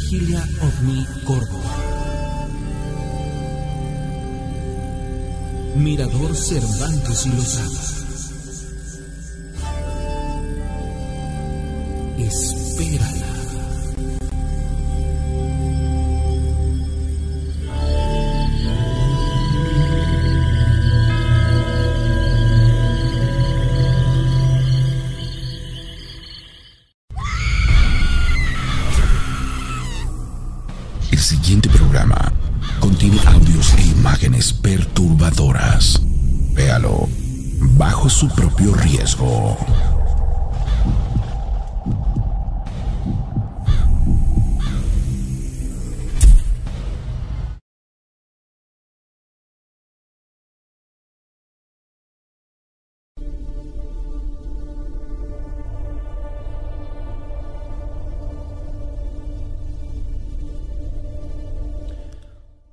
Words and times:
Vigilia 0.00 0.42
OVNI 0.62 1.06
Córdoba. 1.24 1.76
Mirador 5.76 6.34
Cervantes 6.34 7.26
y 7.26 7.28
Lozada. 7.28 7.99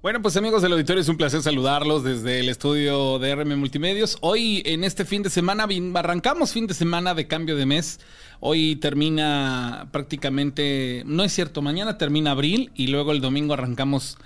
Bueno, 0.08 0.22
pues 0.22 0.38
amigos 0.38 0.61
del 0.61 0.72
auditorio, 0.72 1.02
es 1.02 1.09
un 1.09 1.17
placer 1.17 1.41
saludarlos 1.41 2.02
desde 2.02 2.39
el 2.39 2.47
estudio 2.47 3.19
de 3.19 3.36
RM 3.36 3.59
Multimedios. 3.59 4.17
Hoy, 4.22 4.63
en 4.66 4.86
este 4.86 5.03
fin 5.03 5.22
de 5.22 5.30
semana, 5.30 5.67
arrancamos 5.95 6.53
fin 6.53 6.66
de 6.66 6.73
semana 6.73 7.13
de 7.13 7.27
cambio 7.27 7.58
de 7.58 7.66
mes. 7.66 8.00
Hoy 8.39 8.78
termina 8.78 9.89
prácticamente, 9.91 11.03
no 11.05 11.25
es 11.25 11.33
cierto, 11.33 11.61
mañana 11.61 11.97
termina 11.97 12.31
abril 12.31 12.72
y 12.73 12.88
luego 12.88 13.11
el 13.11 13.19
domingo 13.19 13.53
arrancamos 13.53 14.17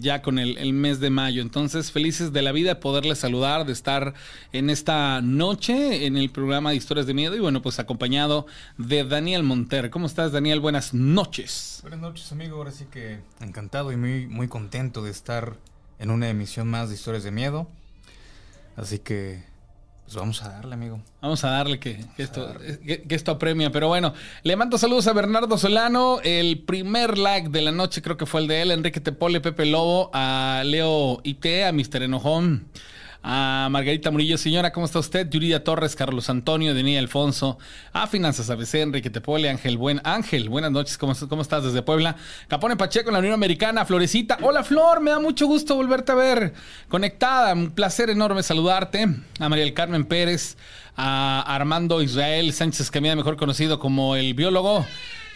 ya 0.00 0.22
con 0.22 0.38
el, 0.38 0.72
mes 0.72 1.00
de 1.00 1.10
mayo. 1.10 1.42
Entonces, 1.42 1.92
felices 1.92 2.32
de 2.32 2.42
la 2.42 2.52
vida 2.52 2.70
de 2.70 2.80
poderles 2.80 3.18
saludar, 3.18 3.66
de 3.66 3.72
estar 3.72 4.14
en 4.52 4.70
esta 4.70 5.20
noche 5.20 6.06
en 6.06 6.16
el 6.16 6.30
programa 6.30 6.70
de 6.70 6.76
Historias 6.76 7.06
de 7.06 7.14
Miedo 7.14 7.36
y 7.36 7.40
bueno, 7.40 7.62
pues 7.62 7.78
acompañado 7.78 8.46
de 8.76 9.04
Daniel 9.04 9.42
Monter. 9.42 9.90
¿Cómo 9.90 10.06
estás, 10.06 10.32
Daniel? 10.32 10.60
Buenas 10.60 10.94
noches. 10.94 11.78
Buenas 11.82 12.00
noches, 12.00 12.32
amigo. 12.32 12.56
Ahora 12.56 12.72
sí 12.72 12.86
que 12.90 13.20
encantado 13.40 13.92
y 13.92 13.96
muy, 13.96 14.26
muy 14.26 14.48
contento 14.48 15.02
de 15.02 15.10
estar 15.10 15.56
en 15.98 16.10
una 16.10 16.28
emisión 16.28 16.68
más 16.68 16.88
de 16.88 16.94
Historias 16.94 17.24
de 17.24 17.30
Miedo. 17.30 17.68
Así 18.76 19.00
que, 19.00 19.44
pues 20.08 20.16
vamos 20.16 20.42
a 20.42 20.48
darle, 20.48 20.72
amigo. 20.72 21.02
Vamos 21.20 21.44
a 21.44 21.50
darle 21.50 21.78
que, 21.78 22.02
que 22.16 22.22
esto, 22.22 22.54
que, 22.82 23.02
que 23.02 23.14
esto 23.14 23.30
apremia. 23.30 23.70
Pero 23.70 23.88
bueno, 23.88 24.14
le 24.42 24.56
mando 24.56 24.78
saludos 24.78 25.06
a 25.06 25.12
Bernardo 25.12 25.58
Solano. 25.58 26.20
El 26.24 26.60
primer 26.60 27.18
like 27.18 27.50
de 27.50 27.60
la 27.60 27.72
noche 27.72 28.00
creo 28.00 28.16
que 28.16 28.24
fue 28.24 28.40
el 28.40 28.48
de 28.48 28.62
él. 28.62 28.70
Enrique 28.70 29.00
Tepole, 29.00 29.42
Pepe 29.42 29.66
Lobo, 29.66 30.10
a 30.14 30.62
Leo 30.64 31.20
IT, 31.24 31.44
a 31.66 31.72
Mr. 31.72 32.04
Enojón. 32.04 32.68
A 33.22 33.66
Margarita 33.70 34.12
Murillo, 34.12 34.38
señora, 34.38 34.72
¿cómo 34.72 34.86
está 34.86 35.00
usted? 35.00 35.28
Yuridia 35.28 35.64
Torres, 35.64 35.96
Carlos 35.96 36.30
Antonio, 36.30 36.72
Denía 36.72 37.00
Alfonso, 37.00 37.58
a 37.92 38.06
Finanzas 38.06 38.48
ABC, 38.48 38.74
Enrique 38.76 39.10
Tepole, 39.10 39.50
Ángel 39.50 39.76
Buen, 39.76 40.00
Ángel, 40.04 40.48
buenas 40.48 40.70
noches, 40.70 40.96
¿cómo, 40.96 41.14
cómo 41.28 41.42
estás 41.42 41.64
desde 41.64 41.82
Puebla? 41.82 42.14
Capone 42.46 42.76
Pacheco 42.76 43.08
en 43.08 43.14
la 43.14 43.18
Unión 43.18 43.34
Americana, 43.34 43.84
Florecita, 43.84 44.38
hola 44.40 44.62
Flor, 44.62 45.00
me 45.00 45.10
da 45.10 45.18
mucho 45.18 45.48
gusto 45.48 45.74
volverte 45.74 46.12
a 46.12 46.14
ver, 46.14 46.54
conectada, 46.88 47.54
un 47.54 47.72
placer 47.72 48.08
enorme 48.08 48.44
saludarte, 48.44 49.08
a 49.40 49.48
María 49.48 49.74
Carmen 49.74 50.04
Pérez, 50.04 50.56
a 50.96 51.42
Armando 51.42 52.00
Israel 52.00 52.52
Sánchez 52.52 52.88
Camilla, 52.88 53.16
mejor 53.16 53.36
conocido 53.36 53.80
como 53.80 54.14
el 54.14 54.34
biólogo, 54.34 54.86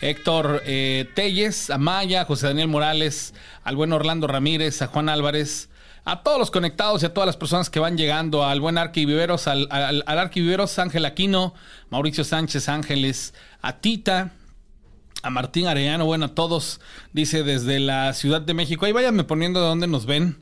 Héctor 0.00 0.62
eh, 0.66 1.08
Telles, 1.14 1.68
a 1.68 1.78
Maya, 1.78 2.24
José 2.26 2.46
Daniel 2.46 2.68
Morales, 2.68 3.34
al 3.64 3.74
buen 3.74 3.92
Orlando 3.92 4.28
Ramírez, 4.28 4.82
a 4.82 4.86
Juan 4.86 5.08
Álvarez, 5.08 5.68
a 6.04 6.22
todos 6.22 6.38
los 6.38 6.50
conectados 6.50 7.02
y 7.02 7.06
a 7.06 7.14
todas 7.14 7.26
las 7.26 7.36
personas 7.36 7.70
que 7.70 7.78
van 7.80 7.96
llegando, 7.96 8.44
al 8.44 8.60
buen 8.60 8.78
Arquiviveros, 8.78 9.46
al, 9.46 9.68
al, 9.70 10.02
al 10.06 10.18
Arquiviveros 10.18 10.78
Ángel 10.78 11.04
Aquino, 11.04 11.54
Mauricio 11.90 12.24
Sánchez 12.24 12.68
Ángeles, 12.68 13.34
a 13.60 13.78
Tita, 13.78 14.32
a 15.22 15.30
Martín 15.30 15.68
Arellano, 15.68 16.04
bueno, 16.04 16.26
a 16.26 16.34
todos, 16.34 16.80
dice 17.12 17.44
desde 17.44 17.78
la 17.78 18.12
Ciudad 18.12 18.40
de 18.40 18.54
México. 18.54 18.84
Ahí 18.84 18.92
váyanme 18.92 19.24
poniendo 19.24 19.60
de 19.60 19.66
dónde 19.66 19.86
nos 19.86 20.06
ven 20.06 20.38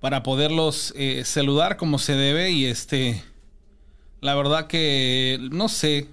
para 0.00 0.22
poderlos 0.22 0.92
eh, 0.96 1.22
saludar 1.24 1.76
como 1.76 1.98
se 1.98 2.14
debe 2.14 2.50
y 2.50 2.66
este, 2.66 3.22
la 4.20 4.34
verdad 4.34 4.66
que, 4.66 5.38
no 5.50 5.68
sé, 5.68 6.08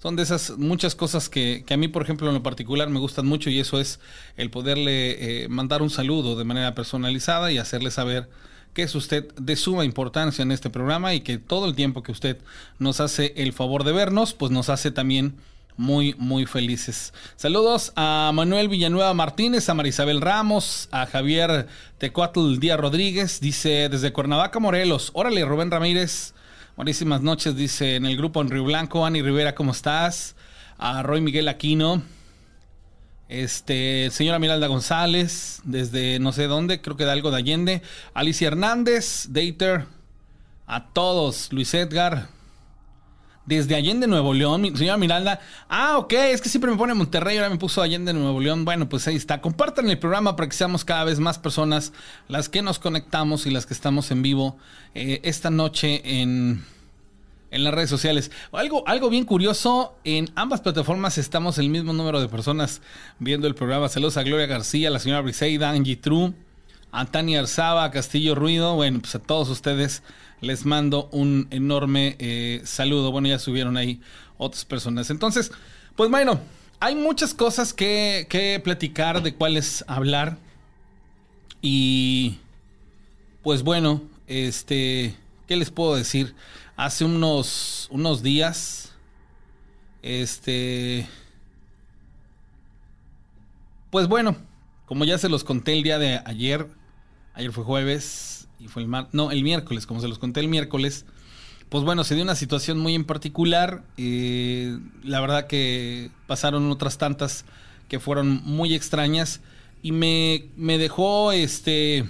son 0.00 0.16
de 0.16 0.22
esas 0.22 0.56
muchas 0.58 0.94
cosas 0.94 1.28
que, 1.28 1.64
que, 1.66 1.74
a 1.74 1.76
mí, 1.76 1.88
por 1.88 2.02
ejemplo, 2.02 2.28
en 2.28 2.34
lo 2.34 2.42
particular 2.42 2.88
me 2.88 3.00
gustan 3.00 3.26
mucho 3.26 3.50
y 3.50 3.58
eso 3.58 3.80
es 3.80 4.00
el 4.36 4.50
poderle 4.50 5.44
eh, 5.44 5.48
mandar 5.48 5.82
un 5.82 5.90
saludo 5.90 6.36
de 6.36 6.44
manera 6.44 6.74
personalizada 6.74 7.50
y 7.50 7.58
hacerle 7.58 7.90
saber 7.90 8.28
que 8.74 8.82
es 8.82 8.94
usted 8.94 9.32
de 9.34 9.56
suma 9.56 9.84
importancia 9.84 10.42
en 10.42 10.52
este 10.52 10.70
programa 10.70 11.14
y 11.14 11.20
que 11.20 11.38
todo 11.38 11.66
el 11.66 11.74
tiempo 11.74 12.02
que 12.02 12.12
usted 12.12 12.38
nos 12.78 13.00
hace 13.00 13.32
el 13.36 13.52
favor 13.52 13.82
de 13.82 13.92
vernos, 13.92 14.34
pues 14.34 14.52
nos 14.52 14.68
hace 14.68 14.92
también 14.92 15.34
muy, 15.76 16.14
muy 16.18 16.46
felices. 16.46 17.12
Saludos 17.36 17.92
a 17.96 18.30
Manuel 18.34 18.68
Villanueva 18.68 19.14
Martínez, 19.14 19.68
a 19.68 19.74
Marisabel 19.74 20.20
Ramos, 20.20 20.88
a 20.92 21.06
Javier 21.06 21.66
Tecuatl 21.98 22.58
Díaz 22.58 22.78
Rodríguez, 22.78 23.40
dice 23.40 23.88
desde 23.88 24.12
Cuernavaca, 24.12 24.60
Morelos. 24.60 25.10
Órale, 25.14 25.44
Rubén 25.44 25.70
Ramírez. 25.70 26.34
Buenísimas 26.78 27.22
noches, 27.22 27.56
dice 27.56 27.96
en 27.96 28.06
el 28.06 28.16
grupo 28.16 28.40
en 28.40 28.50
Río 28.50 28.62
Blanco. 28.62 29.04
Ani 29.04 29.20
Rivera, 29.20 29.56
¿cómo 29.56 29.72
estás? 29.72 30.36
A 30.78 31.02
Roy 31.02 31.20
Miguel 31.20 31.48
Aquino. 31.48 32.02
Este, 33.28 34.10
señora 34.12 34.38
Miralda 34.38 34.68
González, 34.68 35.60
desde 35.64 36.20
no 36.20 36.30
sé 36.30 36.46
dónde, 36.46 36.80
creo 36.80 36.96
que 36.96 37.04
de 37.04 37.10
algo 37.10 37.32
de 37.32 37.38
Allende. 37.38 37.82
Alicia 38.14 38.46
Hernández, 38.46 39.26
Dater. 39.30 39.86
A 40.68 40.90
todos, 40.90 41.52
Luis 41.52 41.74
Edgar. 41.74 42.28
Desde 43.48 43.76
Allende, 43.76 44.06
Nuevo 44.06 44.34
León, 44.34 44.76
señora 44.76 44.98
Miralda. 44.98 45.40
Ah, 45.70 45.96
ok, 45.96 46.12
es 46.12 46.42
que 46.42 46.50
siempre 46.50 46.70
me 46.70 46.76
pone 46.76 46.92
Monterrey, 46.92 47.38
ahora 47.38 47.48
me 47.48 47.56
puso 47.56 47.80
Allende, 47.80 48.12
Nuevo 48.12 48.40
León. 48.40 48.66
Bueno, 48.66 48.90
pues 48.90 49.08
ahí 49.08 49.16
está. 49.16 49.40
Compartan 49.40 49.88
el 49.88 49.98
programa 49.98 50.36
para 50.36 50.50
que 50.50 50.54
seamos 50.54 50.84
cada 50.84 51.04
vez 51.04 51.18
más 51.18 51.38
personas 51.38 51.94
las 52.28 52.50
que 52.50 52.60
nos 52.60 52.78
conectamos 52.78 53.46
y 53.46 53.50
las 53.50 53.64
que 53.64 53.72
estamos 53.72 54.10
en 54.10 54.20
vivo 54.20 54.58
eh, 54.94 55.20
esta 55.22 55.48
noche 55.48 56.20
en, 56.20 56.62
en 57.50 57.64
las 57.64 57.72
redes 57.72 57.88
sociales. 57.88 58.30
Algo, 58.52 58.86
algo 58.86 59.08
bien 59.08 59.24
curioso, 59.24 59.96
en 60.04 60.30
ambas 60.34 60.60
plataformas 60.60 61.16
estamos 61.16 61.56
el 61.56 61.70
mismo 61.70 61.94
número 61.94 62.20
de 62.20 62.28
personas 62.28 62.82
viendo 63.18 63.46
el 63.46 63.54
programa. 63.54 63.88
Saludos 63.88 64.18
a 64.18 64.24
Gloria 64.24 64.44
García, 64.44 64.90
la 64.90 64.98
señora 64.98 65.22
Briseida, 65.22 65.70
Angie 65.70 65.96
True, 65.96 66.34
a 66.92 67.06
Tania 67.06 67.40
Arzaba, 67.40 67.90
Castillo 67.92 68.34
Ruido. 68.34 68.74
Bueno, 68.74 69.00
pues 69.00 69.14
a 69.14 69.20
todos 69.20 69.48
ustedes 69.48 70.02
les 70.40 70.64
mando 70.64 71.08
un 71.12 71.48
enorme 71.50 72.16
eh, 72.18 72.60
saludo. 72.64 73.10
Bueno, 73.10 73.28
ya 73.28 73.38
subieron 73.38 73.76
ahí 73.76 74.00
otras 74.36 74.64
personas. 74.64 75.10
Entonces, 75.10 75.50
pues 75.96 76.10
bueno, 76.10 76.40
hay 76.80 76.94
muchas 76.94 77.34
cosas 77.34 77.72
que, 77.72 78.26
que 78.28 78.60
platicar, 78.62 79.22
de 79.22 79.34
cuáles 79.34 79.84
hablar. 79.88 80.38
Y 81.60 82.38
pues 83.42 83.62
bueno, 83.62 84.02
este, 84.26 85.16
¿qué 85.46 85.56
les 85.56 85.70
puedo 85.70 85.96
decir? 85.96 86.34
Hace 86.76 87.04
unos, 87.04 87.88
unos 87.90 88.22
días, 88.22 88.92
este, 90.02 91.08
pues 93.90 94.06
bueno, 94.06 94.36
como 94.86 95.04
ya 95.04 95.18
se 95.18 95.28
los 95.28 95.42
conté 95.42 95.72
el 95.72 95.82
día 95.82 95.98
de 95.98 96.20
ayer, 96.24 96.68
ayer 97.34 97.52
fue 97.52 97.64
jueves 97.64 98.37
y 98.60 98.68
fue 98.68 98.82
el 98.82 98.88
mar, 98.88 99.08
no, 99.12 99.30
el 99.30 99.42
miércoles, 99.42 99.86
como 99.86 100.00
se 100.00 100.08
los 100.08 100.18
conté 100.18 100.40
el 100.40 100.48
miércoles, 100.48 101.04
pues 101.68 101.84
bueno, 101.84 102.04
se 102.04 102.14
dio 102.14 102.24
una 102.24 102.34
situación 102.34 102.78
muy 102.78 102.94
en 102.94 103.04
particular. 103.04 103.82
Eh, 103.96 104.78
la 105.02 105.20
verdad 105.20 105.46
que 105.46 106.10
pasaron 106.26 106.70
otras 106.70 106.98
tantas 106.98 107.44
que 107.88 108.00
fueron 108.00 108.42
muy 108.44 108.74
extrañas 108.74 109.40
y 109.82 109.92
me, 109.92 110.46
me 110.56 110.78
dejó, 110.78 111.32
este, 111.32 112.06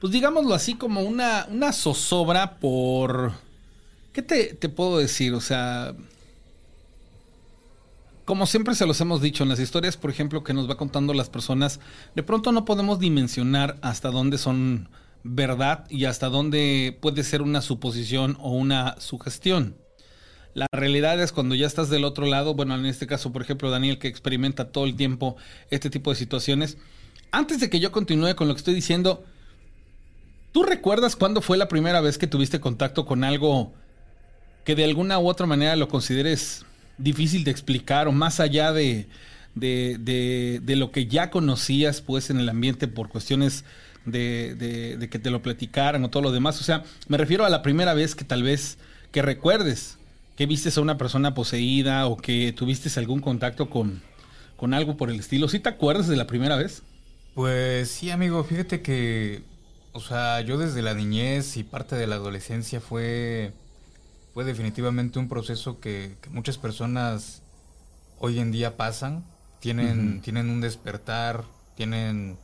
pues 0.00 0.12
digámoslo 0.12 0.54
así, 0.54 0.74
como 0.74 1.02
una, 1.02 1.46
una 1.50 1.72
zozobra 1.72 2.58
por... 2.58 3.32
¿Qué 4.12 4.22
te, 4.22 4.54
te 4.54 4.68
puedo 4.68 4.98
decir? 4.98 5.32
O 5.34 5.40
sea, 5.40 5.94
como 8.28 8.44
siempre 8.44 8.74
se 8.74 8.84
los 8.84 9.00
hemos 9.00 9.22
dicho 9.22 9.42
en 9.42 9.48
las 9.48 9.58
historias, 9.58 9.96
por 9.96 10.10
ejemplo, 10.10 10.44
que 10.44 10.52
nos 10.52 10.68
va 10.68 10.76
contando 10.76 11.14
las 11.14 11.30
personas, 11.30 11.80
de 12.14 12.22
pronto 12.22 12.52
no 12.52 12.66
podemos 12.66 12.98
dimensionar 12.98 13.78
hasta 13.80 14.10
dónde 14.10 14.36
son 14.36 14.90
verdad 15.24 15.86
y 15.88 16.04
hasta 16.04 16.28
dónde 16.28 16.98
puede 17.00 17.24
ser 17.24 17.40
una 17.40 17.62
suposición 17.62 18.36
o 18.38 18.50
una 18.50 19.00
sugestión. 19.00 19.78
La 20.52 20.66
realidad 20.72 21.18
es 21.22 21.32
cuando 21.32 21.54
ya 21.54 21.66
estás 21.66 21.88
del 21.88 22.04
otro 22.04 22.26
lado, 22.26 22.52
bueno, 22.52 22.74
en 22.74 22.84
este 22.84 23.06
caso, 23.06 23.32
por 23.32 23.40
ejemplo, 23.40 23.70
Daniel, 23.70 23.98
que 23.98 24.08
experimenta 24.08 24.72
todo 24.72 24.84
el 24.84 24.94
tiempo 24.94 25.38
este 25.70 25.88
tipo 25.88 26.10
de 26.10 26.16
situaciones. 26.16 26.76
Antes 27.30 27.60
de 27.60 27.70
que 27.70 27.80
yo 27.80 27.92
continúe 27.92 28.36
con 28.36 28.46
lo 28.46 28.52
que 28.52 28.58
estoy 28.58 28.74
diciendo, 28.74 29.24
¿tú 30.52 30.64
recuerdas 30.64 31.16
cuándo 31.16 31.40
fue 31.40 31.56
la 31.56 31.68
primera 31.68 32.02
vez 32.02 32.18
que 32.18 32.26
tuviste 32.26 32.60
contacto 32.60 33.06
con 33.06 33.24
algo 33.24 33.72
que 34.66 34.74
de 34.74 34.84
alguna 34.84 35.18
u 35.18 35.30
otra 35.30 35.46
manera 35.46 35.76
lo 35.76 35.88
consideres 35.88 36.66
difícil 36.98 37.44
de 37.44 37.50
explicar 37.50 38.08
o 38.08 38.12
más 38.12 38.40
allá 38.40 38.72
de, 38.72 39.06
de, 39.54 40.60
de, 40.62 40.76
lo 40.76 40.90
que 40.92 41.06
ya 41.06 41.30
conocías 41.30 42.00
pues 42.00 42.30
en 42.30 42.38
el 42.38 42.48
ambiente 42.48 42.88
por 42.88 43.08
cuestiones 43.08 43.64
de, 44.04 44.54
de, 44.98 45.08
que 45.08 45.18
te 45.18 45.30
lo 45.30 45.42
platicaran 45.42 46.04
o 46.04 46.10
todo 46.10 46.22
lo 46.22 46.32
demás. 46.32 46.60
O 46.60 46.64
sea, 46.64 46.84
me 47.08 47.16
refiero 47.16 47.44
a 47.44 47.50
la 47.50 47.62
primera 47.62 47.94
vez 47.94 48.14
que 48.14 48.24
tal 48.24 48.42
vez 48.42 48.78
que 49.12 49.22
recuerdes 49.22 49.98
que 50.36 50.46
viste 50.46 50.70
a 50.76 50.82
una 50.82 50.98
persona 50.98 51.34
poseída 51.34 52.06
o 52.06 52.16
que 52.16 52.52
tuviste 52.52 52.88
algún 53.00 53.20
contacto 53.20 53.68
con, 53.68 54.02
con 54.56 54.72
algo 54.72 54.96
por 54.96 55.10
el 55.10 55.18
estilo. 55.18 55.48
¿Sí 55.48 55.58
te 55.58 55.68
acuerdas 55.68 56.06
de 56.06 56.16
la 56.16 56.26
primera 56.26 56.56
vez? 56.56 56.82
Pues 57.34 57.90
sí, 57.90 58.10
amigo, 58.10 58.42
fíjate 58.44 58.80
que, 58.82 59.42
o 59.92 60.00
sea, 60.00 60.40
yo 60.40 60.58
desde 60.58 60.82
la 60.82 60.94
niñez 60.94 61.56
y 61.56 61.64
parte 61.64 61.96
de 61.96 62.06
la 62.06 62.16
adolescencia 62.16 62.80
fue, 62.80 63.52
fue 64.38 64.44
definitivamente 64.44 65.18
un 65.18 65.28
proceso 65.28 65.80
que, 65.80 66.16
que 66.20 66.30
muchas 66.30 66.58
personas 66.58 67.42
hoy 68.20 68.38
en 68.38 68.52
día 68.52 68.76
pasan, 68.76 69.24
tienen, 69.58 70.20
tienen 70.20 70.48
un 70.48 70.60
despertar, 70.60 71.42
tienen 71.74 72.38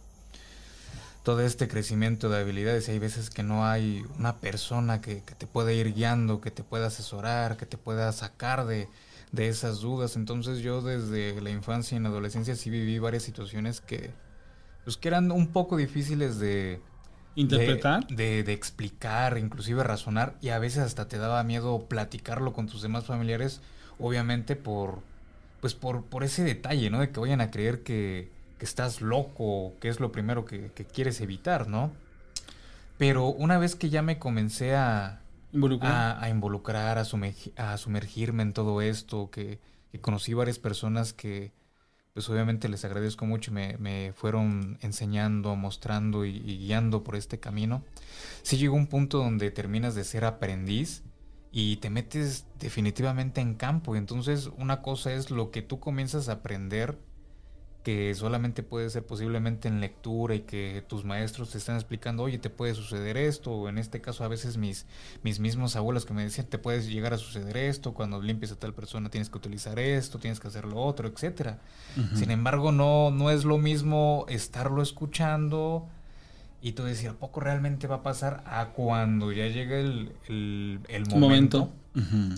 todo 1.23 1.43
este 1.43 1.69
crecimiento 1.69 2.29
de 2.29 2.41
habilidades. 2.41 2.89
Hay 2.89 2.99
veces 2.99 3.31
que 3.31 3.45
no 3.45 3.65
hay 3.65 4.05
una 4.19 4.41
persona 4.41 5.01
que, 5.01 5.23
te 5.39 5.47
pueda 5.47 5.73
ir 5.73 5.95
guiando, 5.95 6.41
que 6.41 6.51
te 6.51 6.65
pueda 6.65 6.89
asesorar, 6.89 7.57
que 7.57 7.65
te 7.65 7.79
pueda 7.79 8.11
sacar 8.11 8.67
de, 8.67 8.89
esas 9.37 9.79
dudas. 9.79 10.17
Entonces 10.17 10.59
yo 10.59 10.83
desde 10.83 11.41
la 11.41 11.51
infancia 11.51 11.95
y 11.95 11.99
en 11.99 12.03
la 12.03 12.09
adolescencia 12.09 12.57
sí 12.57 12.71
viví 12.71 12.99
varias 12.99 13.23
situaciones 13.23 13.81
que, 13.81 14.11
pues, 14.83 14.97
que 14.97 15.07
eran 15.07 15.31
un 15.31 15.47
poco 15.53 15.77
difíciles 15.77 16.41
de... 16.41 16.81
¿Interpretar? 17.37 18.07
De, 18.07 18.45
de, 18.45 18.53
explicar, 18.53 19.39
inclusive 19.39 19.83
razonar, 19.83 20.35
y 20.41 20.51
a 20.51 20.59
veces 20.59 20.85
hasta 20.85 21.09
te 21.09 21.19
daba 21.19 21.43
miedo 21.43 21.87
platicarlo 21.89 22.53
con 22.53 22.69
tus 22.69 22.83
demás 22.83 23.07
familiares, 23.07 23.61
obviamente 23.99 24.57
por, 24.57 25.01
pues 25.61 25.75
por, 25.75 26.05
por 26.05 26.25
ese 26.25 26.45
detalle, 26.45 26.91
¿no? 26.91 27.01
De 27.01 27.11
que 27.11 27.21
vayan 27.21 27.41
a 27.41 27.51
creer 27.51 27.83
que, 27.83 28.31
que 28.59 28.65
estás 28.65 29.01
loco, 29.01 29.75
que 29.81 29.89
es 29.89 30.01
lo 30.01 30.13
primero 30.13 30.45
que, 30.45 30.71
quieres 30.93 31.21
evitar, 31.21 31.69
¿no? 31.69 31.91
Pero 32.99 33.29
una 33.29 33.59
vez 33.59 33.75
que 33.75 33.91
ya 33.91 34.03
me 34.03 34.19
comencé 34.19 34.77
a 34.77 35.21
involucrar, 35.53 36.23
a, 36.23 36.29
involucrar, 36.29 36.99
a, 36.99 37.77
sumergirme 37.77 38.43
en 38.43 38.53
todo 38.53 38.81
esto, 38.81 39.31
que, 39.31 39.59
conocí 40.01 40.35
varias 40.35 40.59
personas 40.59 41.13
que, 41.13 41.53
pues 42.15 42.31
obviamente 42.31 42.69
les 42.69 42.85
agradezco 42.85 43.27
mucho 43.27 43.51
y 43.51 43.55
me, 43.55 44.13
fueron 44.15 44.79
enseñando, 44.81 45.57
mostrando 45.57 46.25
y, 46.25 46.37
y, 46.37 46.59
guiando 46.59 47.03
por 47.03 47.17
este 47.17 47.41
camino. 47.41 47.85
Sí 48.43 48.57
llegó 48.57 48.77
un 48.77 48.87
punto 48.87 49.19
donde 49.19 49.51
terminas 49.51 49.97
de 49.97 50.05
ser 50.05 50.25
aprendiz 50.25 51.03
y 51.51 51.77
te 51.77 51.91
metes 51.91 52.47
definitivamente 52.61 53.41
en 53.41 53.55
campo. 53.55 53.97
Entonces 53.97 54.49
una 54.57 54.81
cosa 54.81 55.13
es 55.13 55.33
lo 55.33 55.51
que 55.51 55.63
tú 55.63 55.81
comienzas 55.81 56.29
a 56.29 56.35
aprender 56.35 56.97
que 57.85 58.15
solamente 58.15 58.63
puede 58.63 58.89
ser 58.89 59.05
posiblemente 59.05 59.69
en 59.69 59.81
lectura 59.81 60.35
y 60.35 60.41
que 60.41 60.83
tus 60.89 61.05
maestros 61.05 61.51
te 61.51 61.59
están 61.59 61.77
explicando, 61.77 62.23
oye, 62.23 62.39
te 62.39 62.49
puede 62.49 62.75
suceder 62.75 63.19
esto, 63.19 63.53
o 63.53 63.69
en 63.69 63.77
este 63.77 64.01
caso 64.01 64.25
a 64.25 64.29
veces 64.29 64.57
mis, 64.57 64.87
mis 65.23 65.39
mismos 65.39 65.77
abuelos 65.77 66.07
que 66.07 66.15
me 66.15 66.23
decían, 66.23 66.47
te 66.47 66.59
puedes 66.59 66.89
llegar 66.89 67.13
a 67.13 67.19
suceder 67.19 67.59
esto, 67.59 67.93
cuando 67.93 68.23
limpies 68.23 68.53
a 68.53 68.57
tal 68.57 68.73
persona 68.73 69.11
tienes 69.11 69.29
que 69.29 69.37
utilizar 69.37 69.79
esto, 69.79 70.19
tienes 70.19 70.41
que 70.41 70.49
hacer 70.49 70.65
lo 70.65 70.83
otro, 70.83 71.07
etcétera. 71.07 71.61
Sin 72.15 72.31
embargo, 72.31 72.73
no, 72.73 73.11
no 73.11 73.31
es 73.31 73.45
lo 73.45 73.59
mismo 73.59 74.25
estarlo 74.31 74.83
escuchando 74.83 75.87
y 76.63 76.73
tú 76.73 76.85
decir, 76.85 77.11
¿a 77.11 77.13
poco 77.13 77.41
realmente 77.41 77.87
va 77.87 77.97
a 77.97 78.03
pasar? 78.03 78.43
A 78.47 78.71
cuando 78.71 79.31
ya 79.31 79.47
llega 79.49 79.79
el, 79.79 80.11
el, 80.27 81.07
momento, 81.11 81.71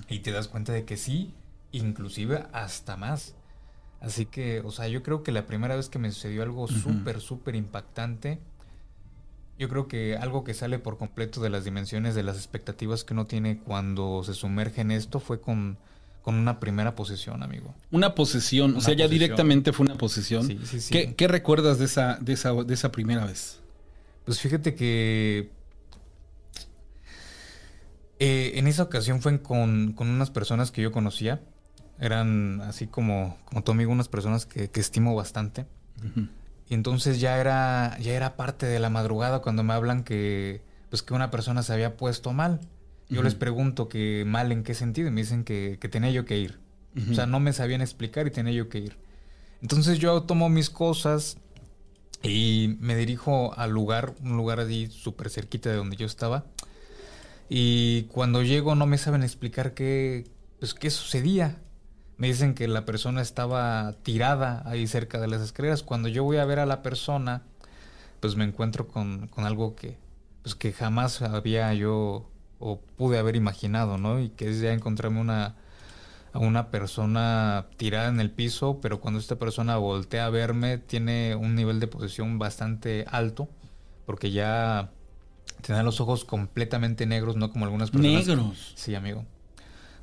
y 0.09 0.19
te 0.19 0.33
das 0.33 0.49
cuenta 0.49 0.73
de 0.73 0.85
que 0.85 0.97
sí, 0.97 1.33
inclusive 1.71 2.45
hasta 2.53 2.97
más. 2.97 3.37
Así 4.01 4.27
que, 4.27 4.61
o 4.61 4.71
sea, 4.71 4.89
yo 4.89 5.03
creo 5.03 5.23
que 5.23 5.33
la 5.33 5.47
primera 5.47 5.77
vez 5.77 5.89
que 5.89 5.99
me 5.99 6.11
sucedió 6.11 6.43
algo 6.43 6.69
súper, 6.69 7.21
súper 7.21 7.57
impactante, 7.57 8.39
yo 9.59 9.69
creo 9.69 9.89
que 9.89 10.17
algo 10.17 10.45
que 10.45 10.55
sale 10.55 10.79
por 10.79 10.99
completo 10.99 11.41
de 11.41 11.51
las 11.51 11.65
dimensiones 11.65 12.15
de 12.15 12.23
las 12.23 12.37
expectativas 12.37 13.05
que 13.05 13.15
uno 13.15 13.27
tiene 13.27 13.59
cuando 13.59 14.23
se 14.23 14.35
sumerge 14.35 14.83
en 14.83 14.91
esto 14.91 15.19
fue 15.19 15.41
con, 15.41 15.79
con 16.23 16.35
una 16.35 16.61
primera 16.61 16.95
posesión, 16.95 17.43
amigo. 17.43 17.75
Una 17.91 18.15
posesión, 18.15 18.77
o 18.77 18.81
sea, 18.81 18.95
ya 18.95 19.09
directamente 19.09 19.73
fue 19.73 19.87
una 19.87 19.97
posesión. 19.97 20.47
Sí, 20.47 20.61
sí, 20.65 20.81
sí. 20.81 21.15
¿Qué, 21.15 21.29
recuerdas 21.29 21.79
de 21.79 21.87
esa, 21.87 22.19
de, 22.21 22.35
esa, 22.35 22.53
de 22.53 22.75
esa 22.75 22.93
primera 22.93 23.25
vez? 23.25 23.61
Pues 24.27 24.41
fíjate 24.41 24.75
que 24.75 25.51
eh, 28.19 28.53
en 28.57 28.67
esa 28.67 28.83
ocasión 28.83 29.23
fue 29.23 29.41
con, 29.41 29.95
con 29.95 30.09
unas 30.09 30.31
personas 30.31 30.71
que 30.71 30.83
yo 30.83 30.93
conocía 30.93 31.41
eran 31.99 32.61
así 32.63 32.87
como, 32.87 33.37
como 33.45 33.63
tu 33.63 33.73
amigo, 33.73 33.93
unas 33.93 34.09
personas 34.09 34.47
que, 34.47 34.71
estimo 34.75 35.15
bastante. 35.15 35.67
Y 36.69 36.75
entonces 36.75 37.21
ya 37.21 37.39
era, 37.39 37.97
ya 38.01 38.13
era 38.13 38.37
parte 38.37 38.67
de 38.67 38.79
la 38.79 38.91
madrugada 38.91 39.41
cuando 39.41 39.63
me 39.63 39.73
hablan 39.73 40.05
que, 40.05 40.63
pues 40.91 41.03
que 41.03 41.15
una 41.15 41.31
persona 41.31 41.63
se 41.63 41.73
había 41.73 41.97
puesto 41.97 42.33
mal. 42.33 42.61
Yo 43.09 43.23
les 43.23 43.37
pregunto 43.37 43.89
que 43.89 44.25
mal 44.27 44.51
en 44.51 44.65
qué 44.65 44.75
sentido 44.75 45.09
y 45.09 45.11
me 45.13 45.21
dicen 45.21 45.45
que, 45.45 45.79
tenía 45.91 46.11
yo 46.11 46.25
que 46.25 46.39
ir. 46.39 46.59
O 47.11 47.15
sea, 47.15 47.27
no 47.27 47.41
me 47.41 47.53
sabían 47.53 47.83
explicar 47.83 48.27
y 48.27 48.31
tenía 48.31 48.53
yo 48.53 48.69
que 48.69 48.79
ir. 48.79 48.97
Entonces 49.63 49.99
yo 49.99 50.23
tomo 50.23 50.49
mis 50.49 50.71
cosas 50.71 51.39
y 52.23 52.77
me 52.81 52.97
dirijo 52.97 53.57
al 53.57 53.71
lugar, 53.71 54.15
un 54.23 54.37
lugar 54.37 54.61
allí 54.61 54.89
súper 54.89 55.31
cerquita 55.31 55.71
de 55.71 55.77
donde 55.77 55.97
yo 55.97 56.07
estaba. 56.07 56.47
Y 57.49 58.05
cuando 58.05 58.43
llego 58.43 58.75
no 58.75 58.87
me 58.87 58.99
saben 58.99 59.23
explicar 59.23 59.75
qué, 59.75 60.25
pues, 60.59 60.75
qué 60.75 60.91
sucedía. 60.91 61.59
Me 62.19 62.29
dicen 62.29 62.55
que 62.55 62.67
la 62.67 62.85
persona 62.85 63.21
estaba 63.21 63.95
tirada 64.03 64.63
ahí 64.65 64.87
cerca 64.87 65.21
de 65.21 65.29
las 65.29 65.43
escaleras. 65.43 65.83
Cuando 65.83 66.09
yo 66.09 66.25
voy 66.25 66.39
a 66.39 66.45
ver 66.47 66.59
a 66.59 66.67
la 66.67 66.83
persona, 66.83 67.43
pues 68.21 68.37
me 68.37 68.45
encuentro 68.45 68.89
con, 68.89 69.31
algo 69.37 69.77
que, 69.77 69.99
pues 70.43 70.55
que 70.55 70.73
jamás 70.73 71.21
había 71.21 71.73
yo 71.75 72.31
o 72.59 72.81
pude 72.81 73.19
haber 73.19 73.37
imaginado, 73.37 73.99
¿no? 73.99 74.19
Y 74.19 74.31
que 74.31 74.49
es 74.49 74.61
ya 74.61 74.73
encontrarme 74.73 75.21
una, 75.21 75.57
a 76.33 76.39
una 76.39 76.71
persona 76.71 77.67
tirada 77.77 78.09
en 78.09 78.21
el 78.21 78.31
piso, 78.31 78.81
pero 78.81 79.01
cuando 79.01 79.21
esta 79.21 79.37
persona 79.37 79.77
voltea 79.77 80.27
a 80.27 80.31
verme, 80.31 80.79
tiene 80.79 81.35
un 81.35 81.55
nivel 81.55 81.81
de 81.81 81.87
posesión 81.87 82.39
bastante 82.39 83.05
alto, 83.11 83.49
porque 84.07 84.31
ya 84.31 84.91
tiene 85.63 85.83
los 85.83 86.01
ojos 86.01 86.25
completamente 86.25 87.05
negros, 87.05 87.37
no 87.37 87.51
como 87.51 87.67
algunas 87.67 87.91
personas. 87.91 88.27
Negros. 88.27 88.73
Sí, 88.75 88.95
amigo. 88.95 89.25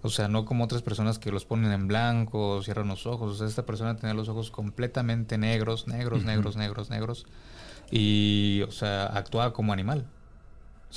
O 0.04 0.10
sea, 0.10 0.28
no 0.28 0.44
como 0.44 0.66
otras 0.66 0.82
personas 0.82 1.18
que 1.18 1.32
los 1.32 1.46
ponen 1.46 1.72
en 1.72 1.88
blanco, 1.88 2.62
cierran 2.62 2.90
los 2.90 3.08
ojos. 3.08 3.32
O 3.32 3.36
sea, 3.36 3.48
esta 3.48 3.66
persona 3.66 3.96
tenía 3.96 4.14
los 4.14 4.28
ojos 4.28 4.52
completamente 4.52 5.38
negros, 5.38 5.88
negros, 5.88 6.26
negros, 6.26 6.58
negros, 6.58 6.90
negros. 6.90 7.26
Y, 7.90 8.64
o 8.68 8.72
sea, 8.72 9.06
actuaba 9.06 9.54
como 9.54 9.72
animal. 9.72 10.06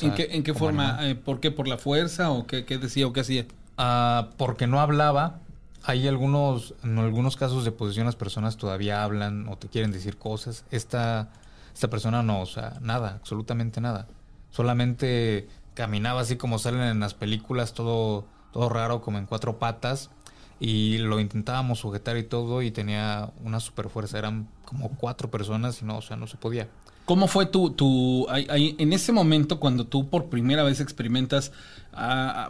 ¿En 0.00 0.12
qué, 0.12 0.28
en 0.32 0.42
qué 0.42 0.54
forma? 0.54 0.98
Eh, 1.08 1.14
¿Por 1.14 1.38
qué? 1.38 1.52
¿Por 1.52 1.68
la 1.68 1.78
fuerza? 1.78 2.32
¿O 2.32 2.48
qué, 2.48 2.62
decía 2.62 3.06
o 3.06 3.12
qué 3.12 3.20
hacía? 3.20 3.46
Ah, 3.78 4.30
porque 4.36 4.66
no 4.66 4.80
hablaba. 4.80 5.38
Hay 5.84 6.08
algunos, 6.08 6.74
en 6.82 6.98
algunos 6.98 7.36
casos 7.36 7.64
de 7.64 7.70
posición 7.70 8.06
las 8.06 8.16
personas 8.16 8.56
todavía 8.56 9.04
hablan 9.04 9.48
o 9.48 9.56
te 9.56 9.68
quieren 9.68 9.92
decir 9.92 10.18
cosas. 10.18 10.64
Esta, 10.72 11.30
esta 11.72 11.88
persona 11.88 12.24
no, 12.24 12.40
o 12.40 12.46
sea, 12.46 12.78
nada, 12.80 13.14
absolutamente 13.20 13.80
nada. 13.80 14.08
Solamente 14.50 15.46
caminaba 15.74 16.22
así 16.22 16.34
como 16.34 16.58
salen 16.58 16.80
en 16.80 16.98
las 16.98 17.14
películas, 17.14 17.72
todo 17.72 18.26
todo 18.56 18.70
raro, 18.70 19.02
como 19.02 19.18
en 19.18 19.26
cuatro 19.26 19.58
patas. 19.58 20.10
Y 20.58 20.96
lo 20.96 21.20
intentábamos 21.20 21.80
sujetar 21.80 22.16
y 22.16 22.22
todo, 22.22 22.62
y 22.62 22.70
tenía 22.70 23.30
una 23.44 23.60
super 23.60 23.90
fuerza. 23.90 24.18
Eran 24.18 24.48
como 24.64 24.88
cuatro 24.96 25.30
personas 25.30 25.82
y 25.82 25.84
no, 25.84 25.98
o 25.98 26.02
sea, 26.02 26.16
no 26.16 26.26
se 26.26 26.38
podía. 26.38 26.66
¿Cómo 27.04 27.28
fue 27.28 27.44
tu, 27.44 27.70
tu 27.70 28.26
en 28.30 28.92
ese 28.94 29.12
momento 29.12 29.60
cuando 29.60 29.86
tú 29.86 30.08
por 30.08 30.30
primera 30.30 30.62
vez 30.62 30.80
experimentas, 30.80 31.52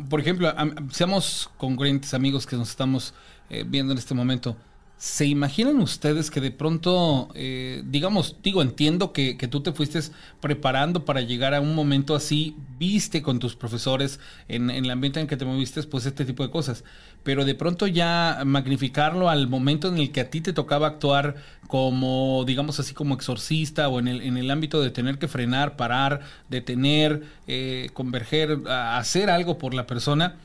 por 0.09 0.21
ejemplo, 0.21 0.55
seamos 0.93 1.51
congruentes 1.57 2.15
amigos 2.15 2.47
que 2.47 2.57
nos 2.57 2.71
estamos 2.71 3.13
eh, 3.51 3.65
viendo 3.67 3.93
en 3.93 3.99
este 3.99 4.15
momento, 4.15 4.57
¿Se 4.99 5.27
imaginan 5.27 5.79
ustedes 5.81 6.31
que 6.31 6.41
de 6.41 6.51
pronto, 6.51 7.29
eh, 7.35 7.83
digamos, 7.85 8.37
digo, 8.43 8.63
entiendo 8.63 9.13
que, 9.13 9.35
tú 9.51 9.61
te 9.61 9.73
fuiste 9.73 10.01
preparando 10.41 11.05
para 11.05 11.21
llegar 11.21 11.53
a 11.53 11.61
un 11.61 11.75
momento 11.75 12.15
así, 12.15 12.57
viste 12.79 13.21
con 13.21 13.39
tus 13.39 13.57
profesores 13.57 14.21
en, 14.49 14.71
el 14.71 14.91
ambiente 14.91 15.21
en 15.21 15.27
que 15.27 15.37
te 15.37 15.45
moviste, 15.45 15.83
pues 15.83 16.07
este 16.07 16.25
tipo 16.25 16.43
de 16.43 16.51
cosas, 16.51 16.83
pero 17.25 17.45
de 17.45 17.55
pronto 17.55 17.87
ya 17.87 18.41
magnificarlo 18.47 19.29
al 19.29 19.49
momento 19.49 19.89
en 19.89 19.99
el 19.99 20.13
que 20.13 20.21
a 20.21 20.31
ti 20.31 20.41
te 20.41 20.55
tocaba 20.55 20.87
actuar 20.87 21.37
como, 21.67 22.45
digamos 22.47 22.81
así, 22.81 22.95
como 22.95 23.15
exorcista 23.15 23.89
o 23.91 23.99
en 23.99 24.09
el, 24.09 24.23
en 24.23 24.39
el 24.39 24.51
ámbito 24.51 24.81
de 24.81 24.91
tener 24.91 25.19
que 25.19 25.29
frenar, 25.29 25.77
parar, 25.77 26.23
detener, 26.49 27.23
eh, 27.47 27.91
converger, 27.93 28.61
hacer 28.67 29.29
algo 29.29 29.59
por 29.59 29.75
la 29.75 29.87
persona 29.87 30.37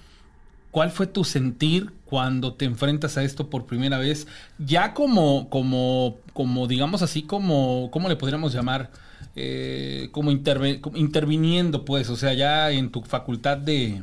¿Cuál 0.71 0.89
fue 0.91 1.05
tu 1.05 1.23
sentir 1.25 1.91
cuando 2.05 2.53
te 2.53 2.65
enfrentas 2.65 3.17
a 3.17 3.23
esto 3.23 3.49
por 3.49 3.65
primera 3.65 3.97
vez? 3.97 4.27
Ya 4.57 4.93
como, 4.93 5.49
como, 5.49 6.17
como 6.33 6.67
digamos 6.67 7.01
así, 7.01 7.23
como, 7.23 7.89
¿cómo 7.91 8.07
le 8.07 8.15
podríamos 8.15 8.53
llamar? 8.53 8.89
Eh, 9.35 10.09
como, 10.11 10.31
interviniendo, 10.31 11.85
pues, 11.85 12.09
o 12.09 12.15
sea, 12.15 12.33
ya 12.33 12.71
en 12.71 12.89
tu 12.89 13.01
facultad 13.01 13.57
de, 13.57 14.01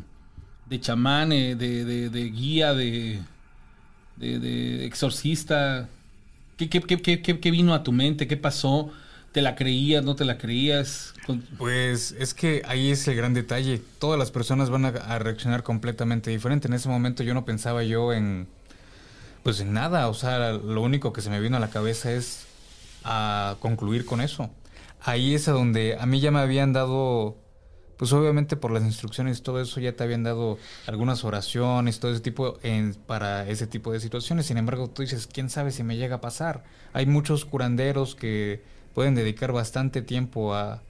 de 0.67 0.81
chamán, 0.81 1.33
eh, 1.33 1.55
de, 1.55 1.85
de, 1.85 2.11
de, 2.11 2.25
guía, 2.31 2.75
de, 2.75 3.21
de, 4.17 4.85
exorcista. 4.87 5.89
¿Qué, 6.57 6.69
qué, 6.69 6.81
qué, 6.81 7.21
qué, 7.23 7.51
vino 7.51 7.75
a 7.75 7.83
tu 7.83 7.93
mente? 7.93 8.27
¿Qué 8.27 8.37
pasó? 8.37 8.91
¿Te 9.39 9.43
la 9.43 9.55
creías? 9.55 10.03
¿No 10.03 10.17
te 10.17 10.25
la 10.25 10.37
creías? 10.37 11.15
Pues 11.59 12.11
es 12.19 12.35
que 12.35 12.63
ahí 12.67 12.91
es 12.91 13.07
el 13.07 13.15
gran 13.15 13.35
detalle. 13.35 13.81
Todas 14.01 14.19
las 14.19 14.33
personas 14.33 14.69
van 14.69 14.85
a, 14.87 15.19
reaccionar 15.21 15.63
completamente 15.63 16.33
diferente. 16.33 16.67
En 16.67 16.75
ese 16.75 16.89
momento 16.89 17.23
yo 17.23 17.35
no 17.35 17.45
pensaba 17.45 17.85
yo 17.85 18.13
en, 18.13 18.49
pues 19.45 19.61
en 19.61 19.73
nada. 19.73 20.09
O 20.09 20.15
sea, 20.15 20.55
lo 20.55 20.83
único 20.83 21.13
que 21.13 21.21
se 21.21 21.31
me 21.31 21.39
vino 21.39 21.57
a 21.57 21.61
la 21.61 21.71
cabeza 21.71 22.11
es 22.11 22.47
a 23.05 23.59
concluir 23.61 24.05
con 24.07 24.21
eso. 24.21 24.51
Ahí 25.03 25.37
es 25.37 25.47
a 25.47 25.53
donde 25.53 25.97
a 26.01 26.05
mí 26.05 26.19
ya 26.19 26.33
me 26.33 26.41
habían 26.41 26.73
dado, 26.73 27.37
pues 27.97 28.13
obviamente 28.13 28.57
por 28.57 28.73
las 28.73 28.83
instrucciones 28.83 29.39
y 29.39 29.43
todo 29.43 29.61
eso 29.61 29.79
ya 29.79 29.93
te 29.93 30.03
habían 30.03 30.25
dado 30.25 30.59
algunas 30.89 31.23
oraciones, 31.23 32.01
todo 32.01 32.11
ese 32.11 32.23
tipo 32.23 32.59
para 33.07 33.49
ese 33.49 33.69
tipo 33.69 33.93
de 33.93 34.01
situaciones. 34.01 34.47
Sin 34.47 34.59
embargo, 34.59 34.91
tú 34.91 35.03
dices, 35.03 35.29
¿quién 35.33 35.49
sabe 35.49 35.71
si 35.71 35.85
me 35.85 35.97
llega 35.97 36.17
a 36.17 36.21
pasar? 36.21 36.65
Hay 36.93 37.07
muchos 37.07 37.45
curanderos 37.45 38.17
que 38.17 38.77
pueden 38.99 39.15
dedicar 39.15 39.53
bastante 39.53 40.03
tiempo 40.03 40.57
a, 40.57 40.83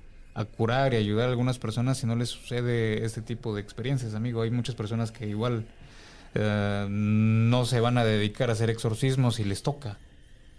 curar 0.56 0.94
y 0.94 0.96
ayudar 0.96 1.26
a 1.26 1.30
algunas 1.30 1.58
personas 1.58 1.98
si 1.98 2.06
no 2.06 2.16
les 2.16 2.30
sucede 2.30 3.04
este 3.04 3.20
tipo 3.20 3.54
de 3.54 3.60
experiencias, 3.60 4.14
amigo. 4.14 4.40
Hay 4.40 4.50
muchas 4.50 4.74
personas 4.74 5.10
que 5.10 5.28
igual 5.28 5.66
eh, 6.34 6.86
no 6.88 7.66
se 7.66 7.80
van 7.80 7.98
a 7.98 8.04
dedicar 8.06 8.48
a 8.48 8.54
hacer 8.54 8.70
exorcismos 8.70 9.40
y 9.40 9.44
les 9.44 9.62
toca. 9.62 9.98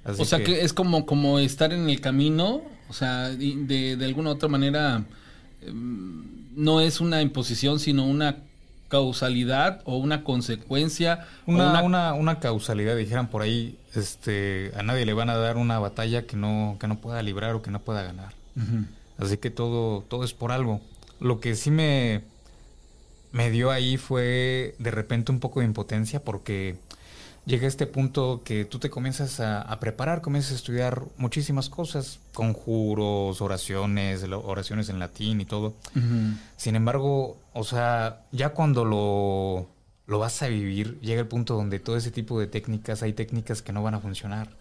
o 0.06 0.25
sea 0.25 0.44
que... 0.44 0.62
es 0.62 0.74
como, 0.74 1.08
como 1.08 1.39
estar 1.39 1.74
en 1.74 1.89
el 1.89 2.01
camino, 2.01 2.62
o 2.88 2.94
sea, 2.94 3.29
de, 3.29 3.96
de 3.98 4.06
alguna 4.06 4.29
otra 4.29 4.48
manera 4.48 5.06
em, 5.63 6.53
no 6.56 6.82
es 6.82 7.01
una 7.01 7.24
imposición, 7.24 7.79
sino 7.79 8.06
una 8.06 8.44
causalidad 8.89 9.81
o 9.86 9.98
una 9.98 10.24
consecuencia. 10.24 11.25
Una, 11.46 11.81
una... 11.81 12.13
una, 12.13 12.39
causalidad, 12.39 12.98
dijeran 12.98 13.29
por 13.29 13.41
ahí, 13.41 13.79
este, 13.96 14.72
a 14.75 14.84
nadie 14.84 15.05
le 15.05 15.13
van 15.13 15.29
a 15.29 15.38
dar 15.38 15.55
una 15.55 15.79
batalla 15.79 16.25
que 16.25 16.36
no, 16.36 16.75
que 16.79 16.88
no 16.88 17.00
pueda 17.00 17.24
librar 17.24 17.55
o 17.55 17.62
que 17.62 17.72
no 17.72 17.79
pueda 17.79 18.03
ganar. 18.03 18.34
Así 19.17 19.38
que 19.38 19.50
todo, 19.50 20.01
todo 20.01 20.25
es 20.25 20.34
por 20.34 20.51
algo. 20.51 20.81
Lo 21.22 21.39
que 21.39 21.55
sí 21.55 21.72
me, 21.72 22.24
me 23.31 23.51
dio 23.51 23.72
ahí 23.72 23.98
fue 23.98 24.75
de 24.79 24.91
repente 24.91 25.31
un 25.31 25.39
poco 25.39 25.62
de 25.62 25.67
impotencia 25.67 26.24
porque 26.24 26.75
llega 27.50 27.68
este 27.68 27.88
punto 27.88 28.41
que 28.46 28.63
tú 28.63 28.77
te 28.79 28.89
comienzas 28.89 29.39
a, 29.39 29.77
preparar, 29.79 30.22
comienzas 30.22 30.53
a 30.53 30.56
estudiar 30.56 31.03
muchísimas 31.18 31.70
cosas, 31.70 32.20
conjuros, 32.34 33.41
oraciones, 33.41 34.24
oraciones 34.24 34.88
en 34.89 35.00
latín 35.00 35.41
y 35.41 35.46
todo. 35.46 35.74
Sin 36.56 36.75
embargo, 36.75 37.38
o 37.53 37.63
sea, 37.63 38.22
ya 38.32 38.50
cuando 38.50 38.86
lo, 38.86 39.68
lo 40.06 40.20
vas 40.20 40.41
a 40.44 40.48
vivir, 40.48 41.00
llega 41.01 41.22
el 41.22 41.27
punto 41.27 41.56
donde 41.56 41.79
todo 41.79 41.98
ese 41.98 42.12
tipo 42.12 42.39
de 42.39 42.48
técnicas, 42.48 43.01
hay 43.01 43.13
técnicas 43.13 43.62
que 43.62 43.74
no 43.74 43.82
van 43.82 43.96
a 43.96 44.00
funcionar. 44.00 44.58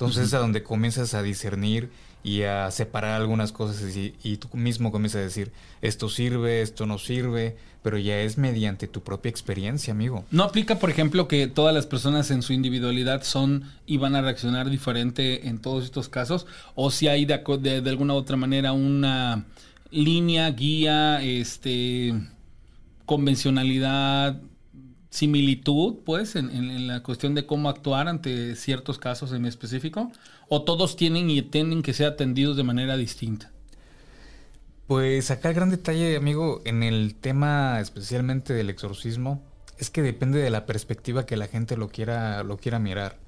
Entonces 0.00 0.28
es 0.28 0.34
a 0.34 0.38
donde 0.38 0.62
comienzas 0.62 1.12
a 1.12 1.22
discernir 1.22 1.90
y 2.22 2.42
a 2.42 2.70
separar 2.70 3.20
algunas 3.20 3.52
cosas 3.52 3.94
y, 3.94 4.14
y, 4.22 4.38
tú 4.38 4.48
mismo 4.54 4.92
comienzas 4.92 5.20
a 5.20 5.24
decir, 5.24 5.52
esto 5.82 6.08
sirve, 6.08 6.62
esto 6.62 6.86
no 6.86 6.96
sirve, 6.96 7.56
pero 7.82 7.98
ya 7.98 8.18
es 8.20 8.38
mediante 8.38 8.88
tu 8.88 9.02
propia 9.02 9.28
experiencia, 9.28 9.92
amigo. 9.92 10.24
¿No 10.30 10.44
aplica, 10.44 10.78
por 10.78 10.88
ejemplo, 10.88 11.28
que 11.28 11.48
todas 11.48 11.74
las 11.74 11.84
personas 11.84 12.30
en 12.30 12.40
su 12.40 12.54
individualidad 12.54 13.22
son 13.24 13.64
y 13.84 13.98
van 13.98 14.14
a 14.14 14.22
reaccionar 14.22 14.70
diferente 14.70 15.48
en 15.48 15.58
todos 15.58 15.84
estos 15.84 16.08
casos? 16.08 16.46
¿O 16.74 16.90
si 16.90 17.08
hay 17.08 17.26
de, 17.26 17.42
de, 17.60 17.82
de 17.82 17.90
alguna 17.90 18.14
u 18.14 18.16
otra 18.16 18.36
manera 18.36 18.72
una 18.72 19.44
línea, 19.90 20.50
guía, 20.50 21.22
este 21.22 22.14
convencionalidad, 23.04 24.40
similitud, 25.10 25.96
pues, 26.04 26.36
en, 26.36 26.86
la 26.86 27.02
cuestión 27.02 27.34
de 27.34 27.44
cómo 27.44 27.68
actuar 27.68 28.08
ante 28.08 28.54
ciertos 28.54 28.98
casos 28.98 29.32
en 29.32 29.44
específico? 29.44 30.10
¿O 30.48 30.62
todos 30.62 30.96
tienen 30.96 31.28
y 31.28 31.42
tienen 31.42 31.82
que 31.82 31.92
ser 31.92 32.06
atendidos 32.06 32.56
de 32.56 32.62
manera 32.62 32.96
distinta? 32.96 33.50
Pues 34.86 35.30
acá 35.30 35.50
el 35.50 35.54
gran 35.54 35.70
detalle, 35.70 36.16
amigo, 36.16 36.62
en 36.64 36.82
el 36.82 37.14
tema 37.14 37.78
especialmente 37.80 38.54
del 38.54 38.70
exorcismo, 38.70 39.42
es 39.78 39.90
que 39.90 40.02
depende 40.02 40.40
de 40.40 40.50
la 40.50 40.66
perspectiva 40.66 41.26
que 41.26 41.36
la 41.36 41.46
gente 41.46 41.76
lo 41.76 41.88
quiera, 41.88 42.42
lo 42.42 42.56
quiera 42.56 42.78
mirar. 42.78 43.18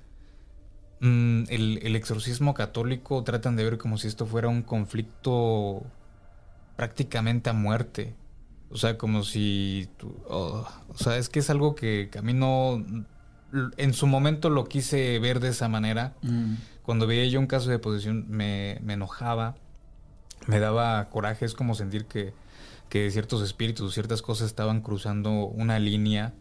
Mm, 1.00 1.44
el, 1.48 1.80
el 1.82 1.96
exorcismo 1.96 2.54
católico 2.54 3.22
tratan 3.24 3.56
de 3.56 3.64
ver 3.64 3.78
como 3.78 3.98
si 3.98 4.08
esto 4.08 4.26
fuera 4.26 4.48
un 4.48 4.62
conflicto 4.62 5.84
prácticamente 6.76 7.50
a 7.50 7.52
muerte 7.52 8.14
o 8.72 8.76
sea, 8.76 8.96
como 8.96 9.22
si... 9.22 9.88
Oh, 10.28 10.66
o 10.88 10.98
sea, 10.98 11.18
es 11.18 11.28
que 11.28 11.40
es 11.40 11.50
algo 11.50 11.74
que, 11.74 12.10
a 12.18 12.22
mí 12.22 12.32
no... 12.32 12.84
En 13.76 13.92
su 13.92 14.06
momento 14.06 14.48
lo 14.48 14.64
quise 14.64 15.18
ver 15.18 15.38
de 15.40 15.48
esa 15.48 15.68
manera. 15.68 16.14
Mm. 16.22 16.54
Cuando 16.82 17.06
veía 17.06 17.26
yo 17.26 17.38
un 17.38 17.46
caso 17.46 17.68
de 17.68 17.78
posesión 17.78 18.24
me, 18.28 18.78
enojaba, 18.88 19.56
me 20.46 20.58
daba 20.58 21.10
coraje. 21.10 21.44
Es 21.44 21.52
como 21.52 21.74
sentir 21.74 22.06
que, 22.06 22.32
que 22.88 23.10
ciertos 23.10 23.42
espíritus, 23.42 23.92
ciertas 23.92 24.22
cosas 24.22 24.46
estaban 24.46 24.80
cruzando 24.80 25.46
una 25.46 25.78
línea, 25.78 26.32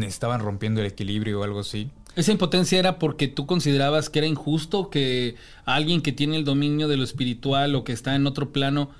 estaban 0.00 0.40
rompiendo 0.40 0.80
el 0.80 0.86
equilibrio 0.86 1.40
o 1.40 1.44
algo 1.44 1.60
así. 1.60 1.90
Esa 2.16 2.32
impotencia 2.32 2.78
era 2.78 2.98
porque 2.98 3.28
tú 3.28 3.44
considerabas 3.44 4.08
que 4.08 4.20
era 4.20 4.28
injusto 4.28 4.88
que 4.88 5.34
alguien 5.66 6.00
que 6.00 6.12
tiene 6.12 6.36
el 6.36 6.44
dominio 6.44 6.88
de 6.88 6.96
lo 6.96 7.04
espiritual 7.04 7.74
o 7.74 7.84
que 7.84 7.92
está 7.92 8.14
en 8.14 8.26
otro 8.26 8.50
plano 8.50 8.90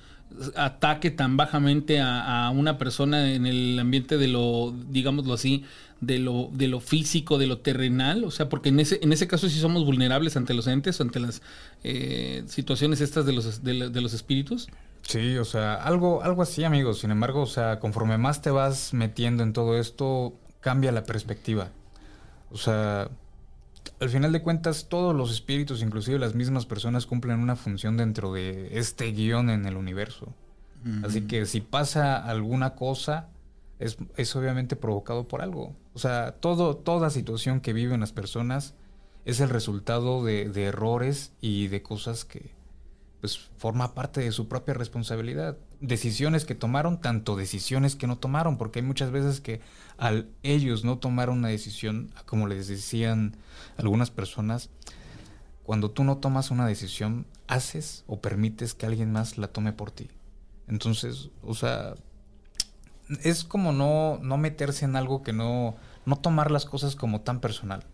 ataque 0.57 1.11
tan 1.11 1.37
bajamente 1.37 2.01
a, 2.01 2.51
una 2.55 2.79
persona 2.79 3.33
en 3.33 3.47
el 3.47 3.79
ambiente 3.79 4.19
de 4.19 4.29
lo, 4.29 4.75
digámoslo 4.89 5.35
así, 5.35 5.65
de 6.01 6.19
lo, 6.19 6.51
de 6.53 6.69
lo 6.69 6.81
físico, 6.81 7.39
de 7.39 7.47
lo 7.47 7.59
terrenal, 7.59 8.25
o 8.25 8.31
sea, 8.31 8.49
porque 8.49 8.69
en 8.69 8.81
ese, 8.81 8.99
en 9.03 9.13
ese 9.13 9.27
caso 9.27 9.49
sí 9.49 9.59
somos 9.59 9.85
vulnerables 9.85 10.37
ante 10.37 10.55
los 10.55 10.67
entes, 10.67 11.01
ante 11.01 11.21
las 11.21 11.43
eh, 11.83 12.43
situaciones 12.47 13.01
estas 13.01 13.27
de 13.27 13.33
los, 13.33 13.63
de, 13.63 14.01
los 14.01 14.13
espíritus. 14.13 14.69
Sí, 15.03 15.37
o 15.37 15.45
sea, 15.45 15.75
algo, 15.75 16.23
algo 16.23 16.43
así, 16.43 16.65
amigos. 16.65 17.01
Sin 17.01 17.11
embargo, 17.11 17.43
o 17.43 17.47
sea, 17.47 17.79
conforme 17.79 18.19
más 18.19 18.43
te 18.43 18.51
vas 18.51 18.95
metiendo 18.95 19.43
en 19.43 19.53
todo 19.53 19.79
esto, 19.79 20.35
cambia 20.61 20.93
la 20.93 21.05
perspectiva. 21.05 21.71
O 22.51 22.57
sea, 22.57 23.09
al 24.01 24.09
final 24.09 24.33
de 24.33 24.43
cuentas, 24.43 24.87
todos 24.89 25.15
los 25.15 25.31
espíritus, 25.31 25.83
inclusive 25.83 26.19
las 26.19 26.35
mismas 26.35 26.67
personas, 26.67 27.07
cumplen 27.07 27.41
una 27.41 27.57
función 27.57 27.97
dentro 27.97 28.33
de 28.33 28.79
este 28.79 29.13
guion 29.13 29.51
en 29.51 29.67
el 29.67 29.77
universo. 29.77 30.33
Así 31.03 31.23
que 31.23 31.47
si 31.47 31.63
pasa 31.63 32.17
alguna 32.17 32.75
cosa, 32.75 33.29
es, 33.79 33.97
es, 34.19 34.37
obviamente 34.37 34.77
provocado 34.77 35.27
por 35.27 35.41
algo. 35.41 35.75
O 35.95 35.99
sea, 35.99 36.33
todo, 36.33 36.77
toda 36.77 37.09
situación 37.09 37.61
que 37.61 37.73
viven 37.73 38.01
las 38.01 38.13
personas 38.13 38.75
es 39.25 39.41
el 39.41 39.49
resultado 39.49 40.23
de, 40.23 40.51
de 40.51 40.65
errores 40.65 41.33
y 41.41 41.69
de 41.69 41.83
cosas 41.83 42.27
que, 42.27 42.53
pues 43.25 43.39
forma 43.57 43.95
parte 43.95 44.21
de 44.21 44.33
su 44.33 44.49
propia 44.49 44.75
responsabilidad. 44.75 45.57
Decisiones 45.81 46.45
que 46.45 46.55
tomaron, 46.55 47.01
tanto 47.01 47.37
decisiones 47.37 47.97
que 47.97 48.07
no 48.07 48.19
tomaron, 48.19 48.59
porque 48.59 48.81
hay 48.81 48.85
muchas 48.85 49.11
veces 49.13 49.41
que 49.41 49.63
al 49.97 50.29
ellos 50.43 50.85
no 50.85 50.99
tomar 50.99 51.31
una 51.31 51.49
decisión, 51.49 52.13
como 52.27 52.47
les 52.47 52.69
decían 52.69 53.35
algunas 53.79 54.11
personas, 54.11 54.69
cuando 55.63 55.91
tú 55.91 56.05
no 56.05 56.19
tomas 56.19 56.51
una 56.51 56.67
decisión, 56.67 57.25
haces 57.47 58.05
o 58.09 58.21
permites 58.21 58.75
que 58.75 58.85
alguien 58.85 59.11
más 59.11 59.39
la 59.39 59.49
tome 59.49 59.73
por 59.73 59.91
ti. 59.91 60.11
Entonces, 60.69 61.31
o 61.43 61.55
sea, 61.55 61.95
es 63.23 63.43
como 63.45 63.73
no, 63.73 64.19
no 64.21 64.37
meterse 64.37 64.85
en 64.85 64.97
algo 64.97 65.23
que 65.23 65.33
no, 65.33 65.77
no 66.05 66.17
tomar 66.17 66.51
las 66.51 66.67
cosas 66.67 66.95
como 66.95 67.23
tan 67.23 67.41
personal. 67.41 67.85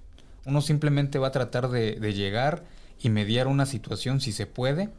Uno 0.45 0.61
simplemente 0.61 1.21
va 1.21 1.29
a 1.29 1.31
tratar 1.31 1.69
de, 1.69 2.01
de 2.01 2.15
llegar 2.15 2.65
y 3.01 3.11
mediar 3.11 3.47
una 3.47 3.65
situación 3.65 4.21
si 4.21 4.33
se 4.33 4.49
puede 4.49 4.91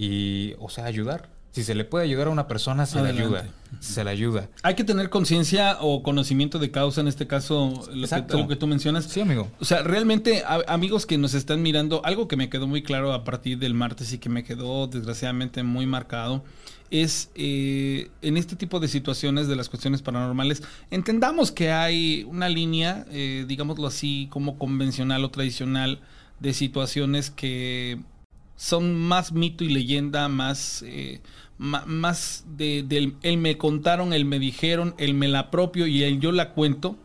y, 0.00 0.54
o 0.58 0.70
sea, 0.70 0.86
ayudar. 0.86 1.28
Si 1.52 1.62
se 1.62 1.74
le 1.74 1.84
puede 1.84 2.04
ayudar 2.04 2.28
a 2.28 2.30
una 2.30 2.46
persona, 2.46 2.86
se 2.86 3.02
le 3.02 3.10
ayuda. 3.10 3.44
Se 3.80 4.02
le 4.02 4.10
ayuda. 4.10 4.48
Hay 4.62 4.74
que 4.74 4.84
tener 4.84 5.10
conciencia 5.10 5.76
o 5.80 6.02
conocimiento 6.02 6.58
de 6.58 6.70
causa, 6.70 7.02
en 7.02 7.08
este 7.08 7.26
caso, 7.26 7.82
lo 7.92 8.08
que, 8.08 8.48
que, 8.48 8.56
tú 8.56 8.66
mencionas. 8.66 9.04
Sí, 9.04 9.20
amigo. 9.20 9.48
O 9.60 9.64
sea, 9.66 9.82
realmente, 9.82 10.42
amigos 10.68 11.04
que 11.04 11.18
nos 11.18 11.34
están 11.34 11.60
mirando, 11.60 12.02
algo 12.04 12.28
que 12.28 12.36
me 12.36 12.48
quedó 12.48 12.66
muy 12.66 12.82
claro 12.82 13.12
a 13.12 13.24
partir 13.24 13.58
del 13.58 13.74
martes 13.74 14.12
y 14.14 14.18
que 14.18 14.30
me 14.30 14.42
quedó 14.42 14.86
desgraciadamente 14.86 15.62
muy 15.64 15.86
marcado, 15.86 16.44
es 16.90 17.30
eh, 17.34 18.10
en 18.22 18.38
este 18.38 18.56
tipo 18.56 18.80
de 18.80 18.88
situaciones 18.88 19.48
de 19.48 19.56
las 19.56 19.68
cuestiones 19.68 20.00
paranormales, 20.00 20.62
entendamos 20.90 21.52
que 21.52 21.72
hay 21.72 22.24
una 22.24 22.48
línea, 22.48 23.04
eh, 23.10 23.44
digámoslo 23.46 23.86
así, 23.86 24.28
como 24.30 24.56
convencional 24.56 25.24
o 25.24 25.30
tradicional, 25.30 26.00
de 26.38 26.54
situaciones 26.54 27.30
que 27.30 28.00
son 28.60 28.94
más 28.94 29.32
mito 29.32 29.64
y 29.64 29.70
leyenda, 29.70 30.28
más, 30.28 30.84
eh, 30.86 31.22
más 31.56 32.44
de, 32.58 32.84
del 32.86 33.14
el 33.22 33.38
me 33.38 33.56
contaron, 33.56 34.12
el 34.12 34.26
me 34.26 34.38
dijeron, 34.38 34.94
el 34.98 35.14
me 35.14 35.28
la 35.28 35.50
propio 35.50 35.86
y 35.86 36.02
el 36.02 36.20
yo 36.20 36.30
la 36.30 36.50
cuento, 36.50 36.98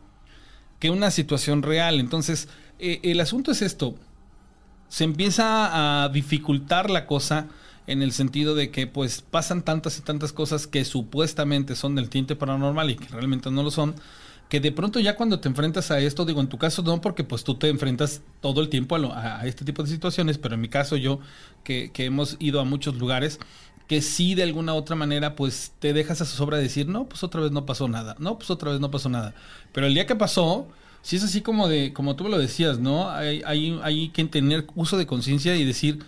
que 0.79 0.89
una 0.89 1.11
situación 1.11 1.63
real. 1.63 2.01
Entonces, 2.01 2.49
eh, 2.77 2.99
el 3.03 3.21
asunto 3.21 3.51
es 3.51 3.61
esto. 3.61 3.95
Se 4.89 5.05
empieza 5.05 6.03
a 6.03 6.09
dificultar 6.09 6.89
la 6.89 7.05
cosa 7.05 7.47
en 7.87 8.01
el 8.01 8.11
sentido 8.11 8.53
de 8.53 8.69
que 8.69 8.85
pues 8.85 9.21
pasan 9.21 9.63
tantas 9.63 9.97
y 9.97 10.01
tantas 10.01 10.33
cosas 10.33 10.67
que 10.67 10.83
supuestamente 10.83 11.77
son 11.77 11.95
del 11.95 12.09
tinte 12.09 12.35
paranormal 12.35 12.89
y 12.89 12.95
que 12.97 13.07
realmente 13.07 13.49
no 13.49 13.63
lo 13.63 13.71
son, 13.71 13.95
que 14.49 14.59
de 14.59 14.71
pronto 14.71 14.99
ya 14.99 15.15
cuando 15.15 15.39
te 15.39 15.47
enfrentas 15.49 15.91
a 15.91 15.99
esto, 15.99 16.25
digo 16.25 16.39
en 16.41 16.47
tu 16.49 16.57
caso 16.57 16.81
no, 16.83 17.01
porque 17.01 17.23
pues 17.23 17.43
tú 17.43 17.55
te 17.55 17.69
enfrentas 17.69 18.21
todo 18.41 18.61
el 18.61 18.69
tiempo 18.69 18.95
a, 18.95 18.99
lo- 18.99 19.13
a- 19.13 19.45
este 19.45 19.65
tipo 19.65 19.83
de 19.83 19.89
situaciones, 19.89 20.37
pero 20.37 20.55
en 20.55 20.61
mi 20.61 20.69
caso 20.69 20.95
yo, 20.97 21.19
que, 21.63 21.91
que 21.91 22.05
hemos 22.05 22.37
ido 22.39 22.59
a 22.59 22.65
muchos 22.65 22.95
lugares, 22.95 23.39
que 23.87 24.01
sí 24.01 24.35
de 24.35 24.43
alguna 24.43 24.73
otra 24.73 24.95
manera 24.95 25.35
pues 25.35 25.73
te 25.79 25.93
dejas 25.93 26.21
a 26.21 26.25
zozobra 26.25 26.57
de 26.57 26.63
decir, 26.63 26.87
no, 26.87 27.05
pues 27.07 27.23
otra 27.23 27.41
vez 27.41 27.51
no 27.51 27.65
pasó 27.65 27.87
nada, 27.87 28.15
no, 28.19 28.37
pues 28.37 28.49
otra 28.49 28.71
vez 28.71 28.79
no 28.79 28.91
pasó 28.91 29.09
nada. 29.09 29.35
Pero 29.71 29.87
el 29.87 29.93
día 29.93 30.05
que 30.07 30.15
pasó, 30.15 30.67
sí 31.01 31.15
es 31.17 31.23
así 31.23 31.41
como 31.41 31.67
de, 31.67 31.93
como 31.93 32.15
tú 32.15 32.23
me 32.23 32.29
lo 32.31 32.37
decías, 32.39 32.79
¿no? 32.79 33.09
Hay, 33.11 33.41
hay, 33.45 33.79
hay 33.83 34.09
que 34.09 34.25
tener 34.25 34.65
uso 34.75 34.97
de 34.97 35.05
conciencia 35.05 35.55
y 35.55 35.65
decir, 35.65 35.99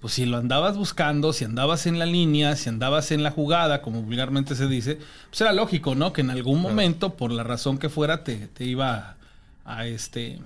pues 0.00 0.14
si 0.14 0.24
lo 0.26 0.38
andabas 0.38 0.76
buscando, 0.78 1.32
si 1.32 1.44
andabas 1.44 1.86
en 1.86 1.98
la 1.98 2.06
línea, 2.06 2.56
si 2.56 2.68
andabas 2.68 3.10
en 3.12 3.22
la 3.22 3.30
jugada, 3.30 3.82
como 3.82 4.02
vulgarmente 4.02 4.54
se 4.54 4.66
dice, 4.66 4.98
pues 5.28 5.40
era 5.42 5.52
lógico, 5.52 5.94
¿no? 5.94 6.12
Que 6.12 6.22
en 6.22 6.30
algún 6.30 6.60
momento, 6.62 7.14
por 7.16 7.30
la 7.32 7.42
razón 7.44 7.76
que 7.78 7.88
fuera, 7.90 8.24
te, 8.24 8.46
te 8.48 8.64
iba 8.64 9.16
a, 9.64 9.76
a, 9.78 9.86
este 9.86 10.38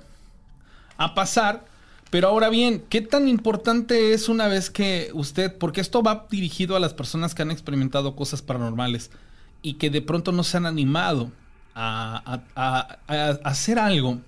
a 0.97 1.15
pasar. 1.15 1.65
Pero 2.11 2.29
ahora 2.29 2.49
bien, 2.49 2.85
¿qué 2.89 3.01
tan 3.01 3.27
importante 3.29 4.13
es 4.13 4.29
una 4.29 4.47
vez 4.49 4.71
que 4.71 5.11
usted, 5.15 5.57
porque 5.59 5.81
esto 5.81 6.03
va 6.03 6.27
dirigido 6.31 6.77
a 6.77 6.81
las 6.81 6.95
personas 6.95 7.35
que 7.35 7.43
han 7.43 7.51
experimentado 7.51 8.15
cosas 8.15 8.41
paranormales 8.43 9.11
y 9.63 9.75
que 9.75 9.91
de 9.91 10.01
pronto 10.03 10.31
no 10.31 10.45
se 10.45 10.57
han 10.57 10.67
animado 10.67 11.31
a, 11.75 12.41
a- 12.57 12.63
a- 12.63 12.99
a 13.09 13.31
hacer 13.49 13.79
algo 13.81 14.21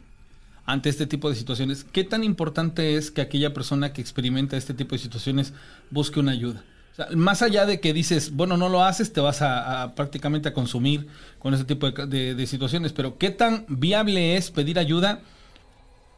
ante 0.67 0.89
este 0.89 1.07
tipo 1.07 1.31
de 1.31 1.37
situaciones, 1.37 1.85
¿qué 1.85 2.05
tan 2.05 2.25
importante 2.25 2.97
es 2.97 3.11
que 3.11 3.21
aquella 3.21 3.55
persona 3.55 3.93
que 3.93 4.01
experimenta 4.01 4.57
este 4.57 4.75
tipo 4.75 4.95
de 4.95 4.99
situaciones 5.01 5.53
busque 5.91 6.21
una 6.21 6.33
ayuda? 6.33 6.65
O 6.93 6.97
sea, 6.97 7.09
más 7.15 7.43
allá 7.43 7.67
de 7.67 7.79
que 7.81 7.93
dices, 7.93 8.33
bueno, 8.35 8.57
no 8.57 8.69
lo 8.69 8.83
haces, 8.83 9.13
te 9.13 9.21
vas 9.21 9.43
a, 9.43 9.95
prácticamente 9.95 10.49
a 10.49 10.55
consumir 10.55 11.07
con 11.39 11.55
ese 11.55 11.65
tipo 11.65 11.91
de- 11.91 12.35
de 12.35 12.47
situaciones, 12.47 12.93
pero 12.93 13.17
¿qué 13.19 13.31
tan 13.31 13.65
viable 13.69 14.37
es 14.37 14.51
pedir 14.51 14.79
ayuda 14.79 15.21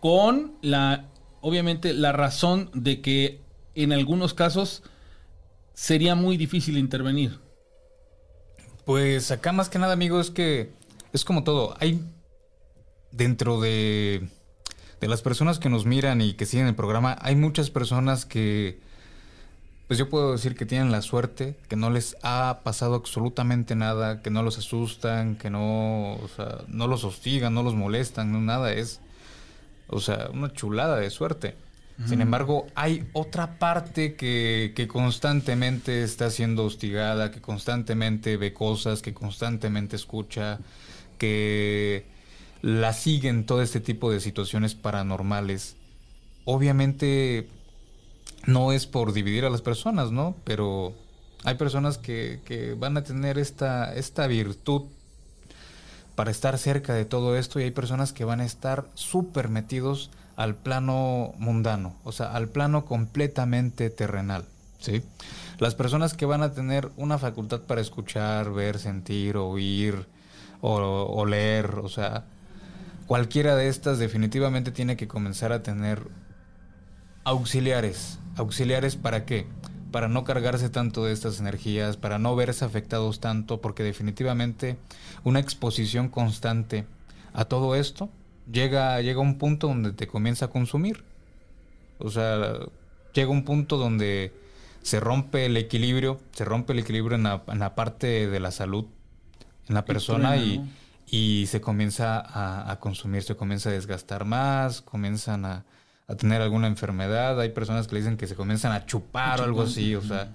con 0.01 0.53
la, 0.63 1.07
obviamente, 1.41 1.93
la 1.93 2.13
razón 2.13 2.71
de 2.73 3.01
que 3.01 3.41
en 3.75 3.93
algunos 3.93 4.35
casos 4.35 4.83
sería 5.75 6.15
muy 6.15 6.37
difícil 6.37 6.79
intervenir? 6.79 7.39
Pues 8.85 9.31
acá 9.31 9.53
más 9.53 9.69
que 9.69 9.79
nada, 9.79 9.93
amigo, 9.93 10.21
es 10.21 10.31
que 10.31 10.73
es 11.13 11.25
como 11.25 11.45
todo. 11.45 11.77
Hay 11.81 12.01
dentro 13.11 13.61
de, 13.61 14.29
de 15.01 15.09
las 15.09 15.23
personas 15.23 15.59
que 15.59 15.69
nos 15.69 15.87
miran 15.87 16.21
y 16.21 16.35
que 16.35 16.47
siguen 16.47 16.67
el 16.67 16.75
programa, 16.75 17.17
hay 17.21 17.37
muchas 17.37 17.71
personas 17.71 18.25
que, 18.25 18.81
pues 19.87 19.99
yo 19.99 20.09
puedo 20.09 20.33
decir 20.33 20.55
que 20.55 20.67
tienen 20.67 20.93
la 20.93 21.03
suerte, 21.03 21.57
que 21.69 21.77
no 21.77 21.91
les 21.91 22.17
ha 22.23 22.61
pasado 22.65 22.95
absolutamente 22.95 23.75
nada, 23.75 24.21
que 24.23 24.31
no 24.31 24.43
los 24.43 24.59
asustan, 24.59 25.37
que 25.37 25.51
no, 25.51 26.15
o 26.15 26.29
sea, 26.35 26.59
no 26.69 26.87
los 26.87 27.05
hostigan, 27.05 27.55
no 27.55 27.63
los 27.63 27.75
molestan, 27.75 28.33
no 28.33 28.41
nada. 28.41 28.73
Es, 28.73 29.01
o 29.87 30.01
sea, 30.01 30.29
una 30.33 30.53
chulada 30.53 30.97
de 30.97 31.11
suerte. 31.11 31.57
Sin 32.07 32.21
embargo, 32.21 32.69
hay 32.77 33.09
otra 33.13 33.59
parte 33.59 34.15
que, 34.15 34.73
que 34.77 34.87
constantemente 34.87 36.05
está 36.05 36.31
siendo 36.31 36.65
hostigada, 36.65 37.33
que 37.33 37.41
constantemente 37.41 38.37
ve 38.37 38.53
cosas, 38.53 39.03
que 39.03 39.13
constantemente 39.13 39.97
escucha, 39.97 40.61
que 41.19 42.07
la 42.63 42.93
siguen 42.93 43.47
todo 43.47 43.63
este 43.63 43.81
tipo 43.81 44.11
de 44.11 44.21
situaciones 44.21 44.75
paranormales. 44.75 45.77
Obviamente 46.45 47.49
no 48.47 48.73
es 48.73 48.87
por 48.87 49.13
dividir 49.13 49.45
a 49.45 49.51
las 49.51 49.63
personas, 49.63 50.11
¿no? 50.11 50.35
Pero 50.45 50.95
hay 51.45 51.55
personas 51.55 51.99
que, 51.99 52.41
que 52.45 52.75
van 52.75 52.97
a 52.97 53.05
tener 53.05 53.39
esta, 53.39 53.95
esta 53.95 54.27
virtud 54.27 54.83
para 56.15 56.31
estar 56.31 56.59
cerca 56.59 56.95
de 56.95 57.05
todo 57.05 57.37
esto 57.37 57.61
y 57.61 57.65
hay 57.65 57.71
personas 57.71 58.13
que 58.13 58.25
van 58.25 58.41
a 58.41 58.45
estar 58.45 58.89
súper 58.95 59.49
metidos 59.49 60.11
al 60.35 60.57
plano 60.57 61.33
mundano, 61.39 61.95
o 62.05 62.13
sea, 62.13 62.33
al 62.33 62.49
plano 62.49 62.85
completamente 62.85 63.91
terrenal, 63.91 64.45
¿sí? 64.79 65.03
Las 65.59 65.75
personas 65.75 66.15
que 66.15 66.27
van 66.27 66.43
a 66.43 66.53
tener 66.53 66.91
una 66.97 67.19
facultad 67.19 67.61
para 67.63 67.81
escuchar, 67.81 68.53
ver, 68.53 68.79
sentir, 68.79 69.37
oír 69.37 70.07
o, 70.61 70.75
o 70.75 71.27
leer, 71.27 71.77
o 71.77 71.89
sea, 71.89 72.25
cualquiera 73.09 73.57
de 73.57 73.69
estas 73.69 73.99
definitivamente 73.99 74.71
tiene 74.71 74.97
que 74.97 75.09
comenzar 75.09 75.51
a 75.51 75.63
tener 75.63 76.07
auxiliares. 77.25 78.21
¿Auxiliares 78.37 78.97
para 78.97 79.25
qué? 79.25 79.47
Para 79.91 80.09
no 80.09 80.25
cargarse 80.25 80.69
tanto 80.69 81.05
de 81.05 81.13
estas 81.13 81.41
energías, 81.41 81.97
para 81.97 82.19
no 82.19 82.37
verse 82.37 82.67
afectados 82.67 83.19
tanto, 83.19 83.63
porque 83.63 83.83
definitivamente 83.83 84.77
una 85.25 85.41
exposición 85.41 86.11
constante 86.11 86.85
a 87.33 87.47
todo 87.47 87.75
esto 87.75 88.11
llega, 88.53 89.01
llega 89.01 89.21
a 89.21 89.23
un 89.23 89.39
punto 89.39 89.69
donde 89.69 89.93
te 89.93 90.07
comienza 90.07 90.45
a 90.45 90.51
consumir. 90.51 91.03
O 91.99 92.11
sea, 92.11 92.59
llega 93.15 93.31
un 93.31 93.45
punto 93.45 93.79
donde 93.79 94.35
se 94.83 95.01
rompe 95.01 95.47
el 95.47 95.57
equilibrio, 95.57 96.21
se 96.33 96.45
rompe 96.45 96.75
el 96.75 96.81
equilibrio 96.81 97.17
en 97.17 97.23
la, 97.23 97.43
en 97.49 97.59
la 97.59 97.75
parte 97.75 98.29
de 98.29 98.39
la 98.39 98.51
salud, 98.51 98.85
en 99.67 99.75
la 99.75 99.87
persona 99.87 100.37
y. 100.37 100.63
y 101.11 101.47
se 101.47 101.61
comienza 101.61 102.21
a, 102.21 102.71
a 102.71 102.81
consumir, 102.81 103.23
se 103.23 103.37
comienza 103.37 103.71
a 103.71 103.73
desgastar 103.73 104.25
más, 104.25 104.83
comienzan 104.83 105.45
a, 105.45 105.65
a 106.07 106.15
tener 106.17 106.43
alguna 106.43 106.67
enfermedad. 106.67 107.41
Hay 107.41 107.51
personas 107.51 107.87
que 107.87 107.95
le 107.95 108.01
dicen 108.01 108.17
que 108.17 108.27
se 108.27 108.35
comienzan 108.35 108.73
a 108.73 108.87
chupar 108.87 109.41
o 109.41 109.45
algo 109.45 109.63
así, 109.63 109.95
o 109.95 110.03
sea, 110.03 110.31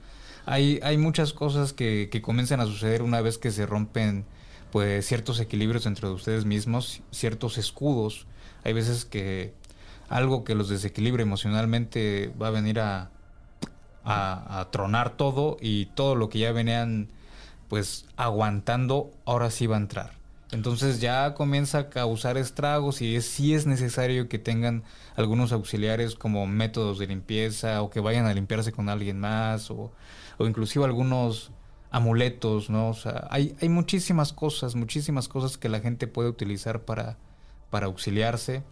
hay, 0.46 0.80
hay 0.84 0.98
muchas 0.98 1.34
cosas 1.34 1.74
que, 1.74 2.10
que 2.12 2.22
comienzan 2.22 2.60
a 2.60 2.66
suceder 2.66 3.02
una 3.02 3.22
vez 3.22 3.38
que 3.38 3.52
se 3.52 3.66
rompen 3.66 4.26
pues 4.72 5.06
ciertos 5.06 5.40
equilibrios 5.40 5.86
entre 5.86 6.08
ustedes 6.10 6.46
mismos, 6.46 7.02
ciertos 7.12 7.58
escudos. 7.58 8.26
Hay 8.64 8.74
veces 8.74 9.06
que 9.06 9.54
algo 10.10 10.44
que 10.44 10.56
los 10.56 10.70
desequilibre 10.70 11.24
emocionalmente 11.24 12.34
va 12.42 12.48
a 12.48 12.52
venir 12.52 12.80
a, 12.80 13.12
a, 14.04 14.60
a 14.60 14.72
tronar 14.72 15.16
todo 15.16 15.58
y 15.62 15.86
todo 15.88 16.16
lo 16.16 16.30
que 16.30 16.40
ya 16.40 16.52
venían 16.52 17.10
pues 17.70 18.06
aguantando, 18.18 19.12
ahora 19.26 19.52
sí 19.52 19.68
va 19.68 19.76
a 19.78 19.80
entrar. 19.80 20.23
Entonces 20.54 21.02
ya 21.02 21.34
comienza 21.34 21.80
a 21.80 21.90
causar 21.90 22.38
estragos 22.38 23.02
y 23.02 23.16
es, 23.16 23.26
sí 23.26 23.54
es 23.54 23.66
necesario 23.66 24.30
que 24.30 24.40
tengan 24.40 24.84
algunos 25.16 25.52
auxiliares 25.52 26.16
como 26.16 26.46
métodos 26.48 27.00
de 27.00 27.08
limpieza 27.08 27.82
o 27.82 27.90
que 27.90 28.00
vayan 28.00 28.26
a 28.28 28.34
limpiarse 28.34 28.72
con 28.72 28.88
alguien 28.90 29.20
más 29.20 29.72
o, 29.72 29.92
o 30.38 30.46
inclusive 30.48 30.86
algunos 30.86 31.52
amuletos, 31.92 32.70
¿no? 32.70 32.90
O 32.90 32.94
sea, 32.94 33.28
hay, 33.30 33.56
hay 33.62 33.70
muchísimas 33.70 34.34
cosas, 34.34 34.76
muchísimas 34.76 35.28
cosas 35.28 35.58
que 35.58 35.70
la 35.70 35.80
gente 35.80 36.08
puede 36.08 36.30
utilizar 36.30 36.82
para, 36.82 37.18
para 37.70 37.86
auxiliarse, 37.88 38.64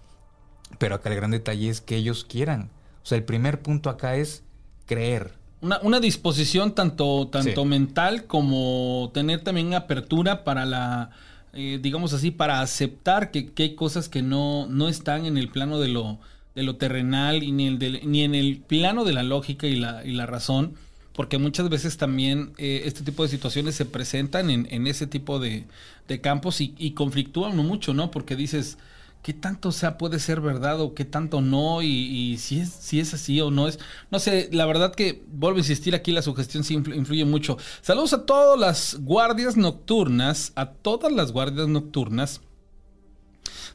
pero 0.78 0.96
acá 0.96 1.10
el 1.10 1.15
gran 1.15 1.32
detalle 1.32 1.70
es 1.70 1.82
que 1.82 1.96
ellos 1.96 2.26
quieran. 2.26 2.72
O 3.04 3.06
sea, 3.06 3.17
el 3.17 3.24
primer 3.24 3.62
punto 3.62 3.89
acá 3.89 4.15
es 4.15 4.44
creer. 4.86 5.34
Una, 5.62 5.80
una 5.84 6.00
disposición 6.00 6.74
tanto, 6.74 7.28
tanto 7.28 7.62
Sí. 7.62 7.67
mental 7.67 8.26
como 8.26 9.12
tener 9.13 9.44
también 9.44 9.76
apertura 9.76 10.44
para 10.44 10.65
la, 10.65 11.12
eh, 11.53 11.79
digamos 11.81 12.13
así, 12.13 12.31
para 12.31 12.61
aceptar 12.61 13.31
que, 13.31 13.51
que 13.51 13.63
hay 13.63 13.75
cosas 13.75 14.09
que 14.09 14.21
no, 14.21 14.67
no 14.67 14.87
están 14.87 15.25
en 15.25 15.37
el 15.37 15.49
plano 15.49 15.79
de 15.79 15.89
lo, 15.89 16.19
de 16.55 16.63
lo 16.63 16.77
terrenal 16.77 17.43
y 17.43 17.51
ni, 17.51 17.67
el 17.67 18.01
ni 18.09 18.23
en 18.23 18.35
el 18.35 18.57
plano 18.59 19.03
de 19.03 19.13
la 19.13 19.23
lógica 19.23 19.67
y 19.67 19.75
la, 19.75 20.05
y 20.05 20.11
la 20.11 20.25
razón, 20.25 20.75
porque 21.13 21.37
muchas 21.37 21.69
veces 21.69 21.97
también 21.97 22.53
eh, 22.57 22.83
este 22.85 23.03
tipo 23.03 23.23
de 23.23 23.29
situaciones 23.29 23.75
se 23.75 23.85
presentan 23.85 24.49
en, 24.49 24.67
en 24.71 24.87
ese 24.87 25.07
tipo 25.07 25.39
de, 25.39 25.65
de 26.07 26.21
campos 26.21 26.61
y, 26.61 26.73
y 26.77 26.91
conflictúan 26.91 27.55
mucho, 27.57 27.93
¿no? 27.93 28.11
Porque 28.11 28.35
dices, 28.35 28.77
¿qué 29.21 29.34
tanto 29.34 29.71
sea 29.71 29.97
puede 29.97 30.19
ser 30.19 30.41
verdad 30.41 30.79
o 30.81 30.93
qué 30.93 31.05
tanto 31.05 31.41
no? 31.41 31.81
Y, 31.81 32.38
si, 32.38 32.60
es, 32.60 32.69
si 32.69 32.99
es 32.99 33.13
así 33.13 33.39
o 33.41 33.51
no 33.51 33.67
es. 33.67 33.79
No 34.10 34.19
sé, 34.19 34.49
la 34.51 34.65
verdad 34.65 34.95
que 34.95 35.23
vuelvo 35.31 35.57
a 35.57 35.62
insistir 35.62 35.95
aquí, 35.95 36.12
la 36.12 36.21
sugestión 36.21 36.63
sí 36.63 36.75
influ- 36.75 36.95
influye 36.95 37.25
mucho. 37.25 37.57
Saludos 37.81 38.13
a 38.13 38.25
todas 38.25 38.60
las 38.60 38.97
guardias 39.01 39.57
nocturnas, 39.57 40.51
a 40.55 40.67
todas 40.71 41.12
las 41.12 41.31
guardias 41.31 41.67
nocturnas 41.67 42.41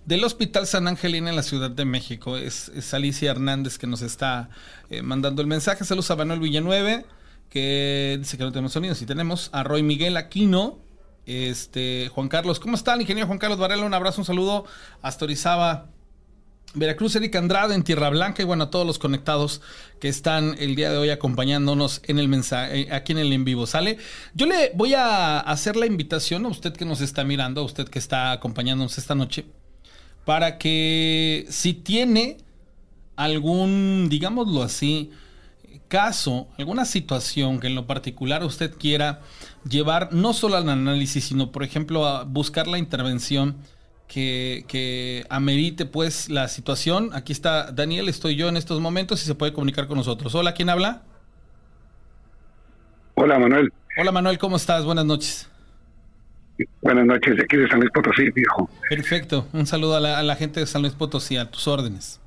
del 0.05 0.23
Hospital 0.23 0.67
San 0.67 0.87
Angelina 0.87 1.31
en 1.31 1.37
la 1.37 1.43
Ciudad 1.43 1.71
de 1.71 1.85
México. 1.85 2.37
Es, 2.37 2.71
Alicia 2.95 3.31
Hernández 3.31 3.79
que 3.79 3.87
nos 3.87 4.03
está 4.03 4.51
eh, 4.91 5.03
mandando 5.03 5.43
el 5.43 5.49
mensaje. 5.49 5.85
Saludos 5.85 6.11
a 6.13 6.17
Manuel 6.17 6.41
Villanueve, 6.41 7.07
que 7.51 8.17
dice 8.19 8.37
que 8.37 8.45
no 8.45 8.53
tenemos 8.53 8.73
sonido. 8.73 8.95
Sí 8.95 9.07
tenemos. 9.07 9.51
A 9.53 9.63
Roy 9.65 9.83
Miguel 9.83 10.17
Aquino. 10.17 10.79
Este, 11.27 12.09
Juan 12.15 12.29
Carlos, 12.29 12.61
¿cómo 12.61 12.77
están, 12.77 13.01
ingeniero 13.01 13.27
Juan 13.27 13.41
Carlos 13.41 13.59
Varela? 13.59 13.85
Un 13.85 13.95
abrazo, 13.95 14.21
un 14.21 14.25
saludo 14.25 14.65
hasta 15.03 15.25
Orizaba, 15.25 15.89
Veracruz, 16.75 17.17
Erika 17.17 17.39
Andrade 17.39 17.75
en 17.75 17.83
Tierra 17.83 18.11
Blanca 18.11 18.43
y 18.43 18.45
bueno, 18.45 18.65
a 18.65 18.71
todos 18.71 18.87
los 18.87 18.99
conectados 18.99 19.61
que 19.99 20.09
están 20.09 20.55
el 20.59 20.77
día 20.77 20.91
de 20.91 20.99
hoy 20.99 21.11
acompañándonos 21.11 22.01
en 22.05 22.19
el 22.21 22.29
mensaje, 22.29 22.83
eh, 22.83 22.89
aquí 22.93 23.13
en 23.13 23.19
el 23.19 23.33
en 23.33 23.45
vivo, 23.45 23.67
¿sale? 23.67 23.99
Yo 24.35 24.47
le 24.47 24.71
voy 24.75 24.95
a 24.95 25.41
hacer 25.41 25.75
la 25.75 25.87
invitación 25.87 26.47
a 26.47 26.49
usted 26.49 26.75
que 26.75 26.85
nos 26.85 27.01
está 27.01 27.25
mirando, 27.25 27.61
a 27.63 27.65
usted 27.65 27.89
que 27.89 27.99
está 27.99 28.31
acompañándonos 28.31 28.97
esta 28.99 29.15
noche, 29.15 29.47
para 30.25 30.59
que 30.59 31.47
si 31.49 31.73
tiene 31.73 32.37
algún, 33.17 34.09
digámoslo 34.09 34.63
así, 34.63 35.11
caso, 35.89 36.49
alguna 36.59 36.85
situación 36.85 37.61
que 37.61 37.67
en 37.67 37.75
lo 37.75 37.87
particular 37.87 38.45
usted 38.45 38.75
quiera 38.77 39.21
llevar 39.69 40.13
no 40.13 40.33
solo 40.33 40.57
al 40.57 40.69
análisis, 40.69 41.25
sino 41.25 41.53
por 41.53 41.63
ejemplo 41.63 42.07
a 42.07 42.25
buscar 42.25 42.67
la 42.67 42.79
intervención 42.79 43.57
que, 44.09 44.65
que, 44.69 45.25
amerite 45.31 45.87
pues 45.87 46.29
la 46.29 46.49
situación. 46.49 47.11
Aquí 47.13 47.33
está 47.33 47.73
Daniel, 47.73 48.09
estoy 48.09 48.37
yo 48.37 48.49
en 48.49 48.57
estos 48.57 48.81
momentos 48.81 49.23
y 49.23 49.27
se 49.27 49.35
puede 49.35 49.53
comunicar 49.53 49.87
con 49.87 49.97
nosotros. 49.97 50.35
Hola, 50.35 50.55
¿quién 50.55 50.69
habla? 50.69 51.03
Hola, 53.15 53.39
Manuel. 53.39 53.73
Hola, 53.99 54.13
Manuel, 54.13 54.39
¿cómo 54.39 54.57
estás? 54.57 54.85
Buenas 54.85 55.07
noches. 55.07 55.51
Buenas 56.81 57.05
noches, 57.05 57.37
de 57.37 57.43
aquí 57.43 57.57
de 57.57 57.69
San 57.69 57.81
Luis 57.81 57.91
Potosí, 57.93 58.31
viejo. 58.31 58.71
Perfecto, 58.89 59.47
un 59.53 59.67
saludo 59.67 59.97
a 59.97 60.01
la, 60.01 60.19
a 60.19 60.23
la 60.23 60.37
gente 60.37 60.61
de 60.61 60.67
San 60.67 60.83
Luis 60.83 60.95
Potosí, 60.95 61.37
a 61.37 61.51
tus 61.51 61.69
órdenes. 61.69 62.21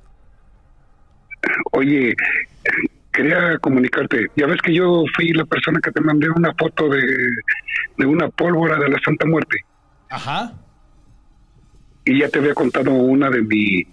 Oye, 1.72 2.14
quería 3.12 3.58
comunicarte. 3.58 4.28
Ya 4.36 4.46
ves 4.46 4.60
que 4.62 4.74
yo 4.74 5.04
fui 5.14 5.32
la 5.32 5.44
persona 5.44 5.80
que 5.80 5.90
te 5.90 6.00
mandé 6.00 6.28
una 6.30 6.52
foto 6.54 6.88
de, 6.88 7.02
de 7.96 8.06
una 8.06 8.28
pólvora 8.28 8.78
de 8.78 8.88
la 8.88 8.98
Santa 9.04 9.26
Muerte. 9.26 9.64
Ajá. 10.10 10.52
Y 12.04 12.20
ya 12.20 12.28
te 12.28 12.38
había 12.38 12.54
contado 12.54 12.92
una 12.92 13.28
de 13.30 13.42
mi, 13.42 13.84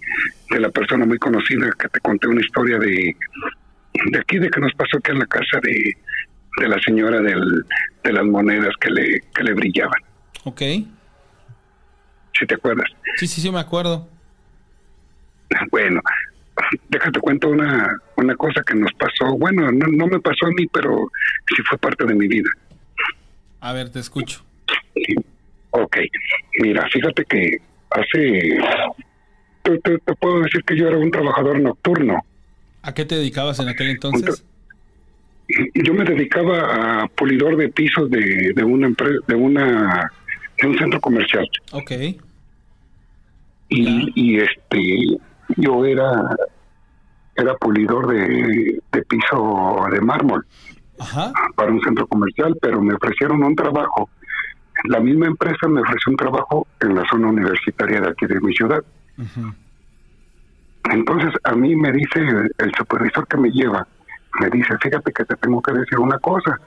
de 0.50 0.60
la 0.60 0.70
persona 0.70 1.04
muy 1.04 1.18
conocida 1.18 1.70
que 1.78 1.88
te 1.88 2.00
conté 2.00 2.26
una 2.26 2.40
historia 2.40 2.78
de, 2.78 3.14
de 4.10 4.18
aquí, 4.18 4.38
de 4.38 4.50
que 4.50 4.60
nos 4.60 4.72
pasó 4.74 4.96
aquí 4.98 5.12
en 5.12 5.18
la 5.18 5.26
casa 5.26 5.60
de, 5.62 5.96
de 6.60 6.68
la 6.68 6.78
señora 6.80 7.20
del, 7.20 7.64
de 8.02 8.12
las 8.12 8.24
monedas 8.24 8.74
que 8.80 8.90
le, 8.90 9.20
que 9.34 9.44
le 9.44 9.52
brillaban. 9.52 10.00
Ok. 10.44 10.62
¿Si 12.32 12.46
te 12.46 12.54
acuerdas? 12.54 12.88
Sí, 13.16 13.26
sí, 13.26 13.40
sí, 13.40 13.50
me 13.50 13.60
acuerdo. 13.60 14.08
Bueno, 15.70 16.00
déjate 16.88 17.20
cuento 17.20 17.48
una, 17.48 17.96
una 18.16 18.34
cosa 18.36 18.62
que 18.66 18.74
nos 18.74 18.92
pasó. 18.94 19.36
Bueno, 19.36 19.70
no, 19.72 19.86
no 19.86 20.06
me 20.06 20.20
pasó 20.20 20.46
a 20.46 20.50
mí, 20.50 20.66
pero 20.72 21.08
sí 21.48 21.62
fue 21.68 21.78
parte 21.78 22.04
de 22.04 22.14
mi 22.14 22.28
vida. 22.28 22.50
A 23.60 23.72
ver, 23.72 23.90
te 23.90 24.00
escucho. 24.00 24.44
Sí. 24.94 25.14
Ok, 25.70 25.96
mira, 26.60 26.86
fíjate 26.90 27.24
que 27.24 27.58
hace... 27.90 28.58
Te, 29.62 29.78
te, 29.78 29.98
te, 29.98 30.14
puedo 30.14 30.40
decir 30.40 30.64
que 30.64 30.76
yo 30.76 30.88
era 30.88 30.96
un 30.96 31.10
trabajador 31.10 31.60
nocturno. 31.60 32.24
¿A 32.82 32.94
qué 32.94 33.04
te 33.04 33.16
dedicabas 33.16 33.58
en 33.60 33.68
aquel 33.68 33.90
entonces? 33.90 34.44
Yo 35.74 35.94
me 35.94 36.04
dedicaba 36.04 37.02
a 37.02 37.08
pulidor 37.08 37.56
de 37.56 37.68
pisos 37.68 38.10
de, 38.10 38.52
de 38.54 38.64
una 38.64 38.86
empresa, 38.86 39.18
de 39.26 39.34
una 39.34 40.12
de 40.60 40.68
un 40.68 40.78
centro 40.78 41.00
comercial. 41.00 41.48
Ok. 41.72 41.92
Y, 43.70 44.12
y 44.14 44.38
este 44.38 45.18
yo 45.56 45.84
era 45.84 46.36
era 47.38 47.54
pulidor 47.54 48.08
de, 48.08 48.80
de 48.90 49.02
piso 49.02 49.86
de 49.90 50.00
mármol 50.00 50.44
Ajá. 50.98 51.32
para 51.54 51.70
un 51.70 51.80
centro 51.80 52.06
comercial, 52.08 52.56
pero 52.60 52.82
me 52.82 52.94
ofrecieron 52.94 53.44
un 53.44 53.54
trabajo. 53.54 54.10
La 54.84 54.98
misma 54.98 55.26
empresa 55.26 55.68
me 55.68 55.80
ofreció 55.80 56.10
un 56.10 56.16
trabajo 56.16 56.66
en 56.80 56.96
la 56.96 57.04
zona 57.08 57.28
universitaria 57.28 58.00
de 58.00 58.08
aquí 58.08 58.26
de 58.26 58.40
mi 58.40 58.52
ciudad. 58.52 58.82
Uh 59.16 59.22
-huh. 59.22 59.54
Entonces 60.90 61.32
a 61.44 61.54
mí 61.54 61.76
me 61.76 61.92
dice 61.92 62.18
el, 62.18 62.50
el, 62.58 62.72
supervisor 62.76 63.26
que 63.28 63.36
me 63.36 63.50
lleva, 63.50 63.86
me 64.40 64.50
dice, 64.50 64.76
fíjate 64.78 65.12
que 65.12 65.24
te 65.24 65.36
tengo 65.36 65.62
que 65.62 65.72
decir 65.72 65.98
una 65.98 66.18
cosa. 66.18 66.58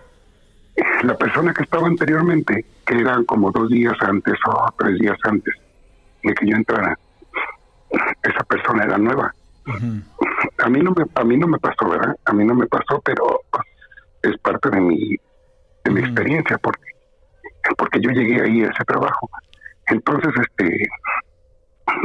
La 1.04 1.16
persona 1.16 1.54
que 1.54 1.64
estaba 1.64 1.88
anteriormente, 1.88 2.66
que 2.86 2.98
eran 2.98 3.26
como 3.26 3.52
dos 3.52 3.68
días 3.70 3.96
antes 4.02 4.36
o 4.48 4.74
tres 4.78 5.00
días 5.00 5.18
antes 5.24 5.54
de 6.24 6.34
que 6.34 6.48
yo 6.48 6.56
entrara, 6.56 6.98
esa 8.24 8.44
persona 8.44 8.84
era 8.84 8.98
nueva. 8.98 9.34
Uh 9.68 9.72
-huh. 9.72 10.04
A 10.64 10.70
mí 10.70 10.80
no 10.80 10.92
me 10.92 11.06
a 11.14 11.24
mí 11.24 11.38
no 11.38 11.48
me 11.48 11.60
pasó, 11.60 11.90
¿verdad? 11.90 12.16
A 12.26 12.34
mí 12.34 12.44
no 12.46 12.56
me 12.56 12.68
pasó, 12.68 13.02
pero 13.04 13.42
pues, 13.52 13.66
es 14.24 14.38
parte 14.40 14.70
de 14.70 14.82
mi 14.82 15.16
de 15.84 15.92
mi 15.92 16.00
uh 16.00 16.04
-huh. 16.04 16.06
experiencia 16.08 16.58
porque 16.58 16.92
porque 17.78 18.00
yo 18.02 18.10
llegué 18.12 18.42
ahí 18.42 18.64
a 18.64 18.70
ese 18.70 18.84
trabajo. 18.86 19.30
Entonces, 19.88 20.32
este 20.42 20.90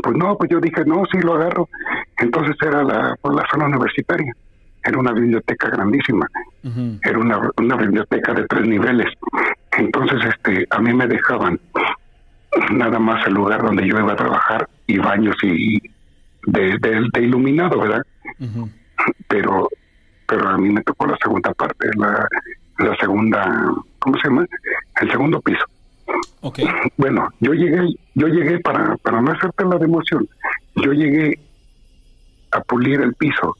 pues 0.02 0.16
no, 0.16 0.36
pues 0.36 0.50
yo 0.50 0.60
dije, 0.60 0.84
no, 0.84 1.04
sí 1.10 1.18
lo 1.20 1.34
agarro. 1.34 1.68
Entonces 2.18 2.56
era 2.60 2.82
la, 2.82 3.16
pues, 3.20 3.34
la 3.36 3.46
zona 3.50 3.66
universitaria. 3.66 4.32
Era 4.84 4.98
una 4.98 5.12
biblioteca 5.12 5.68
grandísima. 5.68 6.26
Uh 6.64 6.68
-huh. 6.68 7.00
Era 7.02 7.18
una, 7.18 7.50
una 7.58 7.76
biblioteca 7.76 8.32
de 8.34 8.46
tres 8.46 8.66
niveles. 8.66 9.06
Entonces, 9.72 10.18
este, 10.24 10.66
a 10.70 10.78
mí 10.80 10.92
me 10.94 11.06
dejaban 11.06 11.60
nada 12.70 12.98
más 12.98 13.26
el 13.26 13.34
lugar 13.34 13.62
donde 13.62 13.86
yo 13.86 13.98
iba 13.98 14.12
a 14.12 14.16
trabajar 14.16 14.68
y 14.86 14.98
baños 14.98 15.36
y 15.42 15.78
de, 16.46 16.78
de, 16.78 17.08
de 17.12 17.22
iluminado, 17.22 17.80
¿verdad? 17.80 18.02
Uh 18.38 18.44
-huh. 18.44 18.70
Pero 19.28 19.68
pero 20.28 20.48
a 20.48 20.58
mí 20.58 20.70
me 20.70 20.82
tocó 20.82 21.06
la 21.06 21.16
segunda 21.22 21.52
parte, 21.54 21.88
la, 21.96 22.26
la 22.78 22.96
segunda, 22.96 23.72
¿cómo 23.98 24.18
se 24.18 24.28
llama? 24.28 24.44
El 25.00 25.10
segundo 25.10 25.40
piso. 25.40 25.64
Okay. 26.40 26.66
Bueno, 26.96 27.28
yo 27.40 27.52
llegué, 27.52 27.94
yo 28.14 28.28
llegué 28.28 28.58
para, 28.60 28.96
para 28.98 29.20
no 29.20 29.32
hacerte 29.32 29.64
la 29.64 29.76
de 29.78 29.84
emoción, 29.84 30.28
yo 30.76 30.92
llegué 30.92 31.38
a 32.52 32.60
pulir 32.60 33.00
el 33.00 33.14
piso. 33.14 33.56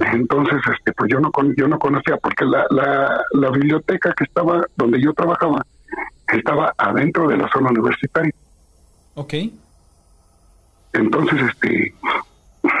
Entonces, 0.00 0.60
este, 0.74 0.92
pues 0.92 1.10
yo 1.10 1.20
no 1.20 1.30
yo 1.56 1.68
no 1.68 1.78
conocía 1.78 2.16
porque 2.16 2.46
la, 2.46 2.64
la, 2.70 3.20
la 3.32 3.50
biblioteca 3.50 4.14
que 4.14 4.24
estaba 4.24 4.64
donde 4.76 5.00
yo 5.00 5.12
trabajaba 5.12 5.66
estaba 6.32 6.72
adentro 6.76 7.28
de 7.28 7.36
la 7.36 7.48
zona 7.50 7.70
universitaria. 7.70 8.32
Ok. 9.14 9.34
Entonces, 10.92 11.40
este, 11.48 11.94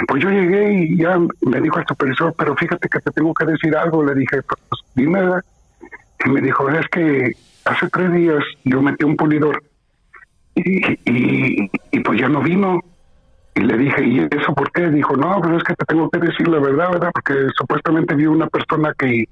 pues 0.08 0.22
yo 0.22 0.30
llegué 0.30 0.72
y 0.72 0.96
ya 0.96 1.18
me 1.18 1.60
dijo 1.60 1.78
el 1.78 1.86
supervisor, 1.86 2.34
pero 2.36 2.56
fíjate 2.56 2.88
que 2.88 3.00
te 3.00 3.10
tengo 3.10 3.34
que 3.34 3.46
decir 3.46 3.76
algo. 3.76 4.04
Le 4.04 4.14
dije, 4.14 4.42
pues 4.42 4.82
dime. 4.94 5.20
Y 6.24 6.30
me 6.30 6.40
dijo, 6.40 6.68
es 6.70 6.86
que 6.88 7.32
hace 7.64 7.88
tres 7.88 8.12
días 8.12 8.44
yo 8.64 8.82
metí 8.82 9.04
un 9.04 9.16
pulidor 9.16 9.62
y, 10.54 10.92
y, 11.04 11.70
y 11.90 12.00
pues 12.00 12.20
ya 12.20 12.28
no 12.28 12.42
vino. 12.42 12.80
Y 13.54 13.60
le 13.60 13.76
dije, 13.76 14.04
¿y 14.04 14.18
eso 14.30 14.54
por 14.54 14.72
qué? 14.72 14.88
Dijo, 14.88 15.16
no, 15.16 15.38
pero 15.42 15.58
es 15.58 15.64
que 15.64 15.74
te 15.74 15.84
tengo 15.84 16.08
que 16.08 16.18
decir 16.20 16.48
la 16.48 16.58
verdad, 16.58 16.90
¿verdad? 16.92 17.10
Porque 17.12 17.34
supuestamente 17.56 18.14
vi 18.14 18.26
una 18.26 18.46
persona 18.46 18.94
que, 18.98 19.26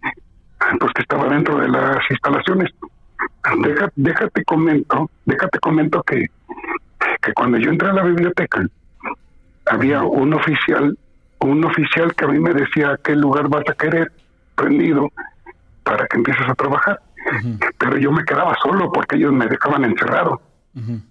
pues 0.79 0.93
que 0.93 1.03
estaba 1.03 1.29
dentro 1.29 1.59
de 1.59 1.69
las 1.69 1.99
instalaciones. 2.11 2.71
Déjate, 3.63 3.93
déjate 3.97 4.45
comento, 4.45 5.11
déjate 5.25 5.59
comento 5.59 6.03
que, 6.03 6.27
que 7.23 7.33
cuando 7.33 7.59
yo 7.59 7.71
entré 7.71 7.89
a 7.89 7.93
la 7.93 8.03
biblioteca, 8.03 8.67
había 9.67 10.03
un 10.03 10.35
oficial, 10.35 10.97
un 11.41 11.65
oficial 11.65 12.15
que 12.15 12.25
a 12.25 12.29
mí 12.29 12.39
me 12.39 12.53
decía 12.53 12.99
qué 13.03 13.15
lugar 13.17 13.49
vas 13.49 13.65
a 13.69 13.75
querer 13.75 14.13
prendido 14.55 15.09
para 15.83 16.07
que 16.07 16.19
empieces 16.19 16.47
a 16.49 16.55
trabajar. 16.55 17.01
Uh 17.27 17.47
-huh. 17.47 17.75
Pero 17.79 17.99
yo 17.99 18.13
me 18.13 18.25
quedaba 18.25 18.57
solo 18.63 18.91
porque 18.93 19.17
ellos 19.17 19.33
me 19.33 19.47
dejaban 19.47 19.85
encerrado. 19.85 20.41
Uh 20.75 20.81
-huh. 20.81 21.03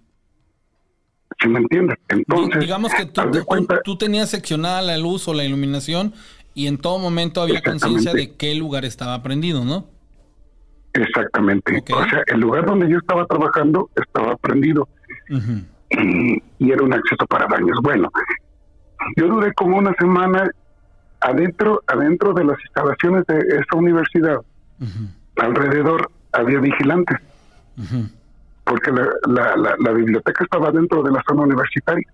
¿Sí 1.41 1.47
me 1.47 1.59
entiendes? 1.59 1.97
Entonces, 2.09 2.59
digamos 2.59 2.93
que 2.93 3.05
tú, 3.05 3.21
tú, 3.31 3.45
cuenta, 3.45 3.81
tú, 3.81 3.97
tenías 3.97 4.29
seccionada 4.29 4.81
la 4.81 4.97
luz 4.97 5.27
o 5.27 5.33
la 5.33 5.45
iluminación 5.45 6.13
y 6.53 6.67
en 6.67 6.77
todo 6.77 6.99
momento 6.99 7.41
había 7.41 7.61
conciencia 7.61 8.13
de 8.13 8.35
qué 8.35 8.55
lugar 8.55 8.83
estaba 8.83 9.21
prendido, 9.23 9.63
¿no? 9.63 9.85
Exactamente. 10.93 11.77
Okay. 11.79 11.95
O 11.95 12.09
sea, 12.09 12.23
el 12.27 12.39
lugar 12.39 12.65
donde 12.65 12.89
yo 12.89 12.97
estaba 12.97 13.25
trabajando 13.25 13.89
estaba 13.95 14.35
prendido. 14.37 14.87
Uh 15.29 15.35
-huh. 15.35 15.65
y, 15.91 16.43
y, 16.57 16.71
era 16.71 16.83
un 16.83 16.93
acceso 16.93 17.25
para 17.27 17.47
baños. 17.47 17.77
Bueno, 17.81 18.09
yo 19.15 19.27
duré 19.27 19.53
como 19.53 19.77
una 19.77 19.93
semana 19.93 20.49
adentro, 21.21 21.81
adentro 21.87 22.33
de 22.33 22.45
las 22.45 22.59
instalaciones 22.59 23.25
de 23.27 23.37
esta 23.59 23.77
universidad. 23.77 24.37
Uh 24.79 24.85
-huh. 24.85 25.09
Alrededor 25.37 26.11
había 26.31 26.59
vigilantes. 26.59 27.17
Uh 27.77 27.81
-huh. 27.81 28.09
Porque 28.63 28.91
la, 28.91 29.07
la, 29.27 29.55
la, 29.55 29.75
la, 29.79 29.91
biblioteca 29.91 30.43
estaba 30.43 30.71
dentro 30.71 31.01
de 31.01 31.11
la 31.11 31.23
zona 31.27 31.41
universitaria, 31.41 32.07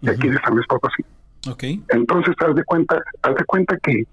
de 0.00 0.10
aquí 0.10 0.28
de 0.28 0.38
San 0.40 0.54
Luis 0.54 0.66
Potosí. 0.66 1.04
Okay. 1.48 1.82
Entonces, 1.88 2.34
haz 2.38 2.54
de 2.54 2.64
cuenta, 2.64 3.02
haz 3.22 3.34
de 3.34 3.44
cuenta 3.44 3.76
que 3.78 4.04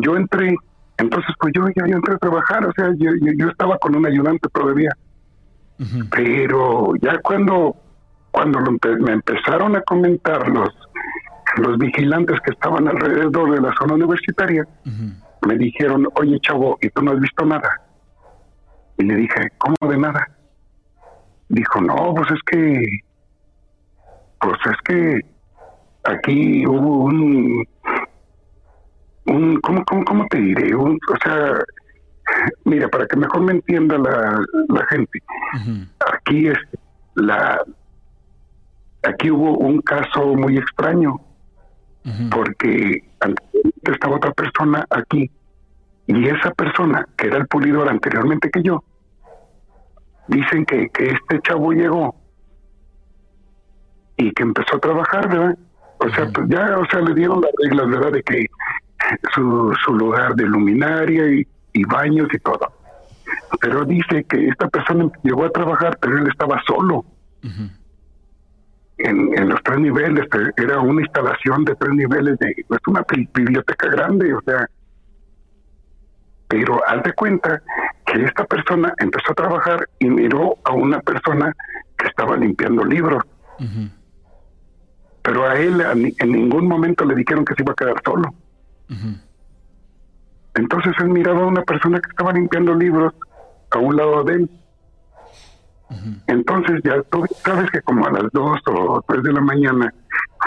yo 0.00 0.16
entré, 0.16 0.54
entonces 0.98 1.34
pues 1.38 1.52
yo 1.54 1.64
ya 1.74 1.86
yo 1.86 1.96
entré 1.96 2.14
a 2.14 2.18
trabajar, 2.18 2.66
o 2.66 2.72
sea, 2.72 2.88
yo, 2.96 3.10
yo, 3.20 3.32
yo 3.36 3.48
estaba 3.48 3.78
con 3.78 3.94
un 3.96 4.06
ayudante 4.06 4.48
todavía. 4.52 4.90
Uh 5.78 5.82
-huh. 5.84 6.08
Pero 6.10 6.94
ya 7.02 7.18
cuando 7.18 7.76
cuando 8.30 8.60
lo, 8.60 8.72
me 9.00 9.12
empezaron 9.12 9.76
a 9.76 9.80
comentar 9.82 10.48
los 10.48 10.70
los 11.56 11.78
vigilantes 11.78 12.38
que 12.40 12.50
estaban 12.50 12.86
alrededor 12.86 13.50
de 13.52 13.60
la 13.60 13.72
zona 13.78 13.94
universitaria, 13.94 14.62
uh 14.62 14.88
-huh. 14.88 15.46
me 15.48 15.56
dijeron, 15.56 16.06
oye 16.14 16.38
chavo, 16.40 16.78
¿y 16.82 16.88
tú 16.90 17.02
no 17.02 17.12
has 17.12 17.20
visto 17.20 17.44
nada? 17.46 17.80
Y 18.98 19.04
le 19.04 19.14
dije, 19.16 19.50
¿cómo 19.58 19.76
de 19.90 19.98
nada? 19.98 20.28
Dijo, 21.48 21.80
no, 21.80 22.14
pues 22.14 22.30
es 22.32 22.40
que, 22.50 22.82
pues 24.40 24.58
es 24.66 24.76
que 24.84 25.20
aquí 26.04 26.66
hubo 26.66 27.04
un, 27.04 27.64
un 29.26 29.60
¿cómo, 29.60 29.84
cómo, 29.84 30.04
cómo 30.04 30.26
te 30.28 30.38
diré? 30.38 30.74
Un, 30.74 30.98
o 31.12 31.16
sea, 31.22 31.58
mira, 32.64 32.88
para 32.88 33.06
que 33.06 33.16
mejor 33.16 33.42
me 33.42 33.52
entienda 33.52 33.98
la, 33.98 34.40
la 34.68 34.86
gente, 34.86 35.22
aquí 36.12 36.48
es 36.48 36.58
la, 37.14 37.62
aquí 39.02 39.30
hubo 39.30 39.58
un 39.58 39.80
caso 39.80 40.34
muy 40.34 40.58
extraño, 40.58 41.20
porque 42.30 43.02
estaba 43.82 44.16
otra 44.16 44.32
persona 44.32 44.84
aquí, 44.90 45.30
y 46.06 46.28
esa 46.28 46.50
persona, 46.52 47.06
que 47.16 47.26
era 47.26 47.38
el 47.38 47.46
pulidor 47.48 47.88
anteriormente 47.88 48.50
que 48.50 48.62
yo, 48.62 48.84
dicen 50.28 50.64
que, 50.64 50.88
que 50.90 51.06
este 51.06 51.40
chavo 51.42 51.72
llegó 51.72 52.14
y 54.16 54.30
que 54.32 54.42
empezó 54.42 54.76
a 54.76 54.80
trabajar, 54.80 55.28
¿verdad? 55.28 55.58
O 55.98 56.08
sea, 56.10 56.28
pues 56.32 56.48
ya, 56.48 56.78
o 56.78 56.86
sea, 56.86 57.00
le 57.00 57.14
dieron 57.14 57.40
las 57.40 57.50
reglas, 57.62 57.88
¿verdad? 57.88 58.12
De 58.12 58.22
que 58.22 58.46
su, 59.34 59.74
su 59.84 59.94
lugar 59.94 60.34
de 60.34 60.44
luminaria 60.44 61.24
y, 61.72 61.84
baños 61.84 62.28
y 62.32 62.38
todo. 62.38 62.72
Pero 63.60 63.84
dice 63.84 64.24
que 64.24 64.48
esta 64.48 64.68
persona 64.68 65.10
llegó 65.22 65.44
a 65.44 65.50
trabajar, 65.50 65.98
pero 66.00 66.18
él 66.18 66.28
estaba 66.28 66.60
solo. 66.66 67.04
en, 67.42 69.38
en, 69.38 69.48
los 69.48 69.62
tres 69.62 69.78
niveles, 69.78 70.26
era 70.56 70.80
una 70.80 71.02
instalación 71.02 71.64
de 71.64 71.74
tres 71.74 71.92
niveles, 71.92 72.38
de, 72.38 72.50
es 72.58 72.86
una 72.86 73.04
biblioteca 73.34 73.88
grande, 73.88 74.32
o 74.32 74.40
sea. 74.42 74.68
Pero 76.48 76.80
haz 76.88 77.02
de 77.02 77.12
cuenta 77.12 77.60
que 78.06 78.24
esta 78.24 78.44
persona 78.44 78.94
empezó 78.98 79.32
a 79.32 79.34
trabajar 79.34 79.88
y 79.98 80.08
miró 80.08 80.56
a 80.64 80.72
una 80.72 81.00
persona 81.00 81.52
que 81.98 82.06
estaba 82.06 82.36
limpiando 82.36 82.84
libros 82.84 83.22
pero 85.26 85.44
a 85.44 85.58
él 85.58 85.82
en 86.18 86.30
ningún 86.30 86.68
momento 86.68 87.04
le 87.04 87.16
dijeron 87.16 87.44
que 87.44 87.54
se 87.54 87.62
iba 87.62 87.72
a 87.72 87.74
quedar 87.74 88.00
solo. 88.04 88.32
Entonces 90.54 90.94
él 90.98 91.08
miraba 91.08 91.42
a 91.42 91.46
una 91.46 91.62
persona 91.62 92.00
que 92.00 92.08
estaba 92.08 92.32
limpiando 92.32 92.74
libros 92.74 93.12
a 93.70 93.78
un 93.78 93.96
lado 93.96 94.24
de 94.24 94.34
él. 94.34 94.50
Entonces 96.26 96.80
ya 96.82 97.02
tú 97.02 97.24
sabes 97.44 97.70
que 97.70 97.80
como 97.82 98.06
a 98.06 98.10
las 98.10 98.30
dos 98.32 98.58
o 98.66 99.04
tres 99.06 99.22
de 99.22 99.32
la 99.32 99.40
mañana 99.40 99.92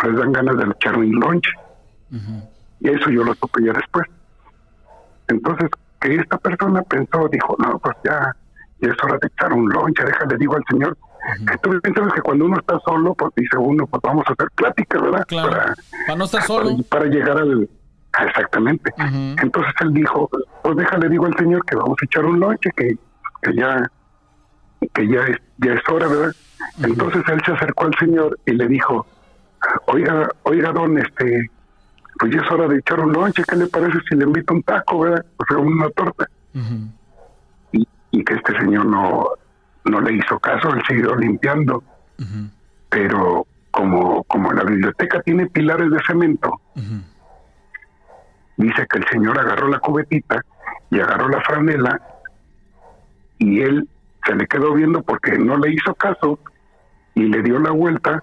les 0.04 0.16
dan 0.16 0.32
ganas 0.32 0.58
de 0.58 0.64
echar 0.66 0.98
un 0.98 1.12
lunch. 1.12 1.48
Y 2.80 2.90
eso 2.90 3.10
yo 3.10 3.24
lo 3.24 3.34
supe 3.36 3.64
ya 3.64 3.74
después. 3.74 4.08
Entonces 5.28 5.70
que 6.02 6.16
esta 6.16 6.38
persona 6.38 6.82
pensó, 6.84 7.28
dijo, 7.30 7.56
no, 7.60 7.78
pues 7.80 7.96
ya, 8.06 8.36
ya 8.80 8.90
es 8.90 9.04
hora 9.04 9.18
de 9.22 9.28
echar 9.28 9.52
un 9.52 9.70
lunch, 9.70 10.00
déjale, 10.00 10.38
digo 10.38 10.56
al 10.56 10.64
Señor 10.70 10.98
Tú 11.62 11.80
piensas 11.82 12.14
que 12.14 12.22
cuando 12.22 12.46
uno 12.46 12.58
está 12.58 12.80
solo, 12.80 13.14
pues 13.14 13.34
dice 13.36 13.58
uno, 13.58 13.86
pues 13.88 14.02
vamos 14.02 14.26
a 14.28 14.34
hacer 14.34 14.50
plática, 14.56 15.00
¿verdad? 15.00 15.26
Claro. 15.28 15.50
Para, 15.50 16.18
no 16.18 16.26
estar 16.26 16.42
solo. 16.44 16.78
Para, 16.90 17.06
llegar 17.06 17.38
al... 17.38 17.70
Exactamente. 18.18 18.94
Entonces 19.42 19.74
él 19.82 19.94
dijo, 19.94 20.30
pues 20.64 20.76
déjale, 20.76 21.10
digo 21.10 21.26
al 21.26 21.36
Señor 21.38 21.64
que 21.66 21.76
vamos 21.76 21.98
a 22.02 22.06
echar 22.06 22.26
un 22.26 22.40
noche, 22.40 22.70
que, 22.76 22.98
que 23.42 23.56
ya 23.56 23.90
que 24.94 25.08
ya 25.08 25.22
es, 25.22 25.38
ya 25.58 25.74
es 25.74 25.82
hora, 25.90 26.08
¿verdad? 26.08 26.32
Entonces 26.84 27.22
él 27.28 27.42
se 27.46 27.52
acercó 27.52 27.86
al 27.86 27.96
Señor 28.00 28.40
y 28.46 28.54
le 28.54 28.68
dijo, 28.68 29.06
oiga, 29.88 30.30
oiga, 30.44 30.72
don, 30.72 30.98
este, 30.98 31.50
pues 32.20 32.34
ya 32.34 32.42
es 32.42 32.52
hora 32.52 32.68
de 32.68 32.78
echar 32.78 33.00
un 33.00 33.12
noche, 33.12 33.44
¿qué 33.48 33.56
le 33.56 33.68
parece 33.68 33.98
si 34.10 34.16
le 34.16 34.26
invito 34.26 34.54
un 34.54 34.64
taco, 34.64 35.00
¿verdad? 35.00 35.26
O 35.38 35.46
sea, 35.46 35.58
una 35.58 35.90
torta. 35.90 36.30
y, 37.72 37.88
y 38.12 38.24
que 38.24 38.34
este 38.36 38.58
señor 38.58 38.86
no, 38.86 39.26
no 39.86 40.02
le 40.02 40.14
hizo 40.14 40.40
caso, 40.40 40.74
él 40.74 40.82
siguió 40.88 41.16
limpiando. 41.16 41.84
Pero 42.90 43.46
como, 43.72 44.24
como 44.24 44.52
la 44.52 44.64
biblioteca 44.64 45.22
tiene 45.22 45.46
pilares 45.48 45.90
de 45.92 46.00
cemento, 46.06 46.60
dice 48.60 48.86
que 48.88 48.98
el 49.00 49.08
señor 49.08 49.40
agarró 49.40 49.70
la 49.70 49.80
cubetita 49.80 50.42
y 50.92 51.00
agarró 51.00 51.30
la 51.30 51.42
franela 51.42 52.02
y 53.38 53.62
él 53.62 53.88
se 54.26 54.36
le 54.36 54.46
quedó 54.48 54.74
viendo 54.74 55.02
porque 55.02 55.38
no 55.38 55.58
le 55.58 55.72
hizo 55.72 55.96
caso 55.96 56.40
y 57.16 57.24
le 57.24 57.42
dio 57.42 57.58
la 57.60 57.72
vuelta 57.72 58.22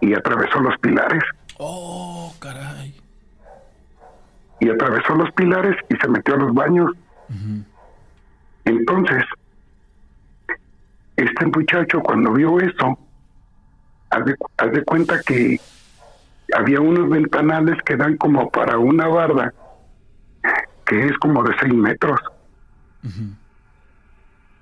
y 0.00 0.14
atravesó 0.14 0.60
los 0.60 0.78
pilares. 0.78 1.22
Oh, 1.58 2.32
caray. 2.38 2.94
Y 4.60 4.70
atravesó 4.70 5.14
los 5.14 5.32
pilares 5.32 5.76
y 5.88 5.96
se 5.96 6.08
metió 6.08 6.34
a 6.34 6.38
los 6.38 6.54
baños. 6.54 6.92
Entonces, 8.64 9.24
este 11.16 11.46
muchacho 11.46 12.00
cuando 12.00 12.32
vio 12.32 12.60
eso, 12.60 12.98
haz 14.10 14.24
de, 14.72 14.84
cuenta 14.84 15.20
que 15.22 15.60
había 16.56 16.80
unos 16.80 17.08
ventanales 17.08 17.80
que 17.84 17.96
dan 17.96 18.16
como 18.16 18.50
para 18.50 18.78
una 18.78 19.08
barda, 19.08 19.52
que 20.86 21.06
es 21.06 21.16
como 21.18 21.42
de 21.42 21.54
seis 21.60 21.74
metros. 21.74 22.20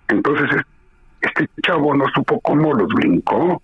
Entonces 0.08 0.48
este 1.20 1.48
chavo 1.62 1.94
no 1.94 2.06
supo 2.14 2.40
cómo 2.40 2.72
los 2.74 2.88
brincó. 2.88 3.62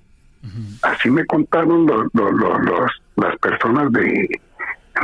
Así 0.82 1.10
me 1.10 1.24
contaron 1.24 1.86
los, 1.86 2.06
los, 2.12 2.92
las 3.16 3.36
personas 3.38 3.90
de, 3.92 4.28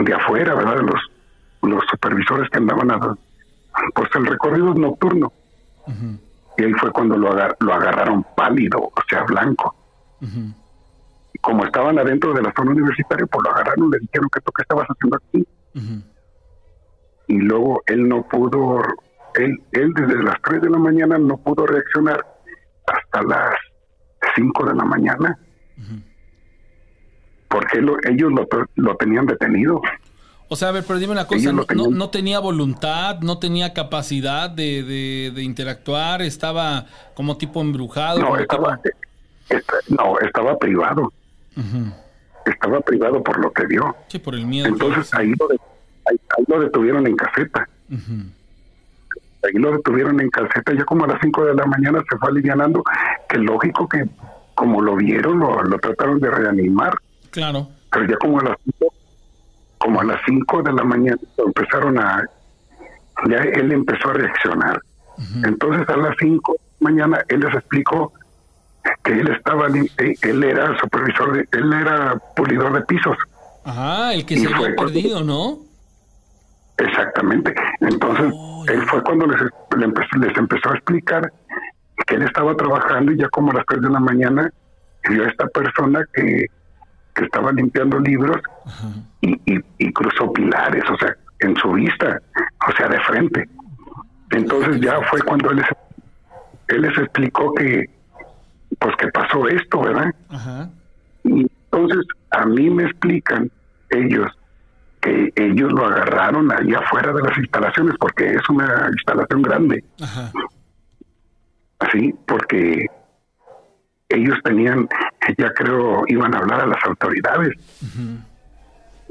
de 0.04 0.14
afuera, 0.14 0.54
¿verdad? 0.54 0.80
Los, 0.80 1.00
los 1.70 1.85
supervisores 1.90 2.50
que 2.50 2.59
andaban 2.59 2.90
a... 2.90 2.98
Pues 3.94 4.11
el 4.14 4.26
recorrido 4.26 4.72
es 4.72 4.78
nocturno. 4.78 5.33
Y 6.59 6.64
ahí 6.64 6.72
fue 6.74 6.90
cuando 6.92 7.16
lo, 7.16 7.30
lo 7.61 7.74
agarraron 7.74 8.26
pálido, 8.37 8.78
o 8.80 9.02
sea, 9.09 9.22
blanco. 9.24 9.74
Como 11.40 11.64
estaban 11.64 11.98
adentro 11.98 12.33
de 12.35 12.42
la 12.42 12.53
zona 12.57 12.72
universitaria, 12.72 13.26
pues 13.26 13.44
lo 13.44 13.50
agarraron, 13.50 13.90
le 13.90 13.98
dijeron 13.98 14.29
que 14.33 14.40
tú 14.40 14.53
qué 14.53 14.62
estabas 14.62 14.87
haciendo 14.88 15.16
aquí. 15.16 15.46
Y 17.29 17.38
luego 17.38 17.83
él 17.87 18.09
no 18.09 18.26
pudo, 18.29 18.83
él, 19.35 19.62
él 19.72 19.92
desde 19.94 20.22
las 20.22 20.37
3 20.42 20.62
de 20.62 20.70
la 20.70 20.79
mañana 20.79 21.18
no 21.18 21.37
pudo 21.38 21.66
reaccionar 21.66 22.24
hasta 22.87 23.22
las 23.22 23.55
5 24.35 24.66
de 24.66 24.74
la 24.74 24.85
mañana. 24.85 25.38
Porque 27.48 27.79
ellos 27.79 28.33
lo, 28.33 28.46
lo 28.76 28.96
tenían 28.96 29.26
detenido. 29.26 29.81
O 30.53 30.57
sea, 30.57 30.70
a 30.70 30.72
ver, 30.72 30.83
pero 30.85 30.98
dime 30.98 31.12
una 31.12 31.29
cosa, 31.29 31.53
no, 31.53 32.11
tenía 32.11 32.40
voluntad, 32.40 33.20
no 33.20 33.38
tenía 33.38 33.72
capacidad 33.72 34.50
de, 34.50 35.33
interactuar, 35.37 36.22
estaba 36.22 36.87
como 37.14 37.38
tipo 37.38 37.61
embrujado. 37.61 38.18
No, 38.18 38.37
estaba, 38.37 38.81
no, 39.88 40.18
estaba 40.18 40.59
privado. 40.59 41.12
Estaba 42.44 42.80
privado 42.80 43.22
por 43.22 43.38
lo 43.38 43.52
que 43.52 43.66
vio. 43.66 43.94
Sí, 44.08 44.18
por 44.18 44.34
el 44.34 44.46
miedo. 44.46 44.66
Entonces 44.66 45.12
ahí 45.14 45.34
lo, 45.38 45.48
ahí, 45.50 46.18
lo, 46.46 46.60
detuvieron 46.60 47.06
en 47.06 47.16
caseta. 47.16 47.68
Ahí 49.42 49.54
lo 49.54 49.72
detuvieron 49.72 50.20
en 50.20 50.30
caseta, 50.30 50.72
ya 50.74 50.84
como 50.84 51.04
a 51.04 51.08
las 51.08 51.20
5 51.20 51.46
de 51.46 51.54
la 51.54 51.66
mañana 51.66 52.02
se 52.10 52.16
fue 52.18 52.30
alivianando, 52.30 52.84
que 53.28 53.38
lógico 53.38 53.88
que 53.88 54.06
como 54.54 54.82
lo 54.82 54.96
vieron, 54.96 55.38
lo, 55.38 55.62
lo 55.62 55.78
trataron 55.78 56.20
de 56.20 56.30
reanimar. 56.30 56.94
Claro. 57.30 57.68
Pero 57.90 58.06
ya 58.06 58.16
como 58.18 58.40
a 58.40 58.44
las 58.44 58.56
5 58.64 58.92
como 59.80 60.00
a 60.00 60.04
las 60.04 60.20
5 60.26 60.62
de 60.62 60.72
la 60.74 60.84
mañana 60.84 61.18
empezaron 61.38 61.98
a, 61.98 62.22
ya 63.28 63.38
él 63.38 63.72
empezó 63.72 64.10
a 64.10 64.12
reaccionar. 64.12 64.80
Entonces 65.42 65.88
a 65.88 65.96
las 65.96 66.14
5 66.18 66.52
de 66.52 66.58
la 66.58 66.90
mañana 66.90 67.24
él 67.28 67.40
les 67.40 67.54
explicó 67.54 68.12
que 69.02 69.12
él 69.12 69.28
estaba, 69.28 69.68
eh, 69.68 70.14
él 70.22 70.44
era 70.44 70.78
supervisor, 70.78 71.32
de, 71.32 71.48
él 71.52 71.72
era 71.72 72.16
pulidor 72.36 72.72
de 72.72 72.82
pisos. 72.82 73.16
Ajá, 73.64 74.14
el 74.14 74.24
que 74.24 74.38
se 74.38 74.52
había 74.52 74.74
perdido, 74.74 75.22
¿no? 75.22 75.58
Exactamente. 76.78 77.54
Entonces, 77.80 78.32
oh, 78.34 78.64
él 78.68 78.82
fue 78.86 79.02
cuando 79.02 79.26
les, 79.26 79.40
les 80.18 80.36
empezó 80.36 80.70
a 80.70 80.74
explicar 80.74 81.30
que 82.06 82.14
él 82.14 82.22
estaba 82.22 82.56
trabajando 82.56 83.12
y 83.12 83.18
ya 83.18 83.28
como 83.28 83.50
a 83.50 83.56
las 83.56 83.66
3 83.66 83.82
de 83.82 83.90
la 83.90 84.00
mañana 84.00 84.50
vio 85.08 85.24
a 85.24 85.28
esta 85.28 85.46
persona 85.48 86.02
que 86.12 86.46
que 87.14 87.24
estaba 87.24 87.52
limpiando 87.52 87.98
libros 88.00 88.38
y, 89.20 89.92
cruzó 89.92 90.32
pilares, 90.32 90.84
o 90.88 90.96
sea, 90.98 91.16
en 91.40 91.56
su 91.56 91.72
vista, 91.72 92.20
o 92.68 92.72
sea, 92.76 92.88
de 92.88 93.00
frente. 93.00 93.48
Entonces 94.30 94.80
ya 94.80 95.00
fue 95.10 95.20
cuando 95.22 95.50
él 95.50 95.56
les, 95.56 95.66
él 96.68 96.82
les 96.82 96.98
explicó 96.98 97.52
que, 97.54 97.90
pues 98.80 98.96
que 98.96 99.08
pasó 99.08 99.46
esto, 99.48 99.82
¿verdad? 99.82 100.14
Y 101.24 101.42
entonces 101.42 102.04
a 102.30 102.46
mí 102.46 102.70
me 102.70 102.84
explican 102.84 103.50
ellos 103.90 104.30
que 105.00 105.32
ellos 105.36 105.72
lo 105.72 105.86
agarraron 105.86 106.50
allá 106.52 106.78
afuera 106.78 107.12
de 107.12 107.22
las 107.22 107.36
instalaciones 107.38 107.94
porque 107.98 108.30
es 108.30 108.48
una 108.48 108.88
instalación 108.92 109.42
grande. 109.42 109.84
Así, 111.78 112.14
porque 112.26 112.86
ellos 114.08 114.38
tenían, 114.44 114.88
ya 115.38 115.52
creo, 115.54 116.04
iban 116.08 116.34
a 116.34 116.38
hablar 116.38 116.60
a 116.60 116.66
las 116.66 116.84
autoridades. 116.84 117.54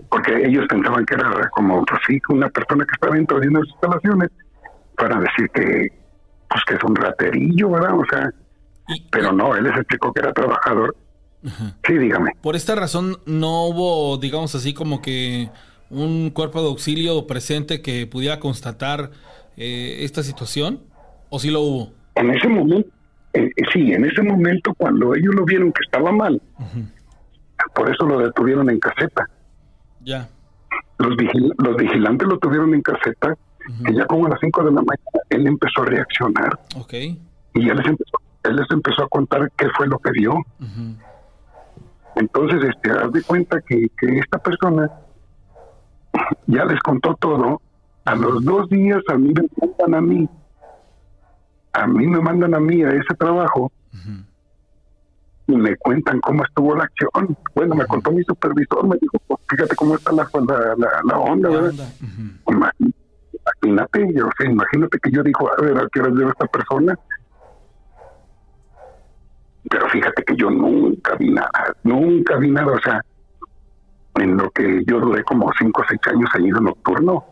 Porque 0.10 0.46
ellos 0.46 0.66
pensaban 0.68 1.06
que 1.06 1.16
era 1.16 1.50
como, 1.52 1.86
pues 1.86 2.02
sí, 2.08 2.20
una 2.30 2.50
persona 2.50 2.86
que 2.86 2.94
estaba 2.94 3.16
dentro 3.16 3.40
de 3.40 3.52
las 3.52 3.68
instalaciones 3.68 4.30
para 4.96 5.20
decir 5.20 5.50
que, 5.52 5.92
pues 6.50 6.64
que 6.66 6.76
es 6.76 6.84
un 6.84 6.96
raterillo, 6.96 7.70
¿verdad? 7.72 7.98
O 7.98 8.06
sea, 8.06 8.32
pero 9.12 9.32
no, 9.32 9.56
él 9.56 9.64
les 9.64 9.76
explicó 9.76 10.12
que 10.14 10.22
era 10.22 10.34
trabajador 10.34 10.96
Sí, 11.88 11.98
dígame. 11.98 12.32
Por 12.42 12.58
esta 12.58 12.76
razón 12.76 13.16
no 13.26 13.66
hubo, 13.68 14.18
digamos 14.18 14.54
así, 14.56 14.74
como 14.74 15.02
que 15.02 15.50
un 15.90 16.32
cuerpo 16.32 16.62
de 16.62 16.68
auxilio 16.68 17.28
presente 17.28 17.82
que 17.82 18.06
pudiera 18.08 18.40
constatar 18.42 19.12
eh, 19.56 20.00
esta 20.02 20.22
situación, 20.22 20.82
o 21.30 21.40
sí 21.40 21.50
lo 21.50 21.62
hubo. 21.62 21.94
En 22.16 22.30
ese 22.32 22.50
momento, 22.50 22.90
eh, 23.32 23.50
eh, 23.56 23.64
sí, 23.72 23.94
en 23.94 24.04
ese 24.04 24.22
momento 24.22 24.74
cuando 24.74 25.16
ellos 25.16 25.34
lo 25.34 25.46
vieron 25.46 25.72
que 25.72 25.80
estaba 25.86 26.12
mal, 26.12 26.42
por 27.74 27.90
eso 27.90 28.06
lo 28.06 28.20
detuvieron 28.20 28.70
en 28.70 28.80
caseta. 28.80 29.30
Ya. 30.02 30.28
Los, 30.98 31.16
vigil- 31.16 31.54
los 31.58 31.78
vigilantes 31.78 32.28
lo 32.28 32.38
tuvieron 32.40 32.74
en 32.74 32.82
caseta 32.82 33.34
y 33.88 33.96
ya 33.96 34.06
como 34.08 34.26
a 34.26 34.30
las 34.32 34.40
5 34.42 34.60
de 34.64 34.72
la 34.72 34.82
mañana 34.82 35.26
él 35.30 35.48
empezó 35.48 35.84
a 35.84 35.86
reaccionar 35.86 36.60
Ok. 36.76 36.94
y 36.94 37.66
ya 37.66 37.74
les 37.74 37.86
empezó, 37.86 38.18
él 38.44 38.56
les 38.56 38.70
empezó 38.72 39.04
a 39.04 39.10
contar 39.10 39.52
qué 39.58 39.68
fue 39.76 39.88
lo 39.88 40.00
que 40.00 40.12
vio. 40.12 40.34
Entonces, 42.16 42.64
este, 42.64 42.92
haz 42.92 43.12
de 43.12 43.22
cuenta 43.24 43.62
que, 43.62 43.88
que 43.98 44.20
esta 44.20 44.38
persona 44.40 44.90
ya 46.48 46.66
les 46.66 46.80
contó 46.82 47.16
todo. 47.16 47.62
A 48.06 48.16
los 48.16 48.44
dos 48.44 48.70
días 48.70 49.02
a 49.10 49.16
mí 49.16 49.34
me 49.34 49.48
mandan 49.62 49.94
a 49.94 50.02
mí, 50.02 50.30
a 51.74 51.88
mí 51.88 52.08
me 52.08 52.20
mandan 52.20 52.56
a 52.56 52.60
mí 52.60 52.82
a 52.84 52.90
ese 52.90 53.14
trabajo 53.18 53.72
y 55.48 55.56
me 55.56 55.76
cuentan 55.78 56.20
cómo 56.22 56.44
estuvo 56.44 56.76
la 56.76 56.86
acción. 56.86 57.38
Bueno, 57.56 57.76
me 57.76 57.86
contó 57.86 58.12
mi 58.12 58.24
supervisor, 58.24 58.88
me 58.88 58.98
dijo, 59.02 59.18
pues, 59.28 59.40
fíjate 59.50 59.76
cómo 59.76 59.96
está 59.96 60.12
la, 60.12 60.28
la, 60.34 60.76
la, 60.78 61.02
la 61.04 61.18
onda, 61.20 61.50
¿verdad? 61.50 61.88
onda. 62.46 62.72
Imagínate, 63.64 64.14
yo, 64.14 64.28
o 64.28 64.32
sea, 64.38 64.50
imagínate 64.50 65.00
que 65.00 65.12
yo 65.12 65.24
dijo, 65.24 65.50
a 65.52 65.62
ver, 65.62 65.78
¿a 65.78 65.88
qué 65.92 66.02
hora 66.02 66.12
veo 66.12 66.28
a 66.28 66.32
esta 66.32 66.46
persona? 66.48 66.98
Pero 69.70 69.90
fíjate 69.90 70.24
que 70.24 70.36
yo 70.36 70.50
nunca 70.50 71.16
vi 71.16 71.32
nada, 71.32 71.76
nunca 71.84 72.38
vi 72.38 72.52
nada, 72.52 72.72
o 72.74 72.80
sea, 72.82 73.02
en 74.16 74.36
lo 74.38 74.50
que 74.52 74.84
yo 74.86 75.00
duré 75.00 75.24
como 75.24 75.52
cinco 75.58 75.82
o 75.82 75.86
seis 75.88 76.00
años 76.08 76.30
ahí 76.34 76.46
de 76.52 76.62
nocturno. 76.62 77.26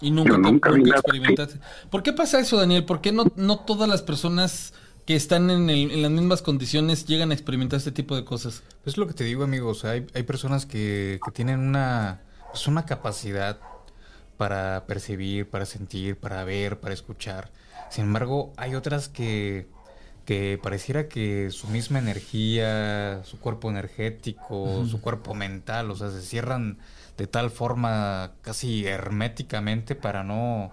Y 0.00 0.10
nunca, 0.10 0.30
Yo 0.32 0.38
nunca 0.38 0.70
vi 0.70 0.78
nunca 0.78 0.88
nada 0.90 1.00
experimentaste. 1.00 1.60
¿Por 1.90 2.02
qué 2.02 2.12
pasa 2.12 2.38
eso, 2.40 2.56
Daniel? 2.56 2.84
¿Por 2.84 3.00
qué 3.00 3.12
no, 3.12 3.24
no 3.36 3.60
todas 3.60 3.88
las 3.88 4.02
personas 4.02 4.74
que 5.06 5.16
están 5.16 5.50
en, 5.50 5.70
el- 5.70 5.90
en 5.90 6.02
las 6.02 6.10
mismas 6.10 6.42
condiciones 6.42 7.06
llegan 7.06 7.30
a 7.30 7.34
experimentar 7.34 7.78
este 7.78 7.92
tipo 7.92 8.14
de 8.14 8.24
cosas? 8.24 8.62
Es 8.84 8.98
lo 8.98 9.06
que 9.06 9.14
te 9.14 9.24
digo, 9.24 9.44
amigo. 9.44 9.70
O 9.70 9.74
sea, 9.74 9.92
hay, 9.92 10.06
hay 10.14 10.22
personas 10.24 10.66
que, 10.66 11.18
que 11.24 11.30
tienen 11.30 11.60
una, 11.60 12.20
pues 12.50 12.66
una 12.66 12.84
capacidad 12.84 13.58
para 14.36 14.84
percibir, 14.86 15.48
para 15.48 15.64
sentir, 15.64 16.16
para 16.16 16.44
ver, 16.44 16.78
para 16.78 16.92
escuchar. 16.94 17.50
Sin 17.90 18.04
embargo, 18.04 18.52
hay 18.58 18.74
otras 18.74 19.08
que, 19.08 19.66
que 20.28 20.60
pareciera 20.62 21.08
que 21.08 21.50
su 21.50 21.68
misma 21.68 22.00
energía, 22.00 23.22
su 23.24 23.38
cuerpo 23.40 23.70
energético, 23.70 24.84
su 24.84 25.00
cuerpo 25.00 25.32
mental, 25.32 25.90
o 25.90 25.96
sea, 25.96 26.10
se 26.10 26.20
cierran 26.20 26.76
de 27.16 27.26
tal 27.26 27.50
forma 27.50 28.32
casi 28.42 28.86
herméticamente 28.86 29.94
para 29.94 30.24
no, 30.24 30.70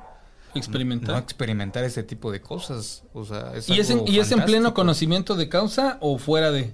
Experimentar. 0.56 1.16
no 1.16 1.18
experimentar 1.22 1.86
ese 1.86 2.04
tipo 2.04 2.34
de 2.34 2.42
cosas. 2.42 3.04
O 3.14 3.24
sea, 3.24 3.54
es 3.56 3.70
¿Y 3.70 3.80
es, 3.80 3.90
en, 3.92 4.06
¿Y 4.06 4.20
es 4.20 4.34
en 4.34 4.44
pleno 4.44 4.74
conocimiento 4.74 5.38
de 5.38 5.48
causa 5.48 6.00
o 6.02 6.18
fuera 6.18 6.52
de 6.52 6.74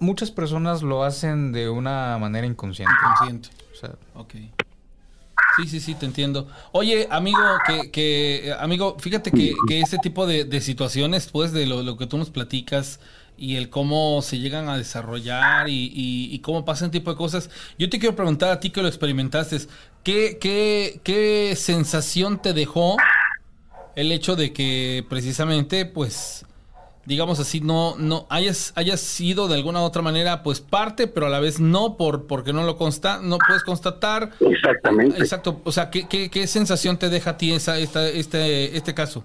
Muchas 0.00 0.30
personas 0.30 0.82
lo 0.82 1.02
hacen 1.02 1.50
de 1.50 1.70
una 1.70 2.18
manera 2.18 2.46
inconsciente. 2.46 2.92
consciente? 3.02 3.48
O 3.72 3.74
sea, 3.74 3.94
Ok. 4.14 4.34
Sí, 5.62 5.68
sí, 5.68 5.80
sí, 5.80 5.94
te 5.94 6.06
entiendo. 6.06 6.48
Oye, 6.72 7.06
amigo, 7.10 7.38
que, 7.92 8.54
amigo, 8.58 8.96
fíjate 8.98 9.30
que, 9.30 9.54
que 9.68 9.80
este 9.80 9.98
tipo 9.98 10.26
de, 10.26 10.60
situaciones, 10.60 11.28
pues, 11.30 11.52
de 11.52 11.66
lo, 11.66 11.96
que 11.96 12.06
tú 12.06 12.16
nos 12.18 12.30
platicas 12.30 13.00
y 13.36 13.56
el 13.56 13.70
cómo 13.70 14.22
se 14.22 14.38
llegan 14.38 14.68
a 14.68 14.76
desarrollar 14.76 15.66
y, 15.68 16.38
cómo 16.42 16.64
pasan 16.64 16.90
tipo 16.90 17.10
de 17.10 17.16
cosas, 17.16 17.50
yo 17.78 17.90
te 17.90 17.98
quiero 17.98 18.16
preguntar 18.16 18.50
a 18.50 18.60
ti 18.60 18.70
que 18.70 18.82
lo 18.82 18.88
experimentaste, 18.88 19.58
¿qué, 20.02 20.38
qué, 20.40 21.00
qué 21.04 21.54
sensación 21.56 22.40
te 22.40 22.52
dejó 22.52 22.96
el 23.96 24.12
hecho 24.12 24.36
de 24.36 24.52
que 24.52 25.04
precisamente, 25.08 25.84
pues, 25.84 26.46
digamos 27.06 27.40
así, 27.40 27.60
no, 27.60 27.96
no 27.98 28.26
hayas, 28.30 28.72
hayas 28.76 29.00
sido 29.00 29.48
de 29.48 29.54
alguna 29.54 29.80
u 29.80 29.84
otra 29.84 30.02
manera, 30.02 30.42
pues 30.42 30.60
parte, 30.60 31.06
pero 31.06 31.26
a 31.26 31.30
la 31.30 31.40
vez 31.40 31.58
no, 31.60 31.96
por, 31.96 32.26
porque 32.26 32.52
no 32.52 32.62
lo 32.64 32.76
consta, 32.76 33.20
no 33.22 33.38
puedes 33.38 33.62
constatar. 33.64 34.30
Exactamente. 34.40 35.18
Exacto. 35.18 35.60
O 35.64 35.72
sea, 35.72 35.90
¿qué, 35.90 36.06
qué, 36.08 36.30
qué 36.30 36.46
sensación 36.46 36.98
te 36.98 37.08
deja 37.08 37.30
a 37.30 37.36
ti 37.38 37.52
esa, 37.52 37.78
esta, 37.78 38.06
este, 38.08 38.76
este 38.76 38.94
caso? 38.94 39.24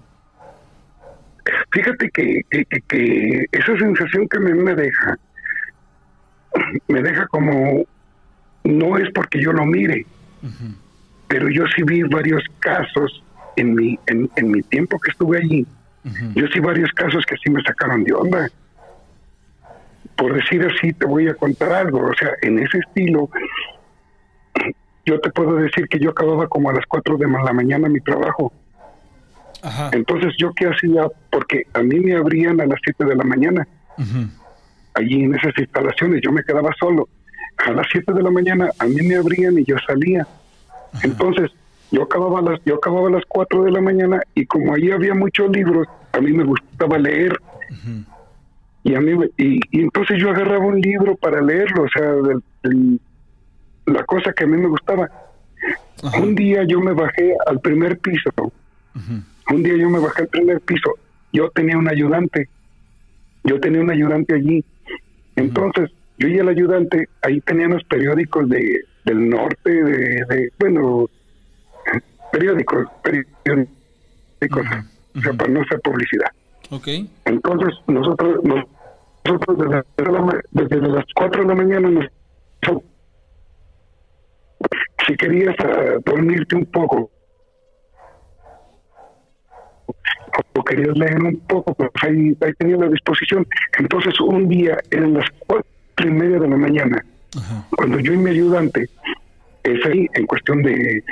Fíjate 1.70 2.10
que, 2.10 2.42
que, 2.50 2.64
que- 2.64 2.80
que 2.88 3.46
esa 3.52 3.76
sensación 3.78 4.26
que 4.28 4.40
me, 4.40 4.54
me 4.54 4.74
deja, 4.74 5.16
me 6.88 7.02
deja 7.02 7.26
como, 7.28 7.84
no 8.64 8.96
es 8.98 9.08
porque 9.14 9.40
yo 9.42 9.52
lo 9.52 9.64
mire, 9.64 10.06
pero 11.28 11.48
yo 11.50 11.64
sí 11.76 11.82
vi 11.84 12.02
varios 12.02 12.42
casos 12.60 13.22
en 13.56 13.74
mi, 13.74 13.98
en, 14.06 14.28
en 14.36 14.50
mi 14.50 14.62
tiempo 14.62 14.98
que 14.98 15.10
estuve 15.10 15.38
allí, 15.38 15.66
yo 16.34 16.46
sí 16.48 16.60
varios 16.60 16.90
casos 16.92 17.24
que 17.26 17.36
sí 17.36 17.50
me 17.50 17.62
sacaron 17.62 18.04
de 18.04 18.12
onda. 18.12 18.48
Por 20.16 20.34
decir 20.34 20.64
así, 20.64 20.92
te 20.92 21.04
voy 21.04 21.28
a 21.28 21.34
contar 21.34 21.72
algo, 21.72 22.06
o 22.06 22.14
sea, 22.14 22.30
en 22.42 22.58
ese 22.58 22.78
estilo, 22.78 23.28
yo 25.04 25.20
te 25.20 25.30
puedo 25.30 25.56
decir 25.56 25.88
que 25.88 25.98
yo 25.98 26.10
acababa 26.10 26.48
como 26.48 26.70
a 26.70 26.72
las 26.72 26.86
4 26.86 27.18
de 27.18 27.28
la 27.28 27.52
mañana 27.52 27.88
mi 27.88 28.00
trabajo. 28.00 28.52
Ajá. 29.62 29.90
Entonces, 29.92 30.34
¿yo 30.38 30.52
qué 30.54 30.66
hacía? 30.66 31.08
Porque 31.30 31.66
a 31.74 31.82
mí 31.82 32.00
me 32.00 32.14
abrían 32.14 32.60
a 32.60 32.66
las 32.66 32.78
7 32.82 33.04
de 33.04 33.16
la 33.16 33.24
mañana, 33.24 33.66
allí 34.94 35.24
en 35.24 35.34
esas 35.34 35.52
instalaciones, 35.58 36.22
yo 36.22 36.32
me 36.32 36.42
quedaba 36.42 36.70
solo. 36.78 37.08
A 37.58 37.70
las 37.72 37.86
7 37.92 38.12
de 38.12 38.22
la 38.22 38.30
mañana 38.30 38.70
a 38.78 38.84
mí 38.86 39.02
me 39.02 39.16
abrían 39.16 39.58
y 39.58 39.64
yo 39.64 39.76
salía. 39.86 40.26
Entonces, 41.02 41.50
yo 41.90 42.02
acababa, 42.02 42.40
a 42.40 42.42
las, 42.42 42.60
yo 42.64 42.76
acababa 42.76 43.08
a 43.08 43.12
las 43.12 43.24
4 43.28 43.64
de 43.64 43.70
la 43.70 43.80
mañana 43.80 44.20
y 44.34 44.46
como 44.46 44.74
ahí 44.74 44.90
había 44.90 45.14
muchos 45.14 45.50
libros, 45.50 45.86
a 46.12 46.20
mí 46.20 46.32
me 46.32 46.44
gustaba 46.44 46.98
leer. 46.98 47.36
Y 48.84 48.94
a 48.94 49.00
mí 49.00 49.12
y, 49.36 49.60
y 49.70 49.80
entonces 49.82 50.18
yo 50.20 50.30
agarraba 50.30 50.64
un 50.64 50.80
libro 50.80 51.16
para 51.16 51.40
leerlo, 51.40 51.82
o 51.84 51.88
sea, 51.88 52.12
del- 52.12 52.42
del- 52.62 53.00
la 53.86 54.04
cosa 54.04 54.32
que 54.32 54.44
a 54.44 54.46
mí 54.46 54.56
me 54.56 54.68
gustaba. 54.68 55.08
Un 56.20 56.34
día 56.34 56.64
yo 56.64 56.80
me 56.80 56.92
bajé 56.92 57.34
al 57.46 57.60
primer 57.60 57.98
piso. 57.98 58.30
Un 59.50 59.62
día 59.62 59.76
yo 59.76 59.88
me 59.90 59.98
bajé 59.98 60.22
al 60.22 60.28
primer 60.28 60.60
piso. 60.60 60.94
Yo 61.32 61.50
tenía 61.50 61.78
un 61.78 61.88
ayudante. 61.88 62.48
Yo 63.44 63.60
tenía 63.60 63.80
un 63.80 63.90
ayudante 63.90 64.34
allí. 64.34 64.64
Entonces, 65.36 65.90
yo 66.18 66.28
y 66.28 66.38
el 66.38 66.48
ayudante, 66.48 67.08
ahí 67.22 67.40
tenían 67.42 67.70
los 67.70 67.84
periódicos 67.84 68.48
de, 68.48 68.80
del 69.04 69.28
norte, 69.28 69.70
de, 69.70 70.24
de- 70.28 70.50
bueno, 70.58 71.08
periódicos, 72.36 72.86
periódicos, 73.02 74.66
o 75.16 75.20
sea, 75.20 75.32
para 75.32 75.50
no 75.50 75.62
hacer 75.62 75.80
publicidad. 75.80 76.30
Ok. 76.70 76.88
Entonces, 77.24 77.74
nosotros, 77.86 78.44
nosotros 79.24 79.58
desde, 80.50 80.88
las 80.88 81.04
4 81.14 81.42
de 81.42 81.48
la 81.48 81.54
mañana, 81.54 81.88
nos, 81.88 82.06
si 85.06 85.16
querías 85.16 85.54
ah, 85.60 85.98
dormirte 86.04 86.56
un 86.56 86.66
poco, 86.66 87.10
o 90.52 90.64
querías 90.64 90.96
leer 90.98 91.22
un 91.22 91.38
poco, 91.48 91.74
pues 91.74 91.90
ahí, 92.02 92.36
ahí 92.40 92.52
tenías 92.58 92.80
la 92.80 92.88
disposición. 92.88 93.46
Entonces, 93.78 94.20
un 94.20 94.48
día 94.48 94.76
eran 94.90 95.14
las 95.14 95.28
cuatro 95.46 95.64
y 96.00 96.10
media 96.10 96.38
de 96.38 96.48
la 96.48 96.56
mañana, 96.56 97.04
cuando 97.76 97.98
yo 98.00 98.12
y 98.12 98.16
mi 98.18 98.30
ayudante, 98.30 98.88
es 99.62 99.86
ahí 99.86 100.06
en 100.14 100.26
cuestión 100.26 100.62
de, 100.62 101.02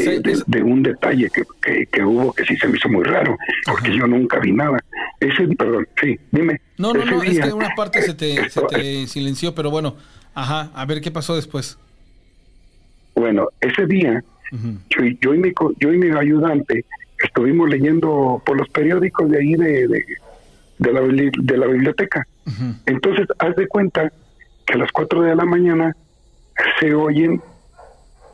de, 0.00 0.20
de- 0.20 0.42
de 0.46 0.62
un 0.62 0.82
detalle 0.82 1.30
que, 1.30 1.42
que, 1.62 1.86
que 1.86 2.02
hubo 2.04 2.32
que 2.32 2.44
sí 2.44 2.56
se 2.56 2.68
me 2.68 2.76
hizo 2.76 2.88
muy 2.88 3.04
raro, 3.04 3.36
porque 3.66 3.96
yo 3.96 4.06
nunca 4.06 4.38
vi 4.40 4.52
nada. 4.52 4.78
Ese, 5.20 5.46
perdón, 5.56 5.86
sí, 6.00 6.18
dime. 6.32 6.60
No, 6.78 6.92
no, 6.92 7.04
no, 7.04 7.22
es 7.22 7.30
día- 7.30 7.44
que 7.44 7.52
una 7.52 7.70
parte 7.76 8.02
se 8.02 8.14
te, 8.14 8.48
se 8.50 8.60
te 8.62 9.06
silenció, 9.06 9.54
pero 9.54 9.70
bueno. 9.70 9.96
Ajá, 10.34 10.70
a 10.74 10.84
ver 10.84 11.00
qué 11.00 11.10
pasó 11.12 11.36
después. 11.36 11.78
Bueno, 13.14 13.48
ese 13.60 13.86
día, 13.86 14.22
yo, 14.90 15.04
y- 15.04 15.18
yo, 15.20 15.34
y 15.34 15.38
mi, 15.38 15.52
yo 15.78 15.92
y 15.92 15.98
mi 15.98 16.10
ayudante 16.16 16.84
estuvimos 17.22 17.68
leyendo 17.70 18.42
por 18.44 18.56
los 18.58 18.68
periódicos 18.68 19.30
de 19.30 19.38
ahí 19.38 19.54
de, 19.54 19.86
de, 19.88 20.04
de 20.78 20.92
la, 20.92 21.00
de 21.00 21.56
la 21.56 21.66
biblioteca. 21.66 22.26
Entonces, 22.86 23.26
haz 23.38 23.54
de 23.56 23.66
cuenta 23.68 24.12
que 24.66 24.74
a 24.74 24.78
las 24.78 24.90
4 24.92 25.22
de 25.22 25.36
la 25.36 25.44
mañana 25.44 25.94
se 26.80 26.92
oyen 26.94 27.40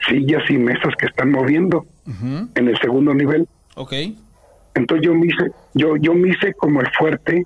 sillas 0.09 0.42
y 0.48 0.55
mesas 0.55 0.94
que 0.98 1.07
están 1.07 1.30
moviendo 1.30 1.86
en 2.55 2.68
el 2.68 2.78
segundo 2.80 3.14
nivel. 3.14 3.46
Ok. 3.76 3.92
Entonces 4.74 5.07
yo 5.07 5.14
me 5.14 5.26
hice, 5.26 5.51
yo, 5.74 5.96
yo 5.96 6.14
me 6.14 6.30
hice 6.30 6.55
como 6.55 6.80
el 6.80 6.88
fuerte, 6.98 7.44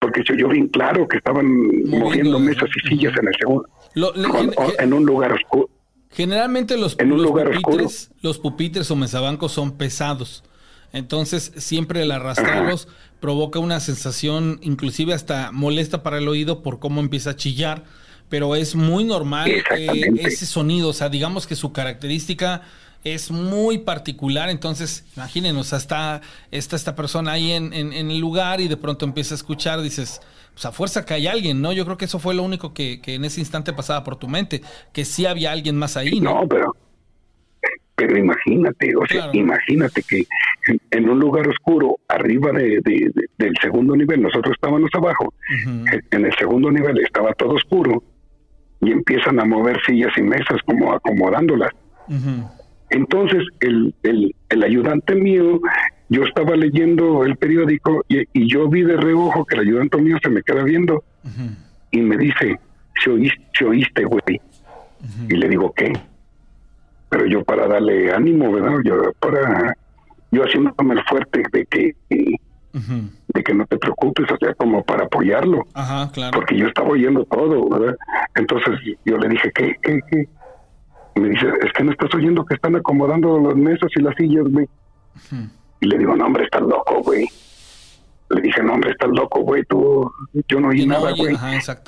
porque 0.00 0.22
yo, 0.26 0.34
yo 0.34 0.48
vi 0.48 0.68
claro 0.68 1.06
que 1.08 1.18
estaban 1.18 1.46
moviendo 1.88 2.38
mesas 2.38 2.68
y 2.84 2.88
sillas 2.88 3.12
en 3.18 3.28
el 3.28 3.34
segundo, 3.38 3.68
Lo- 3.94 4.12
le- 4.14 4.28
con- 4.28 4.40
gen- 4.50 4.54
o- 4.56 4.66
gen- 4.70 4.74
en 4.80 4.92
un 4.92 5.04
lugar 5.04 5.32
oscuro. 5.32 5.68
generalmente 6.10 6.76
los, 6.76 6.98
en 6.98 7.12
un 7.12 7.18
los 7.22 7.26
lugar 7.30 7.50
pupitres, 7.50 8.10
los 8.22 8.38
pupitres 8.38 8.90
o 8.90 8.96
mesabancos 8.96 9.52
son 9.52 9.72
pesados. 9.76 10.44
Entonces, 10.92 11.52
siempre 11.56 12.02
el 12.02 12.10
arrastrarlos 12.10 12.88
provoca 13.20 13.60
una 13.60 13.78
sensación 13.78 14.58
inclusive 14.62 15.14
hasta 15.14 15.52
molesta 15.52 16.02
para 16.02 16.18
el 16.18 16.26
oído 16.26 16.62
por 16.64 16.80
cómo 16.80 17.00
empieza 17.00 17.30
a 17.30 17.36
chillar, 17.36 17.84
pero 18.30 18.54
es 18.56 18.74
muy 18.74 19.04
normal 19.04 19.50
eh, 19.50 20.10
ese 20.20 20.46
sonido, 20.46 20.88
o 20.88 20.92
sea, 20.94 21.10
digamos 21.10 21.46
que 21.46 21.56
su 21.56 21.72
característica 21.72 22.62
es 23.04 23.30
muy 23.30 23.78
particular, 23.78 24.48
entonces 24.48 25.04
imagínenos, 25.16 25.72
hasta 25.72 26.22
está 26.50 26.76
esta 26.76 26.94
persona 26.94 27.32
ahí 27.32 27.52
en, 27.52 27.72
en, 27.72 28.10
el 28.10 28.18
lugar 28.18 28.60
y 28.60 28.68
de 28.68 28.76
pronto 28.76 29.04
empieza 29.04 29.34
a 29.34 29.36
escuchar, 29.36 29.80
dices, 29.80 30.20
pues 30.52 30.64
a 30.64 30.72
fuerza 30.72 31.04
que 31.04 31.14
hay 31.14 31.26
alguien, 31.26 31.60
¿no? 31.60 31.72
Yo 31.72 31.84
creo 31.84 31.96
que 31.96 32.04
eso 32.04 32.18
fue 32.18 32.34
lo 32.34 32.42
único 32.42 32.72
que, 32.72 33.00
que 33.00 33.14
en 33.14 33.24
ese 33.24 33.40
instante 33.40 33.72
pasaba 33.72 34.04
por 34.04 34.16
tu 34.16 34.28
mente, 34.28 34.62
que 34.92 35.04
sí 35.04 35.26
había 35.26 35.50
alguien 35.50 35.76
más 35.76 35.96
ahí, 35.96 36.20
¿no? 36.20 36.42
No, 36.42 36.48
pero 36.48 36.76
pero 37.96 38.16
imagínate, 38.16 38.96
o 38.96 39.06
sea, 39.06 39.28
imagínate 39.34 40.02
que 40.08 40.24
en, 40.90 41.10
un 41.10 41.20
lugar 41.20 41.46
oscuro, 41.46 41.98
arriba 42.08 42.50
de, 42.50 42.80
del 43.36 43.54
segundo 43.60 43.94
nivel, 43.94 44.22
nosotros 44.22 44.54
estábamos 44.54 44.88
abajo, 44.94 45.34
en 46.10 46.24
el 46.24 46.34
segundo 46.38 46.70
nivel 46.70 46.98
estaba 47.00 47.34
todo 47.34 47.50
oscuro 47.50 48.02
y 48.80 48.92
empiezan 48.92 49.40
a 49.40 49.44
mover 49.44 49.78
sillas 49.86 50.12
y 50.16 50.22
mesas 50.22 50.58
como 50.64 50.92
acomodándolas. 50.92 51.70
Entonces, 52.90 53.44
el, 53.60 53.94
el, 54.02 54.34
el, 54.48 54.64
ayudante 54.64 55.14
mío, 55.14 55.60
yo 56.08 56.24
estaba 56.24 56.56
leyendo 56.56 57.24
el 57.24 57.36
periódico 57.36 58.04
y, 58.08 58.26
yo 58.48 58.68
vi 58.68 58.82
de 58.82 58.96
reojo 58.96 59.44
que 59.44 59.54
el 59.54 59.62
ayudante 59.62 59.98
mío 59.98 60.18
se 60.22 60.28
me 60.28 60.42
queda 60.42 60.64
viendo 60.64 61.04
y 61.92 62.00
me 62.00 62.16
dice, 62.16 62.58
¿se 63.02 63.10
oíste, 63.10 63.64
oíste 63.64 64.04
güey? 64.04 64.40
Y 65.28 65.36
le 65.36 65.48
digo, 65.48 65.72
¿qué? 65.72 65.92
pero 67.10 67.26
yo 67.26 67.44
para 67.44 67.66
darle 67.66 68.12
ánimo, 68.12 68.50
¿verdad? 68.52 68.78
Yo 68.84 69.12
para 69.18 69.76
yo 70.30 70.44
haciéndome 70.44 70.94
el 70.94 71.04
fuerte 71.04 71.42
de 71.52 71.66
que 71.66 71.94
de 72.72 73.42
que 73.42 73.54
no 73.54 73.66
te 73.66 73.78
preocupes, 73.78 74.30
o 74.30 74.36
sea, 74.36 74.54
como 74.54 74.84
para 74.84 75.04
apoyarlo. 75.04 75.66
Ajá, 75.74 76.10
claro. 76.12 76.38
Porque 76.38 76.56
yo 76.56 76.66
estaba 76.66 76.88
oyendo 76.90 77.24
todo, 77.24 77.68
¿verdad? 77.68 77.96
Entonces 78.34 78.78
yo 79.04 79.18
le 79.18 79.28
dije, 79.28 79.50
¿qué, 79.54 79.76
qué, 79.82 80.00
qué? 80.10 80.28
Y 81.16 81.20
me 81.20 81.30
dice, 81.30 81.46
es 81.62 81.72
que 81.72 81.84
no 81.84 81.92
estás 81.92 82.14
oyendo 82.14 82.44
que 82.44 82.54
están 82.54 82.76
acomodando 82.76 83.40
las 83.40 83.56
mesas 83.56 83.90
y 83.96 84.02
las 84.02 84.14
sillas, 84.16 84.44
güey. 84.48 84.68
Y 85.80 85.86
le 85.86 85.98
digo, 85.98 86.16
no, 86.16 86.26
hombre, 86.26 86.44
estás 86.44 86.62
loco, 86.62 87.02
güey. 87.02 87.26
Le 88.28 88.40
dije, 88.40 88.62
no, 88.62 88.74
hombre, 88.74 88.92
estás 88.92 89.10
loco, 89.10 89.40
güey, 89.40 89.64
tú, 89.64 90.10
yo 90.48 90.60
no 90.60 90.68
oí 90.68 90.86
nada, 90.86 91.12
güey. 91.16 91.36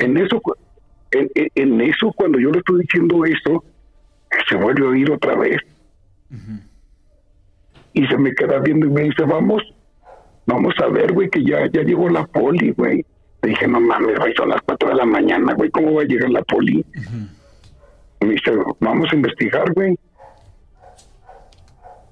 En 0.00 0.16
eso, 0.16 0.40
en, 1.12 1.30
en, 1.54 1.80
eso, 1.80 2.12
cuando 2.16 2.40
yo 2.40 2.50
le 2.50 2.58
estoy 2.58 2.80
diciendo 2.80 3.24
eso, 3.24 3.64
se 4.48 4.56
vuelve 4.56 4.86
a 4.86 4.90
oír 4.90 5.10
otra 5.12 5.36
vez. 5.36 5.60
Y 7.92 8.06
se 8.06 8.16
me 8.16 8.34
queda 8.34 8.58
viendo 8.58 8.86
y 8.86 8.90
me 8.90 9.02
dice, 9.02 9.22
vamos, 9.22 9.62
vamos 10.46 10.74
a 10.82 10.86
ver, 10.88 11.12
güey, 11.12 11.28
que 11.28 11.44
ya, 11.44 11.66
ya 11.72 11.82
llegó 11.82 12.08
la 12.08 12.26
poli, 12.26 12.72
güey. 12.72 13.04
Le 13.42 13.48
dije, 13.50 13.66
no 13.66 13.80
mames, 13.80 14.18
güey, 14.18 14.34
son 14.34 14.50
las 14.50 14.62
cuatro 14.62 14.88
de 14.88 14.94
la 14.94 15.04
mañana, 15.04 15.54
güey, 15.54 15.70
¿cómo 15.70 15.94
va 15.94 16.02
a 16.02 16.06
llegar 16.06 16.30
la 16.30 16.42
poli? 16.42 16.84
Me 18.20 18.28
dice, 18.28 18.52
vamos 18.80 19.08
a 19.12 19.16
investigar, 19.16 19.72
güey. 19.72 19.98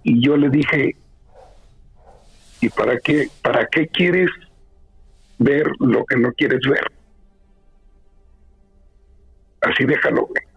Y 0.03 0.24
yo 0.24 0.37
le 0.37 0.51
dije, 0.51 0.97
¿y 2.61 2.68
para 2.70 2.99
qué, 2.99 3.28
para 3.43 3.66
qué 3.66 3.87
quieres 3.89 4.31
ver 5.39 5.70
lo 5.78 6.05
que 6.05 6.16
no 6.16 6.33
quieres 6.33 6.61
ver? 6.68 6.85
Así 9.61 9.85
déjalo, 9.85 10.26
güey 10.26 10.51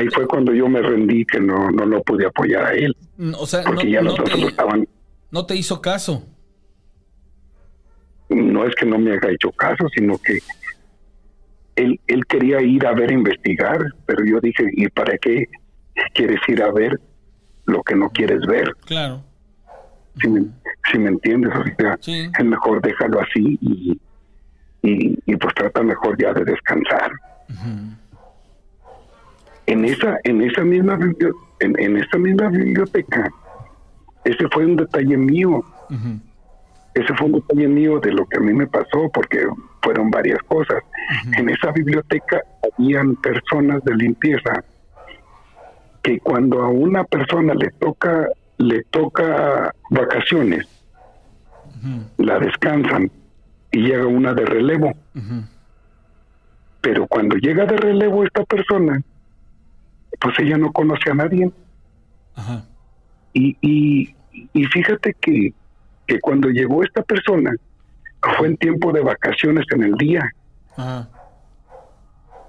ahí 0.00 0.08
fue 0.08 0.26
cuando 0.26 0.52
yo 0.52 0.68
me 0.68 0.80
rendí 0.80 1.24
que 1.24 1.38
no, 1.40 1.70
no 1.70 1.84
lo 1.84 2.02
pude 2.02 2.26
apoyar 2.26 2.64
a 2.64 2.72
él. 2.72 2.96
O 3.38 3.46
sea, 3.46 3.62
porque 3.62 3.84
no, 3.84 3.90
ya 3.90 4.02
nosotros 4.02 4.40
te, 4.40 4.46
estaban... 4.46 4.88
No 5.30 5.46
te 5.46 5.56
hizo 5.56 5.80
caso. 5.80 6.24
No 8.30 8.64
es 8.64 8.74
que 8.76 8.86
no 8.86 8.98
me 8.98 9.10
haya 9.10 9.30
hecho 9.30 9.50
caso, 9.52 9.88
sino 9.94 10.16
que 10.18 10.38
él, 11.76 12.00
él 12.06 12.26
quería 12.26 12.60
ir 12.62 12.86
a 12.86 12.92
ver, 12.92 13.10
investigar, 13.10 13.78
pero 14.06 14.24
yo 14.24 14.40
dije, 14.40 14.64
¿y 14.72 14.88
para 14.88 15.18
qué 15.18 15.48
quieres 16.14 16.40
ir 16.48 16.62
a 16.62 16.70
ver 16.70 16.98
lo 17.66 17.82
que 17.82 17.94
no 17.94 18.10
quieres 18.10 18.40
ver? 18.46 18.74
Claro. 18.86 19.22
Si 20.20 20.28
me, 20.28 20.44
si 20.90 20.98
me 20.98 21.10
entiendes, 21.10 21.52
o 21.54 21.64
sea, 21.78 21.98
es 22.38 22.44
mejor 22.44 22.82
déjalo 22.82 23.20
así 23.20 23.58
y, 23.60 24.00
y, 24.82 25.36
pues 25.36 25.54
trata 25.54 25.82
mejor 25.82 26.20
ya 26.20 26.32
de 26.32 26.44
descansar. 26.44 27.12
En 29.66 29.84
esa 29.84 30.18
en 30.24 30.42
esa 30.42 30.62
misma 30.62 30.98
en, 31.60 31.78
en 31.78 31.96
esta 31.96 32.18
misma 32.18 32.48
biblioteca 32.48 33.30
ese 34.24 34.48
fue 34.52 34.66
un 34.66 34.76
detalle 34.76 35.16
mío 35.16 35.64
ese 37.00 37.14
fue 37.14 37.26
un 37.26 37.32
detalle 37.32 37.68
mío 37.68 38.00
de 38.00 38.12
lo 38.12 38.26
que 38.26 38.38
a 38.38 38.40
mí 38.40 38.52
me 38.52 38.66
pasó 38.66 39.10
porque 39.12 39.46
fueron 39.82 40.10
varias 40.10 40.38
cosas. 40.44 40.82
En 41.36 41.48
esa 41.48 41.72
biblioteca 41.72 42.42
habían 42.76 43.16
personas 43.16 43.82
de 43.84 43.94
limpieza 43.94 44.64
que 46.02 46.18
cuando 46.20 46.62
a 46.62 46.68
una 46.68 47.04
persona 47.04 47.54
le 47.54 47.70
toca 47.72 48.28
le 48.58 48.84
toca 48.90 49.74
vacaciones 49.90 50.66
la 52.18 52.38
descansan 52.38 53.10
y 53.72 53.78
llega 53.80 54.06
una 54.06 54.34
de 54.34 54.44
relevo. 54.44 54.92
Pero 56.82 57.06
cuando 57.06 57.36
llega 57.36 57.64
de 57.64 57.76
relevo 57.76 58.24
esta 58.24 58.44
persona 58.44 59.02
pues 60.20 60.38
ella 60.38 60.58
no 60.58 60.72
conoce 60.72 61.10
a 61.10 61.14
nadie. 61.14 61.50
Y, 63.32 63.56
y, 63.60 64.14
y 64.52 64.64
fíjate 64.66 65.14
que, 65.20 65.52
que 66.10 66.18
cuando 66.18 66.48
llegó 66.48 66.82
esta 66.82 67.02
persona, 67.02 67.54
fue 68.36 68.48
en 68.48 68.56
tiempo 68.56 68.90
de 68.92 69.00
vacaciones 69.00 69.64
en 69.70 69.84
el 69.84 69.94
día. 69.94 70.28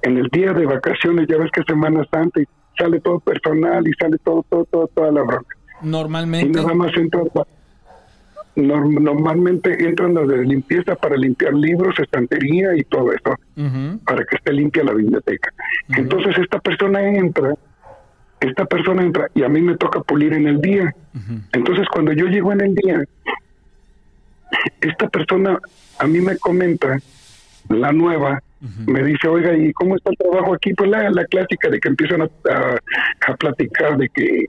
En 0.02 0.18
el 0.18 0.28
día 0.30 0.52
de 0.52 0.66
vacaciones, 0.66 1.28
ya 1.30 1.38
ves 1.38 1.52
que 1.52 1.62
Semana 1.62 2.04
Santa 2.12 2.42
y 2.42 2.46
sale 2.76 3.00
todo 3.02 3.20
personal 3.20 3.88
y 3.88 3.94
sale 3.94 4.18
todo, 4.24 4.44
todo, 4.50 4.66
todo, 4.66 4.88
toda 4.88 5.12
la 5.12 5.22
bronca. 5.22 5.56
Normalmente. 5.84 6.48
Y 6.48 6.52
nada 6.52 6.74
más 6.74 6.92
entra 6.98 7.22
normalmente 8.56 9.88
entran 9.88 10.16
las 10.16 10.28
de 10.28 10.44
limpieza 10.44 10.96
para 10.96 11.16
limpiar 11.16 11.54
libros, 11.54 11.98
estantería 12.00 12.76
y 12.76 12.84
todo 12.84 13.14
eso, 13.14 13.36
para 14.06 14.26
que 14.26 14.36
esté 14.38 14.54
limpia 14.54 14.84
la 14.84 14.94
biblioteca. 14.94 15.52
Entonces 15.90 16.36
esta 16.38 16.60
persona 16.60 17.02
entra, 17.02 17.54
esta 18.42 18.66
persona 18.66 19.04
entra 19.04 19.28
y 19.36 19.44
a 19.44 19.50
mí 19.50 19.62
me 19.62 19.78
toca 19.78 20.02
pulir 20.02 20.34
en 20.34 20.48
el 20.48 20.60
día. 20.60 20.94
Entonces 21.54 21.88
cuando 21.94 22.12
yo 22.12 22.26
llego 22.26 22.52
en 22.52 22.62
el 22.62 22.76
día, 22.76 23.04
esta 24.82 25.08
persona 25.10 25.60
a 26.00 26.08
mí 26.08 26.20
me 26.20 26.38
comenta, 26.38 27.00
la 27.70 27.92
nueva, 27.92 28.42
me 28.86 29.04
dice, 29.04 29.28
oiga, 29.28 29.56
¿y 29.56 29.72
cómo 29.74 29.96
está 29.96 30.12
el 30.12 30.18
trabajo 30.18 30.54
aquí? 30.54 30.74
Pues 30.74 30.90
la, 30.90 31.10
la 31.10 31.26
clásica 31.26 31.70
de 31.70 31.80
que 31.80 31.90
empiezan 31.90 32.22
a, 32.22 32.28
a 33.28 33.36
platicar 33.36 33.98
de 33.98 34.10
que 34.10 34.46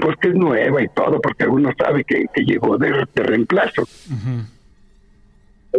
pues 0.00 0.16
que 0.18 0.28
es 0.28 0.34
nueva 0.34 0.82
y 0.82 0.88
todo, 0.88 1.20
porque 1.20 1.46
uno 1.46 1.70
sabe 1.78 2.04
que, 2.04 2.26
llegó 2.36 2.76
de, 2.76 3.06
reemplazo. 3.14 3.84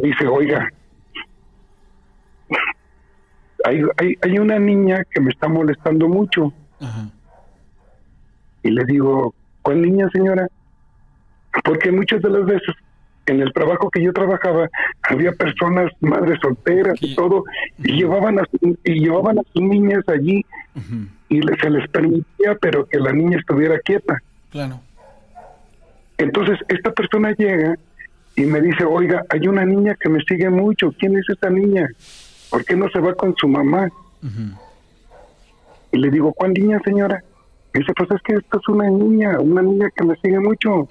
Dice, 0.01 0.27
oiga, 0.27 0.71
hay, 3.65 3.81
hay, 3.97 4.15
hay, 4.21 4.39
una 4.39 4.59
niña 4.59 5.03
que 5.09 5.19
me 5.19 5.31
está 5.31 5.47
molestando 5.47 6.07
mucho. 6.07 6.53
Y 8.63 8.71
le 8.71 8.85
digo, 8.85 9.33
¿cuál 9.61 9.81
niña, 9.81 10.09
señora? 10.11 10.47
Porque 11.63 11.91
muchas 11.91 12.21
de 12.21 12.29
las 12.29 12.45
veces 12.45 12.75
en 13.27 13.41
el 13.41 13.53
trabajo 13.53 13.89
que 13.89 14.01
yo 14.01 14.13
trabajaba 14.13 14.69
había 15.03 15.31
personas, 15.33 15.91
madres 15.99 16.39
solteras 16.41 16.97
y 17.01 17.15
todo, 17.15 17.43
y 17.77 17.93
llevaban 17.93 18.39
a, 18.39 18.43
y 18.83 18.99
llevaban 18.99 19.39
a 19.39 19.43
sus 19.53 19.61
niñas 19.61 20.03
allí 20.07 20.45
y 21.29 21.41
se 21.41 21.69
les 21.69 21.87
permitía, 21.89 22.55
pero 22.61 22.85
que 22.85 22.99
la 22.99 23.11
niña 23.11 23.37
estuviera 23.37 23.79
quieta. 23.79 24.21
Claro. 24.49 24.79
Entonces, 26.17 26.57
esta 26.69 26.91
persona 26.91 27.33
llega 27.37 27.75
y 28.35 28.43
me 28.43 28.61
dice, 28.61 28.85
oiga, 28.85 29.23
hay 29.29 29.47
una 29.47 29.65
niña 29.65 29.95
que 29.99 30.09
me 30.09 30.21
sigue 30.21 30.49
mucho, 30.49 30.93
¿quién 30.97 31.17
es 31.17 31.25
esta 31.29 31.49
niña? 31.49 31.87
¿Por 32.49 32.63
qué 32.63 32.75
no 32.75 32.89
se 32.89 32.99
va 32.99 33.13
con 33.13 33.35
su 33.35 33.47
mamá? 33.47 33.89
Y 35.91 35.97
le 35.97 36.09
digo, 36.09 36.33
¿cuál 36.33 36.53
niña, 36.53 36.79
señora? 36.83 37.23
Y 37.73 37.79
dice, 37.79 37.93
pues 37.95 38.09
es 38.11 38.21
que 38.21 38.33
esta 38.33 38.57
es 38.57 38.67
una 38.67 38.89
niña, 38.89 39.39
una 39.39 39.61
niña 39.61 39.89
que 39.95 40.05
me 40.05 40.15
sigue 40.17 40.39
mucho. 40.39 40.87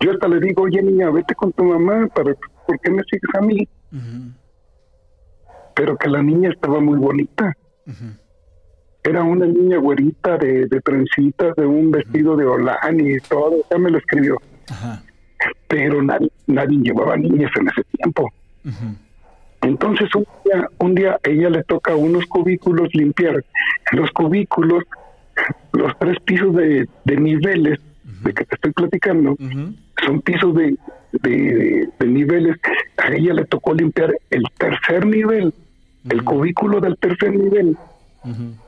Yo 0.00 0.12
hasta 0.12 0.28
le 0.28 0.40
digo, 0.40 0.62
oye 0.62 0.82
niña, 0.82 1.10
vete 1.10 1.34
con 1.34 1.52
tu 1.52 1.64
mamá, 1.64 2.08
para, 2.08 2.34
¿por 2.66 2.80
qué 2.80 2.90
me 2.90 3.02
sigues 3.04 3.34
a 3.34 3.40
mí? 3.42 3.68
Pero 5.74 5.96
que 5.96 6.08
la 6.08 6.22
niña 6.22 6.50
estaba 6.50 6.80
muy 6.80 6.98
bonita. 6.98 7.54
Era 9.02 9.22
una 9.22 9.46
niña 9.46 9.78
güerita 9.78 10.36
de, 10.38 10.66
de 10.66 10.80
trencitas, 10.80 11.54
de 11.56 11.66
un 11.66 11.90
vestido 11.90 12.36
de 12.36 12.44
holán 12.46 13.00
y 13.00 13.18
todo, 13.20 13.56
ya 13.70 13.78
me 13.78 13.90
lo 13.90 13.98
escribió. 13.98 14.36
Pero 15.68 16.02
nadie, 16.02 16.30
nadie 16.46 16.78
llevaba 16.78 17.16
niñas 17.16 17.50
en 17.58 17.68
ese 17.68 17.82
tiempo. 17.96 18.30
Entonces 19.62 20.08
un 20.14 20.26
día, 20.44 20.68
un 20.78 20.94
día 20.94 21.18
ella 21.22 21.50
le 21.50 21.62
toca 21.64 21.94
unos 21.94 22.24
cubículos 22.26 22.88
limpiar. 22.94 23.44
Los 23.92 24.10
cubículos, 24.12 24.84
los 25.72 25.98
tres 25.98 26.18
pisos 26.24 26.54
de, 26.54 26.88
de 27.04 27.16
niveles 27.16 27.78
de 28.22 28.34
que 28.34 28.44
te 28.44 28.54
estoy 28.54 28.72
platicando, 28.72 29.36
son 30.04 30.20
pisos 30.22 30.54
de, 30.54 30.76
de, 31.12 31.88
de 31.98 32.06
niveles. 32.06 32.56
A 32.96 33.12
ella 33.12 33.34
le 33.34 33.44
tocó 33.44 33.74
limpiar 33.74 34.14
el 34.30 34.42
tercer 34.58 35.06
nivel, 35.06 35.52
el 36.08 36.24
cubículo 36.24 36.80
del 36.80 36.96
tercer 36.98 37.32
nivel. 37.32 37.76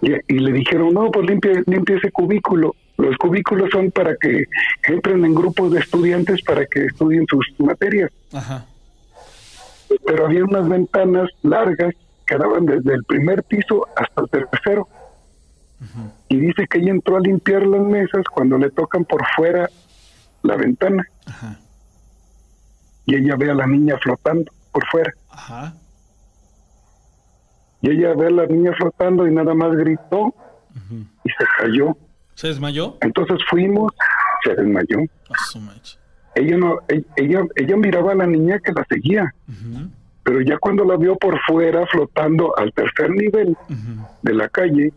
Y, 0.01 0.13
y 0.29 0.39
le 0.39 0.53
dijeron, 0.53 0.95
no, 0.95 1.11
pues 1.11 1.29
limpia, 1.29 1.63
limpia 1.67 1.97
ese 1.97 2.11
cubículo. 2.11 2.75
Los 2.97 3.17
cubículos 3.17 3.71
son 3.71 3.91
para 3.91 4.17
que 4.17 4.45
entren 4.87 5.25
en 5.25 5.35
grupos 5.35 5.73
de 5.73 5.81
estudiantes 5.81 6.43
para 6.43 6.65
que 6.67 6.85
estudien 6.87 7.27
sus 7.27 7.45
materias. 7.59 8.11
Ajá. 8.33 8.67
Pero 10.07 10.27
había 10.27 10.45
unas 10.45 10.69
ventanas 10.69 11.29
largas 11.43 11.95
que 12.27 12.37
daban 12.37 12.65
desde 12.65 12.95
el 12.95 13.05
primer 13.05 13.43
piso 13.43 13.87
hasta 13.97 14.23
el 14.23 14.49
tercero. 14.49 14.89
Y 16.29 16.37
dice 16.37 16.67
que 16.69 16.79
ella 16.79 16.91
entró 16.93 17.17
a 17.17 17.21
limpiar 17.21 17.67
las 17.67 17.81
mesas 17.83 18.25
cuando 18.33 18.57
le 18.59 18.71
tocan 18.71 19.05
por 19.05 19.23
fuera 19.37 19.69
la 20.43 20.57
ventana. 20.57 21.05
Ajá. 21.27 21.59
Y 23.07 23.17
ella 23.17 23.35
ve 23.37 23.51
a 23.51 23.55
la 23.55 23.67
niña 23.67 23.97
flotando 24.01 24.51
por 24.71 24.87
fuera. 24.87 25.13
Ajá. 25.31 25.75
Y 27.81 27.91
ella 27.91 28.15
ve 28.15 28.29
a 28.29 28.31
la 28.31 28.47
niña 28.47 28.73
flotando 28.79 29.27
y 29.27 29.33
nada 29.35 29.55
más 29.55 29.73
gritó 29.77 30.33
y 31.25 31.29
se 31.31 31.45
cayó. 31.59 31.97
¿Se 32.35 32.49
desmayó? 32.49 32.97
Entonces 33.01 33.39
fuimos, 33.51 33.93
se 34.45 34.55
desmayó. 34.55 35.01
A 35.31 35.39
su 35.51 35.61
mecha. 35.61 35.99
Ella 36.35 36.57
no, 36.57 36.79
e- 36.89 37.05
ella, 37.17 37.43
ella 37.57 37.77
miraba 37.77 38.13
a 38.13 38.15
la 38.15 38.27
niña 38.27 38.59
que 38.61 38.73
la 38.73 38.85
seguía, 38.89 39.35
Ujú. 39.49 39.89
pero 40.23 40.41
ya 40.41 40.57
cuando 40.59 40.85
la 40.85 40.97
vio 40.97 41.17
por 41.17 41.39
fuera 41.47 41.85
flotando 41.89 42.57
al 42.57 42.73
tercer 42.73 43.11
nivel 43.11 43.55
de 44.23 44.33
la 44.33 44.49
calle, 44.49 44.93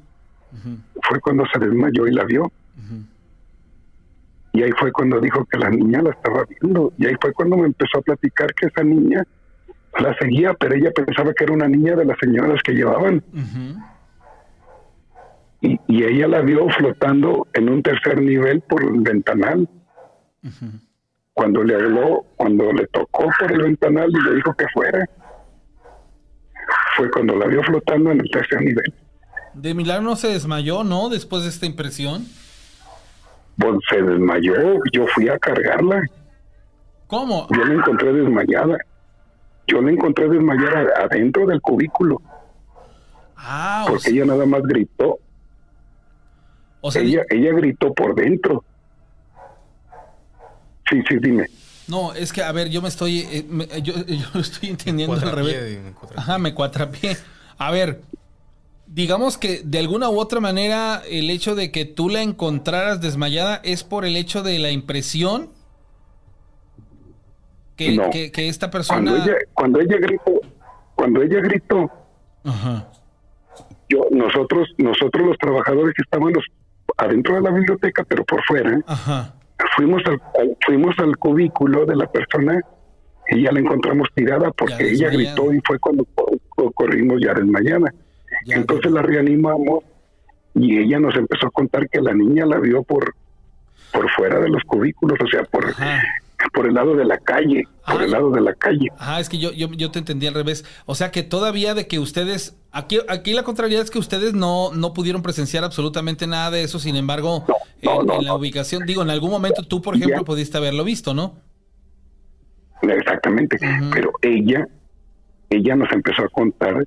Fue 1.01 1.19
cuando 1.19 1.45
se 1.51 1.59
desmayó 1.59 2.07
y 2.07 2.11
la 2.11 2.23
vio. 2.25 2.51
Y 4.53 4.63
ahí 4.63 4.71
fue 4.79 4.91
cuando 4.91 5.19
dijo 5.19 5.45
que 5.45 5.57
la 5.57 5.69
niña 5.69 6.01
la 6.01 6.11
estaba 6.11 6.45
viendo. 6.45 6.93
Y 6.97 7.07
ahí 7.07 7.15
fue 7.19 7.33
cuando 7.33 7.57
me 7.57 7.65
empezó 7.65 7.99
a 7.99 8.01
platicar 8.01 8.53
que 8.53 8.67
esa 8.67 8.83
niña 8.83 9.23
la 9.99 10.15
seguía, 10.17 10.53
pero 10.53 10.75
ella 10.75 10.91
pensaba 10.91 11.33
que 11.33 11.43
era 11.43 11.53
una 11.53 11.67
niña 11.67 11.95
de 11.95 12.05
las 12.05 12.17
señoras 12.19 12.61
que 12.63 12.73
llevaban. 12.73 13.23
Y, 15.61 15.79
y 15.87 16.03
ella 16.03 16.27
la 16.27 16.41
vio 16.41 16.69
flotando 16.69 17.47
en 17.53 17.69
un 17.69 17.81
tercer 17.83 18.21
nivel 18.21 18.61
por 18.61 18.83
el 18.83 19.01
ventanal. 19.01 19.67
Cuando 21.33 21.63
le 21.63 21.75
habló, 21.75 22.25
cuando 22.37 22.71
le 22.71 22.87
tocó 22.87 23.29
por 23.39 23.51
el 23.51 23.61
ventanal 23.61 24.09
y 24.09 24.21
le 24.29 24.35
dijo 24.35 24.53
que 24.53 24.65
fuera, 24.73 25.09
fue 26.95 27.11
cuando 27.11 27.35
la 27.35 27.47
vio 27.47 27.61
flotando 27.63 28.11
en 28.11 28.21
el 28.21 28.29
tercer 28.29 28.61
nivel. 28.61 28.93
De 29.55 29.73
milagro 29.73 30.03
no 30.03 30.15
se 30.15 30.27
desmayó, 30.27 30.83
¿no? 30.83 31.09
Después 31.09 31.43
de 31.43 31.49
esta 31.49 31.65
impresión. 31.65 32.25
Pues 33.57 33.77
se 33.89 34.01
desmayó, 34.01 34.53
yo 34.91 35.07
fui 35.13 35.29
a 35.29 35.39
cargarla. 35.39 36.01
¿Cómo? 37.07 37.47
Yo 37.55 37.63
la 37.63 37.73
encontré 37.73 38.11
desmayada. 38.13 38.77
Yo 39.67 39.81
la 39.81 39.91
encontré 39.91 40.27
desmayada 40.29 40.85
adentro 41.03 41.47
del 41.47 41.59
cubículo, 41.61 42.21
Ah, 43.37 43.83
o 43.85 43.91
porque 43.91 44.03
sea, 44.03 44.11
ella 44.13 44.25
nada 44.25 44.45
más 44.45 44.61
gritó. 44.63 45.17
o 46.81 46.91
sea, 46.91 47.01
ella, 47.01 47.21
ella 47.29 47.51
gritó 47.53 47.93
por 47.93 48.13
dentro. 48.15 48.63
Sí, 50.89 51.01
sí, 51.09 51.17
dime. 51.19 51.47
no, 51.87 52.13
es 52.13 52.31
que, 52.31 52.43
a 52.43 52.51
ver, 52.51 52.69
yo 52.69 52.81
me 52.81 52.89
estoy, 52.89 53.21
eh, 53.21 53.45
me- 53.49 53.67
yo, 53.81 53.93
yo 54.07 54.25
lo 54.33 54.39
estoy 54.41 54.69
entendiendo 54.69 55.15
al 55.15 55.31
revés. 55.31 55.79
Ajá, 56.15 56.37
me 56.37 56.53
cuatrapié. 56.53 57.17
A 57.57 57.71
ver, 57.71 58.01
digamos 58.87 59.37
que 59.37 59.61
de 59.63 59.79
alguna 59.79 60.09
u 60.09 60.19
otra 60.19 60.39
manera 60.39 61.01
el 61.09 61.29
hecho 61.29 61.55
de 61.55 61.71
que 61.71 61.85
tú 61.85 62.09
la 62.09 62.21
encontraras 62.21 63.01
desmayada 63.01 63.59
es 63.63 63.83
por 63.83 64.05
el 64.05 64.15
hecho 64.15 64.43
de 64.43 64.59
la 64.59 64.71
impresión 64.71 65.49
que, 67.75 67.95
No. 67.95 68.09
que, 68.09 68.31
que 68.31 68.47
esta 68.47 68.69
Cuando 68.71 69.11
persona... 69.11 69.23
ella, 69.25 69.35
cuando 69.53 69.79
ella 69.81 69.97
gritó, 69.99 70.31
cuando 70.95 71.21
ella 71.21 71.39
gritó, 71.41 71.91
Ajá. 72.45 72.87
yo, 73.89 74.05
nosotros, 74.11 74.69
nosotros 74.77 75.27
los 75.27 75.37
trabajadores 75.37 75.93
que 75.95 76.03
estábamos 76.03 76.43
adentro 76.97 77.35
de 77.35 77.41
la 77.41 77.51
biblioteca, 77.51 78.03
pero 78.07 78.23
por 78.23 78.41
fuera, 78.45 78.79
Ajá. 78.87 79.33
fuimos 79.75 80.01
al, 80.05 80.21
al- 80.39 80.57
fuimos 80.65 80.97
al 80.99 81.17
cubículo 81.17 81.85
de 81.85 81.95
la 81.97 82.09
persona 82.09 82.61
y 83.29 83.41
ya 83.43 83.51
la 83.51 83.59
encontramos 83.59 84.07
tirada 84.15 84.51
porque 84.51 84.91
ella 84.91 85.09
gritó 85.09 85.51
y 85.51 85.59
fue 85.65 85.79
cuando 85.79 86.05
co- 86.15 86.31
co- 86.49 86.71
corrimos 86.71 87.19
ya 87.21 87.33
desmayada. 87.33 87.93
Ya, 88.45 88.55
Entonces 88.55 88.91
la 88.91 89.01
reanimamos 89.01 89.83
y 90.53 90.77
ella 90.77 90.99
nos 90.99 91.15
empezó 91.15 91.47
a 91.47 91.51
contar 91.51 91.89
que 91.89 92.01
la 92.01 92.13
niña 92.13 92.45
la 92.45 92.59
vio 92.59 92.83
por 92.83 93.13
por 93.91 94.09
fuera 94.11 94.39
de 94.41 94.49
los 94.49 94.61
cubículos, 94.63 95.17
o 95.23 95.27
sea, 95.27 95.43
por, 95.43 95.69
Ajá. 95.69 96.01
por 96.53 96.65
el 96.67 96.73
lado 96.73 96.95
de 96.97 97.05
la 97.05 97.17
calle, 97.17 97.63
por 97.85 98.01
Ah. 98.01 98.03
el 98.03 98.11
lado 98.11 98.29
de 98.29 98.41
la 98.41 98.53
calle. 98.53 98.89
Ajá, 98.97 99.21
es 99.21 99.29
que 99.29 99.37
yo, 99.37 99.53
yo, 99.53 99.69
yo 99.69 99.89
te 99.89 99.99
entendí 99.99 100.27
al 100.27 100.33
revés. 100.33 100.65
O 100.85 100.95
sea 100.95 101.11
que 101.11 101.23
todavía 101.23 101.73
de 101.73 101.87
que 101.87 101.97
ustedes, 101.97 102.57
aquí, 102.73 102.99
aquí 103.07 103.31
la 103.33 103.43
contrariedad 103.43 103.81
es 103.83 103.89
que 103.91 103.99
ustedes 103.99 104.33
no, 104.33 104.73
no 104.73 104.93
pudieron 104.93 105.21
presenciar 105.21 105.63
absolutamente 105.63 106.27
nada 106.27 106.51
de 106.51 106.63
eso, 106.63 106.77
sin 106.79 106.97
embargo, 106.97 107.45
no, 107.83 108.01
en, 108.01 108.07
no, 108.07 108.15
en 108.19 108.25
la 108.25 108.35
ubicación, 108.35 108.85
digo, 108.85 109.01
en 109.01 109.11
algún 109.11 109.31
momento 109.31 109.63
tú, 109.63 109.81
por 109.81 109.95
ejemplo, 109.95 110.17
Ya. 110.19 110.23
pudiste 110.25 110.57
haberlo 110.57 110.83
visto, 110.83 111.13
¿no? 111.13 111.35
Exactamente. 112.81 113.57
Pero 113.93 114.11
ella, 114.21 114.67
ella 115.49 115.75
nos 115.75 115.91
empezó 115.91 116.23
a 116.23 116.29
contar 116.29 116.85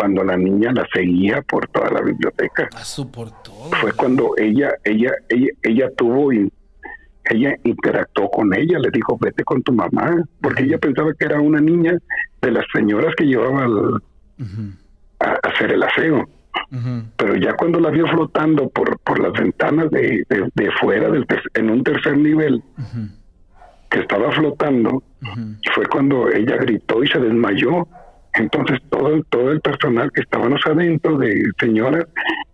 cuando 0.00 0.24
la 0.24 0.34
niña 0.38 0.72
la 0.72 0.86
seguía 0.94 1.42
por 1.42 1.68
toda 1.68 1.90
la 1.90 2.00
biblioteca. 2.00 2.70
A 2.74 2.84
su 2.84 3.10
por 3.10 3.30
todo. 3.42 3.70
Fue 3.82 3.92
cuando 3.92 4.32
ella, 4.38 4.70
ella, 4.84 5.12
ella, 5.28 5.48
ella 5.62 5.90
tuvo, 5.94 6.32
ella 6.32 7.54
interactuó 7.64 8.30
con 8.30 8.54
ella, 8.54 8.78
le 8.78 8.90
dijo, 8.90 9.18
vete 9.20 9.44
con 9.44 9.62
tu 9.62 9.72
mamá, 9.74 10.10
porque 10.40 10.62
ella 10.62 10.78
pensaba 10.78 11.12
que 11.18 11.26
era 11.26 11.38
una 11.38 11.60
niña 11.60 11.98
de 12.40 12.50
las 12.50 12.64
señoras 12.72 13.14
que 13.14 13.24
llevaba 13.26 13.64
al- 13.64 14.02
a, 15.20 15.28
a 15.32 15.48
hacer 15.50 15.72
el 15.72 15.82
aseo. 15.82 16.26
Pero 17.18 17.36
ya 17.36 17.52
cuando 17.56 17.78
la 17.78 17.90
vio 17.90 18.06
flotando 18.06 18.70
por, 18.70 18.98
por 19.00 19.18
las 19.20 19.32
ventanas 19.34 19.90
de, 19.90 20.24
de, 20.30 20.48
de 20.54 20.70
fuera, 20.80 21.10
del 21.10 21.26
en 21.54 21.68
un 21.68 21.84
tercer 21.84 22.16
nivel, 22.16 22.62
que 23.90 24.00
estaba 24.00 24.32
flotando, 24.32 25.02
fue 25.74 25.84
cuando 25.86 26.30
ella 26.30 26.56
gritó 26.56 27.04
y 27.04 27.08
se 27.08 27.18
desmayó. 27.18 27.86
Entonces 28.34 28.78
todo 28.90 29.08
el, 29.14 29.24
todo 29.26 29.50
el 29.50 29.60
personal 29.60 30.10
que 30.12 30.20
estábamos 30.22 30.60
adentro 30.64 31.18
de 31.18 31.42
señoras 31.58 32.04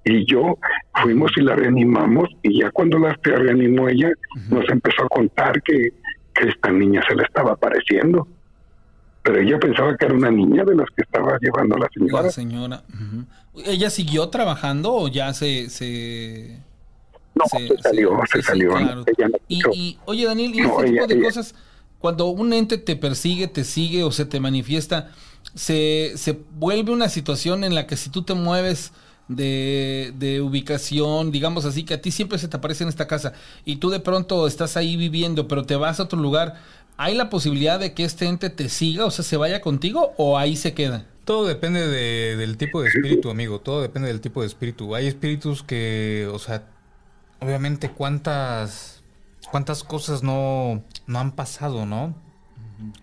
y 0.04 0.24
yo 0.30 0.56
fuimos 1.02 1.30
y 1.36 1.42
la 1.42 1.54
reanimamos 1.54 2.28
y 2.42 2.60
ya 2.62 2.70
cuando 2.70 2.98
la 2.98 3.18
reanimó 3.22 3.88
ella 3.88 4.10
nos 4.48 4.66
empezó 4.70 5.04
a 5.04 5.08
contar 5.08 5.60
que, 5.62 5.90
que 6.34 6.48
esta 6.48 6.70
niña 6.72 7.02
se 7.06 7.14
le 7.14 7.24
estaba 7.24 7.52
apareciendo. 7.52 8.26
Pero 9.22 9.40
ella 9.40 9.58
pensaba 9.58 9.96
que 9.96 10.06
era 10.06 10.14
una 10.14 10.30
niña 10.30 10.64
de 10.64 10.76
las 10.76 10.86
que 10.96 11.02
estaba 11.02 11.36
llevando 11.40 11.76
la 11.76 11.88
señora. 11.92 12.22
La 12.22 12.30
señora. 12.30 12.82
ujú. 12.88 13.26
¿Ella 13.70 13.90
siguió 13.90 14.28
trabajando 14.28 14.94
o 14.94 15.08
ya 15.08 15.34
se... 15.34 15.68
se... 15.68 16.60
No, 17.34 17.44
se, 17.46 17.76
salió, 17.82 18.18
se, 18.30 18.38
sí, 18.38 18.42
sí, 18.42 18.42
salió. 18.42 18.70
claro. 18.70 19.04
Ella 19.06 19.28
no 19.28 19.36
Y, 19.48 19.62
y, 19.74 19.98
oye, 20.06 20.24
Daniel, 20.26 20.52
y 20.54 20.60
No, 20.60 20.68
este 20.68 20.84
tipo 20.84 20.96
ella- 20.96 21.06
de 21.06 21.14
ella- 21.16 21.24
cosas, 21.24 21.54
cuando 21.98 22.26
un 22.28 22.52
ente 22.52 22.78
te 22.78 22.96
persigue, 22.96 23.46
te 23.48 23.64
sigue 23.64 24.04
o 24.04 24.10
se 24.12 24.24
te 24.24 24.38
manifiesta, 24.40 25.10
se, 25.56 26.12
se 26.16 26.38
vuelve 26.58 26.92
una 26.92 27.08
situación 27.08 27.64
en 27.64 27.74
la 27.74 27.88
que 27.88 27.96
si 27.96 28.10
tú 28.10 28.22
te 28.22 28.34
mueves 28.34 28.92
de, 29.28 30.12
de 30.18 30.40
ubicación, 30.40 31.32
digamos 31.32 31.64
así, 31.64 31.82
que 31.84 31.94
a 31.94 32.00
ti 32.00 32.12
siempre 32.12 32.38
se 32.38 32.46
te 32.48 32.56
aparece 32.58 32.84
en 32.84 32.88
esta 32.88 33.08
casa 33.08 33.32
y 33.64 33.76
tú 33.76 33.90
de 33.90 33.98
pronto 34.00 34.46
estás 34.46 34.76
ahí 34.76 34.96
viviendo, 34.96 35.48
pero 35.48 35.64
te 35.64 35.74
vas 35.76 35.98
a 35.98 36.04
otro 36.04 36.20
lugar, 36.20 36.54
¿hay 36.96 37.14
la 37.16 37.28
posibilidad 37.30 37.80
de 37.80 37.92
que 37.94 38.04
este 38.04 38.26
ente 38.26 38.50
te 38.50 38.68
siga, 38.68 39.04
o 39.04 39.10
sea, 39.10 39.24
se 39.24 39.36
vaya 39.36 39.60
contigo 39.60 40.12
o 40.16 40.38
ahí 40.38 40.56
se 40.56 40.74
queda? 40.74 41.06
Todo 41.24 41.44
depende 41.46 41.84
de- 41.88 42.36
del 42.36 42.56
tipo 42.56 42.80
de 42.80 42.88
espíritu, 42.88 43.30
amigo. 43.30 43.60
Todo 43.60 43.82
depende 43.82 44.06
del 44.08 44.20
tipo 44.20 44.42
de 44.42 44.46
espíritu. 44.46 44.94
Hay 44.94 45.08
espíritus 45.08 45.64
que, 45.64 46.28
o 46.32 46.38
sea, 46.38 46.68
obviamente 47.40 47.90
cuántas, 47.90 49.02
cuántas 49.50 49.82
cosas 49.82 50.22
no, 50.22 50.84
no 51.08 51.18
han 51.18 51.32
pasado, 51.32 51.84
¿no? 51.84 52.14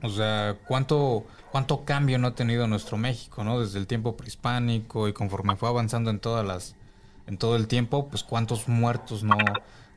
O 0.04 0.10
sea, 0.10 0.58
cuánto, 0.68 1.26
cuánto 1.54 1.86
cambio 1.86 2.18
no 2.18 2.30
ha 2.30 2.34
tenido 2.36 2.66
nuestro 2.68 2.98
México, 2.98 3.44
¿no? 3.44 3.60
Desde 3.60 3.78
el 3.78 3.86
tiempo 3.86 4.18
prehispánico 4.18 5.08
y 5.08 5.14
conforme 5.14 5.56
fue 5.56 5.70
avanzando 5.70 6.10
en 6.10 6.18
todas 6.20 6.44
las, 6.44 6.74
en 7.28 7.38
todo 7.38 7.56
el 7.58 7.68
tiempo, 7.68 8.10
pues 8.10 8.24
cuántos 8.24 8.68
muertos 8.68 9.22
no, 9.24 9.38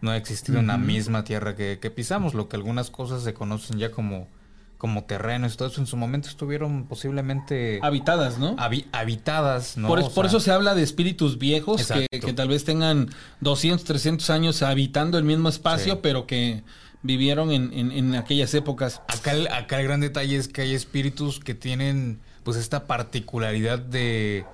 no 0.03 0.11
ha 0.11 0.19
existido 0.19 0.59
en 0.59 0.67
la 0.67 0.77
misma 0.77 1.25
tierra 1.25 1.57
que, 1.57 1.79
que 1.81 1.91
pisamos, 1.91 2.35
lo 2.35 2.51
que 2.51 2.57
algunas 2.57 2.91
cosas 2.91 3.23
se 3.23 3.33
conocen 3.33 3.79
ya 3.79 3.91
como, 3.91 4.29
como 4.77 5.05
terrenos 5.05 5.55
y 5.55 5.57
todo 5.57 5.69
eso 5.69 5.81
en 5.81 5.87
su 5.87 5.97
momento 5.97 6.29
estuvieron 6.29 6.85
posiblemente 6.85 7.79
Habitadas, 7.83 8.39
¿no? 8.39 8.55
habi- 8.57 8.85
habitadas, 8.93 9.79
¿no? 9.79 9.89
por, 9.89 10.01
por 10.03 10.13
sea, 10.13 10.25
eso 10.27 10.41
se 10.41 10.51
habla 10.53 10.75
de 10.75 10.83
espíritus 10.83 11.39
viejos 11.39 11.91
que, 12.11 12.33
tal 12.35 12.49
vez 12.49 12.65
tengan 12.65 13.09
200, 13.41 13.83
300 13.85 14.29
años 14.29 14.61
habitando 14.63 15.17
el 15.17 15.25
mismo 15.25 15.49
espacio, 15.49 15.95
Sí. 15.95 16.01
pero 16.03 16.27
que 16.27 16.63
vivieron 17.03 17.51
en, 17.53 17.73
en- 17.73 17.93
en 17.93 18.15
aquellas 18.15 18.53
épocas. 18.55 19.01
Acá 19.09 19.33
el, 19.33 19.49
acá 19.49 19.79
el 19.81 19.87
gran 19.87 20.01
detalle 20.01 20.37
es 20.37 20.49
que 20.49 20.63
hay 20.63 20.75
espíritus 20.75 21.41
que 21.41 21.55
tienen 21.55 22.19
pues 22.43 22.57
esta 22.57 22.87
particularidad 22.87 23.79
de, 23.79 24.45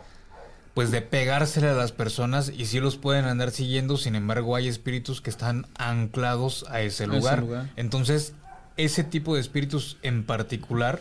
pues 0.74 0.90
de 0.90 1.03
pegársele 1.03 1.68
a 1.68 1.74
las 1.74 1.93
personas 1.93 2.51
y 2.55 2.66
sí 2.66 2.80
los 2.80 2.97
pueden 2.97 3.26
andar 3.26 3.51
siguiendo, 3.51 3.97
sin 3.97 4.14
embargo 4.14 4.57
hay 4.57 4.68
espíritus 4.68 5.20
que 5.20 5.30
están 5.30 5.66
anclados 5.76 6.64
a 6.70 6.80
ese 6.80 7.07
lugar. 7.07 7.40
lugar. 7.40 7.70
Entonces, 7.76 8.32
ese 8.78 9.05
tipo 9.05 9.34
de 9.34 9.40
espíritus 9.43 9.99
en 10.03 10.24
particular 10.24 11.01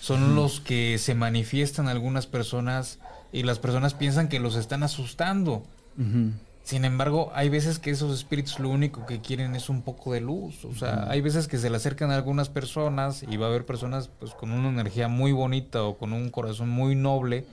son 0.00 0.34
los 0.34 0.60
que 0.60 0.98
se 0.98 1.14
manifiestan 1.14 1.86
a 1.86 1.92
algunas 1.92 2.26
personas 2.26 2.98
y 3.32 3.44
las 3.44 3.60
personas 3.60 3.94
piensan 3.94 4.28
que 4.28 4.40
los 4.40 4.56
están 4.56 4.82
asustando. 4.82 5.64
Sin 6.64 6.84
embargo, 6.84 7.32
hay 7.34 7.48
veces 7.48 7.78
que 7.78 7.90
esos 7.90 8.14
espíritus 8.16 8.60
lo 8.60 8.68
único 8.68 9.04
que 9.04 9.20
quieren 9.20 9.56
es 9.56 9.68
un 9.68 9.82
poco 9.82 10.12
de 10.12 10.20
luz. 10.20 10.64
O 10.64 10.74
sea, 10.74 11.10
hay 11.10 11.20
veces 11.20 11.48
que 11.48 11.58
se 11.58 11.68
le 11.68 11.76
acercan 11.76 12.10
a 12.10 12.14
algunas 12.14 12.48
personas 12.48 13.24
y 13.28 13.36
va 13.36 13.46
a 13.46 13.48
haber 13.48 13.66
personas 13.66 14.08
pues 14.20 14.32
con 14.32 14.52
una 14.52 14.68
energía 14.68 15.08
muy 15.08 15.32
bonita 15.32 15.82
o 15.82 15.98
con 15.98 16.12
un 16.12 16.30
corazón 16.30 16.68
muy 16.68 16.94
noble. 16.94 17.46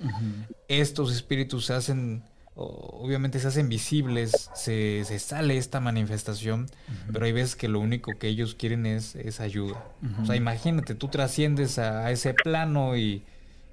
Estos 0.68 1.12
espíritus 1.12 1.66
se 1.66 1.74
hacen, 1.74 2.22
obviamente 2.56 3.40
se 3.40 3.48
hacen 3.48 3.68
visibles, 3.68 4.52
se, 4.54 5.04
se 5.06 5.18
sale 5.18 5.58
esta 5.58 5.80
manifestación, 5.80 6.68
pero 7.12 7.26
hay 7.26 7.32
veces 7.32 7.56
que 7.56 7.68
lo 7.68 7.80
único 7.80 8.12
que 8.20 8.28
ellos 8.28 8.54
quieren 8.54 8.86
es, 8.86 9.16
es 9.16 9.40
ayuda. 9.40 9.84
O 10.22 10.26
sea, 10.28 10.36
imagínate, 10.36 10.94
tú 10.94 11.08
trasciendes 11.08 11.80
a, 11.80 12.06
a 12.06 12.12
ese 12.12 12.36
plano 12.36 12.96
y, 12.96 13.24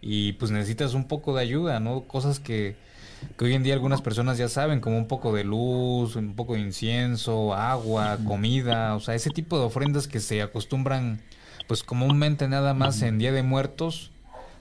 y 0.01 0.32
pues 0.34 0.51
necesitas 0.51 0.95
un 0.95 1.09
poco 1.09 1.37
de 1.37 1.43
ayuda, 1.43 1.78
¿no? 1.78 2.03
Cosas 2.03 2.41
que 2.41 2.76
que 3.38 3.44
hoy 3.44 3.54
en 3.54 3.62
día 3.62 3.74
algunas 3.74 4.02
personas 4.02 4.38
ya 4.38 4.48
saben, 4.48 4.80
como 4.80 4.96
un 4.98 5.08
poco 5.08 5.32
de 5.34 5.44
luz, 5.44 6.16
un 6.16 6.34
poco 6.34 6.54
de 6.54 6.60
incienso, 6.60 7.54
agua, 7.54 8.18
comida, 8.26 8.94
o 8.94 9.00
sea, 9.00 9.14
ese 9.14 9.30
tipo 9.30 9.58
de 9.58 9.64
ofrendas 9.66 10.06
que 10.08 10.20
se 10.20 10.42
acostumbran, 10.42 11.20
pues 11.66 11.82
comúnmente 11.82 12.48
nada 12.48 12.74
más 12.74 13.02
en 13.02 13.18
Día 13.18 13.32
de 13.32 13.42
Muertos, 13.42 14.10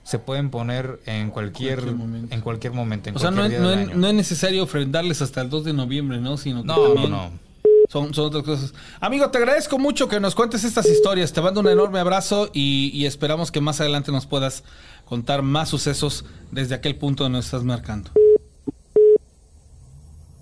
se 0.03 0.19
pueden 0.19 0.49
poner 0.51 0.99
en 1.07 1.31
cualquier, 1.31 1.79
Cualquier 1.79 1.95
momento. 1.97 2.35
en 2.35 2.41
cualquier 2.41 2.73
momento, 2.73 3.09
en 3.09 3.15
O 3.15 3.19
sea, 3.19 3.31
no, 3.31 3.37
cualquier 3.37 3.61
día 3.61 3.69
no 3.69 3.75
del 3.75 3.89
año. 3.89 3.97
no 3.97 4.07
es 4.07 4.13
necesario 4.13 4.63
ofrendarles 4.63 5.21
hasta 5.21 5.41
el 5.41 5.49
2 5.49 5.63
de 5.63 5.73
noviembre, 5.73 6.19
¿no? 6.19 6.37
Sino 6.37 6.61
que 6.61 6.67
No, 6.67 6.93
no, 6.93 7.07
no. 7.07 7.45
Son, 7.89 8.13
son 8.13 8.25
otras 8.25 8.43
cosas. 8.43 8.73
Amigo, 8.99 9.29
te 9.29 9.37
agradezco 9.37 9.77
mucho 9.79 10.07
que 10.07 10.19
nos 10.19 10.35
cuentes 10.35 10.63
estas 10.63 10.87
historias. 10.87 11.33
Te 11.33 11.41
mando 11.41 11.61
un 11.61 11.67
enorme 11.67 11.99
abrazo 11.99 12.49
y, 12.53 12.91
y 12.93 13.05
esperamos 13.05 13.51
que 13.51 13.61
más 13.61 13.79
adelante 13.79 14.11
nos 14.11 14.25
puedas 14.25 14.63
contar 15.05 15.43
más 15.43 15.69
sucesos 15.69 16.25
desde 16.51 16.75
aquel 16.75 16.95
punto 16.95 17.23
donde 17.23 17.37
nos 17.37 17.45
estás 17.45 17.63
marcando. 17.63 18.11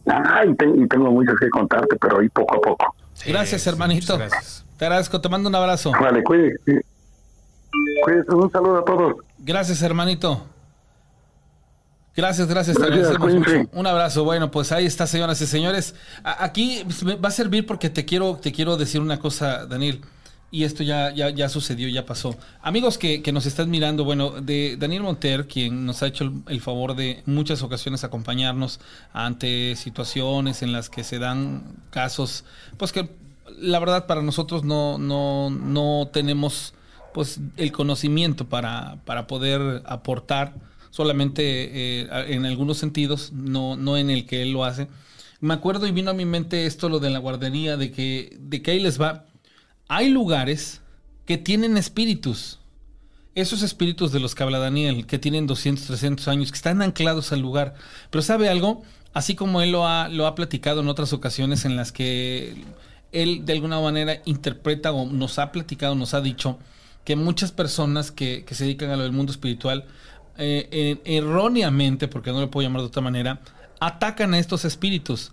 Ay, 0.06 0.54
te- 0.56 0.68
y 0.68 0.88
tengo 0.88 1.12
muchas 1.12 1.36
que 1.40 1.50
contarte, 1.50 1.96
pero 2.00 2.20
ahí 2.20 2.30
poco 2.30 2.56
a 2.58 2.62
poco. 2.62 2.96
Sí, 3.14 3.30
gracias, 3.32 3.66
hermanito. 3.68 4.18
gracias. 4.18 4.66
Te 4.78 4.86
agradezco, 4.86 5.22
te 5.22 5.30
mando 5.30 5.48
un 5.50 5.56
abrazo. 5.56 5.92
Vale, 6.00 6.24
cuídate. 6.24 6.82
Cuídate, 8.04 8.36
un 8.36 8.52
saludo 8.52 8.80
a 8.80 8.86
todos. 8.86 9.16
Gracias, 9.40 9.82
hermanito. 9.82 10.46
Gracias, 12.16 12.48
gracias, 12.48 12.78
te 12.78 12.84
agradecemos 12.84 13.34
mucho. 13.34 13.52
Un 13.72 13.88
abrazo. 13.88 14.24
Bueno, 14.24 14.52
pues 14.52 14.72
ahí 14.72 14.86
está, 14.86 15.08
señoras 15.08 15.42
y 15.42 15.48
señores. 15.48 15.96
A- 16.24 16.44
Aquí 16.44 16.82
pues, 16.84 17.04
me 17.04 17.16
va 17.16 17.30
a 17.30 17.32
servir 17.32 17.66
porque 17.66 17.90
te 17.90 18.06
quiero, 18.06 18.36
te 18.38 18.52
quiero 18.52 18.78
decir 18.78 19.02
una 19.02 19.20
cosa, 19.20 19.66
Daniel. 19.66 20.02
Y 20.54 20.66
esto 20.66 20.84
ya, 20.84 21.12
ya, 21.12 21.32
ya 21.32 21.50
sucedió, 21.50 21.90
ya 21.90 22.06
pasó. 22.06 22.38
Amigos 22.62 23.00
que, 23.00 23.24
que 23.24 23.32
nos 23.32 23.48
están 23.48 23.72
mirando, 23.72 24.04
bueno, 24.04 24.40
de 24.40 24.78
Daniel 24.78 25.02
Monter, 25.02 25.48
quien 25.48 25.84
nos 25.84 26.04
ha 26.04 26.08
hecho 26.08 26.32
el, 26.46 26.62
favor 26.62 26.96
de 26.96 27.24
muchas 27.26 27.64
ocasiones 27.64 28.04
acompañarnos 28.04 28.80
ante 29.14 29.76
situaciones 29.76 30.62
en 30.62 30.72
las 30.72 30.92
que 30.92 31.04
se 31.04 31.18
dan 31.18 31.64
casos, 31.90 32.46
pues 32.78 32.92
que 32.92 33.10
la 33.58 33.80
verdad 33.80 34.06
para 34.06 34.22
nosotros 34.22 34.64
no, 34.64 35.00
no, 35.00 35.50
no 35.50 36.12
tenemos 36.14 36.76
pues 37.16 37.40
el 37.58 37.72
conocimiento 37.72 38.48
para, 38.48 38.98
para 39.06 39.26
poder 39.26 39.82
aportar 39.88 40.54
solamente 40.92 42.02
eh, 42.04 42.08
en 42.28 42.46
algunos 42.46 42.78
sentidos, 42.78 43.32
no, 43.34 43.76
no 43.76 43.98
en 43.98 44.12
el 44.12 44.28
que 44.28 44.44
él 44.44 44.52
lo 44.52 44.66
hace. 44.66 44.88
Me 45.40 45.56
acuerdo 45.56 45.88
y 45.88 45.92
vino 45.92 46.12
a 46.12 46.14
mi 46.14 46.26
mente 46.26 46.68
esto, 46.68 46.90
lo 46.90 47.00
de 47.00 47.10
la 47.10 47.18
guardería, 47.18 47.76
de 47.76 47.92
que, 47.92 48.38
de 48.40 48.62
que 48.62 48.70
ahí 48.70 48.80
les 48.80 49.02
va. 49.02 49.26
Hay 49.88 50.10
lugares 50.10 50.82
que 51.26 51.38
tienen 51.38 51.78
espíritus. 51.78 52.60
Esos 53.36 53.64
espíritus 53.64 54.12
de 54.12 54.20
los 54.20 54.36
que 54.36 54.44
habla 54.44 54.60
Daniel, 54.60 55.08
que 55.08 55.18
tienen 55.18 55.48
200, 55.48 55.86
300 55.88 56.28
años, 56.28 56.52
que 56.52 56.58
están 56.58 56.82
anclados 56.82 57.32
al 57.32 57.40
lugar. 57.40 57.76
Pero 58.10 58.22
¿sabe 58.22 58.50
algo? 58.50 58.84
Así 59.14 59.36
como 59.36 59.62
él 59.62 59.72
lo 59.72 59.88
ha, 59.88 60.08
lo 60.10 60.28
ha 60.28 60.36
platicado 60.36 60.82
en 60.82 60.88
otras 60.88 61.14
ocasiones 61.14 61.66
en 61.66 61.76
las 61.76 61.92
que 61.92 62.64
él 63.12 63.46
de 63.46 63.54
alguna 63.54 63.80
manera 63.80 64.22
interpreta 64.26 64.92
o 64.92 65.06
nos 65.06 65.40
ha 65.40 65.52
platicado, 65.52 65.96
nos 65.96 66.14
ha 66.14 66.22
dicho 66.22 66.60
que 67.06 67.16
muchas 67.16 67.52
personas 67.52 68.12
que, 68.12 68.46
se 68.50 68.64
dedican 68.64 68.90
a 68.90 68.96
lo 68.96 69.04
del 69.04 69.12
mundo 69.12 69.32
espiritual, 69.32 69.86
eh, 70.38 70.68
eh, 70.72 71.02
erróneamente, 71.06 72.08
porque 72.08 72.32
no 72.32 72.40
lo 72.40 72.50
puedo 72.50 72.68
llamar 72.68 72.82
de 72.82 72.88
otra 72.88 73.02
manera, 73.02 73.42
atacan 73.80 74.34
a 74.34 74.40
estos 74.40 74.66
espíritus. 74.66 75.32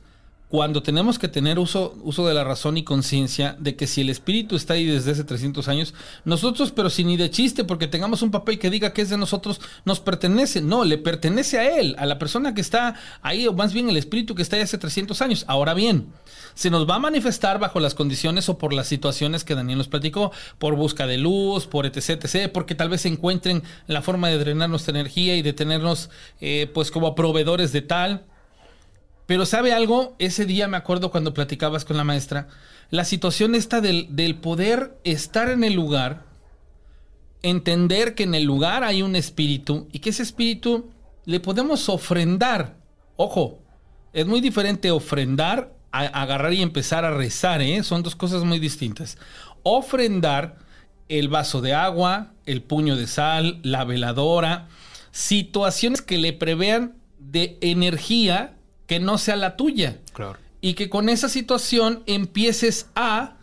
Cuando 0.51 0.83
tenemos 0.83 1.21
que 1.21 1.29
tener 1.29 1.61
uso, 1.61 1.97
uso 2.03 2.27
de 2.27 2.35
la 2.35 2.43
razón 2.43 2.77
y 2.77 2.83
conciencia 2.83 3.55
de 3.61 3.77
que 3.77 3.87
si 3.87 4.01
el 4.01 4.11
espíritu 4.11 4.57
está 4.57 4.75
ahí 4.75 4.85
desde 4.85 5.13
hace 5.13 5.23
300 5.23 5.69
años, 5.69 5.95
nosotros, 6.25 6.73
pero 6.73 6.91
si 6.91 7.05
ni 7.05 7.17
de 7.17 7.31
chiste, 7.31 7.63
porque 7.63 7.87
tengamos 7.87 8.21
un 8.23 8.33
papel 8.33 8.59
que 8.59 8.69
diga 8.69 8.93
que 8.93 9.03
es 9.03 9.11
de 9.11 9.17
nosotros, 9.17 9.61
nos 9.85 10.01
pertenece. 10.01 10.61
No, 10.61 10.85
le 10.85 10.99
pertenece 10.99 11.61
a 11.61 11.79
él, 11.79 11.95
a 12.01 12.05
la 12.05 12.19
persona 12.19 12.53
que 12.53 12.61
está 12.61 12.97
ahí, 13.23 13.47
o 13.47 13.53
más 13.53 13.73
bien 13.73 13.89
el 13.89 13.97
espíritu 13.97 14.35
que 14.35 14.43
está 14.43 14.57
ahí 14.57 14.63
hace 14.63 14.77
300 14.77 15.23
años. 15.23 15.45
Ahora 15.47 15.73
bien, 15.73 16.09
se 16.55 16.69
nos 16.69 16.85
va 16.91 16.97
a 16.97 16.99
manifestar 16.99 17.61
bajo 17.61 17.79
las 17.79 17.95
condiciones 17.95 18.49
o 18.49 18.59
por 18.59 18.73
las 18.73 18.89
situaciones 18.89 19.45
que 19.45 19.55
Daniel 19.55 19.79
nos 19.79 19.87
platicó, 19.87 20.33
por 20.59 20.75
busca 20.75 21.07
de 21.07 21.17
luz, 21.19 21.69
por 21.69 21.87
etc, 21.87 22.25
etc, 22.25 22.51
porque 22.53 22.75
tal 22.75 22.89
vez 22.89 23.07
encuentren 23.07 23.63
la 23.87 24.03
forma 24.03 24.27
de 24.27 24.39
drenar 24.39 24.69
nuestra 24.69 24.91
energía 24.91 25.37
y 25.37 25.43
de 25.43 25.53
tenernos 25.53 26.11
eh, 26.41 26.69
pues 26.75 26.91
como 26.91 27.15
proveedores 27.15 27.71
de 27.71 27.83
tal. 27.83 28.25
Pero 29.31 29.47
¿sabe 29.47 29.73
algo? 29.73 30.17
Ese 30.19 30.45
día 30.45 30.67
me 30.67 30.77
acuerdo 30.77 31.13
cuando 31.13 31.33
platicabas 31.33 31.85
con 31.85 31.97
la 31.97 32.03
maestra, 32.03 32.49
la 32.91 33.05
situación 33.05 33.55
esta 33.55 33.81
del, 33.81 34.09
del 34.17 34.35
poder 34.35 34.99
estar 35.05 35.51
en 35.51 35.63
el 35.63 35.75
lugar, 35.75 36.25
entender 37.41 38.17
que 38.17 38.25
en 38.25 38.35
el 38.35 38.43
lugar 38.43 38.83
hay 38.83 39.03
un 39.03 39.15
espíritu 39.15 39.87
y 39.93 40.01
que 40.01 40.11
ese 40.11 40.25
espíritu 40.25 40.91
le 41.27 41.39
podemos 41.39 41.89
ofrendar. 41.89 42.75
Ojo, 43.15 43.61
es 44.13 44.27
muy 44.27 44.41
diferente 44.41 44.91
ofrendar 44.91 45.77
a 45.93 46.07
agarrar 46.07 46.53
y 46.53 46.61
empezar 46.61 47.05
a 47.05 47.17
rezar, 47.17 47.63
¿eh? 47.63 47.85
Son 47.85 48.03
dos 48.03 48.17
cosas 48.17 48.43
muy 48.43 48.59
distintas. 48.59 49.17
Ofrendar 49.63 50.59
el 51.09 51.29
vaso 51.29 51.61
de 51.61 51.73
agua, 51.73 52.33
el 52.47 52.63
puño 52.63 52.97
de 52.97 53.07
sal, 53.07 53.61
la 53.63 53.85
veladora, 53.85 54.67
situaciones 55.13 56.03
que 56.03 56.19
le 56.19 56.33
prevean 56.33 56.97
de 57.21 57.59
energía 57.61 58.57
que 58.91 58.99
no 58.99 59.19
sea 59.19 59.37
la 59.37 59.55
tuya. 59.57 59.99
Claro. 60.13 60.37
Y 60.61 60.75
que 60.75 60.91
con 60.91 61.09
esa 61.09 61.29
situación 61.29 62.03
empieces 62.07 62.89
a, 62.97 63.37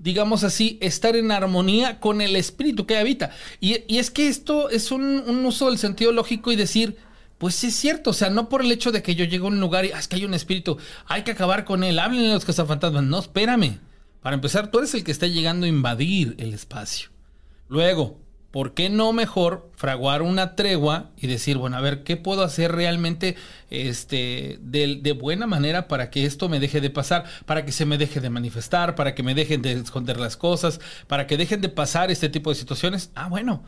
digamos 0.00 0.42
así, 0.42 0.78
estar 0.80 1.14
en 1.14 1.30
armonía 1.30 2.00
con 2.00 2.20
el 2.20 2.34
espíritu 2.34 2.84
que 2.84 2.96
habita. 2.98 3.30
Y, 3.60 3.84
y 3.86 3.98
es 3.98 4.10
que 4.10 4.26
esto 4.26 4.68
es 4.68 4.90
un, 4.90 5.04
un 5.04 5.46
uso 5.46 5.68
del 5.68 5.78
sentido 5.78 6.10
lógico 6.10 6.50
y 6.50 6.56
decir, 6.56 6.96
pues 7.38 7.54
sí 7.54 7.68
es 7.68 7.76
cierto, 7.76 8.10
o 8.10 8.12
sea, 8.14 8.30
no 8.30 8.48
por 8.48 8.62
el 8.62 8.72
hecho 8.72 8.90
de 8.90 9.00
que 9.00 9.14
yo 9.14 9.24
llego 9.24 9.46
a 9.46 9.50
un 9.50 9.60
lugar 9.60 9.84
y 9.84 9.92
"Ah, 9.92 10.00
es 10.00 10.08
que 10.08 10.16
hay 10.16 10.24
un 10.24 10.34
espíritu, 10.34 10.76
hay 11.06 11.22
que 11.22 11.30
acabar 11.30 11.64
con 11.64 11.84
él, 11.84 12.00
háblenle 12.00 12.32
a 12.32 12.34
los 12.34 12.44
cazafantasmas. 12.44 13.04
No, 13.04 13.20
espérame. 13.20 13.78
Para 14.22 14.34
empezar, 14.34 14.72
tú 14.72 14.78
eres 14.80 14.92
el 14.94 15.04
que 15.04 15.12
está 15.12 15.28
llegando 15.28 15.66
a 15.66 15.68
invadir 15.68 16.34
el 16.38 16.52
espacio. 16.52 17.10
Luego, 17.68 18.18
¿por 18.52 18.74
qué 18.74 18.90
no 18.90 19.12
mejor 19.12 19.70
fraguar 19.74 20.22
una 20.22 20.54
tregua 20.54 21.10
y 21.16 21.26
decir, 21.26 21.56
bueno, 21.56 21.76
a 21.76 21.80
ver, 21.80 22.04
¿qué 22.04 22.16
puedo 22.16 22.42
hacer 22.44 22.70
realmente 22.72 23.34
este, 23.70 24.58
de, 24.60 25.00
de 25.02 25.12
buena 25.12 25.46
manera 25.46 25.88
para 25.88 26.10
que 26.10 26.26
esto 26.26 26.48
me 26.48 26.60
deje 26.60 26.80
de 26.80 26.90
pasar, 26.90 27.24
para 27.46 27.64
que 27.64 27.72
se 27.72 27.86
me 27.86 27.98
deje 27.98 28.20
de 28.20 28.30
manifestar, 28.30 28.94
para 28.94 29.14
que 29.14 29.22
me 29.22 29.34
dejen 29.34 29.62
de 29.62 29.72
esconder 29.72 30.20
las 30.20 30.36
cosas, 30.36 30.80
para 31.08 31.26
que 31.26 31.38
dejen 31.38 31.62
de 31.62 31.70
pasar 31.70 32.10
este 32.10 32.28
tipo 32.28 32.50
de 32.50 32.56
situaciones? 32.56 33.10
Ah, 33.14 33.28
bueno, 33.28 33.64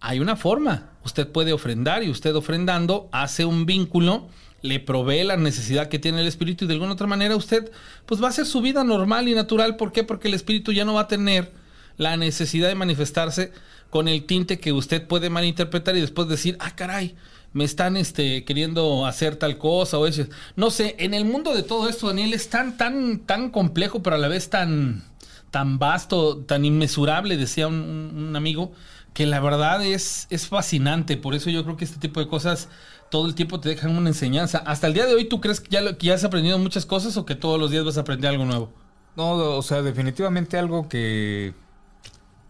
hay 0.00 0.20
una 0.20 0.36
forma. 0.36 0.90
Usted 1.02 1.28
puede 1.28 1.54
ofrendar 1.54 2.02
y 2.02 2.10
usted 2.10 2.36
ofrendando 2.36 3.08
hace 3.12 3.46
un 3.46 3.64
vínculo, 3.64 4.28
le 4.60 4.80
provee 4.80 5.24
la 5.24 5.38
necesidad 5.38 5.88
que 5.88 5.98
tiene 5.98 6.20
el 6.20 6.26
espíritu 6.26 6.64
y 6.64 6.68
de 6.68 6.74
alguna 6.74 6.92
otra 6.92 7.06
manera 7.06 7.36
usted 7.36 7.70
pues 8.04 8.20
va 8.20 8.26
a 8.26 8.30
hacer 8.30 8.46
su 8.46 8.60
vida 8.60 8.84
normal 8.84 9.28
y 9.28 9.34
natural. 9.34 9.76
¿Por 9.76 9.92
qué? 9.92 10.04
Porque 10.04 10.28
el 10.28 10.34
espíritu 10.34 10.72
ya 10.72 10.84
no 10.84 10.94
va 10.94 11.02
a 11.02 11.08
tener 11.08 11.52
la 11.96 12.16
necesidad 12.16 12.68
de 12.68 12.74
manifestarse 12.74 13.52
con 13.96 14.08
el 14.08 14.24
tinte 14.24 14.60
que 14.60 14.74
usted 14.74 15.06
puede 15.06 15.30
malinterpretar 15.30 15.96
y 15.96 16.02
después 16.02 16.28
decir, 16.28 16.58
ah, 16.60 16.76
caray, 16.76 17.16
me 17.54 17.64
están 17.64 17.96
este, 17.96 18.44
queriendo 18.44 19.06
hacer 19.06 19.36
tal 19.36 19.56
cosa 19.56 19.96
o 19.96 20.06
eso. 20.06 20.24
No 20.54 20.68
sé, 20.68 20.96
en 20.98 21.14
el 21.14 21.24
mundo 21.24 21.54
de 21.54 21.62
todo 21.62 21.88
esto, 21.88 22.08
Daniel, 22.08 22.34
es 22.34 22.50
tan, 22.50 22.76
tan, 22.76 23.20
tan 23.20 23.48
complejo, 23.48 24.02
pero 24.02 24.16
a 24.16 24.18
la 24.18 24.28
vez 24.28 24.50
tan, 24.50 25.02
tan 25.50 25.78
vasto, 25.78 26.36
tan 26.36 26.66
inmesurable, 26.66 27.38
decía 27.38 27.68
un, 27.68 28.34
amigo, 28.36 28.72
que 29.14 29.24
la 29.24 29.40
verdad 29.40 29.82
es, 29.82 30.26
es 30.28 30.46
fascinante. 30.46 31.16
Por 31.16 31.34
eso 31.34 31.48
yo 31.48 31.64
creo 31.64 31.78
que 31.78 31.86
este 31.86 31.98
tipo 31.98 32.20
de 32.20 32.28
cosas 32.28 32.68
todo 33.10 33.26
el 33.26 33.34
tiempo 33.34 33.60
te 33.60 33.70
dejan 33.70 33.96
una 33.96 34.10
enseñanza. 34.10 34.58
Hasta 34.58 34.88
el 34.88 34.92
día 34.92 35.06
de 35.06 35.14
hoy, 35.14 35.24
¿tú 35.24 35.40
crees 35.40 35.62
ya, 35.70 35.96
que 35.96 36.08
ya 36.08 36.12
has 36.12 36.24
aprendido 36.24 36.58
muchas 36.58 36.84
cosas 36.84 37.16
o 37.16 37.24
que 37.24 37.34
todos 37.34 37.58
los 37.58 37.70
días 37.70 37.82
vas 37.82 37.96
a 37.96 38.02
aprender 38.02 38.28
algo 38.28 38.44
nuevo? 38.44 38.70
No, 39.16 39.56
o 39.56 39.62
sea, 39.62 39.80
definitivamente 39.80 40.58
algo 40.58 40.86
que, 40.86 41.54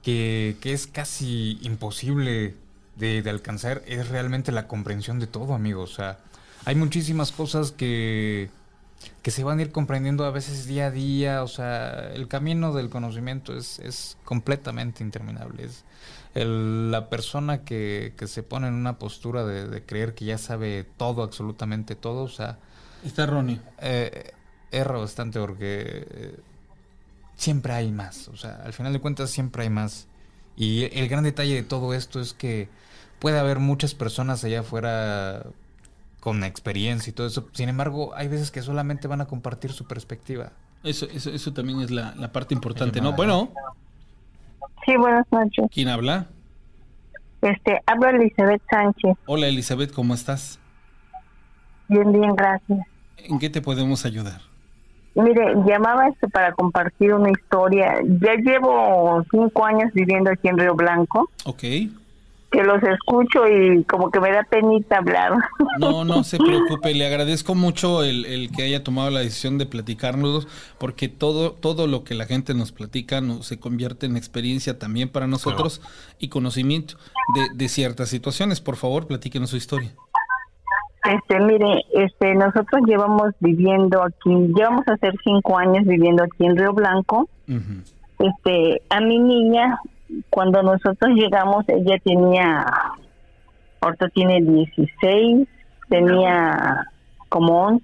que, 0.07 0.57
que 0.61 0.73
es 0.73 0.87
casi 0.87 1.59
imposible 1.63 2.55
de, 2.95 3.23
de 3.23 3.31
alcanzar 3.31 3.83
es 3.89 4.09
realmente 4.09 4.53
la 4.53 4.69
comprensión 4.69 5.19
de 5.19 5.27
todo, 5.27 5.53
amigo. 5.53 5.83
O 5.83 5.89
sea, 5.89 6.19
hay 6.65 6.77
muchísimas 6.77 7.33
cosas 7.33 7.73
que, 7.73 8.49
que 9.23 9.33
se 9.33 9.43
van 9.43 9.59
a 9.59 9.63
ir 9.63 9.73
comprendiendo 9.73 10.25
a 10.25 10.31
veces 10.31 10.67
día 10.69 10.87
a 10.87 10.91
día. 10.93 11.43
O 11.43 11.49
sea, 11.49 12.13
el 12.15 12.29
camino 12.29 12.73
del 12.73 12.89
conocimiento 12.89 13.53
es, 13.57 13.81
es 13.81 14.17
completamente 14.25 15.03
interminable. 15.03 15.65
Es 15.65 15.83
el- 16.37 16.93
la 16.93 17.09
persona 17.11 17.65
que, 17.65 18.13
que 18.17 18.29
se 18.29 18.45
pone 18.45 18.69
en 18.69 18.75
una 18.75 19.01
postura 19.01 19.45
de, 19.45 19.67
de 19.67 19.83
creer 19.83 20.15
que 20.15 20.25
ya 20.25 20.39
sabe 20.39 20.87
todo, 20.97 21.25
absolutamente 21.25 21.97
todo, 21.97 22.23
o 22.23 22.29
sea, 22.29 22.59
Está 23.05 23.27
Ronnie. 23.27 23.61
eh, 23.81 24.31
erra 24.71 24.99
bastante 24.99 25.41
porque 25.41 26.07
eh, 26.11 26.37
siempre 27.37 27.73
hay 27.73 27.93
más. 27.93 28.29
O 28.29 28.37
sea, 28.37 28.63
al 28.65 28.73
final 28.73 28.93
de 28.93 29.01
cuentas 29.01 29.31
siempre 29.31 29.63
hay 29.63 29.71
más. 29.71 30.09
Y 30.57 30.85
el 30.99 31.09
gran 31.09 31.25
detalle 31.25 31.55
de 31.55 31.63
todo 31.63 31.95
esto 31.95 32.21
es 32.21 32.33
que 32.33 32.69
puede 33.19 33.39
haber 33.39 33.59
muchas 33.59 33.95
personas 33.95 34.43
allá 34.43 34.61
afuera 34.61 35.45
con 36.21 36.43
experiencia 36.43 37.11
y 37.11 37.13
todo 37.13 37.27
eso. 37.27 37.49
Sin 37.53 37.69
embargo, 37.69 38.13
hay 38.15 38.29
veces 38.29 38.51
que 38.51 38.63
solamente 38.63 39.07
van 39.07 39.21
a 39.21 39.27
compartir 39.27 39.73
su 39.73 39.87
perspectiva. 39.87 40.53
Eso, 40.83 41.07
eso, 41.13 41.31
eso 41.31 41.53
también 41.53 41.81
es 41.81 41.91
la, 41.91 42.15
la 42.17 42.33
parte 42.33 42.55
importante, 42.55 43.01
¿no? 43.01 43.13
Bueno, 43.13 43.53
Sí, 44.85 44.97
buenas 44.97 45.27
noches. 45.33 45.67
¿quién 45.73 45.89
habla? 45.89 46.27
Este, 47.43 47.81
habla 47.87 48.11
Elizabeth 48.11 48.63
Sánchez. 48.71 49.17
Hola 49.27 49.49
Elizabeth, 49.49 49.93
¿cómo 49.93 50.15
estás? 50.15 50.61
Bien, 51.89 52.13
bien, 52.13 52.35
gracias. 52.37 52.79
¿En 53.17 53.39
qué 53.41 53.51
te 53.51 53.61
podemos 53.61 54.05
ayudar? 54.05 54.41
Mire, 55.17 55.55
llamaba 55.67 56.09
este 56.09 56.29
para 56.29 56.53
compartir 56.53 57.13
una 57.15 57.31
historia. 57.31 57.95
Ya 58.21 58.35
llevo 58.35 59.25
cinco 59.31 59.65
años 59.65 59.91
viviendo 59.95 60.31
aquí 60.31 60.49
en 60.49 60.59
Río 60.59 60.75
Blanco, 60.75 61.31
Ok. 61.45 61.61
que 62.53 62.63
los 62.63 62.83
escucho 62.83 63.47
y 63.49 63.83
como 63.85 64.11
que 64.11 64.21
me 64.21 64.31
da 64.31 64.43
penita 64.45 64.99
hablar. 64.99 65.33
No, 65.79 66.05
no 66.07 66.25
se 66.25 66.39
preocupe, 66.39 66.95
le 66.95 67.07
agradezco 67.07 67.55
mucho 67.55 68.03
el, 68.03 68.25
el 68.25 68.51
que 68.51 68.63
haya 68.63 68.83
tomado 68.83 69.11
la 69.11 69.21
decisión 69.21 69.59
de 69.59 69.67
platicarnos, 69.67 70.49
porque 70.79 71.09
todo, 71.11 71.53
todo 71.53 71.87
lo 71.87 72.03
que 72.03 72.15
la 72.15 72.25
gente 72.25 72.55
nos 72.55 72.73
platica 72.73 73.21
no, 73.21 73.43
se 73.43 73.61
convierte 73.61 74.07
en 74.07 74.17
experiencia 74.17 74.79
también 74.79 75.11
para 75.11 75.27
nosotros 75.27 75.83
y 76.19 76.29
conocimiento 76.29 76.95
de, 77.35 77.49
de 77.55 77.69
ciertas 77.69 78.09
situaciones. 78.09 78.63
Por 78.63 78.77
favor, 78.77 79.07
platíquenos 79.07 79.51
su 79.51 79.59
historia. 79.59 79.93
Este, 81.09 81.41
mire, 81.41 81.85
este, 81.93 82.35
nosotros 82.35 82.83
llevamos 82.87 83.33
viviendo 83.41 84.03
aquí, 84.03 84.31
llevamos 84.55 84.87
a 84.89 84.95
hacer 84.95 85.15
cinco 85.23 85.57
años 85.57 85.85
viviendo 85.85 86.25
aquí 86.25 86.47
en 86.47 86.57
Río 86.57 86.73
Blanco. 86.73 87.29
Este, 88.19 88.83
a 88.91 89.01
mi 89.01 89.19
niña, 89.19 89.79
cuando 90.31 90.63
nosotros 90.63 91.13
llegamos, 91.15 91.65
ella 91.69 91.97
tenía, 92.03 92.67
ahorita 93.81 94.09
tiene 94.09 94.41
16, 94.41 95.47
tenía 95.89 96.87
como 97.29 97.67
11. 97.67 97.83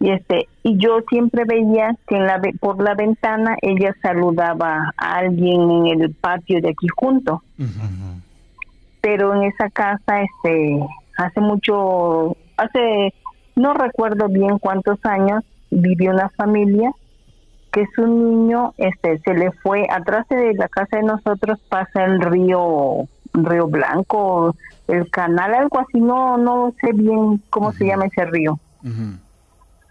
Y 0.00 0.10
este, 0.10 0.48
y 0.62 0.78
yo 0.78 1.00
siempre 1.08 1.44
veía 1.44 1.94
que 2.06 2.16
en 2.16 2.26
la, 2.26 2.40
por 2.60 2.82
la 2.82 2.94
ventana 2.94 3.56
ella 3.60 3.94
saludaba 4.00 4.92
a 4.96 5.16
alguien 5.18 5.70
en 5.70 6.02
el 6.02 6.14
patio 6.14 6.60
de 6.60 6.70
aquí 6.70 6.86
junto 6.96 7.42
pero 9.00 9.34
en 9.34 9.44
esa 9.44 9.70
casa 9.70 10.22
este 10.22 10.80
hace 11.20 11.40
mucho 11.40 12.36
hace 12.56 13.14
no 13.56 13.74
recuerdo 13.74 14.28
bien 14.28 14.58
cuántos 14.58 14.98
años 15.04 15.44
vivió 15.70 16.12
una 16.12 16.30
familia 16.30 16.92
que 17.72 17.86
su 17.94 18.06
niño 18.06 18.72
este 18.78 19.18
se 19.20 19.34
le 19.34 19.52
fue 19.52 19.86
atrás 19.90 20.26
de 20.28 20.54
la 20.54 20.68
casa 20.68 20.96
de 20.96 21.02
nosotros 21.02 21.60
pasa 21.68 22.04
el 22.04 22.20
río 22.20 23.06
río 23.34 23.66
Blanco 23.68 24.56
el 24.88 25.10
canal 25.10 25.54
algo 25.54 25.78
así 25.80 26.00
no 26.00 26.38
no 26.38 26.72
sé 26.80 26.92
bien 26.92 27.42
cómo 27.50 27.72
se 27.72 27.86
llama 27.86 28.06
ese 28.06 28.24
río. 28.24 28.58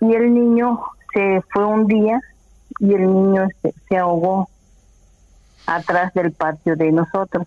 Y 0.01 0.13
el 0.13 0.33
niño 0.33 0.79
se 1.13 1.41
fue 1.51 1.65
un 1.65 1.85
día 1.85 2.19
y 2.79 2.93
el 2.93 3.01
niño 3.01 3.43
este, 3.43 3.73
se 3.87 3.97
ahogó 3.97 4.49
atrás 5.67 6.13
del 6.13 6.31
patio 6.31 6.75
de 6.75 6.91
nosotros 6.91 7.45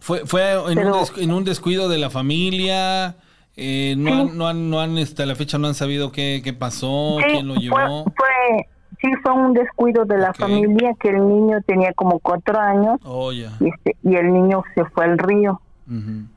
¿Fue, 0.00 0.26
fue 0.26 0.52
en, 0.72 0.78
un 0.78 0.92
des- 0.92 1.12
en 1.18 1.32
un 1.32 1.44
descuido 1.44 1.88
de 1.88 1.98
la 1.98 2.10
familia? 2.10 3.16
Eh, 3.56 3.94
no, 3.98 4.10
Sí. 4.10 4.20
han, 4.20 4.38
no 4.38 4.48
han, 4.48 4.70
no 4.70 4.80
han, 4.80 4.98
hasta 4.98 5.26
la 5.26 5.34
fecha 5.34 5.58
no 5.58 5.66
han 5.68 5.74
sabido 5.74 6.10
qué, 6.12 6.40
qué 6.42 6.52
pasó, 6.52 7.18
Sí, 7.18 7.24
quién 7.32 7.48
lo 7.48 7.54
llevó. 7.56 8.04
Fue, 8.04 8.66
sí, 9.02 9.08
fue 9.22 9.32
un 9.32 9.52
descuido 9.52 10.04
de 10.06 10.16
la 10.18 10.32
familia 10.32 10.94
que 10.98 11.10
el 11.10 11.26
niño 11.28 11.58
tenía 11.66 11.92
como 11.92 12.18
cuatro 12.20 12.58
años 12.58 12.98
Oh, 13.04 13.32
y, 13.32 13.42
este, 13.44 13.96
y 14.02 14.14
el 14.16 14.32
niño 14.32 14.62
se 14.74 14.84
fue 14.86 15.04
al 15.04 15.18
río. 15.18 15.60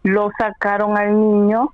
Lo 0.04 0.30
sacaron 0.38 0.98
al 0.98 1.14
niño 1.20 1.70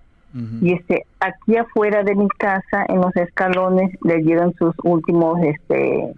y 0.62 0.74
este 0.74 1.06
aquí 1.20 1.58
afuera 1.58 2.04
de 2.04 2.14
mi 2.14 2.28
casa, 2.38 2.86
en 2.88 2.98
los 3.02 3.16
escalones, 3.16 3.90
le 4.04 4.18
dieron 4.20 4.54
sus 4.60 4.76
últimos 4.84 5.40
este 5.42 6.14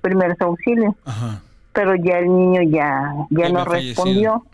primeros 0.00 0.40
auxilios. 0.40 0.94
Ajá. 1.04 1.42
Pero 1.74 1.94
ya 1.96 2.18
el 2.18 2.28
niño 2.34 2.62
ya, 2.62 3.14
ya 3.30 3.48
no 3.50 3.64
respondió. 3.64 4.44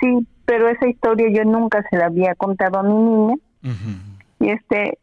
Sí, 0.00 0.26
pero 0.46 0.68
esa 0.68 0.88
historia 0.88 1.28
yo 1.30 1.44
nunca 1.44 1.82
se 1.90 1.96
la 1.96 2.06
había 2.06 2.34
contado 2.34 2.78
a 2.78 2.82
mi 2.82 2.94
niña. 2.94 3.34
y 4.40 4.48
este 4.50 4.98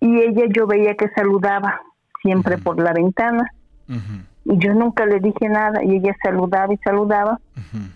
y 0.00 0.20
ella 0.20 0.44
yo 0.54 0.66
veía 0.66 0.94
que 0.94 1.08
saludaba 1.10 1.80
siempre 2.22 2.58
por 2.58 2.78
la 2.80 2.92
ventana. 2.92 3.50
Y 4.44 4.56
yo 4.58 4.72
nunca 4.74 5.04
le 5.06 5.20
dije 5.20 5.48
nada 5.48 5.82
y 5.84 5.96
ella 5.96 6.14
saludaba 6.22 6.72
y 6.72 6.76
saludaba. 6.78 7.38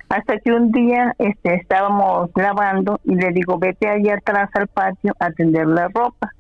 Hasta 0.08 0.38
que 0.38 0.52
un 0.52 0.70
día 0.70 1.14
este 1.18 1.54
estábamos 1.54 2.30
lavando 2.34 3.00
y 3.04 3.14
le 3.14 3.30
digo 3.32 3.58
vete 3.58 3.88
allá 3.88 4.14
atrás 4.16 4.50
al 4.54 4.68
patio 4.68 5.14
a 5.18 5.30
tender 5.30 5.66
la 5.66 5.88
ropa 5.88 6.30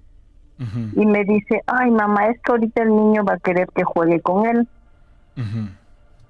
y 0.94 1.06
me 1.06 1.24
dice 1.24 1.62
ay 1.66 1.90
mamá 1.90 2.28
es 2.28 2.40
que 2.42 2.52
ahorita 2.52 2.82
el 2.82 2.90
niño 2.90 3.24
va 3.24 3.34
a 3.34 3.38
querer 3.38 3.68
que 3.74 3.82
juegue 3.84 4.20
con 4.20 4.46
él 4.46 4.68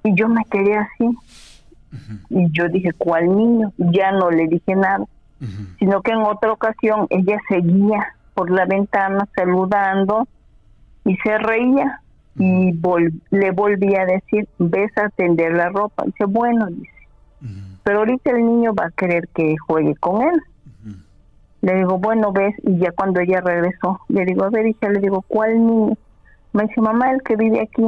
y 0.04 0.14
yo 0.14 0.28
me 0.28 0.44
quedé 0.46 0.76
así. 0.76 1.10
Y 2.30 2.50
yo 2.52 2.68
dije 2.68 2.92
cuál 2.96 3.36
niño 3.36 3.72
ya 3.76 4.12
no 4.12 4.30
le 4.30 4.46
dije 4.48 4.74
nada. 4.74 5.04
Sino 5.78 6.00
que 6.02 6.12
en 6.12 6.22
otra 6.22 6.52
ocasión 6.52 7.06
ella 7.10 7.36
seguía 7.48 8.14
por 8.34 8.50
la 8.50 8.64
ventana 8.64 9.26
saludando 9.34 10.26
y 11.04 11.16
se 11.18 11.36
reía. 11.38 12.00
Y 12.36 12.72
vol- 12.72 13.12
le 13.30 13.50
volví 13.50 13.94
a 13.94 14.06
decir, 14.06 14.48
ves 14.58 14.90
a 14.96 15.10
tender 15.10 15.52
la 15.54 15.68
ropa. 15.68 16.04
dice, 16.06 16.24
bueno, 16.24 16.66
dice, 16.66 16.88
pero 17.84 17.98
ahorita 17.98 18.30
el 18.30 18.46
niño 18.46 18.72
va 18.74 18.86
a 18.86 18.90
querer 18.90 19.28
que 19.34 19.54
juegue 19.66 19.94
con 19.96 20.22
él. 20.22 20.40
Le 21.60 21.74
digo, 21.76 21.98
bueno, 21.98 22.32
ves, 22.32 22.54
y 22.62 22.78
ya 22.78 22.90
cuando 22.92 23.20
ella 23.20 23.40
regresó, 23.40 24.00
le 24.08 24.24
digo, 24.24 24.44
a 24.44 24.50
ver, 24.50 24.66
hija, 24.66 24.88
le 24.88 24.98
digo, 25.00 25.22
¿cuál 25.28 25.64
niño? 25.66 25.94
Me 26.52 26.62
dice, 26.64 26.80
mamá, 26.80 27.10
el 27.12 27.22
que 27.22 27.36
vive 27.36 27.60
aquí. 27.60 27.84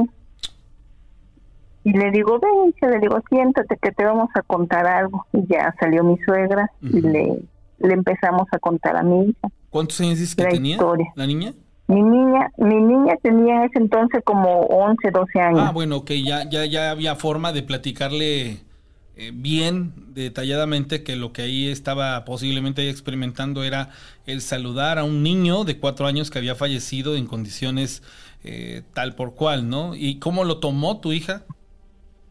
Y 1.84 1.92
le 1.92 2.10
digo, 2.10 2.38
ven, 2.40 2.74
le 2.90 2.98
digo, 2.98 3.18
siéntate 3.28 3.76
que 3.76 3.92
te 3.92 4.04
vamos 4.04 4.30
a 4.34 4.42
contar 4.42 4.86
algo. 4.86 5.26
Y 5.32 5.46
ya 5.46 5.74
salió 5.78 6.02
mi 6.02 6.16
suegra 6.24 6.70
y 6.82 6.98
Ujú. 6.98 7.08
le, 7.08 7.38
le 7.78 7.94
empezamos 7.94 8.46
a 8.52 8.58
contar 8.58 8.96
a 8.96 9.02
mi 9.02 9.26
hija. 9.28 9.48
¿Cuántos 9.70 10.00
años 10.00 10.18
dices 10.18 10.34
que 10.34 10.44
La 10.44 10.48
tenía 10.50 10.76
historia. 10.76 11.12
la 11.14 11.26
niña? 11.26 11.52
Mi 11.86 12.00
niña, 12.02 12.50
mi 12.56 12.76
niña 12.76 13.14
tenía 13.22 13.56
en 13.56 13.62
ese 13.64 13.78
entonces 13.78 14.22
como 14.24 14.60
11, 14.62 15.10
12 15.10 15.38
años. 15.40 15.60
Ah, 15.62 15.72
bueno, 15.72 16.04
que 16.06 16.22
ya, 16.22 16.48
ya, 16.48 16.64
ya 16.64 16.90
había 16.90 17.14
forma 17.16 17.52
de 17.52 17.62
platicarle 17.62 18.60
eh, 19.16 19.30
bien, 19.34 19.92
detalladamente, 20.14 21.02
que 21.04 21.16
lo 21.16 21.32
que 21.34 21.42
ahí 21.42 21.68
estaba 21.68 22.24
posiblemente 22.24 22.88
experimentando 22.88 23.62
era 23.62 23.90
el 24.26 24.40
saludar 24.40 24.98
a 24.98 25.04
un 25.04 25.22
niño 25.22 25.64
de 25.64 25.78
cuatro 25.78 26.06
años 26.06 26.30
que 26.30 26.38
había 26.38 26.54
fallecido 26.54 27.16
en 27.16 27.26
condiciones 27.26 28.02
eh, 28.44 28.82
tal 28.94 29.14
por 29.14 29.34
cual, 29.34 29.68
¿no? 29.68 29.94
¿Y 29.94 30.18
cómo 30.18 30.44
lo 30.44 30.58
tomó 30.60 31.00
tu 31.00 31.12
hija? 31.12 31.42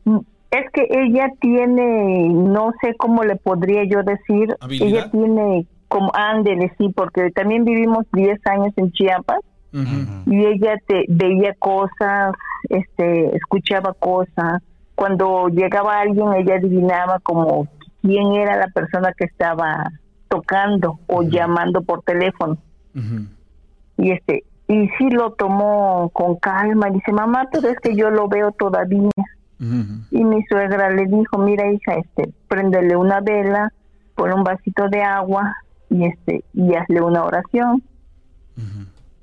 Es 0.06 0.70
que 0.72 0.88
ella 0.90 1.30
tiene, 1.40 2.30
no 2.30 2.72
sé 2.82 2.94
cómo 2.96 3.24
le 3.24 3.36
podría 3.38 3.84
yo 3.86 4.04
decir, 4.04 4.56
¿Habilidad? 4.60 4.88
ella 4.88 5.12
tiene 5.12 5.66
como, 5.88 6.12
ándele, 6.14 6.72
sí, 6.78 6.90
porque 6.96 7.32
también 7.32 7.64
vivimos 7.66 8.06
10 8.14 8.40
años 8.46 8.74
en 8.76 8.92
Chiapas 8.92 9.40
y 10.28 10.46
ella 10.46 10.76
te 10.86 11.06
veía 11.08 11.56
cosas, 11.58 12.36
este, 12.70 13.36
escuchaba 13.36 13.94
cosas. 13.94 14.62
Cuando 14.94 15.48
llegaba 15.48 16.00
alguien, 16.00 16.32
ella 16.34 16.56
adivinaba 16.58 17.20
como 17.24 17.68
quién 18.04 18.34
era 18.34 18.56
la 18.58 18.68
persona 18.68 19.12
que 19.18 19.26
estaba 19.26 19.90
tocando 20.28 21.00
o 21.08 21.24
llamando 21.24 21.82
por 21.82 22.04
teléfono. 22.04 22.58
y 23.98 24.12
este 24.12 24.44
y 24.68 24.88
sí 24.98 25.10
lo 25.10 25.32
tomó 25.34 26.10
con 26.14 26.36
calma 26.38 26.90
dice 26.90 27.12
mamá 27.12 27.48
pero 27.52 27.68
es 27.68 27.78
que 27.80 27.96
yo 27.96 28.10
lo 28.10 28.28
veo 28.28 28.52
todavía 28.52 29.10
y 30.12 30.24
mi 30.24 30.44
suegra 30.50 30.90
le 30.90 31.06
dijo 31.06 31.38
mira 31.38 31.72
hija 31.72 31.96
este 31.96 32.34
préndele 32.48 32.96
una 32.98 33.22
vela 33.22 33.72
pon 34.16 34.34
un 34.34 34.44
vasito 34.44 34.90
de 34.90 35.02
agua 35.02 35.56
y 35.90 36.06
este 36.06 36.44
y 36.54 36.74
hazle 36.76 37.02
una 37.02 37.24
oración 37.24 37.82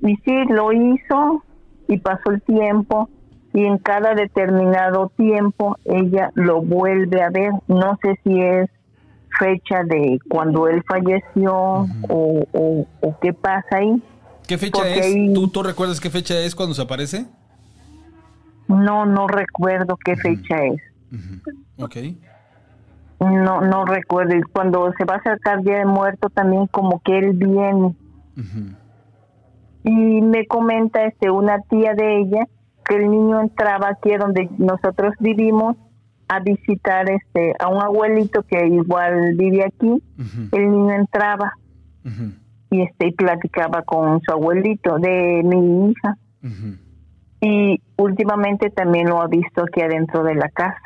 y 0.02 0.16
sí 0.16 0.44
lo 0.48 0.72
hizo 0.72 1.44
y 1.88 1.98
pasó 1.98 2.30
el 2.30 2.42
tiempo 2.42 3.08
y 3.52 3.64
en 3.64 3.78
cada 3.78 4.14
determinado 4.14 5.12
tiempo 5.16 5.76
ella 5.84 6.30
lo 6.34 6.62
vuelve 6.62 7.22
a 7.22 7.30
ver 7.30 7.52
no 7.68 7.98
sé 8.02 8.14
si 8.24 8.40
es 8.40 8.68
fecha 9.38 9.82
de 9.84 10.18
cuando 10.28 10.68
él 10.68 10.82
falleció 10.88 11.54
o, 11.54 12.44
o- 12.52 12.86
o 13.00 13.18
qué 13.22 13.32
pasa 13.32 13.76
ahí. 13.76 14.02
¿Qué 14.46 14.58
fecha 14.58 14.82
Porque 14.82 14.98
es? 14.98 15.06
ahí- 15.06 15.32
¿Tú, 15.32 15.48
¿Tú 15.48 15.62
recuerdas 15.62 16.00
qué 16.00 16.10
fecha 16.10 16.38
es 16.40 16.54
cuando 16.56 16.74
se 16.74 16.82
aparece? 16.82 17.26
No, 18.70 19.04
no 19.04 19.26
recuerdo 19.26 19.98
qué 20.04 20.16
fecha 20.16 20.64
es. 20.64 20.80
Ok. 21.76 21.96
No, 23.18 23.60
no 23.60 23.84
recuerdo. 23.84 24.36
Y 24.36 24.42
cuando 24.42 24.92
se 24.96 25.04
va 25.04 25.14
a 25.14 25.18
acercar 25.18 25.62
Día 25.62 25.78
de 25.78 25.84
Muerto 25.84 26.30
también 26.30 26.66
como 26.68 27.00
que 27.00 27.18
él 27.18 27.32
viene. 27.32 27.94
Y 29.82 30.20
me 30.22 30.46
comenta 30.46 31.04
este 31.04 31.30
una 31.30 31.60
tía 31.62 31.94
de 31.94 32.20
ella 32.20 32.46
que 32.84 32.96
el 32.96 33.10
niño 33.10 33.40
entraba 33.40 33.88
aquí 33.88 34.16
donde 34.16 34.48
nosotros 34.58 35.14
vivimos 35.18 35.76
a 36.28 36.38
visitar 36.40 37.10
este 37.10 37.54
a 37.58 37.68
un 37.68 37.82
abuelito 37.82 38.42
que 38.44 38.66
igual 38.68 39.34
vive 39.36 39.64
aquí. 39.64 40.02
El 40.52 40.70
niño 40.70 40.92
entraba 40.92 41.52
y 42.70 42.82
este 42.82 43.08
y 43.08 43.12
platicaba 43.12 43.82
con 43.82 44.20
su 44.22 44.32
abuelito 44.32 44.98
de 44.98 45.42
mi 45.44 45.90
hija. 45.90 46.16
Y 47.40 47.80
últimamente 47.96 48.70
también 48.70 49.08
lo 49.08 49.20
ha 49.20 49.26
visto 49.26 49.62
aquí 49.62 49.80
adentro 49.80 50.22
de 50.24 50.34
la 50.34 50.48
casa. 50.48 50.76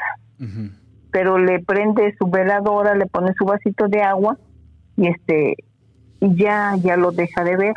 Pero 1.10 1.38
le 1.38 1.62
prende 1.62 2.14
su 2.18 2.28
veladora, 2.28 2.94
le 2.94 3.06
pone 3.06 3.32
su 3.38 3.44
vasito 3.44 3.88
de 3.88 4.02
agua 4.02 4.36
y 4.96 5.08
este 5.08 5.56
y 6.20 6.36
ya 6.36 6.76
ya 6.82 6.96
lo 6.96 7.12
deja 7.12 7.44
de 7.44 7.56
ver. 7.56 7.74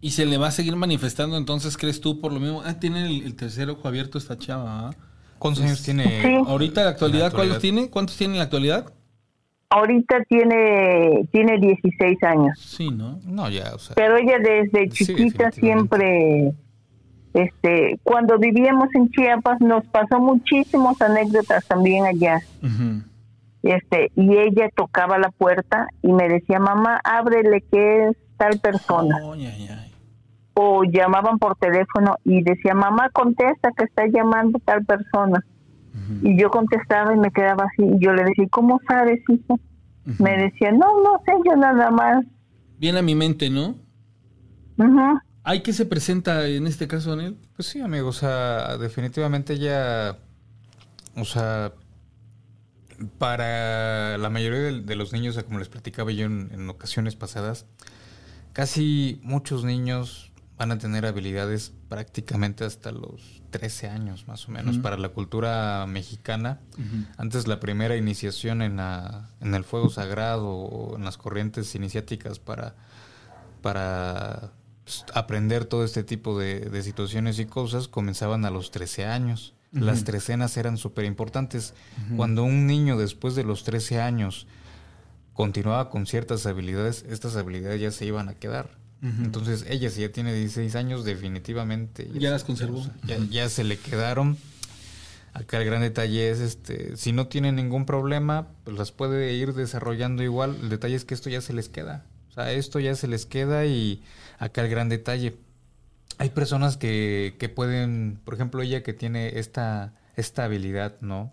¿Y 0.00 0.10
se 0.10 0.26
le 0.26 0.36
va 0.36 0.48
a 0.48 0.50
seguir 0.50 0.76
manifestando 0.76 1.38
entonces, 1.38 1.78
crees 1.78 2.00
tú, 2.00 2.20
por 2.20 2.30
lo 2.30 2.38
mismo? 2.38 2.62
Ah, 2.64 2.74
tiene 2.78 3.06
el, 3.06 3.22
el 3.22 3.36
tercer 3.36 3.70
ojo 3.70 3.88
abierto 3.88 4.18
esta 4.18 4.36
chava. 4.36 4.88
¿ah? 4.88 4.90
¿Cuántos 5.38 5.64
años 5.64 5.82
tiene? 5.82 6.20
Sí. 6.22 6.34
Ahorita 6.46 6.82
en 6.82 6.84
la 6.84 6.90
actualidad, 6.90 7.18
En 7.18 7.20
la 7.20 7.26
actualidad. 7.28 7.32
¿cuántos 7.32 7.58
tiene? 7.58 7.90
¿Cuántos 7.90 8.16
tiene 8.16 8.34
en 8.34 8.38
la 8.38 8.44
actualidad? 8.44 8.92
Ahorita 9.76 10.22
tiene 10.28 11.26
tiene 11.32 11.58
16 11.58 12.22
años, 12.22 12.58
Sí, 12.60 12.90
¿no? 12.90 13.18
No, 13.26 13.48
ya, 13.50 13.74
o 13.74 13.78
sea. 13.78 13.94
pero 13.96 14.16
ella 14.16 14.38
desde 14.38 14.88
chiquita 14.88 15.50
siempre 15.50 16.52
este 17.32 17.98
cuando 18.04 18.38
vivíamos 18.38 18.88
en 18.94 19.10
Chiapas 19.10 19.60
nos 19.60 19.84
pasó 19.86 20.20
muchísimas 20.20 21.00
anécdotas 21.02 21.66
también 21.66 22.04
allá. 22.04 22.40
Este, 23.64 24.12
y 24.14 24.36
ella 24.36 24.68
tocaba 24.76 25.18
la 25.18 25.30
puerta 25.30 25.86
y 26.02 26.12
me 26.12 26.28
decía, 26.28 26.60
"Mamá, 26.60 27.00
ábrele 27.02 27.62
que 27.72 28.08
es 28.08 28.16
tal 28.36 28.60
persona." 28.60 29.16
O 30.54 30.84
llamaban 30.84 31.38
por 31.40 31.56
teléfono 31.56 32.14
y 32.24 32.40
decía, 32.44 32.74
mamá, 32.74 33.08
contesta 33.12 33.70
que 33.76 33.86
está 33.86 34.06
llamando 34.06 34.60
tal 34.64 34.84
persona. 34.84 35.44
Y 36.22 36.38
yo 36.40 36.50
contestaba 36.50 37.14
y 37.14 37.18
me 37.18 37.30
quedaba 37.30 37.64
así. 37.64 37.84
Y 37.84 38.04
yo 38.04 38.12
le 38.12 38.24
decía, 38.24 38.46
¿cómo 38.50 38.80
sabes, 38.88 39.20
hijo? 39.28 39.58
Me 40.18 40.36
decía, 40.36 40.70
no, 40.72 41.02
no 41.02 41.20
sé, 41.24 41.32
yo 41.46 41.56
nada 41.56 41.90
más. 41.90 42.24
Viene 42.78 42.98
a 42.98 43.02
mi 43.02 43.14
mente, 43.14 43.50
¿no? 43.50 43.76
Ujú. 44.76 45.18
¿Hay 45.44 45.62
que 45.62 45.72
se 45.72 45.86
presenta 45.86 46.46
en 46.46 46.66
este 46.66 46.88
caso, 46.88 47.12
Anel? 47.12 47.36
Pues 47.56 47.68
sí, 47.68 47.80
amigo, 47.80 48.08
o 48.08 48.12
sea, 48.12 48.78
definitivamente 48.78 49.58
ya, 49.58 50.18
o 51.16 51.24
sea, 51.24 51.72
para 53.18 54.16
la 54.18 54.30
mayoría 54.30 54.60
de, 54.60 54.80
de 54.80 54.96
los 54.96 55.12
niños, 55.12 55.42
como 55.44 55.58
les 55.58 55.68
platicaba 55.68 56.12
yo 56.12 56.26
en, 56.26 56.50
en 56.52 56.68
ocasiones 56.68 57.14
pasadas, 57.16 57.66
casi 58.52 59.20
muchos 59.22 59.64
niños 59.64 60.32
van 60.56 60.70
a 60.70 60.78
tener 60.78 61.04
habilidades 61.04 61.72
prácticamente 61.88 62.64
hasta 62.64 62.92
los 62.92 63.42
13 63.50 63.88
años, 63.88 64.28
más 64.28 64.48
o 64.48 64.52
menos, 64.52 64.78
para 64.78 64.96
la 64.96 65.08
cultura 65.08 65.84
mexicana. 65.86 66.60
Antes 67.16 67.48
la 67.48 67.58
primera 67.60 67.96
iniciación 67.96 68.62
en, 68.62 68.76
la, 68.76 69.30
en 69.40 69.54
el 69.54 69.64
fuego 69.64 69.90
sagrado 69.90 70.48
o 70.48 70.96
en 70.96 71.04
las 71.04 71.18
corrientes 71.18 71.74
iniciáticas 71.74 72.38
para, 72.38 72.76
para 73.62 74.52
pues, 74.84 75.04
aprender 75.12 75.64
todo 75.64 75.84
este 75.84 76.04
tipo 76.04 76.38
de, 76.38 76.60
de 76.60 76.82
situaciones 76.82 77.38
y 77.38 77.46
cosas 77.46 77.88
comenzaban 77.88 78.44
a 78.44 78.50
los 78.50 78.70
13 78.70 79.06
años. 79.06 79.54
Las 79.72 80.04
trecenas 80.04 80.56
eran 80.56 80.76
súper 80.76 81.04
importantes. 81.04 81.74
Cuando 82.16 82.44
un 82.44 82.68
niño 82.68 82.96
después 82.96 83.34
de 83.34 83.42
los 83.42 83.64
13 83.64 84.00
años 84.00 84.46
continuaba 85.32 85.90
con 85.90 86.06
ciertas 86.06 86.46
habilidades, 86.46 87.04
estas 87.08 87.34
habilidades 87.34 87.80
ya 87.80 87.90
se 87.90 88.06
iban 88.06 88.28
a 88.28 88.34
quedar. 88.34 88.83
Entonces 89.04 89.66
ella 89.68 89.90
si 89.90 90.00
ya 90.00 90.08
tiene 90.10 90.32
16 90.32 90.74
años 90.76 91.04
definitivamente 91.04 92.08
Ya 92.14 92.30
las 92.30 92.40
se- 92.40 92.46
conservó. 92.46 92.86
ya, 93.06 93.18
ya 93.30 93.48
se 93.50 93.62
le 93.64 93.76
quedaron. 93.78 94.38
Acá 95.34 95.58
el 95.58 95.64
gran 95.66 95.82
detalle 95.82 96.30
es 96.30 96.38
este, 96.40 96.96
si 96.96 97.12
no 97.12 97.26
tiene 97.26 97.52
ningún 97.52 97.84
problema, 97.86 98.46
pues 98.64 98.78
las 98.78 98.92
puede 98.92 99.34
ir 99.34 99.52
desarrollando 99.52 100.22
igual. 100.22 100.56
El 100.62 100.68
detalle 100.70 100.94
es 100.94 101.04
que 101.04 101.12
esto 101.14 101.28
ya 101.28 101.40
se 101.40 101.52
les 101.52 101.68
queda. 101.68 102.04
O 102.30 102.32
sea, 102.34 102.50
esto 102.52 102.78
ya 102.80 102.94
se 102.94 103.08
les 103.08 103.26
queda 103.26 103.66
y 103.66 104.02
acá 104.38 104.62
el 104.62 104.70
gran 104.70 104.88
detalle. 104.88 105.36
Hay 106.18 106.30
personas 106.30 106.76
que, 106.76 107.34
que 107.38 107.48
pueden, 107.48 108.20
por 108.24 108.34
ejemplo, 108.34 108.62
ella 108.62 108.82
que 108.84 108.92
tiene 108.92 109.38
esta, 109.40 109.92
esta 110.16 110.44
habilidad, 110.44 110.94
¿no? 111.00 111.32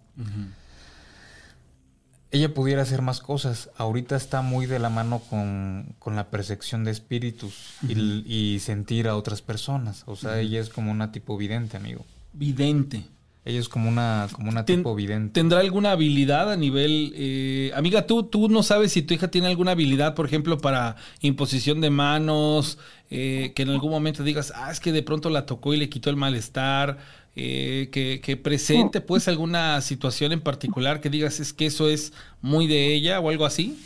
Ella 2.32 2.53
pudiera 2.53 2.82
hacer 2.84 3.01
más 3.01 3.19
cosas. 3.19 3.69
Ahorita 3.77 4.15
está 4.15 4.41
muy 4.41 4.65
de 4.65 4.79
la 4.79 4.89
mano 4.89 5.19
con, 5.29 5.95
con 5.99 6.15
la 6.15 6.29
percepción 6.29 6.84
de 6.86 6.91
espíritus 6.91 7.53
y, 7.88 8.23
y 8.25 8.59
sentir 8.59 9.07
a 9.09 9.17
otras 9.17 9.41
personas. 9.41 10.03
O 10.05 10.15
sea, 10.15 10.39
ella 10.39 10.61
es 10.61 10.69
como 10.69 10.91
una 10.91 11.11
tipo 11.11 11.36
vidente, 11.38 11.75
amigo. 11.75 12.05
Vidente. 12.32 13.03
Ella 13.43 13.59
es 13.59 13.67
como 13.69 13.89
una, 13.89 14.29
como 14.32 14.49
una 14.49 14.65
Ten- 14.65 14.79
tipo 14.82 14.93
vidente. 14.95 15.34
¿Tendrá 15.34 15.59
alguna 15.61 15.91
habilidad 15.93 16.51
a 16.51 16.55
nivel... 16.55 17.11
eh, 17.15 17.71
amiga, 17.75 18.05
¿tú, 18.05 18.23
tú 18.23 18.47
no 18.49 18.61
sabes 18.63 18.91
si 18.93 19.01
tu 19.01 19.13
hija 19.15 19.29
tiene 19.29 19.47
alguna 19.47 19.71
habilidad, 19.71 20.13
por 20.13 20.27
ejemplo, 20.27 20.59
para 20.59 20.95
imposición 21.21 21.82
de 21.82 21.89
manos, 21.89 22.77
eh, 23.09 23.51
que 23.55 23.63
en 23.63 23.71
algún 23.71 23.89
momento 23.91 24.23
digas, 24.23 24.53
ah, 24.55 24.71
es 24.71 24.79
que 24.79 24.91
de 24.91 25.01
pronto 25.01 25.32
la 25.32 25.47
tocó 25.47 25.73
y 25.73 25.77
le 25.77 25.89
quitó 25.89 26.11
el 26.11 26.17
malestar, 26.17 26.99
eh, 27.36 27.89
que, 27.91 28.19
que 28.21 28.38
presente 28.38 28.99
pues 29.01 29.27
alguna 29.27 29.79
situación 29.82 30.32
en 30.32 30.41
particular 30.41 30.99
que 31.01 31.09
digas, 31.09 31.39
es 31.39 31.53
que 31.53 31.65
eso 31.67 31.89
es 31.89 32.13
muy 32.41 32.67
de 32.67 32.93
ella 32.93 33.19
o 33.19 33.29
algo 33.29 33.45
así? 33.45 33.79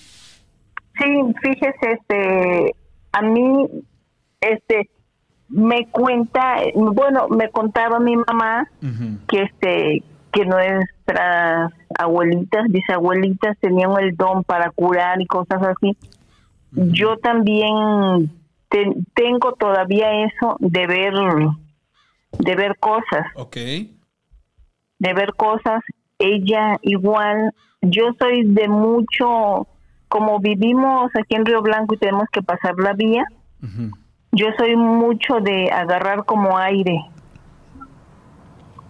Sí, 0.97 1.05
fíjese, 1.41 1.91
este, 1.99 2.75
a 3.11 3.21
mí, 3.21 3.67
este, 4.41 4.89
me 5.49 5.87
cuenta, 5.89 6.55
bueno, 6.73 7.27
me 7.29 7.49
contaba 7.49 7.99
mi 7.99 8.15
mamá 8.15 8.69
que 9.27 9.43
este, 9.43 10.03
que 10.31 10.45
nuestras 10.45 11.71
abuelitas, 11.99 12.65
bisabuelitas 12.69 13.57
tenían 13.59 13.91
el 13.99 14.15
don 14.15 14.43
para 14.43 14.71
curar 14.71 15.21
y 15.21 15.25
cosas 15.27 15.61
así. 15.61 15.95
Yo 16.71 17.17
también 17.17 18.31
te- 18.69 18.95
tengo 19.13 19.53
todavía 19.53 20.25
eso 20.25 20.57
de 20.59 20.87
ver, 20.87 21.13
de 22.39 22.55
ver 22.55 22.77
cosas. 22.79 23.25
Ok. 23.35 23.55
de 23.57 25.13
ver 25.13 25.33
cosas. 25.35 25.81
Ella 26.19 26.77
igual, 26.81 27.51
yo 27.81 28.05
soy 28.17 28.43
de 28.45 28.67
mucho, 28.69 29.67
como 30.07 30.39
vivimos 30.39 31.11
aquí 31.19 31.35
en 31.35 31.45
Río 31.45 31.61
Blanco 31.61 31.95
y 31.95 31.97
tenemos 31.97 32.27
que 32.31 32.41
pasar 32.41 32.73
la 32.77 32.93
vía, 32.93 33.25
yo 34.31 34.47
soy 34.57 34.75
mucho 34.77 35.39
de 35.41 35.69
agarrar 35.71 36.23
como 36.25 36.57
aire. 36.57 36.97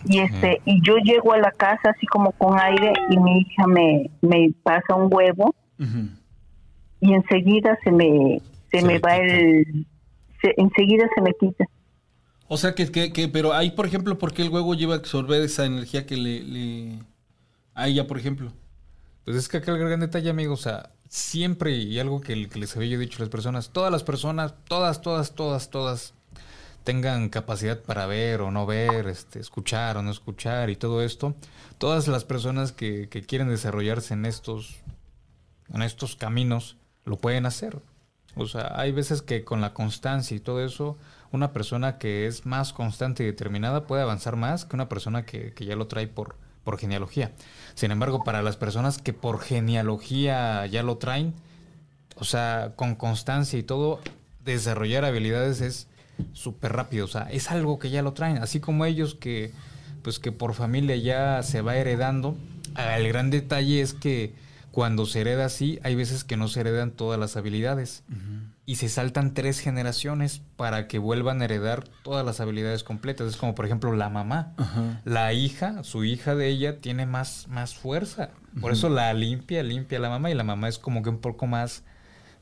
Y 0.07 0.19
este, 0.19 0.61
y 0.65 0.79
yo 0.85 0.97
llego 0.97 1.33
a 1.33 1.39
la 1.39 1.51
casa 1.51 1.89
así 1.89 2.05
como 2.05 2.31
con 2.33 2.59
aire 2.59 2.93
y 3.09 3.17
mi 3.17 3.39
hija 3.39 3.65
me, 3.65 4.09
me 4.21 4.49
pasa 4.61 4.93
un 4.95 5.11
huevo 5.11 5.55
y 6.99 7.13
enseguida 7.13 7.77
se 7.83 7.91
me, 7.91 8.39
se, 8.69 8.81
Se 8.81 8.85
me 8.85 8.99
va 8.99 9.13
quita. 9.15 9.23
el, 9.35 9.85
se- 10.41 10.53
enseguida 10.57 11.07
se 11.15 11.21
me 11.21 11.31
quita. 11.39 11.65
O 12.47 12.57
sea 12.57 12.75
que, 12.75 12.91
que, 12.91 13.11
que- 13.11 13.27
pero 13.27 13.53
ahí, 13.53 13.71
por 13.71 13.85
ejemplo, 13.85 14.17
¿por 14.17 14.33
qué 14.33 14.43
el 14.43 14.49
huevo 14.49 14.75
lleva 14.75 14.95
a 14.95 14.97
absorber 14.97 15.41
esa 15.41 15.65
energía 15.65 16.05
que 16.05 16.17
le, 16.17 16.43
le- 16.43 16.99
a 17.75 17.87
ella, 17.87 18.07
por 18.07 18.19
ejemplo? 18.19 18.51
Pues 19.25 19.37
es 19.37 19.49
que 19.49 19.57
acá 19.57 19.71
el 19.71 19.79
gran 19.79 19.99
detalle, 20.01 20.29
amigo, 20.29 20.53
o 20.55 20.57
sea, 20.57 20.91
siempre, 21.09 21.73
y 21.77 21.99
algo 21.99 22.21
que, 22.21 22.49
que 22.49 22.59
les 22.59 22.75
había 22.75 22.89
yo 22.91 22.99
dicho 22.99 23.17
a 23.17 23.21
las 23.21 23.29
personas, 23.29 23.69
todas 23.71 23.91
las 23.91 24.03
personas, 24.03 24.53
todas, 24.67 25.01
todas, 25.01 25.33
todas, 25.35 25.69
todas, 25.71 26.13
tengan 26.83 27.29
capacidad 27.29 27.81
para 27.81 28.05
ver 28.07 28.41
o 28.41 28.51
no 28.51 28.65
ver, 28.65 29.07
este, 29.07 29.39
escuchar 29.39 29.97
o 29.97 30.03
no 30.03 30.11
escuchar 30.11 30.69
y 30.69 30.75
todo 30.75 31.01
esto, 31.03 31.35
todas 31.79 32.07
las 32.07 32.25
personas 32.25 32.71
que, 32.71 33.09
que 33.09 33.23
quieren 33.23 33.49
desarrollarse 33.49 34.13
en 34.13 34.25
estos, 34.25 34.77
en 35.73 35.81
estos 35.81 36.15
caminos, 36.15 36.77
lo 37.05 37.17
pueden 37.17 37.45
hacer. 37.45 37.79
O 38.35 38.47
sea, 38.47 38.79
hay 38.79 38.91
veces 38.91 39.21
que 39.21 39.43
con 39.43 39.61
la 39.61 39.73
constancia 39.73 40.35
y 40.35 40.39
todo 40.39 40.63
eso, 40.63 40.97
una 41.35 41.53
persona 41.53 41.97
que 41.97 42.27
es 42.27 42.45
más 42.45 42.73
constante 42.73 43.23
y 43.23 43.27
determinada 43.27 43.85
puede 43.85 44.01
avanzar 44.01 44.35
más 44.35 44.65
que 44.65 44.75
una 44.75 44.89
persona 44.89 45.25
que, 45.25 45.53
que 45.53 45.65
ya 45.65 45.75
lo 45.75 45.87
trae 45.87 46.07
por, 46.07 46.37
por 46.63 46.77
genealogía. 46.77 47.31
Sin 47.75 47.91
embargo, 47.91 48.23
para 48.23 48.41
las 48.41 48.57
personas 48.57 48.97
que 48.97 49.13
por 49.13 49.39
genealogía 49.39 50.65
ya 50.65 50.83
lo 50.83 50.97
traen, 50.97 51.33
o 52.17 52.25
sea, 52.25 52.73
con 52.75 52.95
constancia 52.95 53.59
y 53.59 53.63
todo, 53.63 54.01
desarrollar 54.43 55.05
habilidades 55.05 55.61
es 55.61 55.87
súper 56.33 56.73
rápido. 56.73 57.05
O 57.05 57.07
sea, 57.07 57.23
es 57.31 57.51
algo 57.51 57.79
que 57.79 57.89
ya 57.89 58.01
lo 58.01 58.13
traen. 58.13 58.37
Así 58.37 58.59
como 58.59 58.85
ellos 58.85 59.15
que, 59.15 59.51
pues 60.01 60.19
que 60.19 60.31
por 60.31 60.53
familia 60.53 60.95
ya 60.95 61.43
se 61.43 61.61
va 61.61 61.77
heredando, 61.77 62.35
el 62.77 63.07
gran 63.07 63.29
detalle 63.29 63.81
es 63.81 63.93
que 63.93 64.33
cuando 64.71 65.05
se 65.05 65.21
hereda 65.21 65.45
así, 65.45 65.79
hay 65.83 65.95
veces 65.95 66.23
que 66.23 66.35
no 66.35 66.47
se 66.47 66.61
heredan 66.61 66.91
todas 66.91 67.19
las 67.19 67.37
habilidades. 67.37 68.03
Y 68.65 68.77
se 68.77 68.89
saltan 68.89 69.33
tres 69.33 69.59
generaciones 69.59 70.41
para 70.55 70.87
que 70.87 70.97
vuelvan 70.97 71.41
a 71.41 71.45
heredar 71.45 71.87
todas 72.03 72.25
las 72.25 72.39
habilidades 72.39 72.83
completas. 72.83 73.27
Es 73.27 73.37
como, 73.37 73.53
por 73.53 73.65
ejemplo, 73.65 73.93
la 73.93 74.09
mamá. 74.09 74.53
La 75.03 75.33
hija, 75.33 75.83
su 75.83 76.03
hija 76.03 76.33
de 76.33 76.47
ella, 76.47 76.81
tiene 76.81 77.05
más, 77.05 77.47
más 77.47 77.75
fuerza. 77.75 78.31
Por 78.59 78.71
eso 78.71 78.89
la 78.89 79.13
limpia, 79.13 79.61
limpia 79.61 79.99
la 79.99 80.09
mamá. 80.09 80.31
Y 80.31 80.33
la 80.33 80.43
mamá 80.43 80.67
es 80.67 80.79
como 80.79 81.03
que 81.03 81.09
un 81.09 81.19
poco 81.19 81.45
más 81.45 81.83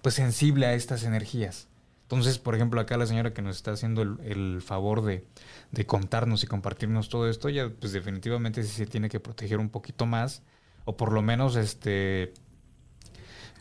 pues 0.02 0.16
sensible 0.16 0.66
a 0.66 0.74
estas 0.74 1.04
energías. 1.04 1.68
Entonces, 2.04 2.38
por 2.38 2.54
ejemplo, 2.54 2.80
acá 2.80 2.98
la 2.98 3.08
señora 3.08 3.34
que 3.34 3.42
nos 3.42 3.56
está 3.56 3.72
haciendo 3.72 4.02
el, 4.02 4.62
favor 4.62 5.04
de, 5.04 5.26
de, 5.72 5.86
contarnos 5.86 6.44
y 6.44 6.48
compartirnos 6.48 7.10
todo 7.10 7.28
esto, 7.30 7.50
ya 7.50 7.70
pues 7.70 7.94
definitivamente 7.94 8.62
sí 8.64 8.70
se 8.70 8.86
tiene 8.86 9.10
que 9.10 9.20
proteger 9.20 9.58
un 9.58 9.70
poquito 9.70 10.06
más, 10.06 10.44
o 10.86 10.96
por 10.96 11.12
lo 11.12 11.22
menos 11.22 11.56
este 11.56 12.34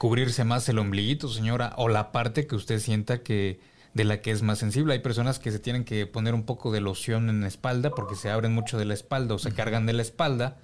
cubrirse 0.02 0.42
más 0.42 0.68
el 0.68 0.80
ombliguito, 0.80 1.28
señora, 1.28 1.74
o 1.76 1.86
la 1.86 2.10
parte 2.10 2.48
que 2.48 2.56
usted 2.56 2.80
sienta 2.80 3.22
que 3.22 3.60
de 3.94 4.02
la 4.02 4.20
que 4.20 4.32
es 4.32 4.42
más 4.42 4.58
sensible. 4.58 4.94
Hay 4.94 4.98
personas 4.98 5.38
que 5.38 5.52
se 5.52 5.60
tienen 5.60 5.84
que 5.84 6.08
poner 6.08 6.34
un 6.34 6.42
poco 6.42 6.72
de 6.72 6.80
loción 6.80 7.30
en 7.30 7.42
la 7.42 7.46
espalda 7.46 7.90
porque 7.90 8.16
se 8.16 8.28
abren 8.28 8.52
mucho 8.52 8.78
de 8.78 8.84
la 8.84 8.94
espalda 8.94 9.36
o 9.36 9.38
se 9.38 9.54
cargan 9.54 9.86
de 9.86 9.92
la 9.92 10.02
espalda 10.02 10.56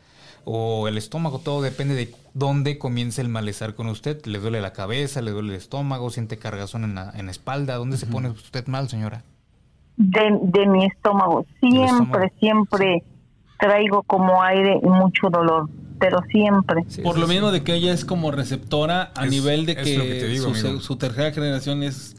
o 0.45 0.89
el 0.89 0.99
estómago, 0.99 1.39
todo 1.39 1.63
depende 1.63 1.95
de 1.95 2.13
dónde 2.35 2.79
comience 2.79 3.21
el 3.21 3.29
malestar 3.29 3.77
con 3.77 3.87
usted. 3.87 4.27
¿Le 4.27 4.41
duele 4.41 4.61
la 4.61 4.73
cabeza, 4.73 5.23
le 5.23 5.31
duele 5.31 5.51
el 5.51 5.55
estómago, 5.55 6.11
siente 6.11 6.37
cargazón 6.39 6.83
en 6.83 6.97
la, 6.97 7.13
en 7.15 7.29
espalda? 7.29 7.77
¿Dónde 7.77 7.97
se 7.97 8.09
pone 8.09 8.31
usted 8.31 8.67
mal, 8.67 8.89
señora? 8.89 9.23
De, 9.97 10.37
de 10.43 10.67
mi 10.67 10.85
estómago. 10.85 11.47
Siempre, 11.61 12.33
siempre 12.41 13.05
traigo 13.61 14.03
como 14.03 14.43
aire 14.43 14.81
y 14.83 14.89
mucho 14.89 15.31
dolor, 15.31 15.71
pero 15.99 16.23
siempre. 16.31 16.85
Por 17.03 17.19
lo 17.19 17.27
mismo 17.27 17.51
de 17.51 17.63
que 17.63 17.75
ella 17.75 17.93
es 17.93 18.05
como 18.05 18.31
receptora 18.31 19.13
a 19.15 19.27
nivel 19.27 19.67
de 19.67 19.77
que, 19.77 20.39
su, 20.81 20.97
tercera 20.97 21.33
generación 21.33 21.83
es 21.83 22.17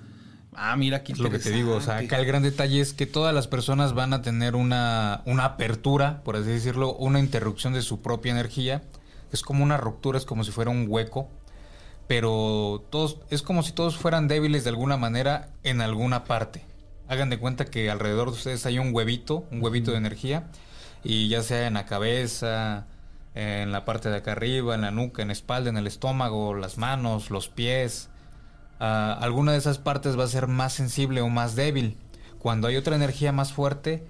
Ah, 0.61 0.75
mira, 0.75 0.97
aquí 0.97 1.13
es 1.13 1.19
lo 1.19 1.29
que 1.29 1.39
te 1.39 1.51
digo. 1.51 1.75
O 1.75 1.81
sea, 1.81 1.99
acá 1.99 2.19
el 2.19 2.25
gran 2.25 2.43
detalle 2.43 2.81
es 2.81 2.93
que 2.93 3.05
todas 3.05 3.33
las 3.33 3.47
personas 3.47 3.93
van 3.93 4.11
a 4.11 4.21
tener 4.21 4.57
una, 4.57 5.21
una 5.25 5.45
apertura, 5.45 6.21
por 6.25 6.35
así 6.35 6.49
decirlo, 6.49 6.95
una 6.95 7.19
interrupción 7.19 7.71
de 7.71 7.81
su 7.81 8.01
propia 8.01 8.33
energía. 8.33 8.81
Es 9.31 9.41
como 9.41 9.63
una 9.63 9.77
ruptura, 9.77 10.17
es 10.17 10.25
como 10.25 10.43
si 10.43 10.51
fuera 10.51 10.69
un 10.69 10.85
hueco. 10.89 11.29
Pero 12.07 12.83
todos, 12.89 13.19
es 13.29 13.41
como 13.41 13.63
si 13.63 13.71
todos 13.71 13.95
fueran 13.95 14.27
débiles 14.27 14.65
de 14.65 14.71
alguna 14.71 14.97
manera 14.97 15.49
en 15.63 15.79
alguna 15.79 16.25
parte. 16.25 16.65
Hagan 17.07 17.29
de 17.29 17.39
cuenta 17.39 17.65
que 17.65 17.89
alrededor 17.89 18.29
de 18.29 18.35
ustedes 18.35 18.65
hay 18.65 18.79
un 18.79 18.93
huevito, 18.93 19.45
un 19.51 19.63
huevito 19.63 19.91
de 19.91 19.97
energía. 19.97 20.47
Y 21.05 21.29
ya 21.29 21.41
sea 21.41 21.67
en 21.67 21.75
la 21.75 21.85
cabeza, 21.85 22.85
en 23.39 23.71
la 23.71 23.85
parte 23.85 24.09
de 24.09 24.17
acá 24.17 24.33
arriba, 24.33 24.75
en 24.75 24.81
la 24.81 24.91
nuca, 24.91 25.21
en 25.21 25.29
la 25.29 25.33
espalda, 25.33 25.69
en 25.69 25.77
el 25.77 25.87
estómago, 25.87 26.53
las 26.53 26.77
manos, 26.77 27.29
los 27.29 27.49
pies 27.49 28.09
alguna 28.79 29.51
de 29.51 29.57
esas 29.57 29.77
partes 29.77 30.17
va 30.17 30.23
a 30.23 30.27
ser 30.27 30.47
más 30.47 30.73
sensible 30.73 31.21
o 31.21 31.29
más 31.29 31.55
débil. 31.55 31.97
Cuando 32.39 32.67
hay 32.67 32.77
otra 32.77 32.95
energía 32.95 33.31
más 33.31 33.51
fuerte, 33.51 34.05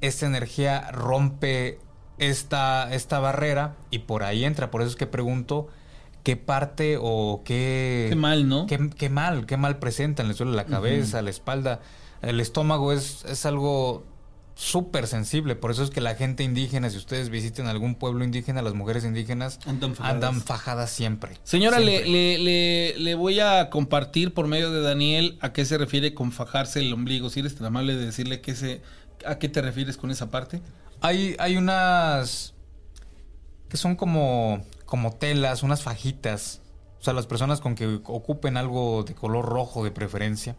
esta 0.00 0.26
energía 0.26 0.90
rompe 0.92 1.78
esta, 2.18 2.92
esta 2.94 3.18
barrera 3.18 3.76
y 3.90 4.00
por 4.00 4.22
ahí 4.22 4.44
entra. 4.44 4.70
Por 4.70 4.80
eso 4.80 4.90
es 4.90 4.96
que 4.96 5.06
pregunto 5.06 5.68
qué 6.22 6.36
parte 6.36 6.98
o 7.00 7.42
qué... 7.44 8.06
Qué 8.08 8.16
mal, 8.16 8.48
¿no? 8.48 8.66
Qué, 8.66 9.10
mal, 9.10 9.46
qué 9.46 9.56
mal 9.56 9.78
presentan. 9.78 10.28
Le 10.28 10.34
suele 10.34 10.52
la 10.52 10.64
cabeza, 10.64 11.20
la 11.20 11.30
espalda. 11.30 11.80
El 12.22 12.40
estómago 12.40 12.92
es, 12.92 13.24
es 13.26 13.44
algo 13.44 14.04
súper 14.56 15.06
sensible. 15.06 15.54
Por 15.54 15.70
eso 15.70 15.84
es 15.84 15.90
que 15.90 16.00
la 16.00 16.14
gente 16.14 16.42
indígena, 16.42 16.88
si 16.88 16.96
ustedes 16.96 17.28
visiten 17.28 17.66
algún 17.66 17.94
pueblo 17.94 18.24
indígena, 18.24 18.62
las 18.62 18.74
mujeres 18.74 19.04
indígenas 19.04 19.60
andan 19.66 20.40
fajadas, 20.40 20.90
siempre. 20.90 21.36
Señora, 21.44 21.78
Le, 21.78 22.08
le, 22.08 22.98
le, 22.98 23.14
voy 23.14 23.38
a 23.38 23.68
compartir 23.68 24.32
por 24.32 24.48
medio 24.48 24.72
de 24.72 24.80
Daniel 24.80 25.38
a 25.42 25.52
qué 25.52 25.64
se 25.66 25.76
refiere 25.76 26.14
con 26.14 26.32
fajarse 26.32 26.80
el 26.80 26.92
ombligo. 26.92 27.28
Si 27.28 27.40
eres 27.40 27.54
tan 27.54 27.66
amable 27.66 27.94
de 27.94 28.06
decirle 28.06 28.40
qué 28.40 28.54
se, 28.54 28.80
a 29.26 29.38
qué 29.38 29.50
te 29.50 29.60
refieres 29.60 29.98
con 29.98 30.10
esa 30.10 30.30
parte. 30.30 30.62
Hay, 31.02 31.36
hay 31.38 31.58
unas 31.58 32.54
que 33.68 33.76
son 33.76 33.94
como, 33.94 34.64
como 34.86 35.12
telas, 35.12 35.62
unas 35.62 35.82
fajitas. 35.82 36.62
O 36.98 37.04
sea, 37.04 37.12
las 37.12 37.26
personas 37.26 37.60
con 37.60 37.74
que 37.74 38.00
ocupen 38.04 38.56
algo 38.56 39.04
de 39.04 39.14
color 39.14 39.44
rojo 39.44 39.84
de 39.84 39.90
preferencia 39.90 40.56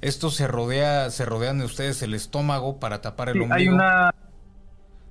esto 0.00 0.30
se 0.30 0.46
rodea, 0.46 1.10
se 1.10 1.24
rodean 1.24 1.58
de 1.58 1.64
ustedes 1.64 2.02
el 2.02 2.14
estómago 2.14 2.78
para 2.78 3.00
tapar 3.00 3.30
el 3.30 3.42
ombligo. 3.42 3.54
Hay 3.54 3.68
una 3.68 4.14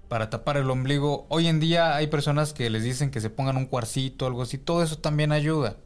para 0.08 0.30
tapar 0.30 0.58
el 0.58 0.70
ombligo. 0.70 1.26
Hoy 1.30 1.48
en 1.48 1.60
día 1.60 1.96
hay 1.96 2.08
personas 2.08 2.54
que 2.54 2.70
les 2.70 2.84
dicen 2.84 3.10
que 3.10 3.22
se 3.22 3.30
pongan 3.30 3.58
un 3.58 3.66
cuarcito, 3.66 4.28
algo 4.28 4.44
así. 4.44 4.58
Todo 4.58 4.84
eso 4.84 5.00
también 5.00 5.32
ayuda. 5.32 5.78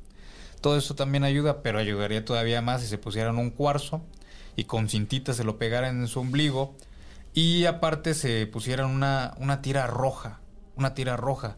Todo 0.62 0.78
eso 0.78 0.94
también 0.96 1.24
ayuda, 1.24 1.62
pero 1.62 1.80
ayudaría 1.80 2.26
todavía 2.26 2.62
más 2.62 2.82
si 2.82 2.88
se 2.88 2.98
pusieran 2.98 3.38
un 3.38 3.50
cuarzo 3.50 4.04
y 4.58 4.66
con 4.66 4.90
cintita 4.90 5.34
se 5.34 5.46
lo 5.46 5.58
pegaran 5.58 6.02
en 6.02 6.08
su 6.08 6.20
ombligo. 6.20 6.76
Y 7.34 7.66
aparte 7.66 8.14
se 8.14 8.46
pusieran 8.48 8.90
una, 8.90 9.34
una 9.38 9.62
tira 9.62 9.88
roja. 9.88 10.42
Una 10.76 10.94
tira 10.94 11.16
roja. 11.16 11.58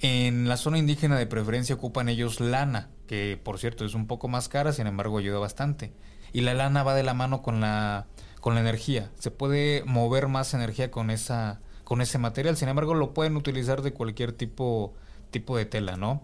En 0.00 0.48
la 0.48 0.58
zona 0.58 0.76
indígena 0.76 1.16
de 1.16 1.26
preferencia 1.26 1.74
ocupan 1.74 2.10
ellos 2.10 2.40
lana, 2.40 2.90
que 3.06 3.40
por 3.42 3.58
cierto 3.58 3.86
es 3.86 3.94
un 3.94 4.06
poco 4.06 4.28
más 4.28 4.50
cara, 4.50 4.72
sin 4.72 4.86
embargo 4.86 5.16
ayuda 5.16 5.38
bastante 5.38 5.92
y 6.34 6.40
la 6.40 6.52
lana 6.52 6.82
va 6.82 6.94
de 6.94 7.04
la 7.04 7.14
mano 7.14 7.40
con 7.40 7.62
la, 7.62 8.06
con 8.40 8.54
la 8.54 8.60
energía. 8.60 9.10
Se 9.18 9.30
puede 9.30 9.84
mover 9.86 10.28
más 10.28 10.52
energía 10.52 10.90
con, 10.90 11.10
esa, 11.10 11.60
con 11.84 12.02
ese 12.02 12.18
material, 12.18 12.58
sin 12.58 12.68
embargo 12.68 12.92
lo 12.92 13.14
pueden 13.14 13.36
utilizar 13.36 13.80
de 13.80 13.92
cualquier 13.92 14.32
tipo, 14.32 14.92
tipo 15.30 15.56
de 15.56 15.64
tela, 15.64 15.96
¿no? 15.96 16.20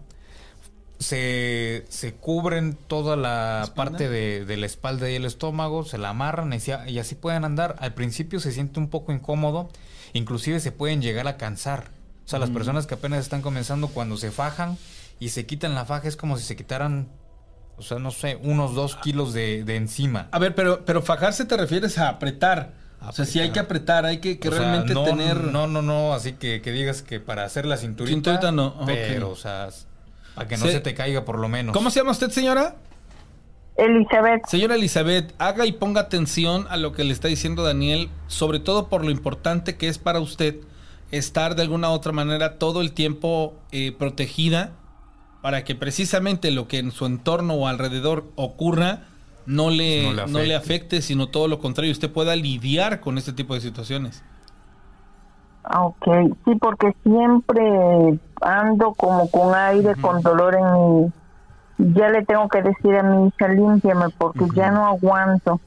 Se, 0.99 1.85
se 1.89 2.13
cubren 2.13 2.75
toda 2.75 3.15
la 3.15 3.71
parte 3.73 4.07
de, 4.07 4.45
de, 4.45 4.57
la 4.57 4.67
espalda 4.67 5.09
y 5.09 5.15
el 5.15 5.25
estómago, 5.25 5.83
se 5.83 5.97
la 5.97 6.09
amarran 6.09 6.53
y, 6.53 6.57
y 6.91 6.99
así 6.99 7.15
pueden 7.15 7.43
andar. 7.43 7.77
Al 7.79 7.95
principio 7.95 8.39
se 8.39 8.51
siente 8.51 8.79
un 8.79 8.89
poco 8.89 9.13
incómodo, 9.13 9.69
inclusive 10.13 10.59
se 10.59 10.73
pueden 10.73 11.01
llegar 11.01 11.27
a 11.27 11.37
cansar. 11.37 11.89
O 12.25 12.27
sea, 12.27 12.37
las 12.37 12.51
mm. 12.51 12.53
personas 12.53 12.85
que 12.85 12.95
apenas 12.95 13.19
están 13.21 13.41
comenzando 13.41 13.87
cuando 13.87 14.17
se 14.17 14.29
fajan 14.29 14.77
y 15.19 15.29
se 15.29 15.45
quitan 15.45 15.73
la 15.73 15.85
faja 15.85 16.07
es 16.07 16.17
como 16.17 16.37
si 16.37 16.43
se 16.43 16.55
quitaran 16.55 17.07
o 17.81 17.83
sea, 17.83 17.97
no 17.97 18.11
sé, 18.11 18.37
unos 18.43 18.75
dos 18.75 18.95
kilos 18.95 19.33
de, 19.33 19.63
de 19.63 19.75
encima. 19.75 20.27
A 20.31 20.37
ver, 20.37 20.53
pero, 20.53 20.85
pero 20.85 21.01
fajarse 21.01 21.45
te 21.45 21.57
refieres 21.57 21.97
a 21.97 22.09
apretar. 22.09 22.73
O 23.07 23.11
sea, 23.11 23.25
si 23.25 23.39
hay 23.39 23.49
que 23.49 23.59
apretar, 23.59 24.05
hay 24.05 24.19
que, 24.19 24.37
realmente 24.43 24.93
tener. 24.93 25.45
No, 25.45 25.65
no, 25.65 25.81
no, 25.81 26.13
así 26.13 26.33
que, 26.33 26.61
que 26.61 26.71
digas 26.71 27.01
que 27.01 27.19
para 27.19 27.43
hacer 27.43 27.65
la 27.65 27.77
cinturita. 27.77 28.13
Cinturita 28.13 28.51
no. 28.51 28.75
Pero, 28.85 29.31
o 29.31 29.35
sea, 29.35 29.69
para 30.35 30.47
que 30.47 30.57
no 30.57 30.67
se... 30.67 30.79
te 30.79 30.93
caiga 30.93 31.25
por 31.25 31.39
lo 31.39 31.49
menos. 31.49 31.73
¿Cómo 31.73 31.89
se 31.89 31.99
llama 31.99 32.11
usted, 32.11 32.29
señora? 32.29 32.75
Elizabeth. 33.77 34.45
Señora 34.45 34.75
Elizabeth, 34.75 35.33
haga 35.39 35.65
y 35.65 35.71
ponga 35.71 36.01
atención 36.01 36.67
a 36.69 36.77
lo 36.77 36.91
que 36.91 37.03
le 37.03 37.13
está 37.13 37.27
diciendo 37.27 37.63
Daniel, 37.63 38.09
sobre 38.27 38.59
todo 38.59 38.89
por 38.89 39.03
lo 39.03 39.09
importante 39.09 39.75
que 39.77 39.87
es 39.87 39.97
para 39.97 40.19
usted 40.19 40.57
estar 41.09 41.55
de 41.55 41.63
alguna 41.63 41.89
u 41.89 41.93
otra 41.93 42.11
manera 42.11 42.59
todo 42.59 42.81
el 42.81 42.91
tiempo 42.91 43.55
eh, 43.71 43.91
protegida 43.91 44.73
para 45.41 45.63
que 45.63 45.75
precisamente 45.75 46.51
lo 46.51 46.67
que 46.67 46.79
en 46.79 46.91
su 46.91 47.05
entorno 47.05 47.55
o 47.55 47.67
alrededor 47.67 48.25
ocurra 48.35 49.03
no 49.45 49.69
le, 49.69 50.13
no 50.27 50.39
le, 50.39 50.55
afecte. 50.55 51.01
sino 51.01 51.27
todo 51.27 51.47
lo 51.47 51.59
contrario, 51.59 51.91
usted 51.91 52.11
pueda 52.11 52.35
lidiar 52.35 52.99
con 52.99 53.17
este 53.17 53.33
tipo 53.33 53.55
de 53.55 53.61
situaciones. 53.61 54.23
Ah, 55.63 55.83
ok, 55.85 56.07
sí, 56.45 56.55
porque 56.59 56.95
siempre 57.03 58.19
ando 58.41 58.93
como 58.93 59.29
con 59.29 59.53
aire, 59.53 59.95
con 59.95 60.21
dolor 60.21 60.55
en 60.55 60.73
mi, 60.73 61.11
ya 61.81 62.09
le 62.09 62.23
tengo 62.25 62.47
que 62.47 62.61
decir 62.61 62.95
a 62.95 63.03
mi 63.03 63.27
hija, 63.27 63.47
límpiame 63.47 64.09
porque 64.17 64.45
ya 64.55 64.71
no 64.71 64.85
aguanto. 64.85 65.59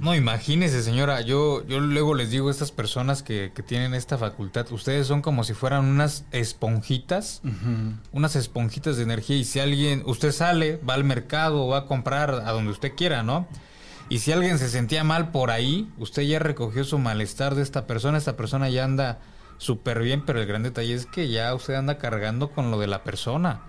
No, 0.00 0.14
imagínese, 0.14 0.82
señora, 0.82 1.20
yo, 1.20 1.64
yo 1.66 1.78
luego 1.80 2.14
les 2.14 2.30
digo 2.30 2.48
a 2.48 2.50
estas 2.50 2.72
personas 2.72 3.22
que, 3.22 3.52
que 3.54 3.62
tienen 3.62 3.94
esta 3.94 4.18
facultad, 4.18 4.66
ustedes 4.72 5.06
son 5.06 5.22
como 5.22 5.44
si 5.44 5.54
fueran 5.54 5.84
unas 5.84 6.24
esponjitas, 6.32 7.42
unas 8.12 8.36
esponjitas 8.36 8.96
de 8.96 9.04
energía 9.04 9.36
y 9.36 9.44
si 9.44 9.60
alguien, 9.60 10.02
usted 10.06 10.32
sale, 10.32 10.80
va 10.88 10.94
al 10.94 11.04
mercado, 11.04 11.68
va 11.68 11.78
a 11.78 11.86
comprar 11.86 12.30
a 12.30 12.50
donde 12.52 12.72
usted 12.72 12.94
quiera, 12.96 13.22
¿no? 13.22 13.46
Y 14.08 14.18
si 14.18 14.32
alguien 14.32 14.58
se 14.58 14.68
sentía 14.68 15.04
mal 15.04 15.30
por 15.30 15.52
ahí, 15.52 15.88
usted 15.98 16.22
ya 16.22 16.40
recogió 16.40 16.82
su 16.82 16.98
malestar 16.98 17.54
de 17.54 17.62
esta 17.62 17.86
persona, 17.86 18.18
esta 18.18 18.36
persona 18.36 18.68
ya 18.68 18.84
anda 18.84 19.18
súper 19.58 20.00
bien, 20.00 20.24
pero 20.24 20.40
el 20.40 20.46
gran 20.46 20.64
detalle 20.64 20.94
es 20.94 21.06
que 21.06 21.28
ya 21.28 21.54
usted 21.54 21.74
anda 21.74 21.98
cargando 21.98 22.50
con 22.50 22.72
lo 22.72 22.80
de 22.80 22.88
la 22.88 23.04
persona 23.04 23.60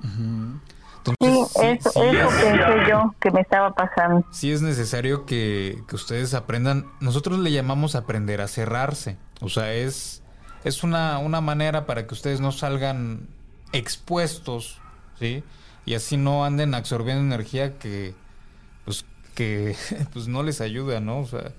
sí, 1.06 1.40
eso, 1.64 1.92
pensé 1.94 2.90
yo 2.90 3.14
que 3.20 3.32
me 3.32 3.42
estaba 3.42 3.74
pasando. 3.74 4.26
Sí 4.32 4.52
es 4.52 4.62
necesario 4.62 5.26
que, 5.26 5.84
ustedes 5.92 6.34
aprendan, 6.34 6.86
nosotros 7.00 7.40
le 7.40 7.52
llamamos 7.52 7.96
aprender 7.96 8.42
a 8.42 8.48
cerrarse, 8.48 9.18
o 9.40 9.50
sea, 9.50 9.74
es, 9.74 10.22
es 10.64 10.84
una, 10.84 11.18
una 11.20 11.42
manera 11.42 11.86
para 11.86 12.06
que 12.08 12.14
ustedes 12.14 12.40
no 12.42 12.52
salgan 12.52 13.28
expuestos, 13.74 14.80
¿sí? 15.20 15.44
Y 15.86 15.96
así 15.96 16.18
no 16.18 16.46
anden 16.46 16.76
absorbiendo 16.76 17.24
energía 17.24 17.78
que, 17.80 18.14
pues, 18.86 19.06
que, 19.36 19.76
pues 20.14 20.28
no 20.28 20.44
les 20.44 20.62
ayuda, 20.62 21.00
¿no? 21.00 21.20
O 21.20 21.26
sea, 21.26 21.52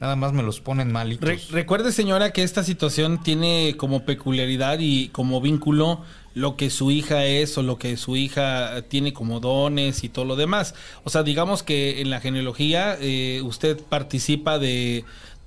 nada 0.00 0.16
más 0.16 0.32
me 0.32 0.42
los 0.42 0.60
ponen 0.60 0.90
malitos. 0.92 1.28
Re- 1.28 1.40
recuerde, 1.50 1.92
señora, 1.92 2.30
que 2.30 2.42
esta 2.42 2.62
situación 2.62 3.22
tiene 3.22 3.74
como 3.76 4.04
peculiaridad 4.04 4.78
y 4.80 5.08
como 5.10 5.40
vínculo 5.40 6.02
lo 6.38 6.56
que 6.56 6.70
su 6.70 6.92
hija 6.92 7.24
es 7.24 7.58
o 7.58 7.62
lo 7.62 7.78
que 7.78 7.96
su 7.96 8.14
hija 8.14 8.82
tiene 8.82 9.12
como 9.12 9.40
dones 9.40 10.04
y 10.04 10.08
todo 10.08 10.24
lo 10.24 10.36
demás. 10.36 10.74
O 11.02 11.10
sea, 11.10 11.24
digamos 11.24 11.64
que 11.64 12.00
en 12.00 12.10
la 12.10 12.20
genealogía 12.20 12.96
eh, 13.00 13.42
usted 13.42 13.80
participa 13.80 14.60
de 14.60 15.04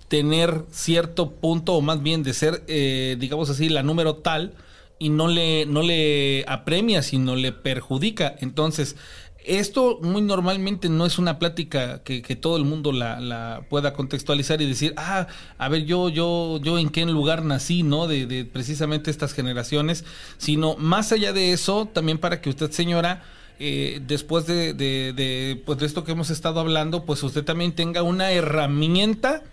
tener 0.10 0.66
cierto 0.70 1.32
punto 1.32 1.76
o 1.76 1.82
más 1.82 2.04
bien 2.04 2.24
de 2.24 2.34
ser, 2.34 2.64
eh, 2.68 3.16
digamos 3.20 3.50
así, 3.50 3.70
la 3.70 3.84
número 3.84 4.18
tal 4.18 4.54
y 5.00 5.08
no 5.08 5.30
le, 5.30 5.66
no 5.66 5.82
le 5.82 6.44
apremia, 6.46 7.02
sino 7.02 7.38
le 7.38 7.54
perjudica. 7.54 8.36
Entonces, 8.42 8.98
esto 9.46 10.00
muy 10.02 10.22
normalmente 10.22 10.88
no 10.90 11.06
es 11.06 11.18
una 11.18 11.40
plática 11.40 12.04
que, 12.04 12.22
que 12.22 12.36
todo 12.36 12.58
el 12.58 12.66
mundo 12.66 12.92
la, 12.92 13.20
la 13.20 13.66
pueda 13.70 13.94
contextualizar 13.94 14.62
y 14.62 14.68
decir, 14.68 14.94
ah, 14.98 15.28
a 15.58 15.70
ver, 15.70 15.86
yo, 15.86 16.10
yo, 16.10 16.60
yo 16.64 16.78
en 16.78 16.90
qué 16.90 17.06
lugar 17.06 17.44
nací, 17.44 17.84
¿no? 17.84 18.08
De, 18.08 18.26
de 18.28 18.46
precisamente 18.46 19.10
estas 19.12 19.34
generaciones, 19.34 20.06
sino 20.38 20.76
más 20.78 21.12
allá 21.12 21.34
de 21.34 21.54
eso, 21.54 21.88
también 21.92 22.18
para 22.18 22.42
que 22.42 22.50
usted, 22.50 22.72
señora, 22.72 23.24
eh, 23.60 24.02
después 24.08 24.46
de, 24.48 24.74
de, 24.74 25.14
de, 25.14 25.62
pues 25.66 25.80
de 25.80 25.86
esto 25.86 26.04
que 26.04 26.12
hemos 26.14 26.30
estado 26.30 26.60
hablando, 26.60 27.06
pues 27.06 27.22
usted 27.24 27.44
también 27.44 27.74
tenga 27.74 28.04
una 28.04 28.32
herramienta 28.32 29.44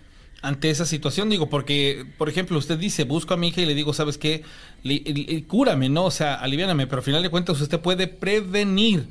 ante 0.41 0.69
esa 0.69 0.85
situación, 0.85 1.29
digo, 1.29 1.49
porque, 1.49 2.05
por 2.17 2.29
ejemplo, 2.29 2.57
usted 2.57 2.77
dice, 2.77 3.03
busco 3.03 3.33
a 3.33 3.37
mi 3.37 3.49
hija 3.49 3.61
y 3.61 3.65
le 3.65 3.75
digo, 3.75 3.93
¿sabes 3.93 4.17
qué? 4.17 4.43
Le- 4.83 5.01
le- 5.05 5.43
cúrame, 5.43 5.89
¿no? 5.89 6.05
O 6.05 6.11
sea, 6.11 6.35
aliviáname, 6.35 6.87
pero 6.87 6.99
al 6.99 7.03
final 7.03 7.21
de 7.21 7.29
cuentas 7.29 7.59
usted 7.59 7.79
puede 7.79 8.07
prevenir 8.07 9.07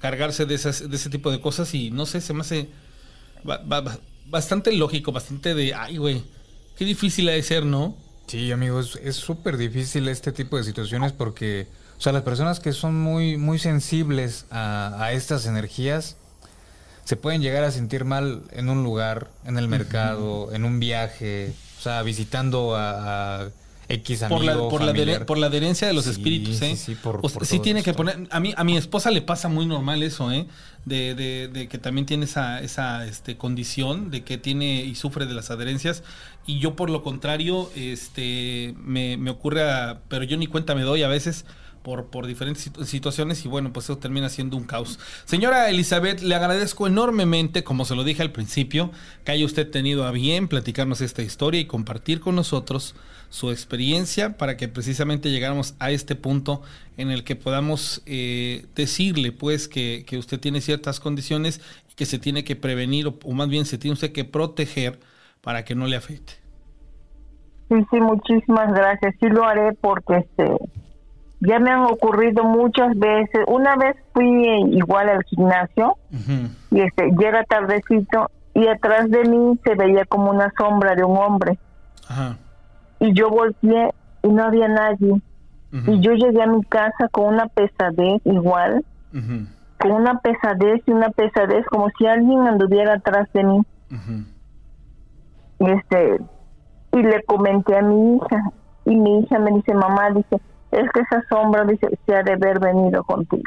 cargarse 0.00 0.46
de, 0.46 0.54
esas, 0.54 0.88
de 0.88 0.96
ese 0.96 1.10
tipo 1.10 1.30
de 1.30 1.40
cosas 1.40 1.74
y 1.74 1.90
no 1.90 2.06
sé, 2.06 2.20
se 2.20 2.32
me 2.32 2.40
hace 2.40 2.68
ba- 3.44 3.60
ba- 3.64 3.80
ba- 3.82 3.98
bastante 4.26 4.72
lógico, 4.72 5.12
bastante 5.12 5.54
de, 5.54 5.74
ay, 5.74 5.96
güey, 5.98 6.22
qué 6.76 6.84
difícil 6.84 7.28
ha 7.28 7.32
de 7.32 7.42
ser, 7.42 7.64
¿no? 7.64 7.96
Sí, 8.26 8.52
amigos, 8.52 8.98
es 9.02 9.16
súper 9.16 9.56
difícil 9.56 10.08
este 10.08 10.32
tipo 10.32 10.56
de 10.56 10.64
situaciones 10.64 11.12
porque, 11.12 11.66
o 11.98 12.00
sea, 12.00 12.12
las 12.12 12.22
personas 12.22 12.60
que 12.60 12.72
son 12.72 12.94
muy, 13.00 13.36
muy 13.36 13.58
sensibles 13.58 14.46
a, 14.50 14.96
a 15.02 15.12
estas 15.12 15.46
energías 15.46 16.16
se 17.04 17.16
pueden 17.16 17.42
llegar 17.42 17.64
a 17.64 17.72
sentir 17.72 18.04
mal 18.04 18.42
en 18.52 18.68
un 18.68 18.84
lugar, 18.84 19.30
en 19.44 19.58
el 19.58 19.66
mercado, 19.66 20.52
en 20.52 20.64
un 20.64 20.78
viaje, 20.78 21.52
o 21.78 21.82
sea, 21.82 22.02
visitando 22.02 22.76
a, 22.76 23.40
a 23.46 23.50
X 23.90 24.22
amigo, 24.22 24.38
por 24.38 24.44
la, 24.46 24.54
por, 24.56 24.82
la 24.82 24.92
adher- 24.92 25.24
por 25.26 25.38
la 25.38 25.46
adherencia 25.48 25.86
de 25.88 25.92
los 25.94 26.04
Sí, 26.04 26.10
espíritus, 26.12 26.62
¿eh? 26.62 26.76
sí, 26.76 26.76
sí, 26.76 26.94
por- 26.94 27.20
O 27.22 27.28
sea, 27.28 27.38
por 27.38 27.46
sí 27.46 27.58
tiene 27.58 27.82
que 27.82 27.92
poner. 27.92 28.26
A 28.30 28.40
mí, 28.40 28.54
a 28.56 28.64
mi 28.64 28.76
esposa 28.76 29.10
le 29.10 29.20
pasa 29.22 29.48
muy 29.48 29.66
normal 29.66 30.02
eso, 30.02 30.30
¿eh? 30.32 30.46
De, 30.84 31.14
de, 31.14 31.48
de 31.48 31.68
que 31.68 31.76
también 31.78 32.06
tiene 32.06 32.24
esa, 32.24 32.60
esa 32.60 33.04
este, 33.06 33.36
condición 33.36 34.10
de 34.10 34.22
que 34.24 34.38
tiene 34.38 34.82
y 34.84 34.94
sufre 34.94 35.26
de 35.26 35.34
las 35.34 35.50
adherencias. 35.50 36.02
Y 36.46 36.58
yo, 36.58 36.74
por 36.76 36.88
lo 36.88 37.02
contrario, 37.02 37.70
este 37.74 38.74
me, 38.78 39.16
me 39.16 39.30
ocurre, 39.30 39.62
a- 39.70 40.00
pero 40.08 40.24
yo 40.24 40.36
ni 40.36 40.46
cuenta 40.46 40.74
me 40.74 40.82
doy 40.82 41.02
a 41.02 41.08
veces. 41.08 41.44
Por, 41.82 42.08
por 42.10 42.26
diferentes 42.26 42.66
situ- 42.66 42.84
situaciones 42.84 43.42
y 43.46 43.48
bueno, 43.48 43.72
pues 43.72 43.86
eso 43.86 43.96
termina 43.96 44.28
siendo 44.28 44.58
un 44.58 44.64
caos. 44.64 44.98
Señora 45.24 45.70
Elizabeth, 45.70 46.20
le 46.20 46.34
agradezco 46.34 46.86
enormemente, 46.86 47.64
como 47.64 47.86
se 47.86 47.94
lo 47.94 48.04
dije 48.04 48.20
al 48.20 48.32
principio, 48.32 48.90
que 49.24 49.32
haya 49.32 49.46
usted 49.46 49.70
tenido 49.70 50.04
a 50.04 50.10
bien 50.10 50.46
platicarnos 50.46 51.00
esta 51.00 51.22
historia 51.22 51.58
y 51.58 51.64
compartir 51.64 52.20
con 52.20 52.36
nosotros 52.36 52.94
su 53.30 53.50
experiencia 53.50 54.36
para 54.36 54.56
que 54.56 54.68
precisamente 54.68 55.30
llegáramos 55.30 55.74
a 55.78 55.90
este 55.90 56.16
punto 56.16 56.62
en 56.96 57.10
el 57.10 57.24
que 57.24 57.36
podamos 57.36 58.02
eh, 58.04 58.66
decirle 58.74 59.32
pues 59.32 59.68
que, 59.68 60.04
que 60.06 60.18
usted 60.18 60.38
tiene 60.38 60.60
ciertas 60.60 61.00
condiciones 61.00 61.60
y 61.90 61.94
que 61.94 62.04
se 62.04 62.18
tiene 62.18 62.44
que 62.44 62.56
prevenir 62.56 63.06
o, 63.06 63.18
o 63.24 63.32
más 63.32 63.48
bien 63.48 63.64
se 63.64 63.78
tiene 63.78 63.94
usted 63.94 64.12
que 64.12 64.24
proteger 64.24 64.98
para 65.40 65.64
que 65.64 65.74
no 65.74 65.86
le 65.86 65.96
afecte. 65.96 66.34
Sí, 67.68 67.76
sí, 67.90 68.00
muchísimas 68.00 68.74
gracias. 68.74 69.14
Sí 69.20 69.28
lo 69.28 69.44
haré 69.44 69.72
porque 69.80 70.16
este 70.18 70.56
ya 71.38 71.58
me 71.58 71.70
han 71.70 71.84
ocurrido 71.84 72.44
muchas 72.44 72.98
veces. 72.98 73.44
Una 73.46 73.76
vez 73.76 73.96
fui 74.12 74.26
eh, 74.26 74.60
igual 74.72 75.08
al 75.08 75.22
gimnasio 75.24 75.96
y 76.70 76.80
este 76.80 77.10
llega 77.16 77.44
tardecito 77.44 78.30
y 78.54 78.66
atrás 78.66 79.08
de 79.08 79.24
mí 79.24 79.58
se 79.64 79.74
veía 79.76 80.04
como 80.04 80.30
una 80.30 80.52
sombra 80.58 80.96
de 80.96 81.04
un 81.04 81.16
hombre 81.16 81.58
Ajá. 82.08 82.36
Y 83.00 83.12
yo 83.14 83.30
volteé 83.30 83.90
y 84.22 84.28
no 84.28 84.44
había 84.44 84.68
nadie. 84.68 85.20
Y 85.72 86.00
yo 86.00 86.12
llegué 86.12 86.42
a 86.42 86.46
mi 86.46 86.62
casa 86.64 87.08
con 87.10 87.34
una 87.34 87.46
pesadez 87.46 88.20
igual, 88.24 88.84
con 89.78 89.92
una 89.92 90.18
pesadez 90.20 90.82
y 90.86 90.90
una 90.90 91.10
pesadez 91.10 91.64
como 91.66 91.88
si 91.98 92.06
alguien 92.06 92.46
anduviera 92.46 92.94
atrás 92.94 93.28
de 93.32 93.44
mí. 93.44 93.62
Y 95.60 95.70
este 95.70 96.20
y 96.92 97.02
le 97.02 97.22
comenté 97.24 97.76
a 97.78 97.82
mi 97.82 98.16
hija 98.16 98.50
y 98.84 98.96
mi 98.96 99.20
hija 99.20 99.38
me 99.38 99.52
dice, 99.52 99.72
"Mamá, 99.74 100.10
dice, 100.10 100.40
es 100.72 100.90
que 100.92 101.00
esa 101.00 101.22
sombra 101.28 101.64
dice 101.64 101.86
se 102.04 102.14
ha 102.16 102.22
de 102.24 102.32
haber 102.32 102.58
venido 102.58 103.04
contigo." 103.04 103.42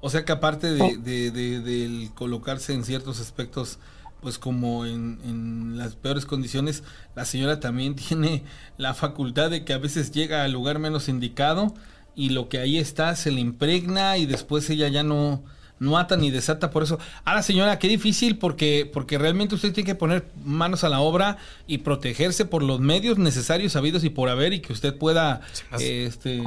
O 0.00 0.08
sea 0.10 0.24
que 0.24 0.32
aparte 0.32 0.68
de, 0.72 0.96
de- 0.96 1.30
de- 1.30 1.60
del 1.60 2.10
colocarse 2.14 2.72
en 2.72 2.84
ciertos 2.84 3.20
aspectos, 3.20 3.78
pues 4.20 4.38
como 4.38 4.86
en, 4.86 5.20
en 5.24 5.78
las 5.78 5.94
peores 5.94 6.26
condiciones, 6.26 6.82
la 7.14 7.24
señora 7.24 7.60
también 7.60 7.94
tiene 8.08 8.44
la 8.76 8.94
facultad 8.94 9.50
de 9.50 9.64
que 9.64 9.72
a 9.72 9.78
veces 9.78 10.12
llega 10.12 10.44
al 10.44 10.52
lugar 10.52 10.78
menos 10.78 11.08
indicado 11.08 11.74
y 12.14 12.30
lo 12.30 12.48
que 12.48 12.58
ahí 12.58 12.78
está 12.78 13.14
se 13.14 13.30
le 13.30 13.40
impregna 13.40 14.18
y 14.18 14.26
después 14.26 14.68
ella 14.70 14.88
ya 14.88 15.04
no, 15.04 15.44
no 15.78 15.98
ata 15.98 16.16
ni 16.16 16.30
desata 16.30 16.70
por 16.70 16.82
eso. 16.82 16.98
Ahora 17.24 17.42
señora, 17.42 17.78
qué 17.78 17.88
difícil 17.88 18.38
porque, 18.38 18.90
porque 18.92 19.18
realmente 19.18 19.54
usted 19.54 19.72
tiene 19.72 19.86
que 19.86 19.94
poner 19.94 20.26
manos 20.44 20.84
a 20.84 20.88
la 20.88 21.00
obra 21.00 21.38
y 21.66 21.78
protegerse 21.78 22.44
por 22.44 22.62
los 22.62 22.80
medios 22.80 23.18
necesarios, 23.18 23.72
sabidos 23.72 24.04
y 24.04 24.10
por 24.10 24.28
haber 24.28 24.52
y 24.52 24.60
que 24.60 24.72
usted 24.72 24.96
pueda 24.96 25.40
este 25.78 26.42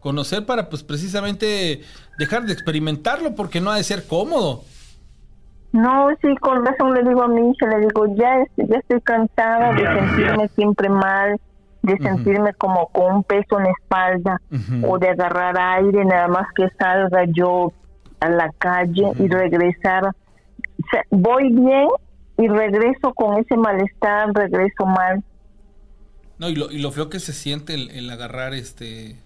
conocer 0.00 0.46
para 0.46 0.70
pues 0.70 0.82
precisamente 0.82 1.82
dejar 2.18 2.46
de 2.46 2.54
experimentarlo 2.54 3.34
porque 3.34 3.60
no 3.60 3.70
ha 3.70 3.76
de 3.76 3.84
ser 3.84 4.06
cómodo. 4.06 4.64
No, 5.72 6.08
sí, 6.20 6.34
con 6.40 6.64
razón 6.64 6.94
le 6.94 7.02
digo 7.04 7.22
a 7.22 7.28
mi 7.28 7.50
hija, 7.50 7.66
le 7.66 7.80
digo, 7.80 8.06
ya, 8.16 8.38
este, 8.38 8.66
ya 8.66 8.78
estoy 8.78 9.00
cansada 9.02 9.72
de 9.72 9.86
sentirme 9.86 10.48
siempre 10.48 10.88
mal, 10.88 11.40
de 11.82 11.96
sentirme 11.98 12.52
como 12.54 12.88
con 12.88 13.16
un 13.16 13.22
peso 13.22 13.58
en 13.58 13.64
la 13.64 13.70
espalda 13.70 14.40
o 14.82 14.98
de 14.98 15.10
agarrar 15.10 15.56
aire 15.58 16.04
nada 16.04 16.28
más 16.28 16.46
que 16.56 16.68
salga 16.78 17.24
yo 17.26 17.72
a 18.18 18.28
la 18.28 18.50
calle 18.58 19.12
y 19.18 19.28
regresar. 19.28 20.06
O 20.06 20.88
sea, 20.90 21.04
voy 21.10 21.52
bien 21.52 21.88
y 22.36 22.48
regreso 22.48 23.14
con 23.14 23.38
ese 23.38 23.56
malestar, 23.56 24.32
regreso 24.34 24.84
mal. 24.86 25.22
No, 26.38 26.48
y 26.48 26.56
lo, 26.56 26.70
y 26.70 26.78
lo 26.78 26.90
feo 26.90 27.08
que 27.08 27.20
se 27.20 27.32
siente 27.32 27.74
el, 27.74 27.90
el 27.90 28.10
agarrar 28.10 28.54
este 28.54 29.16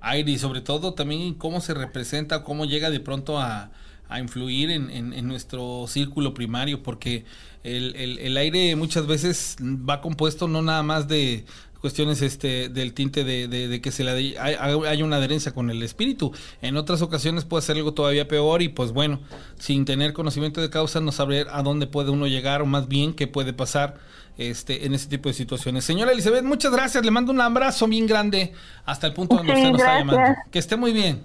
aire 0.00 0.32
y 0.32 0.38
sobre 0.38 0.60
todo 0.60 0.92
también 0.92 1.32
cómo 1.34 1.60
se 1.60 1.72
representa, 1.72 2.42
cómo 2.42 2.66
llega 2.66 2.90
de 2.90 3.00
pronto 3.00 3.38
a, 3.38 3.70
a 4.14 4.20
influir 4.20 4.70
en, 4.70 4.90
en- 4.90 5.12
en 5.12 5.26
nuestro 5.28 5.86
círculo 5.88 6.34
primario, 6.34 6.82
porque 6.82 7.24
el, 7.62 7.94
el- 7.96 8.18
el 8.18 8.36
aire 8.36 8.74
muchas 8.76 9.06
veces 9.06 9.56
va 9.60 10.00
compuesto 10.00 10.48
no 10.48 10.62
nada 10.62 10.82
más 10.82 11.08
de 11.08 11.44
cuestiones 11.80 12.22
este 12.22 12.70
del 12.70 12.94
tinte 12.94 13.24
de, 13.24 13.46
de- 13.46 13.68
de 13.68 13.80
que 13.82 13.90
se 13.92 14.04
le 14.04 14.10
hay, 14.12 14.34
hay- 14.38 14.56
hay 14.86 15.02
una 15.02 15.16
adherencia 15.16 15.52
con 15.52 15.68
el 15.70 15.82
espíritu. 15.82 16.32
En 16.62 16.76
otras 16.78 17.02
ocasiones 17.02 17.44
puede 17.44 17.62
ser 17.62 17.76
algo 17.76 17.92
todavía 17.92 18.26
peor 18.26 18.62
y 18.62 18.68
pues 18.68 18.92
bueno, 18.92 19.20
sin 19.58 19.84
tener 19.84 20.14
conocimiento 20.14 20.60
de 20.62 20.70
causa 20.70 21.00
no 21.00 21.12
saber 21.12 21.46
a 21.50 21.62
dónde 21.62 21.86
puede 21.86 22.10
uno 22.10 22.26
llegar 22.26 22.62
o 22.62 22.66
más 22.66 22.88
bien 22.88 23.12
qué 23.12 23.26
puede 23.26 23.52
pasar 23.52 23.96
este 24.38 24.86
en 24.86 24.94
ese 24.94 25.08
tipo 25.08 25.28
de 25.28 25.34
situaciones. 25.34 25.84
Señora 25.84 26.10
Elizabeth, 26.12 26.42
muchas 26.42 26.72
gracias, 26.72 27.04
le 27.04 27.10
mando 27.10 27.32
un 27.32 27.40
abrazo 27.40 27.86
bien 27.86 28.06
grande 28.06 28.52
hasta 28.86 29.06
el 29.06 29.12
punto 29.12 29.36
donde 29.36 29.52
Sí, 29.54 29.58
usted 29.60 29.70
nos 29.72 29.80
está 29.80 29.92
gracias. 29.92 30.12
llamando. 30.16 30.40
Que 30.50 30.58
esté 30.58 30.76
muy 30.76 30.92
bien. 30.92 31.22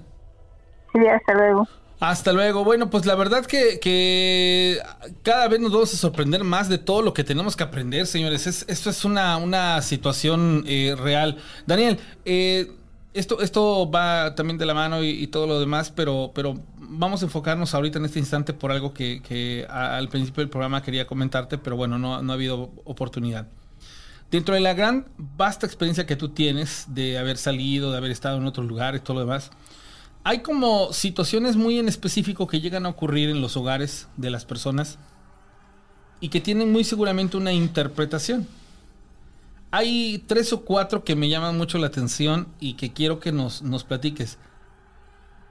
Sí, 0.94 1.00
hasta 1.08 1.34
luego. 1.36 1.68
Hasta 2.00 2.32
luego. 2.32 2.64
Bueno, 2.64 2.90
pues 2.90 3.06
la 3.06 3.16
verdad 3.16 3.46
que, 3.46 3.80
que 3.80 4.80
cada 5.22 5.48
vez 5.50 5.60
nos 5.60 5.72
vamos 5.72 5.94
a 5.94 5.98
sorprender 5.98 6.44
más 6.46 6.70
de 6.70 6.78
todo 6.78 7.02
lo 7.02 7.14
que 7.14 7.26
tenemos 7.26 7.58
que 7.58 7.64
aprender, 7.64 8.08
señores. 8.08 8.48
Es, 8.48 8.66
esto 8.70 8.90
es 8.90 9.04
una, 9.04 9.36
una 9.38 9.82
situación 9.82 10.64
eh, 10.66 10.96
real. 10.98 11.38
Daniel, 11.68 12.00
eh, 12.24 12.72
esto, 13.14 13.42
esto 13.42 13.92
va 13.92 14.34
también 14.36 14.58
de 14.58 14.66
la 14.66 14.74
mano 14.74 15.04
y, 15.04 15.28
todo 15.28 15.46
lo 15.46 15.60
demás, 15.60 15.92
pero, 15.92 16.32
pero 16.34 16.58
vamos 16.78 17.22
a 17.22 17.26
enfocarnos 17.26 17.74
ahorita 17.74 18.00
en 18.00 18.06
este 18.06 18.20
instante 18.20 18.54
por 18.54 18.72
algo 18.72 18.94
que, 18.94 19.22
que 19.22 19.66
al 19.70 20.08
principio 20.08 20.42
del 20.42 20.50
programa 20.50 20.82
quería 20.82 21.06
comentarte, 21.06 21.58
pero 21.58 21.76
bueno, 21.76 21.98
no, 21.98 22.22
no 22.22 22.32
ha 22.32 22.36
habido 22.36 22.72
oportunidad. 22.86 23.48
Dentro 24.32 24.54
de 24.54 24.62
la 24.62 24.74
gran, 24.74 25.08
vasta 25.18 25.66
experiencia 25.66 26.06
que 26.06 26.16
tú 26.16 26.30
tienes 26.30 26.86
de 26.88 27.18
haber 27.18 27.38
salido, 27.38 27.92
de 27.92 27.98
haber 27.98 28.12
estado 28.12 28.38
en 28.38 28.46
otros 28.46 28.68
lugares, 28.68 29.04
todo 29.04 29.16
lo 29.16 29.22
demás, 29.22 29.52
hay 30.24 30.40
como 30.40 30.94
situaciones 30.94 31.56
muy 31.56 31.80
en 31.80 31.88
específico 31.88 32.48
que 32.48 32.62
llegan 32.62 32.86
a 32.86 32.90
ocurrir 32.90 33.30
en 33.30 33.42
los 33.42 33.56
hogares 33.58 34.08
de 34.18 34.30
las 34.30 34.46
personas 34.46 35.00
y 36.20 36.30
que 36.30 36.42
tienen 36.42 36.72
muy 36.72 36.84
seguramente 36.84 37.38
una 37.38 37.54
interpretación. 37.54 38.48
Hay 39.72 40.24
tres 40.28 40.52
o 40.52 40.66
cuatro 40.66 41.04
que 41.04 41.16
me 41.16 41.30
llaman 41.30 41.58
mucho 41.58 41.78
la 41.78 41.88
atención 41.88 42.48
y 42.60 42.74
que 42.74 42.92
quiero 42.92 43.20
que 43.20 43.32
nos, 43.32 43.62
nos 43.62 43.84
platiques. 43.84 44.38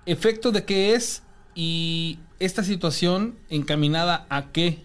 Efecto 0.07 0.53
de 0.53 0.65
qué 0.65 0.95
es 0.95 1.23
y 1.55 2.19
esta 2.39 2.63
situación 2.63 3.39
encaminada 3.49 4.27
a 4.29 4.53
qué 4.53 4.83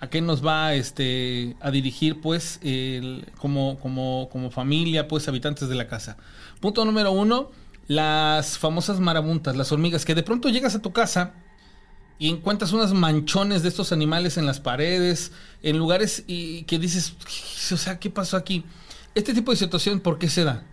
a 0.00 0.08
qué 0.08 0.20
nos 0.20 0.46
va 0.46 0.74
este, 0.74 1.56
a 1.60 1.70
dirigir, 1.70 2.20
pues, 2.20 2.60
como, 3.38 3.78
como, 3.80 4.28
como 4.30 4.50
familia, 4.50 5.08
pues, 5.08 5.26
habitantes 5.28 5.68
de 5.68 5.74
la 5.74 5.88
casa. 5.88 6.16
Punto 6.60 6.84
número 6.84 7.10
uno, 7.10 7.50
las 7.88 8.58
famosas 8.58 9.00
marabuntas, 9.00 9.56
las 9.56 9.72
hormigas, 9.72 10.04
que 10.04 10.14
de 10.14 10.22
pronto 10.22 10.50
llegas 10.50 10.74
a 10.74 10.82
tu 10.82 10.92
casa 10.92 11.34
y 12.18 12.28
encuentras 12.28 12.72
unos 12.72 12.92
manchones 12.92 13.62
de 13.62 13.70
estos 13.70 13.92
animales 13.92 14.36
en 14.36 14.46
las 14.46 14.60
paredes, 14.60 15.32
en 15.62 15.78
lugares 15.78 16.24
y 16.26 16.64
que 16.64 16.78
dices, 16.78 17.14
o 17.72 17.76
sea, 17.76 17.98
¿qué 17.98 18.10
pasó 18.10 18.36
aquí? 18.36 18.64
Este 19.14 19.32
tipo 19.34 19.50
de 19.50 19.56
situación, 19.56 20.00
¿por 20.00 20.18
qué 20.18 20.28
se 20.28 20.44
da? 20.44 20.64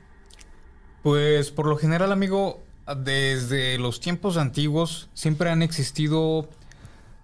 Pues 1.04 1.52
por 1.52 1.68
lo 1.68 1.78
general, 1.78 2.12
amigo, 2.12 2.62
desde 2.98 3.78
los 3.78 4.00
tiempos 4.02 4.38
antiguos 4.38 5.08
siempre 5.14 5.50
han 5.50 5.62
existido 5.62 6.50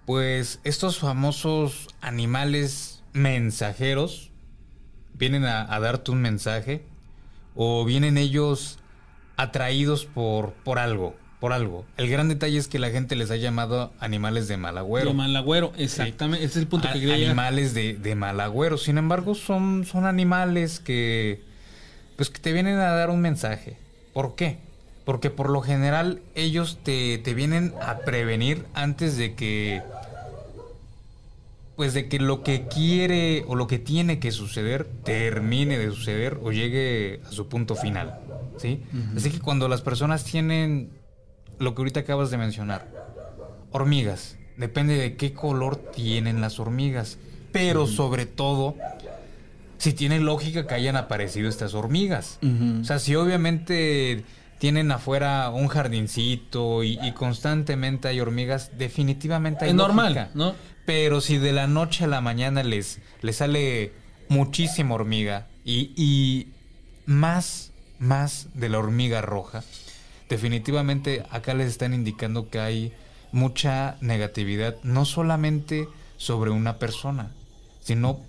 pues 0.06 0.60
estos 0.64 1.00
famosos 1.00 1.88
animales 2.00 3.04
mensajeros. 3.12 4.30
Vienen 5.14 5.46
a, 5.46 5.72
a 5.72 5.80
darte 5.80 6.12
un 6.12 6.22
mensaje 6.22 6.86
o 7.56 7.84
vienen 7.86 8.18
ellos 8.18 8.80
atraídos 9.38 10.06
por, 10.06 10.52
por 10.54 10.78
algo, 10.80 11.16
por 11.40 11.54
algo. 11.54 11.86
El 11.98 12.10
gran 12.10 12.30
detalle 12.30 12.58
es 12.58 12.68
que 12.68 12.78
la 12.80 12.90
gente 12.92 13.16
les 13.16 13.32
ha 13.32 13.36
llamado 13.38 13.92
animales 14.00 14.48
de 14.48 14.58
mal 14.58 14.78
agüero. 14.78 15.10
De 15.10 15.14
malagüero, 15.16 15.72
exactamente, 15.78 16.46
ese 16.46 16.54
es 16.60 16.64
el 16.64 16.68
punto 16.68 16.88
A- 16.88 16.94
que 16.94 17.00
quería 17.00 17.16
animales 17.28 17.74
de, 17.74 17.94
de 17.96 18.16
mal 18.16 18.40
agüero. 18.40 18.78
Sin 18.78 18.98
embargo, 18.98 19.34
son, 19.36 19.86
son 19.86 20.06
animales 20.06 20.80
que, 20.80 21.42
pues, 22.18 22.30
que 22.30 22.40
te 22.40 22.52
vienen 22.54 22.76
a 22.78 22.92
dar 22.92 23.10
un 23.10 23.22
mensaje. 23.22 23.78
¿Por 24.14 24.36
qué? 24.36 24.58
Porque 25.06 25.32
por 25.32 25.50
lo 25.50 25.62
general 25.62 26.22
ellos 26.36 26.78
te, 26.84 27.18
te 27.18 27.34
vienen 27.34 27.74
a 27.82 27.98
prevenir 28.00 28.66
antes 28.76 29.18
de 29.18 29.34
que, 29.34 29.82
pues, 31.76 31.94
de 31.96 32.08
que 32.08 32.20
lo 32.20 32.44
que 32.44 32.68
quiere 32.68 33.44
o 33.48 33.56
lo 33.56 33.66
que 33.66 33.80
tiene 33.80 34.20
que 34.20 34.32
suceder 34.32 34.86
termine 35.04 35.80
de 35.80 35.90
suceder 35.90 36.38
o 36.44 36.52
llegue 36.52 37.22
a 37.28 37.32
su 37.32 37.48
punto 37.50 37.76
final. 37.76 38.20
¿Sí? 38.62 38.84
Así 39.16 39.30
que 39.32 39.40
cuando 39.40 39.68
las 39.68 39.82
personas 39.82 40.24
tienen 40.24 40.92
lo 41.60 41.76
que 41.76 41.82
ahorita 41.82 42.02
acabas 42.02 42.32
de 42.32 42.38
mencionar, 42.38 42.92
hormigas. 43.72 44.38
Depende 44.58 44.96
de 44.96 45.16
qué 45.16 45.34
color 45.34 45.78
tienen 45.78 46.42
las 46.42 46.60
hormigas. 46.60 47.18
Pero 47.52 47.88
sobre 47.88 48.26
todo, 48.26 48.76
si 49.78 49.94
tiene 49.94 50.20
lógica 50.20 50.68
que 50.68 50.74
hayan 50.76 50.96
aparecido 50.96 51.50
estas 51.50 51.74
hormigas. 51.74 52.40
O 52.82 52.84
sea, 52.84 53.00
si 53.00 53.16
obviamente 53.16 54.24
tienen 54.60 54.92
afuera 54.92 55.50
un 55.50 55.68
jardincito 55.68 56.84
y, 56.84 57.00
y 57.02 57.14
constantemente 57.14 58.08
hay 58.08 58.20
hormigas, 58.20 58.72
definitivamente 58.78 59.66
hay 59.66 59.72
Es 59.72 59.76
normal. 59.76 60.30
¿no? 60.36 60.54
Pero 60.86 61.20
si 61.20 61.40
de 61.40 61.52
la 61.52 61.66
noche 61.66 62.04
a 62.04 62.08
la 62.08 62.22
mañana 62.22 62.62
les, 62.62 63.00
les 63.22 63.38
sale 63.38 63.92
muchísima 64.30 64.94
hormiga 64.96 65.48
y, 65.66 65.92
y 65.96 66.48
más, 67.08 67.71
más 68.02 68.48
de 68.56 68.68
la 68.68 68.80
hormiga 68.80 69.22
roja, 69.22 69.64
definitivamente 70.28 71.24
acá 71.30 71.54
les 71.54 71.68
están 71.68 71.94
indicando 71.94 72.50
que 72.50 72.60
hay 72.60 72.94
mucha 73.32 73.96
negatividad, 74.02 74.76
no 74.84 75.06
solamente 75.06 75.88
sobre 76.18 76.52
una 76.52 76.78
persona, 76.78 77.32
sino 77.82 78.20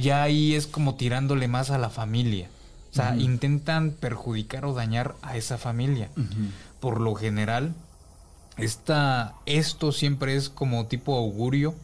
ya 0.00 0.22
ahí 0.22 0.54
es 0.54 0.66
como 0.66 0.94
tirándole 0.94 1.48
más 1.48 1.70
a 1.70 1.78
la 1.78 1.90
familia. 1.90 2.48
O 2.92 2.94
sea, 2.94 3.16
intentan 3.16 3.90
perjudicar 3.90 4.64
o 4.64 4.72
dañar 4.72 5.16
a 5.22 5.36
esa 5.36 5.58
familia. 5.58 6.10
Por 6.78 7.00
lo 7.00 7.16
general, 7.16 7.74
esta, 8.56 9.34
esto 9.46 9.90
siempre 9.90 10.36
es 10.36 10.48
como 10.48 10.86
tipo 10.86 11.16
augurio 11.16 11.74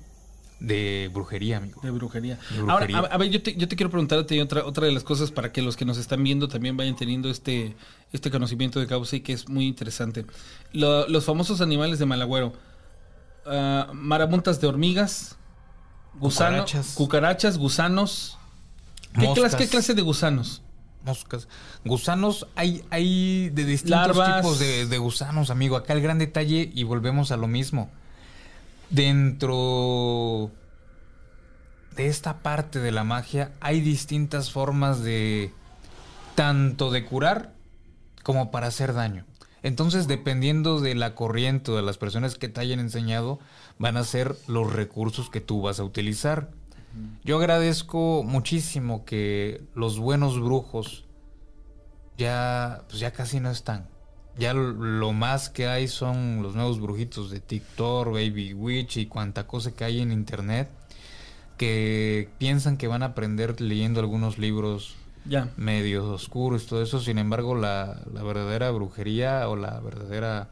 de 0.61 1.11
brujería, 1.13 1.57
amigo. 1.57 1.81
De 1.83 1.91
brujería. 1.91 2.39
De 2.51 2.71
Ahora, 2.71 2.87
a, 2.95 2.99
a 3.01 3.17
ver, 3.19 3.31
yo 3.31 3.43
te, 3.43 3.55
yo 3.57 3.67
te 3.67 3.77
quiero 3.77 3.91
preguntarte 3.91 4.41
otra, 4.43 4.65
otra 4.65 4.87
de 4.87 4.93
las 4.93 5.03
cosas 5.05 5.31
para 5.31 5.51
que 5.53 5.63
los 5.63 5.77
que 5.77 5.85
nos 5.85 5.97
están 5.99 6.23
viendo 6.23 6.49
también 6.49 6.77
vayan 6.77 6.97
teniendo 6.97 7.31
este, 7.31 7.75
este 8.13 8.31
conocimiento 8.31 8.79
de 8.79 8.87
causa 8.87 9.17
y 9.17 9.21
que 9.21 9.33
es 9.33 9.49
muy 9.49 9.67
interesante. 9.67 10.27
Lo- 10.73 11.09
los 11.09 11.25
famosos 11.25 11.61
animales 11.61 11.99
de 11.99 12.07
Malagüero. 12.07 12.53
ah, 13.47 13.89
marabuntas 13.95 14.61
de 14.61 14.67
hormigas, 14.67 15.37
gusanos, 16.19 16.61
Cucarachas. 16.71 16.95
cucarachas, 16.95 17.59
gusanos. 17.59 18.37
¿Qué 19.19 19.29
clase, 19.35 19.57
¿Qué 19.57 19.67
clase 19.69 19.95
de 19.95 20.03
gusanos? 20.03 20.63
Moscas. 21.05 21.49
Gusanos, 21.85 22.47
hay, 22.55 22.85
hay 22.91 23.49
de 23.51 23.65
distintos 23.65 24.15
Larvas. 24.17 24.43
tipos 24.43 24.59
de, 24.59 24.87
de 24.87 24.99
gusanos, 24.99 25.49
amigo. 25.51 25.77
Acá 25.77 25.95
el 25.95 26.03
gran 26.03 26.19
detalle, 26.19 26.71
y 26.75 26.85
volvemos 26.85 27.33
a 27.33 27.39
lo 27.39 27.49
mismo. 27.49 27.91
Dentro 28.91 30.51
de 31.95 32.07
esta 32.09 32.43
parte 32.43 32.81
de 32.81 32.91
la 32.93 33.05
magia 33.05 33.53
hay 33.61 33.81
distintas 33.81 34.51
formas 34.51 35.03
de 35.03 35.53
tanto 36.35 36.91
de 36.91 37.05
curar 37.05 37.53
como 38.23 38.51
para 38.51 38.67
hacer 38.67 38.93
daño. 38.95 39.27
Entonces, 39.63 40.09
dependiendo 40.09 40.81
de 40.81 40.95
la 40.95 41.15
corriente 41.15 41.71
o 41.71 41.77
de 41.77 41.83
las 41.83 41.99
personas 41.99 42.37
que 42.37 42.49
te 42.49 42.61
hayan 42.61 42.81
enseñado, 42.81 43.39
van 43.79 43.97
a 43.97 44.05
ser 44.05 44.35
los 44.47 44.73
recursos 44.73 45.29
que 45.29 45.41
tú 45.41 45.61
vas 45.63 45.81
a 45.81 45.85
utilizar. 45.85 46.51
Yo 47.25 47.37
agradezco 47.37 48.25
muchísimo 48.25 49.05
que 49.05 49.63
los 49.75 49.99
buenos 49.99 50.41
brujos 50.41 51.05
ya, 52.17 52.85
pues 52.89 53.01
ya 53.01 53.13
casi 53.13 53.39
no 53.39 53.51
están. 53.51 53.90
Ya 54.41 54.55
lo, 54.55 54.73
lo 54.73 55.13
más 55.13 55.51
que 55.51 55.69
hay 55.69 55.87
son 55.87 56.43
los 56.43 56.55
nuevos 56.57 56.81
brujitos 56.81 57.31
de 57.31 57.41
TikTok, 57.41 58.07
Baby 58.09 58.55
Witch 58.55 58.97
y 58.97 59.07
cuanta 59.07 59.47
cosa 59.47 59.71
que 59.73 59.85
hay 59.85 60.01
en 60.01 60.11
internet 60.13 60.69
que 61.59 62.31
piensan 62.39 62.79
que 62.79 62.89
van 62.89 63.03
a 63.03 63.07
aprender 63.07 63.61
leyendo 63.61 64.01
algunos 64.01 64.39
libros 64.39 64.97
Ya. 65.27 65.51
medios 65.59 66.07
oscuros 66.07 66.65
y 66.65 66.67
todo 66.69 66.83
eso. 66.83 67.01
Sin 67.01 67.19
embargo, 67.19 67.55
la, 67.55 68.01
la 68.15 68.23
verdadera 68.23 68.71
brujería 68.71 69.47
o 69.47 69.57
la 69.57 69.79
verdadera 69.81 70.49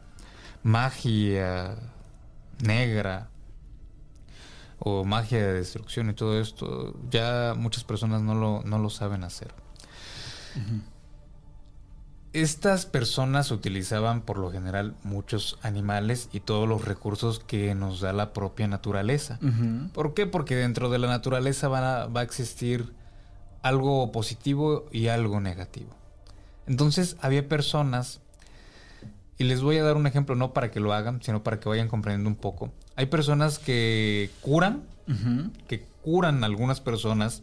magia 0.62 1.76
negra 2.62 3.30
o 4.80 5.04
magia 5.06 5.38
de 5.38 5.54
destrucción 5.54 6.10
y 6.10 6.12
todo 6.12 6.38
esto, 6.38 6.94
ya 7.10 7.54
muchas 7.56 7.84
personas 7.84 8.20
no 8.22 8.34
lo, 8.34 8.62
no 8.64 8.78
lo 8.78 8.90
saben 8.90 9.24
hacer. 9.24 9.54
Estas 12.34 12.84
personas 12.84 13.50
utilizaban 13.50 14.20
por 14.20 14.38
lo 14.38 14.50
general 14.52 14.94
muchos 15.02 15.58
animales 15.62 16.28
y 16.32 16.40
todos 16.40 16.68
los 16.68 16.84
recursos 16.84 17.38
que 17.40 17.74
nos 17.74 18.00
da 18.00 18.12
la 18.12 18.32
propia 18.34 18.68
naturaleza. 18.68 19.38
¿Por 19.94 20.12
qué? 20.14 20.26
Porque 20.26 20.54
dentro 20.54 20.90
de 20.90 20.98
la 20.98 21.08
naturaleza 21.08 21.66
a- 21.68 22.06
va 22.06 22.20
a 22.20 22.22
existir 22.22 22.92
algo 23.62 24.12
positivo 24.12 24.84
y 24.92 25.08
algo 25.08 25.40
negativo. 25.40 25.90
Entonces 26.66 27.16
había 27.22 27.48
personas, 27.48 28.20
y 29.38 29.44
les 29.44 29.62
voy 29.62 29.78
a 29.78 29.82
dar 29.84 29.96
un 29.96 30.06
ejemplo 30.06 30.34
no 30.34 30.52
para 30.52 30.70
que 30.70 30.80
lo 30.80 30.92
hagan, 30.92 31.22
sino 31.22 31.42
para 31.42 31.58
que 31.60 31.68
vayan 31.68 31.88
comprendiendo 31.88 32.28
un 32.28 32.36
poco. 32.36 32.70
Hay 32.94 33.06
personas 33.06 33.58
que 33.58 34.30
curan, 34.42 34.82
que 35.66 35.86
curan 36.02 36.42
a 36.42 36.46
algunas 36.46 36.80
personas 36.82 37.42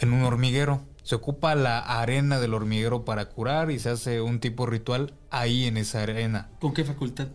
en 0.00 0.12
un 0.12 0.22
hormiguero. 0.24 0.80
Se 1.08 1.14
ocupa 1.14 1.54
la 1.54 1.78
arena 1.78 2.38
del 2.38 2.52
hormiguero 2.52 3.06
para 3.06 3.30
curar 3.30 3.70
y 3.70 3.78
se 3.78 3.88
hace 3.88 4.20
un 4.20 4.40
tipo 4.40 4.66
ritual 4.66 5.14
ahí 5.30 5.64
en 5.64 5.78
esa 5.78 6.02
arena. 6.02 6.50
¿Con 6.60 6.74
qué 6.74 6.84
facultad? 6.84 7.28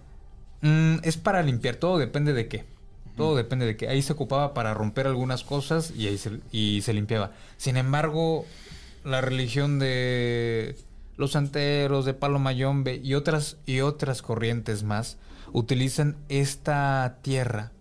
Mm, 0.61 0.97
es 1.01 1.17
para 1.17 1.41
limpiar, 1.41 1.77
todo 1.77 1.97
depende 1.97 2.33
de 2.33 2.47
qué. 2.47 2.65
Todo 3.17 3.35
depende 3.35 3.65
de 3.65 3.75
qué. 3.75 3.87
Ahí 3.87 4.03
se 4.03 4.13
ocupaba 4.13 4.53
para 4.53 4.75
romper 4.75 5.07
algunas 5.07 5.43
cosas 5.43 5.91
y 5.97 6.05
ahí 6.05 6.19
se, 6.19 6.39
y 6.51 6.81
se 6.83 6.93
limpiaba. 6.93 7.31
Sin 7.57 7.75
embargo, 7.75 8.45
la 9.03 9.21
religión 9.21 9.79
de 9.79 10.75
los 11.17 11.31
santeros, 11.31 12.05
de 12.05 12.13
Palo 12.13 12.37
Mayombe 12.37 13.01
y 13.03 13.15
otras, 13.15 13.57
y 13.65 13.81
otras 13.81 14.21
corrientes 14.21 14.83
más 14.83 15.17
utilizan 15.51 16.15
esta 16.29 17.17
tierra 17.23 17.71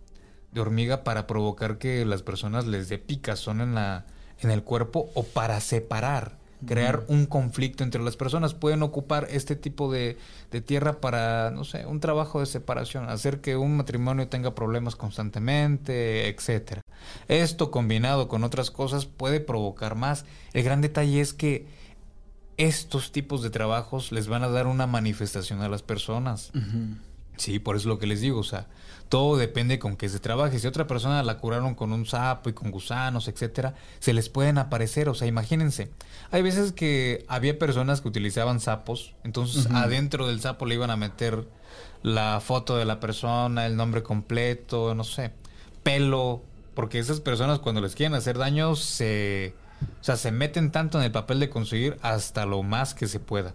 de 0.53 0.61
hormiga 0.63 1.05
para 1.05 1.27
provocar 1.27 1.77
que 1.77 2.07
las 2.07 2.23
personas 2.23 2.67
les 2.67 2.89
dé 2.89 2.97
picazón 2.97 3.61
en, 3.61 3.75
la, 3.75 4.07
en 4.43 4.51
el 4.51 4.63
cuerpo 4.63 5.11
o 5.15 5.23
para 5.25 5.61
separar, 5.61 6.39
crear 6.67 7.05
un 7.09 7.27
conflicto 7.27 7.85
entre 7.85 8.03
las 8.03 8.17
personas. 8.17 8.55
Pueden 8.55 8.83
ocupar 8.83 9.27
este 9.31 9.57
tipo 9.57 9.91
de, 9.91 10.17
de 10.51 10.61
tierra 10.61 11.01
para, 11.01 11.51
no 11.51 11.65
sé, 11.65 11.87
un 11.87 12.01
trabajo 12.01 12.41
de 12.41 12.47
separación, 12.47 13.09
hacer 13.09 13.41
que 13.41 13.57
un 13.57 13.77
matrimonio 13.77 14.29
tenga 14.29 14.55
problemas 14.55 14.97
constantemente, 14.97 16.29
etcétera. 16.29 16.83
Esto 17.29 17.71
combinado 17.71 18.29
con 18.29 18.45
otras 18.45 18.71
cosas 18.71 19.07
puede 19.07 19.41
provocar 19.41 19.95
más. 19.95 20.25
El 20.53 20.63
gran 20.63 20.81
detalle 20.81 21.21
es 21.21 21.33
que 21.33 21.67
estos 22.57 23.13
tipos 23.13 23.43
de 23.43 23.51
trabajos 23.51 24.13
les 24.13 24.29
van 24.29 24.43
a 24.43 24.49
dar 24.49 24.67
una 24.67 24.87
manifestación 24.87 25.63
a 25.63 25.69
las 25.69 25.83
personas. 25.83 26.53
Sí, 27.43 27.59
por 27.59 27.75
eso 27.75 27.83
es 27.83 27.87
lo 27.87 27.99
que 27.99 28.07
les 28.07 28.21
digo, 28.21 28.39
o 28.39 28.45
sea, 28.45 28.69
todo 29.09 29.37
depende 29.37 29.81
con 29.81 29.97
qué 29.97 30.09
se 30.09 30.21
trabaje. 30.21 30.61
Si 30.61 30.67
otra 30.69 30.87
persona 30.87 31.25
la 31.25 31.39
curaron 31.39 31.75
con 31.75 31.93
un 31.93 32.07
sapo 32.07 32.49
y 32.51 32.53
con 32.53 32.71
gusanos, 32.71 33.27
etcétera, 33.27 33.75
se 33.99 34.13
les 34.13 34.29
pueden 34.29 34.59
aparecer, 34.59 35.09
o 35.09 35.15
sea, 35.15 35.27
imagínense. 35.27 35.91
Hay 36.31 36.43
veces 36.43 36.71
que 36.71 37.25
había 37.27 37.59
personas 37.59 38.01
que 38.01 38.07
utilizaban 38.07 38.61
sapos, 38.61 39.17
entonces 39.25 39.67
adentro 39.73 40.29
del 40.29 40.41
sapo 40.41 40.67
le 40.67 40.77
iban 40.77 40.93
a 40.93 40.97
meter 40.97 41.49
la 42.05 42.41
foto 42.41 42.77
de 42.77 42.85
la 42.85 43.01
persona, 43.01 43.67
el 43.67 43.75
nombre 43.75 44.05
completo, 44.05 44.95
no 44.95 45.03
sé, 45.03 45.33
pelo 45.83 46.43
Porque 46.75 47.01
esas 47.01 47.19
personas 47.19 47.59
cuando 47.59 47.81
les 47.81 47.97
quieren 47.97 48.15
hacer 48.15 48.39
daño 48.39 48.77
se, 48.77 49.53
o 50.01 50.05
sea, 50.05 50.15
se 50.15 50.31
meten 50.31 50.71
tanto 50.71 50.99
en 50.99 51.05
el 51.05 51.11
papel 51.11 51.41
de 51.41 51.51
conseguir 51.51 51.99
hasta 52.03 52.47
lo 52.47 52.63
más 52.63 52.95
que 52.95 53.09
se 53.09 53.19
pueda. 53.19 53.53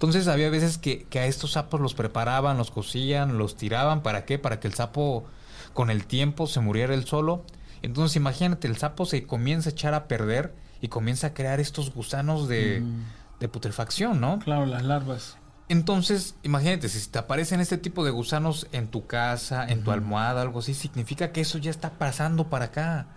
Entonces 0.00 0.28
había 0.28 0.48
veces 0.48 0.78
que, 0.78 1.02
que 1.04 1.18
a 1.18 1.26
estos 1.26 1.52
sapos 1.52 1.78
los 1.78 1.92
preparaban, 1.92 2.56
los 2.56 2.70
cocían, 2.70 3.36
los 3.36 3.54
tiraban. 3.54 4.02
¿Para 4.02 4.24
qué? 4.24 4.38
Para 4.38 4.58
que 4.58 4.66
el 4.66 4.72
sapo 4.72 5.26
con 5.74 5.90
el 5.90 6.06
tiempo 6.06 6.46
se 6.46 6.60
muriera 6.60 6.94
él 6.94 7.04
solo. 7.04 7.44
Entonces 7.82 8.16
imagínate, 8.16 8.66
el 8.66 8.78
sapo 8.78 9.04
se 9.04 9.26
comienza 9.26 9.68
a 9.68 9.72
echar 9.72 9.92
a 9.92 10.08
perder 10.08 10.54
y 10.80 10.88
comienza 10.88 11.26
a 11.26 11.34
crear 11.34 11.60
estos 11.60 11.92
gusanos 11.92 12.48
de, 12.48 12.82
de 13.40 13.48
putrefacción, 13.50 14.22
¿no? 14.22 14.38
Claro, 14.38 14.64
las 14.64 14.84
larvas. 14.84 15.36
Entonces, 15.68 16.34
imagínate, 16.44 16.88
si 16.88 17.06
te 17.10 17.18
aparecen 17.18 17.60
este 17.60 17.76
tipo 17.76 18.02
de 18.02 18.10
gusanos 18.10 18.68
en 18.72 18.88
tu 18.88 19.06
casa, 19.06 19.66
en 19.68 19.84
tu 19.84 19.90
almohada, 19.90 20.40
algo 20.40 20.60
así, 20.60 20.72
significa 20.72 21.30
que 21.30 21.42
eso 21.42 21.58
ya 21.58 21.70
está 21.70 21.90
pasando 21.98 22.48
para 22.48 22.64
acá. 22.64 23.08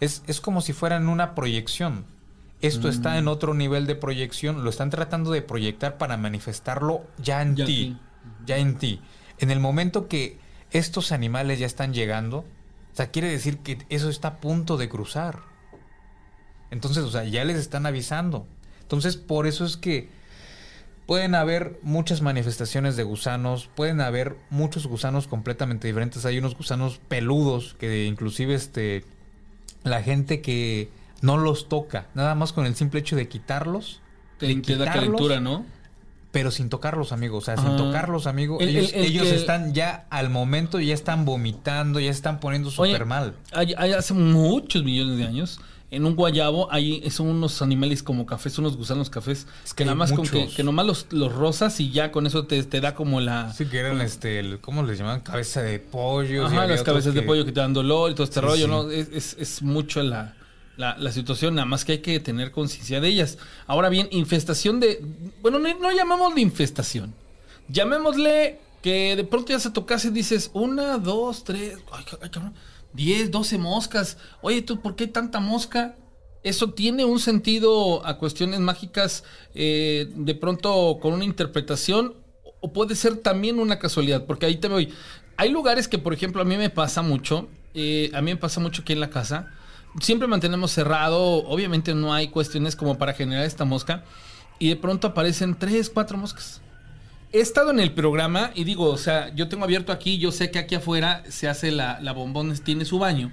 Es, 0.00 0.22
es 0.26 0.42
como 0.42 0.60
si 0.60 0.74
fuera 0.74 0.98
en 0.98 1.08
una 1.08 1.34
proyección. 1.34 2.04
Esto 2.62 2.88
está 2.88 3.18
en 3.18 3.28
otro 3.28 3.54
nivel 3.54 3.86
de 3.86 3.94
proyección, 3.94 4.64
lo 4.64 4.70
están 4.70 4.90
tratando 4.90 5.30
de 5.30 5.42
proyectar 5.42 5.98
para 5.98 6.16
manifestarlo 6.16 7.04
ya 7.18 7.42
en 7.42 7.54
Ya 7.54 7.66
ti, 7.66 7.98
ya 8.46 8.56
en 8.56 8.76
ti. 8.76 9.00
En 9.38 9.50
el 9.50 9.60
momento 9.60 10.08
que 10.08 10.38
estos 10.70 11.12
animales 11.12 11.58
ya 11.58 11.66
están 11.66 11.92
llegando, 11.92 12.38
o 12.38 12.96
sea, 12.96 13.10
quiere 13.10 13.28
decir 13.28 13.58
que 13.58 13.78
eso 13.90 14.08
está 14.08 14.28
a 14.28 14.36
punto 14.40 14.78
de 14.78 14.88
cruzar. 14.88 15.40
Entonces, 16.70 17.04
o 17.04 17.10
sea, 17.10 17.24
ya 17.24 17.44
les 17.44 17.58
están 17.58 17.84
avisando. 17.86 18.46
Entonces, 18.80 19.16
por 19.16 19.46
eso 19.46 19.64
es 19.64 19.76
que 19.76 20.08
pueden 21.06 21.34
haber 21.34 21.78
muchas 21.82 22.20
manifestaciones 22.20 22.96
de 22.96 23.04
gusanos, 23.04 23.68
pueden 23.74 24.00
haber 24.00 24.36
muchos 24.50 24.86
gusanos 24.86 25.28
completamente 25.28 25.86
diferentes. 25.86 26.24
Hay 26.24 26.38
unos 26.38 26.56
gusanos 26.56 27.00
peludos 27.08 27.76
que 27.78 28.06
inclusive 28.06 28.54
este 28.54 29.04
la 29.84 30.02
gente 30.02 30.40
que 30.40 30.88
no 31.22 31.36
los 31.38 31.68
toca, 31.68 32.06
nada 32.14 32.34
más 32.34 32.52
con 32.52 32.66
el 32.66 32.74
simple 32.74 33.00
hecho 33.00 33.16
de 33.16 33.28
quitarlos, 33.28 34.00
Te, 34.38 34.46
de 34.46 34.54
te 34.56 34.76
da 34.76 34.84
quitarlos, 34.86 34.92
calentura, 34.94 35.40
¿no? 35.40 35.64
pero 36.32 36.50
sin 36.50 36.68
tocarlos, 36.68 37.12
amigo. 37.12 37.38
O 37.38 37.40
sea, 37.40 37.56
sin 37.56 37.76
tocarlos, 37.78 38.26
amigo. 38.26 38.58
El- 38.60 38.68
ellos 38.68 38.92
el- 38.92 38.98
el 39.00 39.04
ellos 39.06 39.28
que- 39.28 39.36
están 39.36 39.72
ya 39.72 40.06
al 40.10 40.28
momento, 40.28 40.78
ya 40.80 40.92
están 40.92 41.24
vomitando, 41.24 41.98
ya 41.98 42.08
se 42.12 42.16
están 42.16 42.40
poniendo 42.40 42.70
súper 42.70 43.06
mal. 43.06 43.34
Hay, 43.52 43.72
hay 43.78 43.92
hace 43.92 44.12
muchos 44.12 44.84
millones 44.84 45.16
de 45.16 45.24
años, 45.24 45.58
en 45.90 46.04
un 46.04 46.14
guayabo, 46.14 46.70
hay 46.70 47.08
son 47.10 47.28
unos 47.28 47.62
animales 47.62 48.02
como 48.02 48.26
cafés, 48.26 48.58
unos 48.58 48.76
gusanos 48.76 49.08
cafés, 49.08 49.46
Es 49.64 49.72
que 49.72 49.76
que 49.78 49.84
nada 49.86 49.94
más 49.94 50.12
con 50.12 50.26
que, 50.26 50.48
que 50.48 50.62
nomás 50.62 50.84
los, 50.84 51.06
los 51.10 51.32
rosas 51.32 51.80
y 51.80 51.90
ya 51.90 52.12
con 52.12 52.26
eso 52.26 52.44
te, 52.46 52.62
te 52.64 52.80
da 52.82 52.94
como 52.94 53.20
la... 53.22 53.54
Sí, 53.54 53.64
que 53.64 53.78
eran 53.78 54.00
este, 54.02 54.38
el- 54.40 54.60
¿cómo 54.60 54.82
les 54.82 54.98
llamaban? 54.98 55.20
Cabeza 55.22 55.62
de 55.62 55.78
pollo. 55.78 56.44
Ajá, 56.46 56.66
las 56.66 56.82
cabezas 56.82 57.14
de 57.14 57.22
pollo 57.22 57.46
que 57.46 57.52
te 57.52 57.60
dan 57.60 57.72
dolor 57.72 58.10
y 58.10 58.14
todo 58.14 58.24
este 58.24 58.40
Sí, 58.40 58.46
rollo, 58.46 58.64
sí. 58.66 58.70
¿no? 58.70 58.90
Es, 58.90 59.08
es- 59.10 59.36
es 59.38 59.62
mucho 59.62 60.02
la, 60.02 60.34
la, 60.76 60.96
la 60.98 61.12
situación, 61.12 61.54
nada 61.54 61.66
más 61.66 61.84
que 61.84 61.92
hay 61.92 61.98
que 61.98 62.20
tener 62.20 62.50
conciencia 62.50 63.00
de 63.00 63.08
ellas. 63.08 63.38
Ahora 63.66 63.88
bien, 63.88 64.08
infestación 64.10 64.80
de... 64.80 65.04
Bueno, 65.42 65.58
no, 65.58 65.78
no 65.78 65.90
llamémosle 65.92 66.40
infestación. 66.40 67.14
Llamémosle 67.68 68.58
que 68.82 69.16
de 69.16 69.24
pronto 69.24 69.52
ya 69.52 69.58
se 69.58 69.70
tocase 69.70 70.08
y 70.08 70.12
dices, 70.12 70.50
una, 70.52 70.98
dos, 70.98 71.44
tres, 71.44 71.78
ay, 71.92 72.04
ay, 72.22 72.30
cabrón, 72.30 72.54
diez, 72.92 73.30
doce 73.30 73.58
moscas. 73.58 74.18
Oye, 74.42 74.62
¿tú 74.62 74.80
por 74.80 74.94
qué 74.94 75.06
tanta 75.06 75.40
mosca? 75.40 75.96
Eso 76.44 76.70
tiene 76.70 77.04
un 77.04 77.18
sentido 77.18 78.06
a 78.06 78.18
cuestiones 78.18 78.60
mágicas, 78.60 79.24
eh, 79.54 80.08
de 80.14 80.34
pronto 80.36 80.98
con 81.02 81.12
una 81.12 81.24
interpretación, 81.24 82.14
o 82.60 82.72
puede 82.72 82.94
ser 82.94 83.16
también 83.16 83.58
una 83.58 83.80
casualidad, 83.80 84.24
porque 84.26 84.46
ahí 84.46 84.56
te 84.56 84.68
voy. 84.68 84.92
Hay 85.36 85.50
lugares 85.50 85.88
que, 85.88 85.98
por 85.98 86.14
ejemplo, 86.14 86.40
a 86.40 86.44
mí 86.44 86.56
me 86.56 86.70
pasa 86.70 87.02
mucho, 87.02 87.48
eh, 87.74 88.12
a 88.14 88.22
mí 88.22 88.30
me 88.30 88.36
pasa 88.36 88.60
mucho 88.60 88.82
aquí 88.82 88.92
en 88.92 89.00
la 89.00 89.10
casa, 89.10 89.52
siempre 90.00 90.28
mantenemos 90.28 90.72
cerrado, 90.72 91.44
obviamente 91.46 91.94
no 91.94 92.12
hay 92.12 92.28
cuestiones 92.28 92.76
como 92.76 92.98
para 92.98 93.14
generar 93.14 93.44
esta 93.44 93.64
mosca, 93.64 94.04
y 94.58 94.68
de 94.68 94.76
pronto 94.76 95.08
aparecen 95.08 95.54
tres, 95.58 95.90
cuatro 95.90 96.18
moscas. 96.18 96.60
He 97.32 97.40
estado 97.40 97.70
en 97.70 97.80
el 97.80 97.92
programa 97.92 98.52
y 98.54 98.64
digo, 98.64 98.88
o 98.88 98.96
sea, 98.96 99.34
yo 99.34 99.48
tengo 99.48 99.64
abierto 99.64 99.92
aquí, 99.92 100.18
yo 100.18 100.32
sé 100.32 100.50
que 100.50 100.58
aquí 100.58 100.74
afuera 100.76 101.22
se 101.28 101.48
hace 101.48 101.70
la, 101.70 102.00
la 102.00 102.12
bombón, 102.12 102.56
tiene 102.58 102.84
su 102.84 102.98
baño. 102.98 103.30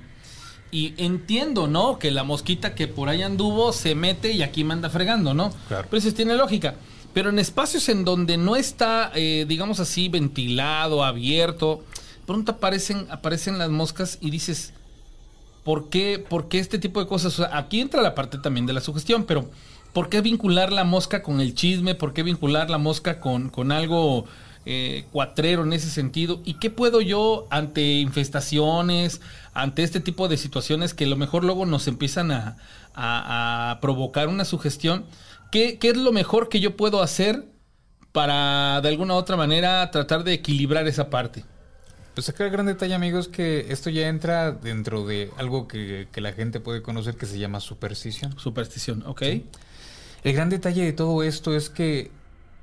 Y 0.71 0.95
entiendo, 0.97 1.67
¿no? 1.67 1.99
Que 1.99 2.09
la 2.09 2.23
mosquita 2.23 2.73
que 2.73 2.87
por 2.87 3.07
ahí 3.07 3.21
anduvo 3.21 3.71
se 3.71 3.93
mete 3.93 4.31
y 4.31 4.41
aquí 4.41 4.63
manda 4.63 4.89
fregando, 4.89 5.35
¿no? 5.35 5.53
Claro. 5.67 5.87
Pero 5.89 5.99
eso 5.99 6.13
tiene 6.13 6.35
lógica. 6.35 6.75
Pero 7.13 7.29
en 7.29 7.37
espacios 7.37 7.87
en 7.89 8.03
donde 8.03 8.37
no 8.37 8.55
está, 8.55 9.11
eh, 9.13 9.45
digamos 9.47 9.79
así, 9.79 10.09
ventilado, 10.09 11.03
abierto, 11.03 11.83
pronto 12.25 12.53
aparecen, 12.53 13.05
aparecen 13.11 13.59
las 13.59 13.69
moscas 13.69 14.17
y 14.19 14.31
dices, 14.31 14.73
¿por 15.63 15.89
qué, 15.89 16.23
por 16.27 16.47
qué 16.49 16.59
este 16.59 16.79
tipo 16.79 16.99
de 16.99 17.07
cosas? 17.07 17.39
O 17.39 17.43
sea, 17.45 17.57
aquí 17.57 17.81
entra 17.81 18.01
la 18.01 18.15
parte 18.15 18.37
también 18.37 18.65
de 18.65 18.73
la 18.73 18.81
sugestión, 18.81 19.25
pero 19.25 19.49
¿por 19.93 20.09
qué 20.09 20.21
vincular 20.21 20.71
la 20.71 20.83
mosca 20.83 21.23
con 21.23 21.39
el 21.39 21.53
chisme? 21.55 21.95
¿Por 21.95 22.13
qué 22.13 22.23
vincular 22.23 22.69
la 22.69 22.77
mosca 22.77 23.19
con, 23.19 23.49
con 23.49 23.71
algo 23.71 24.25
eh, 24.65 25.05
cuatrero 25.11 25.63
en 25.63 25.73
ese 25.73 25.89
sentido? 25.89 26.41
¿Y 26.45 26.55
qué 26.55 26.69
puedo 26.69 27.01
yo 27.01 27.47
ante 27.49 27.81
infestaciones, 27.99 29.21
ante 29.53 29.83
este 29.83 29.99
tipo 29.99 30.27
de 30.27 30.37
situaciones 30.37 30.93
que 30.93 31.05
a 31.05 31.07
lo 31.07 31.15
mejor 31.17 31.43
luego 31.43 31.65
nos 31.65 31.87
empiezan 31.87 32.31
a, 32.31 32.57
a- 32.95 33.79
provocar 33.81 34.27
una 34.27 34.45
sugestión? 34.45 35.05
¿Qué, 35.51 35.77
¿Qué 35.79 35.89
es 35.89 35.97
lo 35.97 36.11
mejor 36.11 36.49
que 36.49 36.59
yo 36.59 36.75
puedo 36.75 37.01
hacer 37.03 37.45
para 38.11 38.81
de 38.81 38.89
alguna 38.89 39.13
u 39.15 39.17
otra 39.17 39.37
manera 39.37 39.89
tratar 39.91 40.23
de 40.23 40.33
equilibrar 40.33 40.87
esa 40.87 41.09
parte? 41.09 41.45
Pues 42.13 42.29
acá 42.29 42.45
el 42.45 42.51
gran 42.51 42.67
detalle, 42.67 42.93
amigos, 42.93 43.27
que 43.27 43.67
esto 43.71 43.89
ya 43.89 44.07
entra 44.07 44.51
dentro 44.51 45.05
de 45.05 45.31
algo 45.37 45.67
que, 45.67 46.07
que 46.11 46.21
la 46.21 46.31
gente 46.33 46.59
puede 46.59 46.83
conocer 46.83 47.15
que 47.15 47.25
se 47.25 47.39
llama 47.39 47.59
superstición. 47.59 48.37
Superstición, 48.39 49.03
¿ok? 49.07 49.21
El 50.23 50.33
gran 50.33 50.49
detalle 50.49 50.83
de 50.85 50.93
todo 50.93 51.23
esto 51.23 51.55
es 51.55 51.69
que 51.69 52.11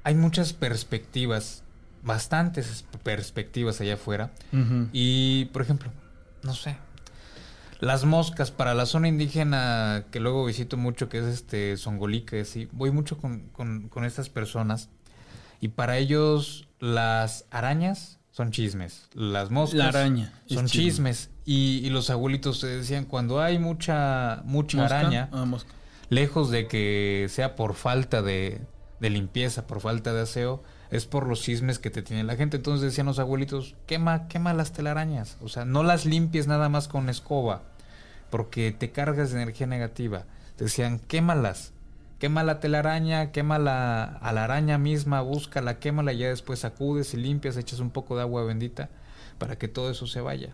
hay 0.04 0.14
muchas 0.14 0.52
perspectivas, 0.52 1.64
bastantes 2.02 2.84
perspectivas 3.02 3.80
allá 3.80 3.94
afuera. 3.94 4.30
Y, 4.92 5.46
por 5.46 5.62
ejemplo, 5.62 5.90
no 6.44 6.54
sé, 6.54 6.76
las 7.80 8.04
moscas 8.04 8.52
para 8.52 8.72
la 8.74 8.86
zona 8.86 9.08
indígena 9.08 10.04
que 10.12 10.20
luego 10.20 10.44
visito 10.44 10.76
mucho, 10.76 11.08
que 11.08 11.18
es 11.18 11.24
este 11.24 11.76
Songolica, 11.76 12.36
y 12.36 12.40
así, 12.40 12.68
voy 12.70 12.92
mucho 12.92 13.18
con, 13.18 13.40
con- 13.48 13.88
con 13.88 14.04
estas 14.04 14.28
personas. 14.30 14.90
Y 15.60 15.68
para 15.68 15.98
ellos 15.98 16.68
las 16.78 17.46
arañas 17.50 18.19
son 18.40 18.52
chismes. 18.52 19.08
Las 19.14 19.50
moscas 19.50 19.78
La 19.78 19.88
araña 19.88 20.32
son 20.46 20.66
chisme. 20.66 20.82
chismes. 21.10 21.30
Y, 21.44 21.80
y 21.84 21.90
los 21.90 22.10
abuelitos 22.10 22.60
te 22.60 22.66
decían, 22.68 23.04
cuando 23.04 23.40
hay 23.40 23.58
mucha, 23.58 24.40
mucha 24.44 24.78
¿Mosca? 24.78 24.98
araña, 25.00 25.28
Ah, 25.32 25.44
mosca. 25.44 25.70
lejos 26.08 26.50
de 26.50 26.66
que 26.68 27.26
sea 27.28 27.54
por 27.56 27.74
falta 27.74 28.22
de, 28.22 28.60
de 29.00 29.10
limpieza, 29.10 29.66
por 29.66 29.80
falta 29.80 30.12
de 30.14 30.22
aseo, 30.22 30.62
es 30.90 31.06
por 31.06 31.26
los 31.26 31.42
chismes 31.42 31.78
que 31.78 31.90
te 31.90 32.02
tiene 32.02 32.24
la 32.24 32.36
gente. 32.36 32.56
Entonces 32.56 32.82
decían 32.82 33.06
los 33.06 33.18
abuelitos, 33.18 33.74
quema, 33.86 34.26
quema 34.28 34.54
las 34.54 34.72
telarañas. 34.72 35.36
O 35.42 35.48
sea, 35.48 35.64
no 35.64 35.82
las 35.82 36.04
limpies 36.06 36.46
nada 36.46 36.68
más 36.68 36.88
con 36.88 37.08
escoba, 37.08 37.62
porque 38.30 38.72
te 38.72 38.90
cargas 38.90 39.30
de 39.32 39.42
energía 39.42 39.66
negativa. 39.66 40.24
Decían, 40.58 40.98
quémalas. 40.98 41.72
Quema 42.20 42.44
la 42.44 42.60
telaraña, 42.60 43.32
quema 43.32 43.58
la, 43.58 44.04
a 44.04 44.32
la 44.32 44.44
araña 44.44 44.78
misma, 44.78 45.20
búscala, 45.22 45.78
quémala, 45.80 46.12
y 46.12 46.18
ya 46.18 46.28
después 46.28 46.60
sacudes 46.60 47.12
y 47.14 47.16
limpias, 47.16 47.56
echas 47.56 47.80
un 47.80 47.90
poco 47.90 48.14
de 48.14 48.22
agua 48.22 48.44
bendita 48.44 48.88
para 49.38 49.56
que 49.56 49.66
todo 49.66 49.90
eso 49.90 50.06
se 50.06 50.20
vaya. 50.20 50.50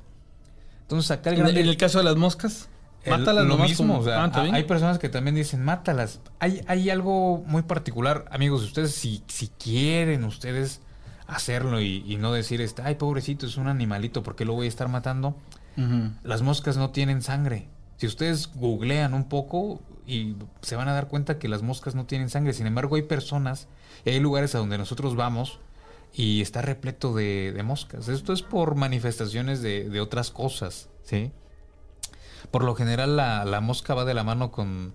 Entonces 0.83 1.11
acá 1.11 1.31
el 1.31 1.37
En, 1.37 1.43
grande- 1.43 1.61
en 1.63 1.69
el 1.69 1.77
caso 1.77 1.99
de 1.99 2.05
las 2.05 2.17
moscas, 2.17 2.69
el- 3.05 3.11
mátalas 3.19 3.45
lo 3.45 3.57
mismo, 3.71 3.87
como- 3.95 3.99
o 4.01 4.05
sea, 4.05 4.17
Ah, 4.53 4.55
hay 4.55 4.63
personas 4.65 4.99
que 5.01 5.09
también 5.09 5.35
dicen 5.35 5.63
mátalas. 5.65 6.21
Hay, 6.39 6.61
hay 6.69 6.89
algo 6.89 7.43
muy 7.47 7.63
particular, 7.63 8.25
amigos, 8.31 8.63
ustedes 8.63 8.93
si, 8.93 9.23
si 9.27 9.49
quieren 9.49 10.23
ustedes 10.25 10.81
hacerlo 11.27 11.81
y, 11.81 12.05
y 12.07 12.17
no 12.17 12.33
decir, 12.33 12.61
este, 12.61 12.83
ay, 12.83 12.95
pobrecito, 12.95 13.45
es 13.47 13.57
un 13.57 13.67
animalito, 13.67 14.23
¿por 14.23 14.37
qué 14.37 14.45
lo 14.45 14.53
voy 14.55 14.67
a 14.67 14.69
estar 14.69 14.89
matando? 14.89 15.37
Las 16.23 16.41
moscas 16.43 16.77
no 16.77 16.91
tienen 16.91 17.21
sangre. 17.23 17.67
Si 17.97 18.07
ustedes 18.07 18.51
googlean 18.55 19.13
un 19.15 19.25
poco 19.29 19.81
y 20.07 20.37
se 20.63 20.77
van 20.77 20.89
a 20.89 20.93
dar 20.93 21.09
cuenta 21.09 21.39
que 21.39 21.49
las 21.49 21.63
moscas 21.63 21.95
no 21.95 22.07
tienen 22.07 22.31
sangre. 22.31 22.53
Sin 22.53 22.67
embargo, 22.67 22.97
hay 22.97 23.03
personas 23.03 23.69
hay 24.11 24.21
lugares 24.21 24.55
a 24.55 24.59
donde 24.59 24.79
nosotros 24.79 25.17
vamos 25.17 25.59
y 26.13 26.41
está 26.41 26.63
repleto 26.63 27.15
de, 27.15 27.53
de 27.53 27.63
moscas. 27.63 28.09
Esto 28.09 28.33
es 28.33 28.43
por 28.43 28.75
manifestaciones 28.75 29.63
de, 29.63 29.89
de 29.89 30.01
otras 30.01 30.31
cosas, 30.31 30.89
¿sí? 31.03 31.33
Por 32.51 32.65
lo 32.65 32.75
general 32.75 33.17
la, 33.17 33.45
la 33.45 33.61
mosca 33.61 33.95
va 33.95 34.05
de 34.05 34.15
la 34.15 34.23
mano 34.23 34.51
con, 34.53 34.95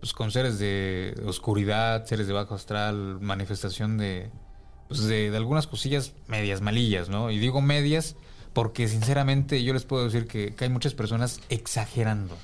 pues, 0.00 0.12
con 0.12 0.30
seres 0.30 0.58
de 0.58 1.20
oscuridad, 1.26 2.04
seres 2.04 2.26
de 2.26 2.32
bajo 2.34 2.54
astral, 2.54 3.18
manifestación 3.20 3.96
de, 3.96 4.30
pues, 4.88 5.04
de, 5.04 5.30
de 5.30 5.36
algunas 5.36 5.66
cosillas 5.66 6.12
medias 6.26 6.60
malillas, 6.60 7.08
¿no? 7.08 7.30
Y 7.30 7.38
digo 7.38 7.62
medias 7.62 8.16
porque 8.52 8.88
sinceramente 8.88 9.62
yo 9.62 9.72
les 9.72 9.84
puedo 9.84 10.04
decir 10.04 10.26
que, 10.26 10.54
que 10.54 10.64
hay 10.64 10.70
muchas 10.70 10.94
personas 10.94 11.40
exagerando. 11.48 12.36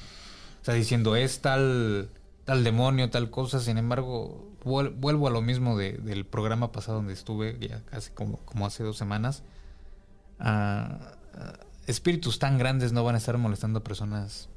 O 0.65 0.66
sea, 0.66 0.73
diciendo 0.73 1.15
es 1.15 1.41
tal, 1.43 2.09
tal 2.47 2.65
demonio, 2.65 3.11
tal 3.11 3.28
cosa. 3.28 3.61
Sin 3.61 3.77
embargo, 3.77 4.51
vuel- 4.65 4.95
vuelvo 4.97 5.28
a 5.28 5.31
lo 5.31 5.43
mismo 5.43 5.77
de- 5.77 5.99
del 5.99 6.24
programa 6.24 6.73
pasado 6.73 6.97
donde 6.97 7.12
estuve, 7.12 7.59
ya 7.61 7.82
casi 7.85 8.11
como, 8.12 8.39
como 8.47 8.65
hace 8.65 8.82
dos 8.82 8.97
semanas. 8.97 9.43
Ah, 10.39 11.19
ah, 11.35 11.53
espíritus 11.86 12.39
tan 12.39 12.57
grandes 12.57 12.95
no 12.95 13.05
van 13.05 13.15
a 13.15 13.19
estar 13.19 13.36
molestando 13.36 13.81
a 13.81 13.85
personas 13.85 14.49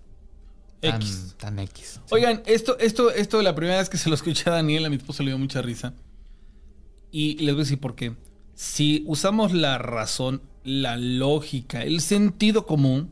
tan 0.79 0.95
X. 1.01 1.35
tan 1.37 1.59
X. 1.59 1.99
Oigan, 2.09 2.41
esto, 2.45 2.79
esto, 2.79 3.11
esto 3.11 3.35
de 3.37 3.43
la 3.43 3.53
primera 3.53 3.77
vez 3.79 3.89
que 3.89 3.97
se 3.97 4.07
lo 4.07 4.15
escuché 4.15 4.49
a 4.49 4.53
Daniel, 4.53 4.85
a 4.85 4.89
mi 4.89 4.95
esposo 4.95 5.23
le 5.23 5.31
dio 5.31 5.37
mucha 5.37 5.61
risa. 5.61 5.93
Y 7.11 7.35
les 7.39 7.53
voy 7.53 7.63
a 7.63 7.65
decir 7.65 7.81
por 7.81 7.95
qué. 7.95 8.15
Si 8.55 9.03
usamos 9.07 9.51
la 9.51 9.77
razón, 9.77 10.41
la 10.63 10.95
lógica, 10.95 11.81
el 11.83 11.99
sentido 11.99 12.65
común, 12.65 13.11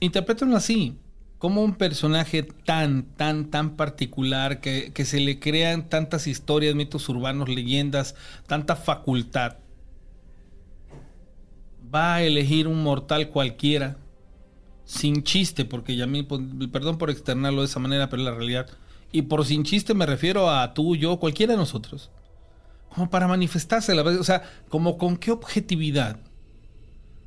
interprétenlo 0.00 0.54
así. 0.56 0.98
Como 1.38 1.62
un 1.62 1.74
personaje 1.74 2.42
tan, 2.42 3.04
tan, 3.04 3.50
tan 3.50 3.76
particular 3.76 4.60
que, 4.60 4.92
que 4.92 5.04
se 5.04 5.20
le 5.20 5.38
crean 5.38 5.88
tantas 5.88 6.26
historias, 6.26 6.74
mitos 6.74 7.08
urbanos, 7.08 7.48
leyendas, 7.48 8.14
tanta 8.46 8.74
facultad, 8.74 9.56
va 11.94 12.16
a 12.16 12.22
elegir 12.22 12.66
un 12.66 12.82
mortal 12.82 13.28
cualquiera 13.28 13.96
sin 14.84 15.24
chiste, 15.24 15.64
porque 15.64 15.96
ya 15.96 16.06
mí, 16.06 16.22
pues, 16.22 16.40
perdón 16.72 16.96
por 16.96 17.10
externarlo 17.10 17.60
de 17.60 17.66
esa 17.66 17.80
manera, 17.80 18.08
pero 18.08 18.22
la 18.22 18.32
realidad. 18.32 18.68
Y 19.12 19.22
por 19.22 19.44
sin 19.44 19.64
chiste 19.64 19.94
me 19.94 20.06
refiero 20.06 20.50
a 20.50 20.72
tú, 20.74 20.96
yo, 20.96 21.18
cualquiera 21.18 21.52
de 21.52 21.58
nosotros. 21.58 22.10
Como 22.94 23.10
para 23.10 23.28
manifestarse, 23.28 23.94
la 23.94 24.02
o 24.02 24.24
sea, 24.24 24.42
como 24.68 24.96
con 24.96 25.16
qué 25.16 25.32
objetividad 25.32 26.18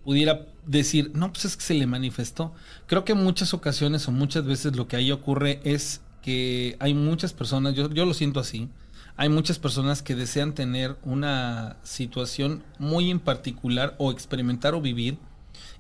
pudiera 0.04 0.48
decir, 0.70 1.12
no, 1.16 1.32
pues 1.34 1.46
es 1.46 1.58
que 1.58 1.64
se 1.64 1.74
le 1.74 1.88
manifestó. 1.88 2.54
Creo 2.86 3.04
que 3.04 3.14
en 3.14 3.24
muchas 3.24 3.54
ocasiones 3.54 4.08
o 4.08 4.12
muchas 4.12 4.46
veces 4.46 4.76
lo 4.76 4.88
que 4.88 4.96
ahí 4.96 5.12
ocurre 5.12 5.60
es 5.64 6.02
que 6.22 6.78
hay 6.80 6.94
muchas 6.94 7.34
personas, 7.34 7.74
yo, 7.74 7.90
yo 7.90 8.06
lo 8.06 8.14
siento 8.14 8.40
así, 8.40 8.70
hay 9.18 9.30
muchas 9.30 9.58
personas 9.60 10.02
que 10.02 10.16
desean 10.16 10.54
tener 10.54 10.96
una 11.04 11.78
situación 11.84 12.64
muy 12.78 13.10
en 13.10 13.20
particular 13.20 13.96
o 13.98 14.12
experimentar 14.12 14.76
o 14.76 14.82
vivir 14.82 15.18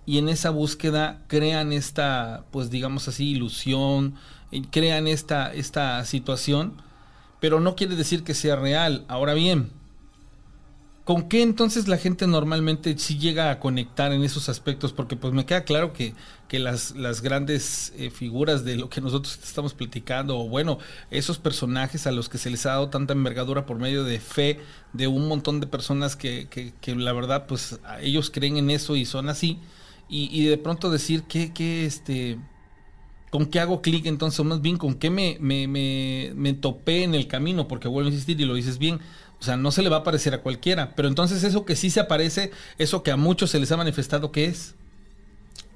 y 0.06 0.18
en 0.18 0.28
esa 0.28 0.49
búsqueda 0.49 1.22
crean 1.28 1.72
esta, 1.72 2.45
pues 2.52 2.70
digamos 2.72 3.07
así, 3.07 3.30
ilusión, 3.30 4.16
crean 4.72 5.07
esta, 5.07 5.53
esta 5.53 6.03
situación, 6.03 6.82
pero 7.40 7.60
no 7.60 7.76
quiere 7.76 7.95
decir 7.95 8.24
que 8.24 8.34
sea 8.34 8.56
real. 8.56 9.06
Ahora 9.07 9.36
bien, 9.36 9.72
¿con 11.10 11.27
qué 11.27 11.41
entonces 11.41 11.88
la 11.88 11.98
gente 11.98 12.27
normalmente 12.27 12.95
sí 12.99 13.18
llega 13.18 13.49
a 13.49 13.60
conectar 13.60 14.14
en 14.14 14.22
esos 14.23 14.48
aspectos? 14.48 14.94
Porque 14.94 15.15
pues 15.15 15.34
me 15.34 15.44
queda 15.44 15.64
claro 15.64 15.91
que, 15.91 16.14
que 16.48 16.60
las, 16.60 16.95
las 16.95 17.23
grandes 17.23 17.91
eh, 17.98 18.11
figuras 18.11 18.64
de 18.64 18.76
lo 18.76 18.90
que 18.91 19.02
nosotros 19.02 19.40
estamos 19.44 19.73
platicando, 19.73 20.38
o 20.38 20.48
bueno, 20.48 20.77
esos 21.10 21.40
personajes 21.40 22.06
a 22.06 22.11
los 22.11 22.30
que 22.30 22.38
se 22.38 22.52
les 22.52 22.64
ha 22.68 22.73
dado 22.73 22.90
tanta 22.90 23.14
envergadura 23.14 23.65
por 23.65 23.80
medio 23.80 24.03
de 24.03 24.19
fe 24.19 24.60
de 24.94 25.07
un 25.07 25.27
montón 25.27 25.60
de 25.60 25.65
personas 25.65 26.15
que, 26.15 26.48
que, 26.48 26.73
que 26.80 26.95
la 26.95 27.11
verdad 27.11 27.48
pues 27.48 27.80
ellos 28.02 28.30
creen 28.30 28.57
en 28.57 28.69
eso 28.69 28.95
y 28.95 29.06
son 29.06 29.30
así 29.30 29.57
y, 30.07 30.30
y 30.31 30.45
de 30.45 30.60
pronto 30.60 30.91
decir 30.91 31.23
que, 31.23 31.52
que 31.53 31.88
este, 31.88 32.38
con 33.30 33.45
qué 33.45 33.60
hago 33.60 33.81
clic 33.81 34.06
entonces, 34.06 34.44
más 34.45 34.61
bien 34.61 34.77
con 34.77 34.95
qué 34.95 35.10
me, 35.10 35.38
me, 35.40 35.68
me, 35.68 36.34
me 36.36 36.53
topé 36.53 37.03
en 37.03 37.15
el 37.15 37.27
camino, 37.27 37.68
porque 37.68 37.88
vuelvo 37.88 38.10
a 38.10 38.11
insistir 38.11 38.40
y 38.41 38.45
lo 38.45 38.56
dices 38.56 38.77
bien, 38.80 38.99
o 39.40 39.44
sea, 39.44 39.56
no 39.57 39.72
se 39.72 39.82
le 39.82 39.90
va 39.90 39.98
a 39.98 40.03
parecer 40.03 40.34
a 40.34 40.41
cualquiera, 40.41 40.94
pero 40.95 41.07
entonces 41.07 41.44
eso 41.44 41.66
que 41.66 41.76
sí 41.76 41.90
se 41.90 41.99
aparece, 42.02 42.52
eso 42.78 43.03
que 43.03 43.11
a 43.11 43.18
muchos 43.18 43.52
se 43.52 43.60
les 43.60 43.72
ha 43.72 43.78
manifestado, 43.78 44.32
¿qué 44.32 44.45
es? 44.45 44.76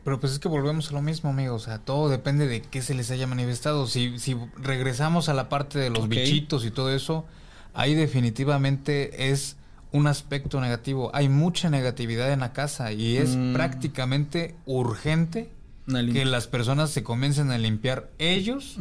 Pero 0.03 0.19
pues 0.19 0.34
es 0.34 0.40
que 0.40 0.49
volvemos 0.49 0.90
a 0.90 0.94
lo 0.94 1.02
mismo, 1.02 1.30
amigo. 1.30 1.56
O 1.56 1.60
sea, 1.60 1.80
todo 1.80 2.10
depende 2.10 2.45
de 2.48 2.61
qué 2.61 2.81
se 2.81 2.94
les 2.94 3.10
haya 3.10 3.26
manifestado. 3.26 3.88
Si, 3.88 4.19
si 4.19 4.35
regresamos 4.57 5.30
a 5.30 5.34
la 5.34 5.48
parte 5.48 5.80
de 5.80 5.90
los 5.90 6.10
bichitos 6.10 6.65
y 6.65 6.72
todo 6.72 6.94
eso, 6.94 7.26
ahí 7.73 7.95
definitivamente 7.95 9.31
es 9.31 9.56
un 9.94 10.07
aspecto 10.07 10.60
negativo. 10.60 11.10
Hay 11.14 11.30
mucha 11.30 11.69
negatividad 11.69 12.34
en 12.34 12.41
la 12.41 12.52
casa 12.52 12.91
y 12.91 13.15
es 13.15 13.38
Mm. 13.38 13.53
prácticamente 13.53 14.56
urgente 14.65 15.49
que 15.85 16.26
las 16.26 16.48
personas 16.48 16.90
se 16.90 17.03
comiencen 17.03 17.52
a 17.52 17.57
limpiar 17.57 18.10
ellos 18.18 18.76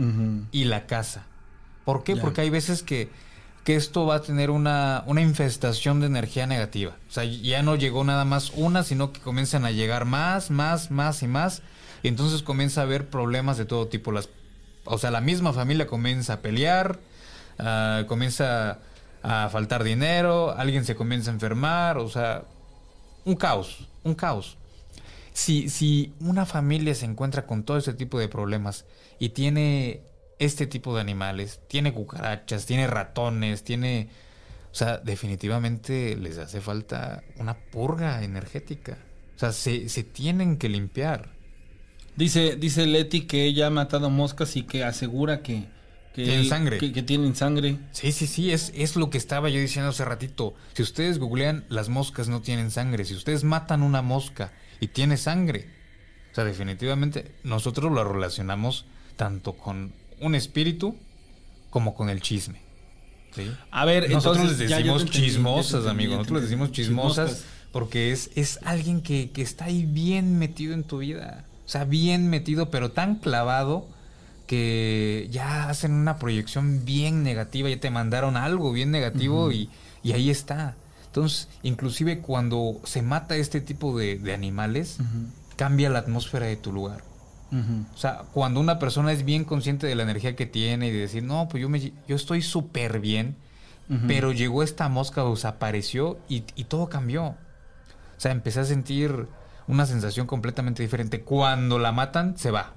y 0.50 0.64
la 0.64 0.86
casa. 0.86 1.26
¿Por 1.84 2.02
qué? 2.02 2.16
Ya. 2.16 2.22
Porque 2.22 2.40
hay 2.40 2.50
veces 2.50 2.82
que, 2.82 3.10
que 3.64 3.76
esto 3.76 4.06
va 4.06 4.16
a 4.16 4.22
tener 4.22 4.51
una, 4.51 5.05
una 5.06 5.20
infestación 5.20 6.01
de 6.01 6.06
energía 6.06 6.47
negativa. 6.47 6.97
O 7.09 7.12
sea, 7.12 7.24
ya 7.24 7.62
no 7.62 7.76
llegó 7.76 8.02
nada 8.02 8.24
más 8.24 8.52
una, 8.56 8.82
sino 8.82 9.12
que 9.12 9.20
comienzan 9.20 9.64
a 9.64 9.70
llegar 9.70 10.05
más, 10.05 10.51
más, 10.51 10.90
más 10.90 11.22
y 11.22 11.28
más. 11.28 11.62
Y 12.02 12.09
entonces 12.09 12.43
comienza 12.43 12.80
a 12.80 12.84
haber 12.84 13.09
problemas 13.09 13.59
de 13.59 13.64
todo 13.64 13.86
tipo. 13.86 14.10
Las, 14.10 14.28
o 14.84 14.98
sea, 14.98 15.12
la 15.12 15.20
misma 15.20 15.52
familia 15.52 15.86
comienza 15.86 16.34
a 16.34 16.40
pelear, 16.40 16.98
ah, 17.59 18.02
comienza 18.09 18.80
a 19.22 19.48
faltar 19.51 19.84
dinero, 19.84 20.52
alguien 20.56 20.84
se 20.84 20.97
comienza 20.97 21.30
a 21.30 21.34
enfermar, 21.34 21.98
o 21.98 22.09
sea, 22.09 22.43
un 23.24 23.36
caos, 23.36 23.89
un 24.02 24.16
caos. 24.16 24.56
Si, 25.32 25.68
si 25.68 26.12
una 26.18 26.44
familia 26.44 26.94
se 26.97 27.06
encuentra 27.06 27.47
con 27.47 27.62
todo 27.62 27.78
este 27.78 27.94
tipo 27.94 28.18
de 28.18 28.28
problemas 28.28 28.84
y 29.20 29.30
tiene 29.30 30.02
este 30.44 30.66
tipo 30.66 30.94
de 30.94 31.01
animales, 31.01 31.60
tiene 31.69 31.93
cucarachas, 31.93 32.66
tiene 32.66 32.86
ratones, 32.86 33.64
tiene... 33.64 34.09
O 34.70 34.74
sea, 34.74 34.98
definitivamente 34.98 36.16
les 36.16 36.39
hace 36.39 36.60
falta 36.60 37.23
una 37.36 37.55
purga 37.59 38.24
energética. 38.24 38.97
O 39.36 39.39
sea, 39.39 39.52
se, 39.52 39.89
se 39.89 40.02
tienen 40.02 40.56
que 40.56 40.69
limpiar. 40.70 41.31
Dice, 42.16 42.56
dice 42.56 42.86
Leti 42.86 43.23
que 43.23 43.44
ella 43.44 43.66
ha 43.66 43.70
matado 43.70 44.09
moscas 44.10 44.56
y 44.56 44.62
que 44.62 44.85
asegura 44.85 45.43
que, 45.43 45.66
que 46.14 46.24
Tienen 46.24 46.47
sangre. 46.47 46.78
Que, 46.78 46.93
que 46.93 47.02
tienen 47.02 47.35
sangre. 47.35 47.78
Sí, 47.93 48.12
sí, 48.12 48.27
sí, 48.27 48.51
es, 48.51 48.73
es 48.74 48.97
lo 48.97 49.10
que 49.10 49.19
estaba 49.19 49.48
yo 49.51 49.60
diciendo 49.60 49.90
hace 49.90 50.05
ratito. 50.05 50.55
Si 50.74 50.82
ustedes 50.82 51.19
googlean, 51.19 51.64
las 51.69 51.89
moscas 51.89 52.28
no 52.28 52.40
tienen 52.40 52.70
sangre. 52.70 53.05
Si 53.05 53.14
ustedes 53.14 53.44
matan 53.44 53.82
una 53.82 54.01
mosca 54.02 54.52
y 54.81 54.89
tiene 54.89 55.16
sangre, 55.19 55.69
o 56.32 56.35
sea, 56.35 56.44
definitivamente 56.44 57.35
nosotros 57.44 57.93
lo 57.93 58.05
relacionamos 58.05 58.86
tanto 59.16 59.52
con 59.52 59.93
un 60.23 60.35
espíritu 60.35 60.97
como 61.70 61.94
con 61.94 62.09
el 62.09 62.20
chisme. 62.20 62.61
¿sí? 63.35 63.51
A 63.70 63.85
ver, 63.85 64.11
Nosotros 64.11 64.39
entonces, 64.39 64.59
les 64.61 64.69
decimos 64.70 65.03
entendí, 65.03 65.27
chismosas, 65.27 65.74
entendí, 65.81 65.90
amigo. 65.90 66.11
ya 66.11 66.16
te 66.16 66.19
Nosotros 66.19 66.40
les 66.43 66.51
decimos 66.51 66.73
chismosas 66.73 67.28
Chismosas. 67.31 67.49
porque 67.73 68.12
es, 68.12 68.31
es 68.35 68.59
alguien 68.65 69.01
que, 69.03 69.31
que 69.31 69.43
está 69.43 69.66
ahí 69.66 69.85
bien 69.86 70.39
metido 70.39 70.74
en 70.74 70.85
tu 70.85 70.99
vida. 70.99 71.44
O 71.65 71.69
sea, 71.69 71.85
bien 71.85 72.28
metido, 72.28 72.70
pero 72.70 72.90
tan 72.93 73.16
clavado 73.16 73.86
que 74.47 75.28
ya 75.31 75.69
hacen 75.70 75.93
una 75.93 76.19
proyección 76.19 76.85
bien 76.85 77.23
negativa, 77.23 77.70
ya 77.70 77.81
te 77.81 77.90
mandaron 77.90 78.36
algo 78.36 78.73
bien 78.73 78.90
negativo 78.90 79.51
y, 79.53 79.70
y 80.03 80.12
ahí 80.12 80.28
está. 80.28 80.74
Entonces, 81.07 81.49
inclusive 81.62 82.19
cuando 82.20 82.81
se 82.85 83.01
mata 83.03 83.36
este 83.36 83.61
tipo 83.61 83.97
de, 83.97 84.19
de 84.19 84.35
animales, 84.35 84.99
cambia 85.57 85.89
la 85.89 86.01
atmósfera 86.01 86.47
de 86.47 86.57
tu 86.57 86.73
lugar. 86.73 87.03
O 87.52 87.96
sea, 87.98 88.22
cuando 88.32 88.60
una 88.60 88.78
persona 88.78 89.12
es 89.12 89.24
bien 89.24 89.44
consciente 89.44 89.86
de 89.86 89.94
la 89.94 90.04
energía 90.04 90.34
que 90.34 90.46
tiene 90.46 90.88
y 90.88 90.90
de 90.90 91.00
decir, 91.00 91.22
no, 91.22 91.48
pues 91.48 91.60
yo, 91.60 91.68
me, 91.68 91.80
yo 91.80 92.16
estoy 92.16 92.40
súper 92.40 92.98
bien, 92.98 93.36
pero 94.06 94.32
llegó 94.32 94.62
esta 94.62 94.88
mosca, 94.88 95.22
o 95.24 95.36
sea, 95.36 95.50
apareció 95.50 96.18
y, 96.28 96.44
y 96.54 96.64
todo 96.64 96.88
cambió. 96.88 97.24
O 97.26 97.36
sea, 98.16 98.32
empecé 98.32 98.60
a 98.60 98.64
sentir 98.64 99.26
una 99.66 99.84
sensación 99.84 100.26
completamente 100.26 100.82
diferente. 100.82 101.20
Cuando 101.20 101.78
la 101.78 101.92
matan, 101.92 102.38
se 102.38 102.50
va. 102.50 102.72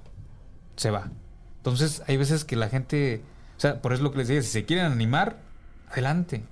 Se 0.76 0.90
va. 0.90 1.10
Entonces, 1.58 2.02
hay 2.06 2.16
veces 2.16 2.44
que 2.44 2.56
la 2.56 2.68
gente, 2.68 3.22
o 3.56 3.60
sea, 3.60 3.80
por 3.80 3.92
eso 3.92 4.00
es 4.00 4.04
lo 4.04 4.12
que 4.12 4.18
les 4.18 4.28
digo, 4.28 4.42
si 4.42 4.48
se 4.48 4.64
quieren 4.66 4.86
animar, 4.86 5.38
adelante. 5.90 6.44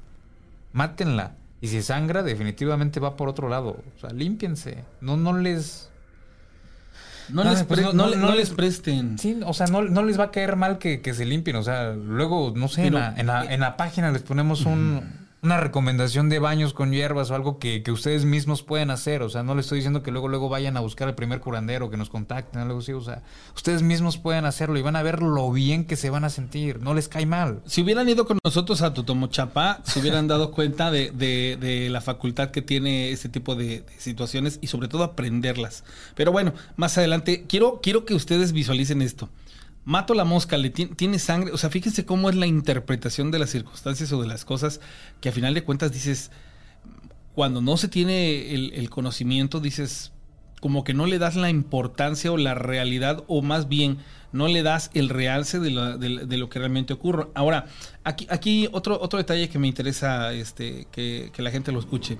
Mátenla. 0.72 1.34
Y 1.60 1.68
si 1.68 1.82
sangra, 1.82 2.22
definitivamente 2.22 3.00
va 3.00 3.16
por 3.16 3.28
otro 3.28 3.48
lado. 3.48 3.82
O 3.96 4.00
sea, 4.00 4.10
límpiense. 4.10 4.84
No, 5.00 5.16
no 5.16 5.36
les... 5.36 5.90
No, 7.30 7.42
Ah, 7.42 7.50
les, 7.52 7.62
pues 7.64 7.80
no- 7.94 8.34
les 8.34 8.50
presten. 8.50 9.18
Sí, 9.18 9.40
o 9.44 9.54
sea, 9.54 9.66
no, 9.66 9.82
no 9.82 10.02
les 10.02 10.18
va 10.18 10.24
a 10.24 10.30
caer 10.30 10.56
mal 10.56 10.78
que, 10.78 11.00
que 11.00 11.14
se 11.14 11.24
limpien. 11.24 11.56
O 11.56 11.62
sea, 11.62 11.92
luego, 11.92 12.52
no 12.56 12.68
sé, 12.68 12.82
Pero- 12.84 12.98
en, 12.98 13.02
la, 13.02 13.14
en 13.16 13.26
la- 13.26 13.44
en 13.54 13.60
la 13.60 13.76
página 13.76 14.10
les 14.10 14.22
ponemos 14.22 14.66
un- 14.66 15.23
una 15.44 15.58
recomendación 15.60 16.28
de 16.28 16.38
baños 16.38 16.72
con 16.74 16.92
hierbas 16.92 17.30
o 17.30 17.34
algo 17.34 17.58
que, 17.58 17.82
que 17.82 17.92
ustedes 17.92 18.24
mismos 18.24 18.62
pueden 18.62 18.90
hacer. 18.90 19.22
O 19.22 19.28
sea, 19.28 19.42
no 19.42 19.54
les 19.54 19.66
estoy 19.66 19.78
diciendo 19.78 20.02
que 20.02 20.10
luego, 20.10 20.28
luego 20.28 20.48
vayan 20.48 20.76
a 20.76 20.80
buscar 20.80 21.08
el 21.08 21.14
primer 21.14 21.40
curandero, 21.40 21.90
que 21.90 21.96
nos 21.96 22.08
contacten, 22.10 22.60
algo 22.62 22.78
así. 22.78 22.92
O 22.92 23.00
sea, 23.00 23.22
ustedes 23.54 23.82
mismos 23.82 24.16
pueden 24.18 24.44
hacerlo 24.46 24.78
y 24.78 24.82
van 24.82 24.96
a 24.96 25.02
ver 25.02 25.22
lo 25.22 25.52
bien 25.52 25.84
que 25.84 25.96
se 25.96 26.10
van 26.10 26.24
a 26.24 26.30
sentir. 26.30 26.80
No 26.80 26.94
les 26.94 27.08
cae 27.08 27.26
mal. 27.26 27.60
Si 27.66 27.82
hubieran 27.82 28.08
ido 28.08 28.26
con 28.26 28.38
nosotros 28.44 28.82
a 28.82 28.94
Totomochapá, 28.94 29.80
se 29.84 30.00
hubieran 30.00 30.26
dado 30.28 30.50
cuenta 30.50 30.90
de, 30.90 31.10
de- 31.10 31.88
la 31.90 32.00
facultad 32.00 32.50
que 32.50 32.62
tiene 32.62 33.10
ese 33.10 33.28
tipo 33.28 33.54
de, 33.54 33.80
de 33.80 33.84
situaciones 33.98 34.58
y 34.62 34.68
sobre 34.68 34.88
todo 34.88 35.04
aprenderlas. 35.04 35.84
Pero 36.14 36.32
bueno, 36.32 36.54
más 36.76 36.96
adelante, 36.98 37.44
quiero, 37.48 37.80
quiero 37.82 38.04
que 38.04 38.14
ustedes 38.14 38.52
visualicen 38.52 39.02
esto. 39.02 39.28
Mato 39.84 40.14
la 40.14 40.24
mosca, 40.24 40.56
le 40.56 40.70
ti- 40.70 40.86
tiene 40.86 41.18
sangre, 41.18 41.52
o 41.52 41.58
sea, 41.58 41.68
fíjense 41.70 42.04
cómo 42.06 42.30
es 42.30 42.36
la 42.36 42.46
interpretación 42.46 43.30
de 43.30 43.38
las 43.38 43.50
circunstancias 43.50 44.10
o 44.12 44.20
de 44.22 44.26
las 44.28 44.44
cosas 44.44 44.80
que 45.20 45.28
a 45.28 45.32
final 45.32 45.52
de 45.54 45.62
cuentas 45.64 45.92
dices, 45.92 46.30
cuando 47.34 47.60
no 47.60 47.76
se 47.76 47.88
tiene 47.88 48.54
el, 48.54 48.88
conocimiento, 48.90 49.60
dices, 49.60 50.12
como 50.60 50.84
que 50.84 50.94
no 50.94 51.04
le 51.04 51.18
das 51.18 51.36
la 51.36 51.50
importancia 51.50 52.32
o 52.32 52.38
la 52.38 52.54
realidad, 52.54 53.24
o 53.26 53.42
más 53.42 53.68
bien 53.68 53.98
no 54.32 54.48
le 54.48 54.62
das 54.62 54.90
el 54.94 55.08
realce 55.10 55.60
de- 55.60 56.26
de 56.26 56.36
lo 56.38 56.48
que 56.48 56.58
realmente 56.58 56.92
ocurre. 56.94 57.26
Ahora, 57.34 57.66
aquí, 58.04 58.26
aquí 58.30 58.68
otro, 58.72 58.98
otro 59.00 59.18
detalle 59.18 59.48
que 59.50 59.58
me 59.58 59.68
interesa 59.68 60.32
este, 60.32 60.86
que, 60.92 61.30
que 61.32 61.42
la 61.42 61.50
gente 61.50 61.72
lo 61.72 61.78
escuche. 61.80 62.16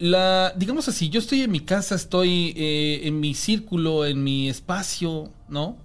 la, 0.00 0.52
digamos 0.56 0.86
así, 0.88 1.08
yo 1.08 1.18
estoy 1.18 1.42
en 1.42 1.50
mi 1.50 1.60
casa, 1.60 1.94
estoy 1.96 2.52
eh, 2.56 3.00
en 3.04 3.18
mi 3.20 3.34
círculo, 3.34 4.04
en 4.06 4.22
mi 4.22 4.48
espacio, 4.48 5.32
¿no? 5.48 5.76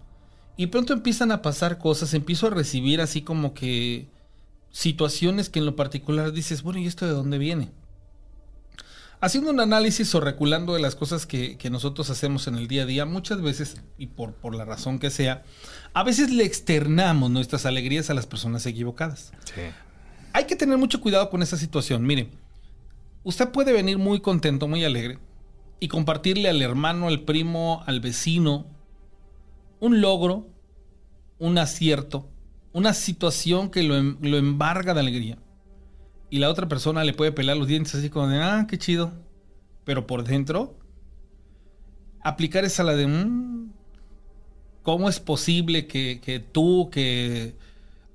Y 0.55 0.67
pronto 0.67 0.93
empiezan 0.93 1.31
a 1.31 1.41
pasar 1.41 1.77
cosas, 1.79 2.13
empiezo 2.13 2.47
a 2.47 2.51
recibir 2.51 3.01
así 3.01 3.21
como 3.21 3.53
que 3.53 4.07
situaciones 4.71 5.49
que 5.49 5.59
en 5.59 5.65
lo 5.65 5.75
particular 5.75 6.31
dices, 6.31 6.61
bueno, 6.61 6.79
¿y 6.79 6.87
esto 6.87 7.05
de 7.05 7.13
dónde 7.13 7.37
viene? 7.37 7.71
Haciendo 9.19 9.51
un 9.51 9.61
análisis 9.61 10.13
o 10.15 10.19
reculando 10.19 10.73
de 10.73 10.81
las 10.81 10.95
cosas 10.95 11.25
que, 11.25 11.57
que 11.57 11.69
nosotros 11.69 12.09
hacemos 12.09 12.47
en 12.47 12.55
el 12.55 12.67
día 12.67 12.83
a 12.83 12.85
día, 12.85 13.05
muchas 13.05 13.41
veces, 13.41 13.77
y 13.97 14.07
por, 14.07 14.33
por 14.33 14.53
la 14.53 14.65
razón 14.65 14.99
que 14.99 15.09
sea, 15.09 15.43
a 15.93 16.03
veces 16.03 16.29
le 16.29 16.43
externamos 16.43 17.31
nuestras 17.31 17.65
alegrías 17.65 18.09
a 18.09 18.13
las 18.13 18.27
personas 18.27 18.65
equivocadas. 18.65 19.31
Sí. 19.45 19.61
Hay 20.33 20.45
que 20.45 20.57
tener 20.57 20.77
mucho 20.77 20.99
cuidado 20.99 21.29
con 21.29 21.41
esa 21.41 21.57
situación. 21.57 22.05
Mire, 22.05 22.29
usted 23.23 23.49
puede 23.49 23.71
venir 23.71 23.97
muy 23.97 24.19
contento, 24.19 24.67
muy 24.67 24.83
alegre, 24.83 25.19
y 25.79 25.87
compartirle 25.87 26.49
al 26.49 26.61
hermano, 26.61 27.07
al 27.07 27.21
primo, 27.21 27.83
al 27.85 28.01
vecino, 28.01 28.65
un 29.83 29.99
logro, 29.99 30.47
un 31.39 31.57
acierto, 31.57 32.29
una 32.71 32.93
situación 32.93 33.69
que 33.69 33.83
lo, 33.83 33.97
em- 33.97 34.17
lo 34.21 34.37
embarga 34.37 34.93
de 34.93 35.01
alegría. 35.01 35.37
Y 36.29 36.39
la 36.39 36.49
otra 36.49 36.69
persona 36.69 37.03
le 37.03 37.11
puede 37.13 37.33
pelar 37.33 37.57
los 37.57 37.67
dientes 37.67 37.93
así 37.93 38.09
como 38.09 38.29
de, 38.29 38.39
ah, 38.41 38.65
qué 38.69 38.77
chido. 38.77 39.11
Pero 39.83 40.07
por 40.07 40.23
dentro, 40.23 40.77
aplicar 42.21 42.63
esa 42.63 42.83
la 42.83 42.95
de, 42.95 43.07
"Mm, 43.07 43.73
¿cómo 44.83 45.09
es 45.09 45.19
posible 45.19 45.85
que, 45.85 46.21
que 46.23 46.39
tú, 46.39 46.89
que 46.89 47.55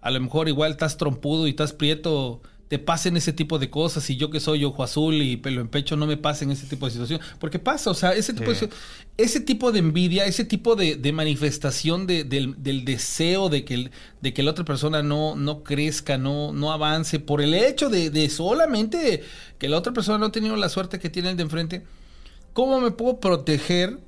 a 0.00 0.10
lo 0.10 0.20
mejor 0.20 0.48
igual 0.48 0.70
estás 0.70 0.96
trompudo 0.96 1.46
y 1.46 1.50
estás 1.50 1.74
prieto, 1.74 2.40
te 2.68 2.78
pasen 2.78 3.16
ese 3.16 3.32
tipo 3.32 3.58
de 3.58 3.70
cosas 3.70 4.08
y 4.10 4.16
yo 4.16 4.30
que 4.30 4.40
soy 4.40 4.62
ojo 4.64 4.82
azul 4.82 5.14
y 5.22 5.38
pelo 5.38 5.60
en 5.62 5.68
pecho 5.68 5.96
no 5.96 6.06
me 6.06 6.16
pasen 6.18 6.50
ese 6.50 6.66
tipo 6.66 6.84
de 6.86 6.92
situación? 6.92 7.20
Porque 7.40 7.58
pasa, 7.58 7.90
o 7.90 7.94
sea, 7.94 8.12
ese 8.12 8.34
tipo, 8.34 8.54
Sí. 8.54 8.66
de, 8.66 8.72
ese 9.16 9.40
tipo 9.40 9.72
de 9.72 9.78
envidia, 9.78 10.26
ese 10.26 10.44
tipo 10.44 10.76
de, 10.76 10.96
de 10.96 11.12
manifestación 11.12 12.06
de- 12.06 12.24
del, 12.24 12.62
del 12.62 12.84
deseo 12.84 13.48
de 13.48 13.64
que, 13.64 13.74
el- 13.74 13.90
de 14.20 14.34
que 14.34 14.42
la 14.42 14.50
otra 14.50 14.64
persona 14.66 15.02
no, 15.02 15.34
no 15.34 15.62
crezca, 15.64 16.18
no, 16.18 16.52
no 16.52 16.70
avance, 16.72 17.18
por 17.20 17.40
el 17.40 17.54
hecho 17.54 17.88
de, 17.88 18.10
de 18.10 18.28
solamente 18.30 19.22
que 19.58 19.68
la 19.68 19.78
otra 19.78 19.92
persona 19.94 20.18
no 20.18 20.26
ha 20.26 20.32
tenido 20.32 20.54
la 20.56 20.68
suerte 20.68 20.98
que 20.98 21.08
tiene 21.10 21.30
el 21.30 21.36
de 21.36 21.42
enfrente, 21.44 21.84
¿cómo 22.52 22.80
me 22.80 22.90
puedo 22.90 23.18
proteger? 23.18 23.98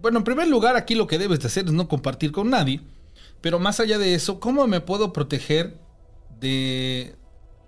Bueno, 0.00 0.18
en 0.18 0.24
primer 0.24 0.48
lugar, 0.48 0.76
aquí 0.76 0.94
lo 0.94 1.06
que 1.06 1.18
debes 1.18 1.40
de 1.40 1.46
hacer 1.48 1.66
es 1.66 1.72
no 1.72 1.86
compartir 1.88 2.32
con 2.32 2.48
nadie. 2.50 2.80
Pero 3.40 3.58
más 3.58 3.78
allá 3.80 3.98
de 3.98 4.14
eso, 4.14 4.40
¿cómo 4.40 4.66
me 4.66 4.80
puedo 4.80 5.12
proteger 5.12 5.76
de, 6.40 7.14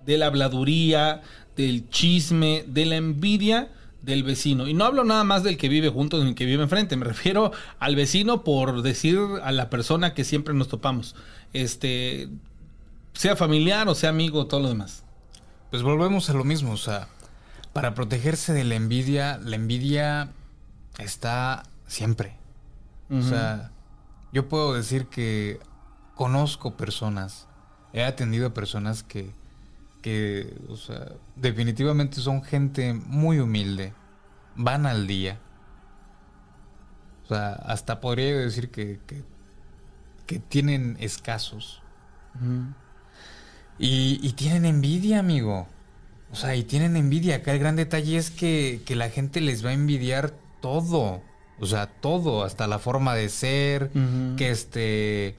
de 0.06 0.18
la 0.18 0.26
habladuría, 0.26 1.22
del 1.56 1.88
chisme, 1.90 2.64
de 2.66 2.86
la 2.86 2.96
envidia 2.96 3.70
del 4.02 4.22
vecino? 4.22 4.68
Y 4.68 4.74
no 4.74 4.84
hablo 4.84 5.04
nada 5.04 5.24
más 5.24 5.42
del 5.42 5.56
que 5.56 5.68
vive 5.68 5.88
junto 5.88 6.20
del 6.20 6.34
que 6.34 6.46
vive 6.46 6.62
enfrente. 6.62 6.96
Me 6.96 7.04
refiero 7.04 7.52
al 7.78 7.96
vecino 7.96 8.44
por 8.44 8.82
decir 8.82 9.18
a 9.42 9.52
la 9.52 9.68
persona 9.68 10.14
que 10.14 10.24
siempre 10.24 10.54
nos 10.54 10.68
topamos. 10.68 11.14
Este, 11.52 12.28
sea 13.12 13.36
familiar 13.36 13.88
o 13.88 13.94
sea 13.94 14.10
amigo, 14.10 14.46
todo 14.46 14.60
lo 14.60 14.68
demás. 14.68 15.04
Pues 15.70 15.82
volvemos 15.82 16.30
a 16.30 16.32
lo 16.32 16.44
mismo, 16.44 16.72
o 16.72 16.76
sea, 16.76 17.08
para 17.72 17.94
protegerse 17.94 18.52
de 18.52 18.64
la 18.64 18.76
envidia, 18.76 19.38
la 19.44 19.56
envidia 19.56 20.30
está 20.98 21.64
siempre. 21.86 22.36
O 23.10 23.22
sea, 23.22 23.70
yo 24.32 24.48
puedo 24.48 24.74
decir 24.74 25.06
que 25.06 25.60
conozco 26.14 26.76
personas, 26.76 27.46
he 27.92 28.02
atendido 28.02 28.48
a 28.48 28.54
personas 28.54 29.02
que, 29.02 29.30
que, 30.06 30.56
o 30.68 30.76
sea, 30.76 31.14
definitivamente 31.34 32.20
son 32.20 32.44
gente 32.44 32.94
muy 32.94 33.40
humilde, 33.40 33.92
van 34.54 34.86
al 34.86 35.08
día. 35.08 35.40
O 37.24 37.26
sea, 37.26 37.54
hasta 37.54 38.00
podría 38.00 38.36
decir 38.36 38.70
que, 38.70 39.00
que, 39.04 39.24
que 40.26 40.38
tienen 40.38 40.96
escasos. 41.00 41.82
Y, 43.80 44.20
y 44.22 44.32
tienen 44.34 44.64
envidia, 44.64 45.18
amigo. 45.18 45.66
O 46.30 46.36
sea, 46.36 46.54
y 46.54 46.62
tienen 46.62 46.94
envidia. 46.94 47.38
Acá 47.38 47.50
el 47.54 47.58
gran 47.58 47.74
detalle 47.74 48.16
es 48.16 48.30
que, 48.30 48.82
que 48.86 48.94
la 48.94 49.10
gente 49.10 49.40
les 49.40 49.66
va 49.66 49.70
a 49.70 49.72
envidiar 49.72 50.32
todo. 50.60 51.20
O 51.58 51.66
sea, 51.66 51.88
todo, 51.88 52.44
hasta 52.44 52.68
la 52.68 52.78
forma 52.78 53.16
de 53.16 53.28
ser, 53.28 53.90
que 54.36 54.50
este, 54.50 55.36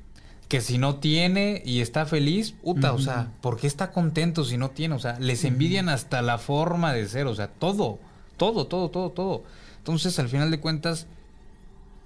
que 0.47 0.61
si 0.61 0.77
no 0.77 0.95
tiene 0.95 1.61
y 1.65 1.81
está 1.81 2.05
feliz, 2.05 2.51
puta, 2.51 2.93
o 2.93 2.99
sea, 2.99 3.31
¿por 3.41 3.59
qué 3.59 3.67
está 3.67 3.91
contento 3.91 4.45
si 4.45 4.57
no 4.57 4.71
tiene? 4.71 4.95
O 4.95 4.99
sea, 4.99 5.19
les 5.19 5.43
envidian 5.43 5.89
hasta 5.89 6.21
la 6.21 6.37
forma 6.37 6.93
de 6.93 7.07
ser, 7.07 7.27
o 7.27 7.35
sea, 7.35 7.49
todo, 7.49 7.99
todo, 8.37 8.67
todo, 8.67 8.89
todo, 8.89 9.09
todo. 9.09 9.43
Entonces, 9.79 10.17
al 10.19 10.29
final 10.29 10.49
de 10.49 10.59
cuentas, 10.59 11.07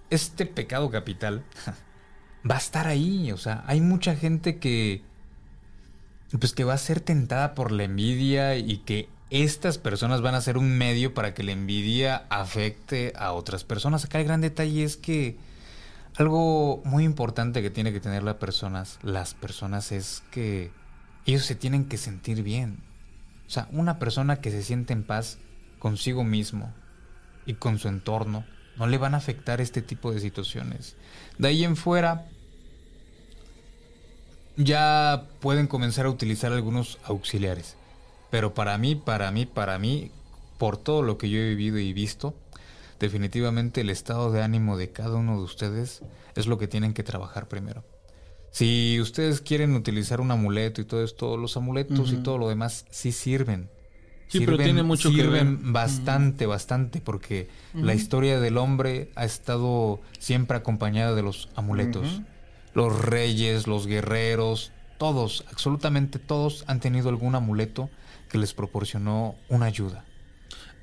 este 0.09 0.47
pecado 0.47 0.89
capital 0.89 1.43
va 2.49 2.55
a 2.55 2.59
estar 2.59 2.87
ahí, 2.87 3.31
o 3.31 3.37
sea, 3.37 3.63
hay 3.67 3.79
mucha 3.79 4.15
gente 4.15 4.57
que, 4.57 5.03
pues 6.39 6.53
que 6.53 6.63
va 6.63 6.73
a 6.73 6.79
ser 6.79 6.99
tentada 6.99 7.53
por 7.53 7.71
la 7.71 7.83
envidia 7.83 8.57
y 8.57 8.77
que 8.77 9.07
estas 9.29 9.77
personas 9.77 10.21
van 10.21 10.33
a 10.35 10.41
ser 10.41 10.57
un 10.57 10.77
medio 10.77 11.13
para 11.13 11.35
que 11.35 11.43
la 11.43 11.51
envidia 11.51 12.25
afecte 12.29 13.13
a 13.15 13.33
otras 13.33 13.63
personas. 13.63 14.03
Acá 14.03 14.19
el 14.19 14.25
gran 14.25 14.41
detalle 14.41 14.83
es 14.83 14.97
que 14.97 15.37
algo 16.17 16.81
muy 16.83 17.03
importante 17.03 17.61
que 17.61 17.69
tiene 17.69 17.93
que 17.93 17.99
tener 17.99 18.23
las 18.23 18.35
personas, 18.35 18.99
las 19.01 19.33
personas 19.33 19.91
es 19.91 20.23
que 20.31 20.71
ellos 21.25 21.45
se 21.45 21.55
tienen 21.55 21.85
que 21.85 21.97
sentir 21.97 22.43
bien. 22.43 22.83
O 23.47 23.49
sea, 23.49 23.67
una 23.71 23.99
persona 23.99 24.41
que 24.41 24.51
se 24.51 24.63
siente 24.63 24.93
en 24.93 25.03
paz 25.03 25.37
consigo 25.79 26.23
mismo 26.23 26.73
y 27.45 27.55
con 27.55 27.79
su 27.79 27.87
entorno, 27.87 28.45
no 28.77 28.87
le 28.87 28.97
van 28.97 29.13
a 29.13 29.17
afectar 29.17 29.61
este 29.61 29.81
tipo 29.81 30.11
de 30.11 30.19
situaciones. 30.19 30.95
De 31.37 31.49
ahí 31.49 31.63
en 31.63 31.75
fuera, 31.75 32.27
ya 34.57 35.27
pueden 35.39 35.67
comenzar 35.67 36.05
a 36.05 36.09
utilizar 36.09 36.51
algunos 36.51 36.99
auxiliares. 37.03 37.75
Pero 38.29 38.53
para 38.53 38.77
mí, 38.77 38.95
para 38.95 39.31
mí, 39.31 39.45
para 39.45 39.77
mí, 39.77 40.11
por 40.57 40.77
todo 40.77 41.01
lo 41.01 41.17
que 41.17 41.29
yo 41.29 41.39
he 41.39 41.49
vivido 41.49 41.79
y 41.79 41.93
visto, 41.93 42.35
definitivamente 43.01 43.81
el 43.81 43.89
estado 43.89 44.31
de 44.31 44.43
ánimo 44.43 44.77
de 44.77 44.91
cada 44.91 45.15
uno 45.15 45.37
de 45.37 45.43
ustedes 45.43 46.01
es 46.35 46.47
lo 46.47 46.57
que 46.57 46.67
tienen 46.67 46.93
que 46.93 47.03
trabajar 47.03 47.47
primero. 47.47 47.83
Si 48.51 48.99
ustedes 49.01 49.41
quieren 49.41 49.75
utilizar 49.75 50.21
un 50.21 50.29
amuleto 50.29 50.81
y 50.81 50.85
todo 50.85 51.03
esto, 51.03 51.35
los 51.35 51.57
amuletos 51.57 52.11
y 52.11 52.17
todo 52.17 52.37
lo 52.37 52.49
demás 52.49 52.85
sí 52.89 53.11
sirven. 53.11 53.69
Sí, 54.27 54.41
pero 54.45 54.57
tiene 54.57 54.83
mucho 54.83 55.09
que 55.09 55.17
sirven 55.17 55.61
ver. 55.61 55.71
bastante, 55.71 56.45
bastante, 56.45 57.01
porque 57.01 57.49
la 57.73 57.93
historia 57.93 58.39
del 58.39 58.57
hombre 58.57 59.11
ha 59.15 59.25
estado 59.25 59.99
siempre 60.19 60.57
acompañada 60.57 61.15
de 61.15 61.23
los 61.23 61.49
amuletos. 61.55 62.21
Los 62.73 63.03
reyes, 63.03 63.67
los 63.67 63.87
guerreros, 63.87 64.71
todos, 64.97 65.43
absolutamente 65.49 66.19
todos 66.19 66.63
han 66.67 66.79
tenido 66.79 67.09
algún 67.09 67.35
amuleto 67.35 67.89
que 68.29 68.37
les 68.37 68.53
proporcionó 68.53 69.35
una 69.49 69.65
ayuda. 69.65 70.05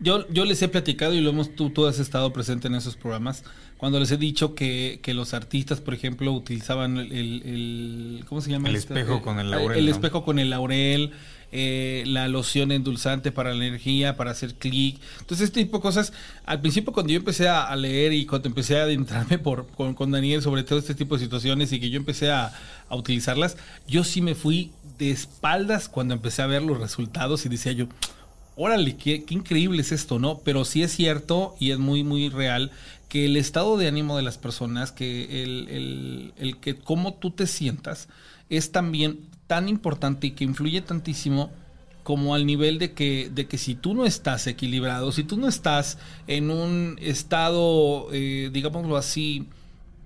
Yo, 0.01 0.29
yo 0.29 0.45
les 0.45 0.63
he 0.63 0.69
platicado 0.69 1.15
y 1.15 1.21
lo 1.21 1.31
hemos, 1.31 1.55
tú, 1.57 1.71
tú 1.71 1.87
has 1.87 1.99
estado 1.99 2.33
presente 2.33 2.69
en 2.69 2.75
esos 2.77 2.95
programas, 2.97 3.43
cuando 3.79 3.99
les 3.99 4.11
he 4.13 4.17
dicho 4.17 4.55
que, 4.55 5.01
que 5.03 5.13
los 5.15 5.35
artistas, 5.35 5.81
por 5.81 5.93
ejemplo, 5.95 6.33
utilizaban 6.33 6.99
el, 6.99 7.13
el- 7.13 7.43
el- 7.45 8.25
¿cómo 8.29 8.41
se 8.41 8.51
llama? 8.51 8.69
El 8.69 8.77
este? 8.77 8.95
espejo 8.95 9.23
con 9.23 9.39
el 9.41 9.51
laurel, 9.51 9.79
El 9.79 9.87
¿no? 9.87 9.91
espejo 9.91 10.25
con 10.25 10.39
el 10.39 10.51
laurel, 10.51 11.11
eh, 11.51 12.05
la 12.07 12.29
loción 12.29 12.71
endulzante 12.73 13.33
para 13.33 13.55
la 13.55 13.65
energía, 13.67 14.17
para 14.17 14.33
hacer 14.33 14.55
clic. 14.55 15.01
Entonces, 15.21 15.47
este 15.47 15.63
tipo 15.65 15.79
de 15.79 15.83
cosas, 15.83 16.13
al 16.45 16.61
principio 16.61 16.93
cuando 16.93 17.13
yo 17.13 17.19
empecé 17.19 17.49
a, 17.49 17.65
a 17.65 17.75
leer 17.75 18.13
y 18.13 18.27
cuando 18.27 18.49
empecé 18.49 18.79
a 18.79 18.83
adentrarme 18.83 19.39
por, 19.39 19.67
con, 19.69 19.95
con 19.95 20.11
Daniel 20.11 20.43
sobre 20.43 20.63
todo 20.63 20.79
este 20.79 20.95
tipo 20.95 21.17
de 21.17 21.25
situaciones 21.25 21.73
y 21.73 21.81
que 21.81 21.91
yo 21.91 21.97
empecé 21.97 22.31
a, 22.31 22.53
a 22.89 22.97
utilizarlas, 22.97 23.57
yo 23.89 24.05
sí 24.05 24.21
me 24.21 24.35
fui 24.35 24.71
de 24.99 25.11
espaldas 25.11 25.89
cuando 25.89 26.15
empecé 26.15 26.43
a 26.43 26.47
ver 26.47 26.63
los 26.63 26.79
resultados 26.79 27.47
y 27.47 27.49
decía 27.49 27.73
yo, 27.73 27.87
órale, 28.59 28.97
qué, 28.97 29.25
increíble 29.31 29.81
es 29.83 29.93
esto, 29.93 30.19
¿no? 30.19 30.39
Pero 30.41 30.65
sí 30.65 30.83
es 30.83 30.93
cierto 30.93 31.55
y 31.61 31.71
es 31.71 31.79
muy, 31.79 32.05
muy 32.05 32.29
real 32.29 32.71
que 33.09 33.25
el 33.27 33.37
estado 33.37 33.77
de 33.79 33.89
ánimo 33.89 34.17
de 34.17 34.23
las 34.23 34.39
personas, 34.39 34.93
que 34.93 35.43
el, 35.43 35.69
el- 35.69 36.33
el 36.37 36.57
que 36.59 36.75
cómo 36.77 37.15
tú 37.15 37.31
te 37.31 37.47
sientas, 37.47 38.09
es 38.51 38.73
también 38.73 39.21
tan 39.47 39.69
importante 39.69 40.27
y 40.29 40.31
que 40.33 40.45
influye 40.45 40.81
tantísimo 40.83 41.51
como 42.03 42.35
al 42.35 42.47
nivel 42.47 42.79
de 42.79 42.93
que, 42.93 43.31
de 43.35 43.47
que 43.49 43.59
si 43.59 43.75
tú 43.75 43.95
no 43.95 44.05
estás 44.07 44.47
equilibrado, 44.47 45.13
si 45.13 45.25
tú 45.25 45.37
no 45.37 45.49
estás 45.49 45.99
en 46.27 46.51
un 46.51 46.97
estado, 47.01 48.09
eh, 48.13 48.51
digámoslo 48.53 48.97
así, 48.97 49.47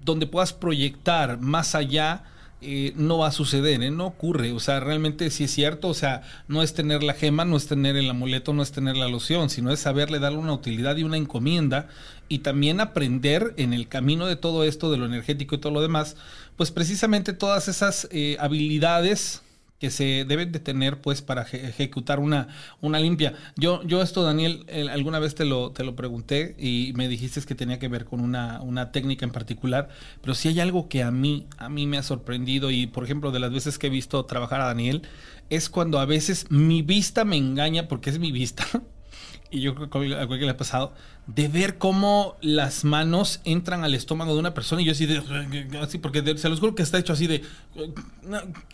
donde 0.05 0.27
puedas 0.27 0.53
proyectar 0.53 1.39
más 1.41 1.75
allá, 1.75 2.25
eh, 2.63 2.93
no 2.97 3.19
va 3.19 3.29
a 3.29 3.33
suceder, 3.33 3.83
¿eh? 3.83 3.91
no 3.91 4.07
ocurre. 4.07 4.53
O 4.53 4.61
sea, 4.61 4.81
realmente 4.81 5.31
sí 5.31 5.45
es 5.45 5.51
cierto, 5.51 5.89
o 5.89 5.95
sea, 5.95 6.23
no 6.49 6.63
es 6.63 6.75
tener 6.75 7.03
la 7.03 7.15
gema, 7.15 7.45
no 7.45 7.57
es 7.57 7.67
tener 7.67 7.97
el 7.97 8.09
amuleto, 8.09 8.53
no 8.53 8.63
es 8.63 8.73
tener 8.73 8.97
la 8.97 9.09
loción, 9.09 9.51
sino 9.51 9.73
es 9.73 9.81
saberle 9.81 10.19
darle 10.19 10.39
una 10.39 10.53
utilidad 10.53 10.97
y 10.97 11.05
una 11.05 11.17
encomienda 11.17 11.89
y 12.29 12.39
también 12.39 12.81
aprender 12.81 13.55
en 13.57 13.73
el 13.73 13.89
camino 13.89 14.27
de 14.27 14.37
todo 14.37 14.65
esto, 14.65 14.91
de 14.91 14.97
lo 14.97 15.07
energético 15.07 15.55
y 15.55 15.59
todo 15.59 15.73
lo 15.73 15.83
demás, 15.83 16.17
pues 16.57 16.71
precisamente 16.71 17.33
todas 17.33 17.69
esas 17.69 18.09
eh, 18.11 18.37
habilidades 18.41 19.43
que 19.83 19.91
se 19.91 20.25
deben 20.25 20.53
de 20.53 20.61
tener 20.61 21.01
pues 21.01 21.23
para 21.23 21.45
eje- 21.45 21.69
ejecutar 21.69 22.21
una, 22.21 22.49
una 22.81 23.01
limpia. 23.01 23.35
Yo, 23.57 23.83
yo 23.85 24.01
esto, 24.01 24.23
Daniel, 24.23 24.65
alguna 24.93 25.19
vez 25.19 25.35
te 25.35 25.45
lo, 25.45 25.73
te 25.73 25.83
lo 25.85 25.97
pregunté 25.97 26.55
y 26.59 26.93
me 26.95 27.09
dijiste 27.09 27.43
que 27.43 27.55
tenía 27.57 27.79
que 27.81 27.89
ver 27.89 28.05
con 28.05 28.21
una, 28.21 28.63
una 28.63 28.93
técnica 28.93 29.25
en 29.27 29.33
particular, 29.33 29.89
pero 30.21 30.35
si 30.35 30.49
hay 30.49 30.61
algo 30.61 30.89
que 30.89 31.03
a 31.03 31.11
mí, 31.11 31.47
a 31.59 31.69
mí 31.69 31.87
me 31.87 31.99
ha 31.99 32.03
sorprendido 32.03 32.71
y 32.71 32.87
por 32.87 33.05
ejemplo 33.05 33.33
de 33.33 33.41
las 33.41 33.53
veces 33.53 33.79
que 33.79 33.89
he 33.89 33.91
visto 33.91 34.25
trabajar 34.27 34.61
a 34.61 34.67
Daniel, 34.67 35.03
es 35.51 35.69
cuando 35.69 35.99
a 35.99 36.07
veces 36.07 36.47
mi 36.51 36.83
vista 36.83 37.25
me 37.25 37.37
engaña 37.37 37.89
porque 37.89 38.11
es 38.11 38.19
mi 38.19 38.33
vista. 38.33 38.65
y 39.53 39.61
yo 39.61 39.75
creo 39.75 39.91
que 39.91 39.99
a 39.99 40.27
cualquiera 40.27 40.47
le 40.47 40.51
ha 40.51 40.57
pasado, 40.57 40.93
de 41.27 41.47
ver 41.49 41.79
cómo 41.79 42.37
las 42.41 42.85
manos 42.85 43.41
entran 43.45 43.85
al 43.85 43.95
estómago 43.95 44.33
de 44.35 44.41
una 44.41 44.55
persona 44.55 44.83
y 44.83 44.87
yo 44.87 44.93
así 44.93 45.07
de, 45.07 45.23
así, 45.81 45.99
porque 45.99 46.37
se 46.39 46.49
los 46.49 46.59
juro 46.59 46.75
que 46.75 46.83
está 46.83 46.99
hecho 46.99 47.13
así 47.13 47.27
de, 47.27 47.43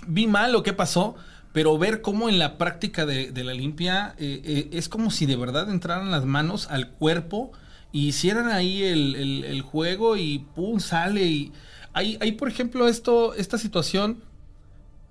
vi 0.06 0.26
mal 0.26 0.54
o 0.54 0.62
qué 0.62 0.72
pasó, 0.72 1.16
pero 1.52 1.76
ver 1.78 2.00
cómo 2.02 2.28
en 2.28 2.38
la 2.38 2.58
práctica 2.58 3.06
de, 3.06 3.32
la 3.44 3.54
limpia 3.54 4.14
eh, 4.18 4.40
eh, 4.44 4.68
es 4.72 4.88
como 4.88 5.10
si 5.10 5.26
de 5.26 5.36
verdad 5.36 5.70
entraran 5.70 6.10
las 6.10 6.24
manos 6.24 6.68
al 6.70 6.90
cuerpo 6.90 7.52
y 7.92 8.08
hicieran 8.08 8.48
ahí 8.48 8.82
el, 8.84 9.14
el- 9.16 9.44
el 9.44 9.62
juego 9.62 10.16
y 10.16 10.40
pum, 10.54 10.80
sale 10.80 11.24
y... 11.24 11.52
Hay, 11.94 12.16
hay, 12.20 12.32
por 12.32 12.48
ejemplo, 12.48 12.86
esto, 12.86 13.34
esta 13.34 13.58
situación 13.58 14.18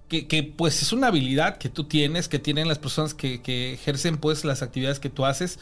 que, 0.08 0.28
que, 0.28 0.44
pues 0.44 0.82
es 0.82 0.94
una 0.94 1.08
habilidad 1.08 1.58
que 1.58 1.70
tú 1.70 1.84
tienes, 1.86 2.28
que 2.28 2.40
tienen 2.40 2.68
las 2.68 2.80
personas 2.80 3.14
que, 3.14 3.42
que 3.42 3.74
ejercen 3.74 4.18
pues 4.18 4.46
las 4.46 4.62
actividades 4.62 5.00
que 5.00 5.10
tú 5.10 5.26
haces. 5.26 5.60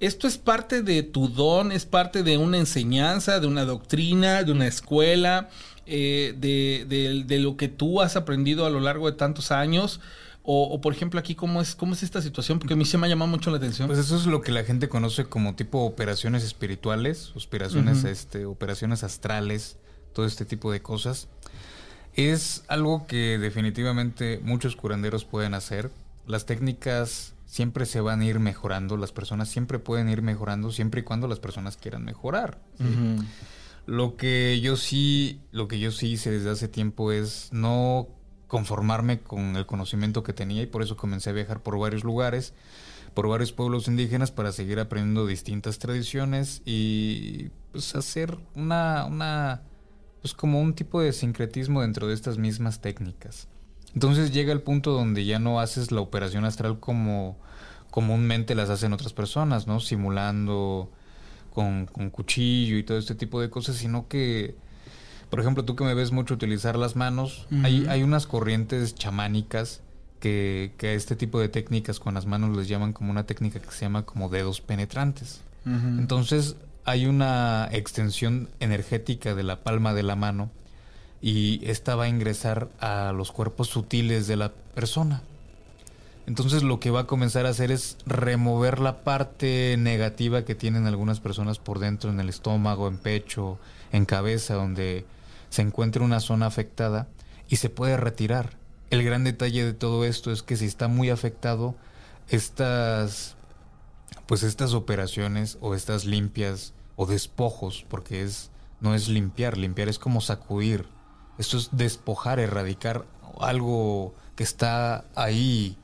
Esto 0.00 0.26
es 0.26 0.38
parte 0.38 0.82
de 0.82 1.02
tu 1.04 1.28
don, 1.28 1.70
es 1.72 1.86
parte 1.86 2.22
de 2.22 2.36
una 2.36 2.58
enseñanza, 2.58 3.38
de 3.40 3.46
una 3.46 3.64
doctrina, 3.64 4.42
de 4.42 4.50
una 4.52 4.66
escuela, 4.66 5.48
eh, 5.86 6.34
de, 6.36 6.84
de- 6.88 7.24
de 7.24 7.38
lo 7.38 7.56
que 7.56 7.68
tú 7.68 8.00
has 8.00 8.16
aprendido 8.16 8.66
a 8.66 8.70
lo 8.70 8.80
largo 8.80 9.10
de 9.10 9.16
tantos 9.16 9.50
años. 9.52 10.00
O, 10.46 10.64
o, 10.64 10.80
por 10.82 10.92
ejemplo 10.92 11.18
aquí, 11.18 11.34
¿cómo 11.34 11.62
es, 11.62 11.74
¿cómo 11.74 11.94
es 11.94 12.02
esta 12.02 12.20
situación? 12.20 12.58
Porque 12.58 12.74
a 12.74 12.76
mí 12.76 12.84
se 12.84 12.98
me 12.98 13.06
ha 13.06 13.08
llamado 13.08 13.30
mucho 13.30 13.50
la 13.50 13.56
atención. 13.56 13.86
Pues 13.88 13.98
eso 13.98 14.14
es 14.16 14.26
lo 14.26 14.42
que 14.42 14.52
la 14.52 14.62
gente 14.64 14.90
conoce 14.90 15.24
como 15.24 15.54
tipo 15.54 15.78
operaciones 15.84 16.42
espirituales, 16.44 17.32
operaciones, 17.34 17.98
Ujú. 18.00 18.08
este, 18.08 18.44
operaciones 18.44 19.04
astrales, 19.04 19.78
todo 20.12 20.26
este 20.26 20.44
tipo 20.44 20.70
de 20.70 20.82
cosas. 20.82 21.28
Es 22.16 22.64
algo 22.68 23.06
que 23.06 23.38
definitivamente 23.38 24.40
muchos 24.42 24.76
curanderos 24.76 25.24
pueden 25.24 25.54
hacer. 25.54 25.90
Las 26.26 26.46
técnicas 26.46 27.34
siempre 27.46 27.86
se 27.86 28.00
van 28.00 28.20
a 28.20 28.24
ir 28.24 28.40
mejorando, 28.40 28.96
las 28.96 29.12
personas 29.12 29.48
siempre 29.48 29.78
pueden 29.78 30.08
ir 30.08 30.22
mejorando 30.22 30.70
siempre 30.70 31.00
y 31.00 31.04
cuando 31.04 31.28
las 31.28 31.40
personas 31.40 31.76
quieran 31.76 32.04
mejorar. 32.04 32.58
Lo 33.86 34.16
que 34.16 34.60
yo 34.60 34.76
sí, 34.76 35.40
lo 35.52 35.68
que 35.68 35.78
yo 35.78 35.92
sí 35.92 36.12
hice 36.12 36.30
desde 36.30 36.50
hace 36.50 36.68
tiempo 36.68 37.12
es 37.12 37.48
no 37.52 38.08
conformarme 38.46 39.20
con 39.20 39.56
el 39.56 39.66
conocimiento 39.66 40.22
que 40.22 40.32
tenía 40.32 40.62
y 40.62 40.66
por 40.66 40.82
eso 40.82 40.96
comencé 40.96 41.30
a 41.30 41.32
viajar 41.32 41.60
por 41.60 41.78
varios 41.78 42.04
lugares, 42.04 42.54
por 43.12 43.28
varios 43.28 43.52
pueblos 43.52 43.88
indígenas 43.88 44.30
para 44.30 44.52
seguir 44.52 44.80
aprendiendo 44.80 45.26
distintas 45.26 45.78
tradiciones 45.78 46.62
y 46.64 47.50
pues 47.72 47.94
hacer 47.94 48.38
una, 48.54 49.04
una 49.06 49.62
pues 50.24 50.32
como 50.32 50.58
un 50.58 50.72
tipo 50.72 51.02
de 51.02 51.12
sincretismo 51.12 51.82
dentro 51.82 52.08
de 52.08 52.14
estas 52.14 52.38
mismas 52.38 52.80
técnicas. 52.80 53.46
Entonces 53.92 54.32
llega 54.32 54.54
el 54.54 54.62
punto 54.62 54.92
donde 54.92 55.26
ya 55.26 55.38
no 55.38 55.60
haces 55.60 55.92
la 55.92 56.00
operación 56.00 56.46
astral 56.46 56.80
como 56.80 57.36
comúnmente 57.90 58.54
las 58.54 58.70
hacen 58.70 58.94
otras 58.94 59.12
personas, 59.12 59.66
¿no? 59.66 59.80
Simulando 59.80 60.90
con, 61.52 61.84
con 61.84 62.08
cuchillo 62.08 62.78
y 62.78 62.84
todo 62.84 62.96
este 62.96 63.14
tipo 63.14 63.38
de 63.38 63.50
cosas, 63.50 63.76
sino 63.76 64.08
que, 64.08 64.56
por 65.28 65.40
ejemplo, 65.40 65.66
tú 65.66 65.76
que 65.76 65.84
me 65.84 65.92
ves 65.92 66.10
mucho 66.10 66.32
utilizar 66.32 66.76
las 66.76 66.96
manos, 66.96 67.46
hay, 67.62 67.84
hay 67.90 68.02
unas 68.02 68.26
corrientes 68.26 68.94
chamánicas 68.94 69.82
que, 70.20 70.72
que 70.78 70.86
a 70.86 70.92
este 70.94 71.16
tipo 71.16 71.38
de 71.38 71.50
técnicas 71.50 72.00
con 72.00 72.14
las 72.14 72.24
manos 72.24 72.56
les 72.56 72.66
llaman 72.66 72.94
como 72.94 73.10
una 73.10 73.26
técnica 73.26 73.60
que 73.60 73.70
se 73.72 73.82
llama 73.82 74.06
como 74.06 74.30
dedos 74.30 74.62
penetrantes. 74.62 75.42
Entonces 75.66 76.56
hay 76.84 77.06
una 77.06 77.68
extensión 77.72 78.48
energética 78.60 79.34
de 79.34 79.42
la 79.42 79.62
palma 79.62 79.94
de 79.94 80.02
la 80.02 80.16
mano 80.16 80.50
y 81.20 81.60
esta 81.68 81.96
va 81.96 82.04
a 82.04 82.08
ingresar 82.08 82.68
a 82.80 83.12
los 83.12 83.32
cuerpos 83.32 83.68
sutiles 83.68 84.26
de 84.26 84.36
la 84.36 84.52
persona. 84.74 85.22
Entonces 86.26 86.62
lo 86.62 86.80
que 86.80 86.90
va 86.90 87.00
a 87.00 87.06
comenzar 87.06 87.46
a 87.46 87.50
hacer 87.50 87.70
es 87.70 87.98
remover 88.06 88.80
la 88.80 89.04
parte 89.04 89.76
negativa 89.78 90.44
que 90.44 90.54
tienen 90.54 90.86
algunas 90.86 91.20
personas 91.20 91.58
por 91.58 91.78
dentro 91.78 92.10
en 92.10 92.20
el 92.20 92.28
estómago, 92.28 92.88
en 92.88 92.98
pecho, 92.98 93.58
en 93.92 94.06
cabeza, 94.06 94.54
donde 94.54 95.06
se 95.50 95.62
encuentra 95.62 96.04
una 96.04 96.20
zona 96.20 96.46
afectada 96.46 97.08
y 97.48 97.56
se 97.56 97.68
puede 97.68 97.96
retirar. 97.96 98.56
El 98.90 99.02
gran 99.02 99.24
detalle 99.24 99.64
de 99.64 99.74
todo 99.74 100.04
esto 100.04 100.32
es 100.32 100.42
que 100.42 100.56
si 100.56 100.66
está 100.66 100.88
muy 100.88 101.10
afectado, 101.10 101.74
estas 102.28 103.36
pues 104.26 104.42
estas 104.42 104.74
operaciones 104.74 105.58
o 105.60 105.74
estas 105.74 106.04
limpias 106.04 106.72
o 106.96 107.06
despojos, 107.06 107.84
porque 107.88 108.22
es 108.22 108.50
no 108.80 108.94
es 108.94 109.08
limpiar, 109.08 109.56
limpiar 109.56 109.88
es 109.88 109.98
como 109.98 110.20
sacudir. 110.20 110.86
Esto 111.38 111.56
es 111.56 111.70
despojar, 111.72 112.38
erradicar 112.38 113.06
algo 113.40 114.14
que 114.36 114.44
está 114.44 115.06
ahí 115.14 115.78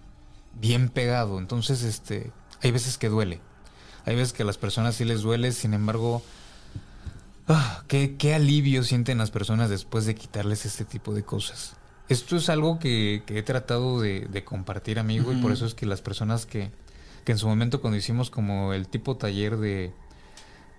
bien 0.60 0.90
pegado. 0.90 1.38
Entonces, 1.38 1.82
este, 1.82 2.30
hay 2.62 2.70
veces 2.70 2.98
que 2.98 3.08
duele. 3.08 3.40
Hay 4.04 4.16
veces 4.16 4.34
que 4.34 4.42
a 4.42 4.46
las 4.46 4.58
personas 4.58 4.96
sí 4.96 5.04
les 5.04 5.22
duele, 5.22 5.52
sin 5.52 5.72
embargo, 5.72 6.22
ah, 7.48 7.84
qué, 7.88 8.16
qué 8.16 8.34
alivio 8.34 8.82
sienten 8.82 9.16
las 9.16 9.30
personas 9.30 9.70
después 9.70 10.04
de 10.04 10.14
quitarles 10.14 10.66
este 10.66 10.84
tipo 10.84 11.14
de 11.14 11.22
cosas. 11.22 11.76
Esto 12.08 12.36
es 12.36 12.50
algo 12.50 12.78
que, 12.78 13.22
que 13.24 13.38
he 13.38 13.42
tratado 13.42 14.00
de, 14.00 14.26
de 14.30 14.44
compartir, 14.44 14.98
amigo, 14.98 15.32
y 15.32 15.36
por 15.36 15.52
eso 15.52 15.64
es 15.64 15.74
que 15.74 15.86
las 15.86 16.02
personas 16.02 16.44
que, 16.44 16.70
que 17.24 17.32
en 17.32 17.38
su 17.38 17.48
momento 17.48 17.80
cuando 17.80 17.96
hicimos 17.96 18.30
como 18.30 18.72
el 18.72 18.88
tipo 18.88 19.16
taller 19.16 19.56
de 19.56 19.92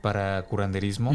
para 0.01 0.41
curanderismo, 0.43 1.11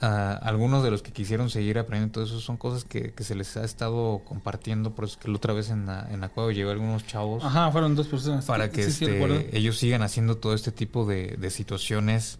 algunos 0.00 0.84
de 0.84 0.90
los 0.90 1.02
que 1.02 1.12
quisieron 1.12 1.48
seguir 1.48 1.78
aprendiendo 1.78 2.12
todo 2.12 2.24
eso 2.24 2.40
son 2.40 2.56
cosas 2.58 2.84
que, 2.84 3.12
que 3.12 3.24
se 3.24 3.34
les 3.34 3.56
ha 3.56 3.64
estado 3.64 4.20
compartiendo, 4.24 4.94
por 4.94 5.06
eso 5.06 5.14
es 5.14 5.22
que 5.24 5.28
la 5.28 5.36
otra 5.36 5.54
vez 5.54 5.70
en 5.70 5.86
la, 5.86 6.06
en 6.10 6.20
la 6.20 6.28
cueva 6.28 6.52
llevé 6.52 6.68
a 6.70 6.72
algunos 6.72 7.06
chavos 7.06 7.42
Ajá, 7.42 7.70
fueron 7.72 7.94
dos 7.94 8.06
personas. 8.06 8.44
para 8.44 8.70
que 8.70 8.90
Sí, 8.90 9.04
este, 9.06 9.56
ellos 9.56 9.78
sigan 9.78 10.02
haciendo 10.02 10.36
todo 10.36 10.54
este 10.54 10.70
tipo 10.70 11.06
de, 11.06 11.36
de 11.38 11.50
situaciones. 11.50 12.38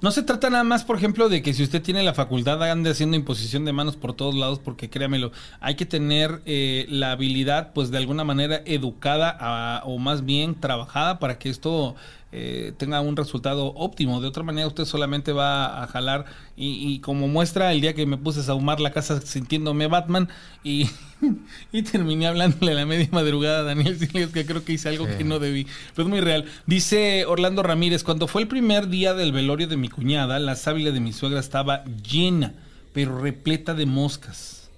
No 0.00 0.10
se 0.10 0.22
trata 0.22 0.50
nada 0.50 0.64
más, 0.64 0.84
por 0.84 0.96
ejemplo, 0.96 1.28
de 1.28 1.42
que 1.42 1.54
si 1.54 1.62
usted 1.62 1.82
tiene 1.82 2.02
la 2.02 2.14
facultad 2.14 2.62
ande 2.62 2.90
haciendo 2.90 3.16
imposición 3.16 3.64
de 3.64 3.72
manos 3.72 3.96
por 3.96 4.12
todos 4.14 4.34
lados, 4.34 4.58
porque 4.58 4.90
créamelo, 4.90 5.32
hay 5.60 5.74
que 5.74 5.86
tener 5.86 6.42
eh, 6.46 6.86
la 6.88 7.12
habilidad, 7.12 7.72
pues 7.74 7.90
de 7.90 7.98
alguna 7.98 8.24
manera 8.24 8.62
educada 8.64 9.36
a- 9.40 9.82
o 9.84 9.98
más 9.98 10.24
bien 10.24 10.54
trabajada 10.54 11.18
para 11.18 11.38
que 11.38 11.48
esto 11.50 11.96
eh, 12.32 12.72
tenga 12.76 13.00
un 13.00 13.16
resultado 13.16 13.66
óptimo. 13.74 14.20
De 14.20 14.28
otra 14.28 14.42
manera, 14.42 14.66
usted 14.66 14.84
solamente 14.84 15.32
va 15.32 15.82
a 15.82 15.86
jalar 15.86 16.26
y, 16.56 16.92
y 16.92 16.98
como 17.00 17.26
muestra 17.28 17.72
el 17.72 17.80
día 17.80 17.94
que 17.94 18.04
me 18.06 18.16
puse 18.18 18.40
a 18.40 18.42
sahumar 18.42 18.80
la 18.80 18.90
casa 18.92 19.20
sintiéndome 19.20 19.86
Batman 19.86 20.28
y, 20.62 20.88
y 21.72 21.82
terminé 21.82 22.26
hablándole 22.26 22.72
a 22.72 22.74
la 22.74 22.86
media 22.86 23.08
madrugada 23.12 23.60
a 23.60 23.62
Daniel 23.62 23.98
Siles 23.98 24.28
que 24.30 24.44
creo 24.44 24.64
que 24.64 24.74
hice 24.74 24.88
algo 24.90 25.06
Sí. 25.06 25.12
que 25.18 25.24
no 25.24 25.38
debí. 25.38 25.66
Pero 25.94 26.06
es 26.06 26.10
muy 26.10 26.20
real. 26.20 26.44
Dice 26.66 27.24
Orlando 27.26 27.62
Ramírez, 27.62 28.04
cuando 28.04 28.26
fue 28.28 28.42
el 28.42 28.48
primer 28.48 28.88
día 28.88 29.14
del 29.14 29.32
velorio 29.32 29.66
de 29.68 29.76
mi 29.76 29.88
cuñada, 29.88 30.38
la 30.38 30.54
sábila 30.56 30.90
de 30.90 31.00
mi 31.00 31.12
suegra 31.12 31.40
estaba 31.40 31.84
llena, 31.84 32.52
pero 32.92 33.18
repleta 33.20 33.72
de 33.74 33.86
moscas. 33.86 34.68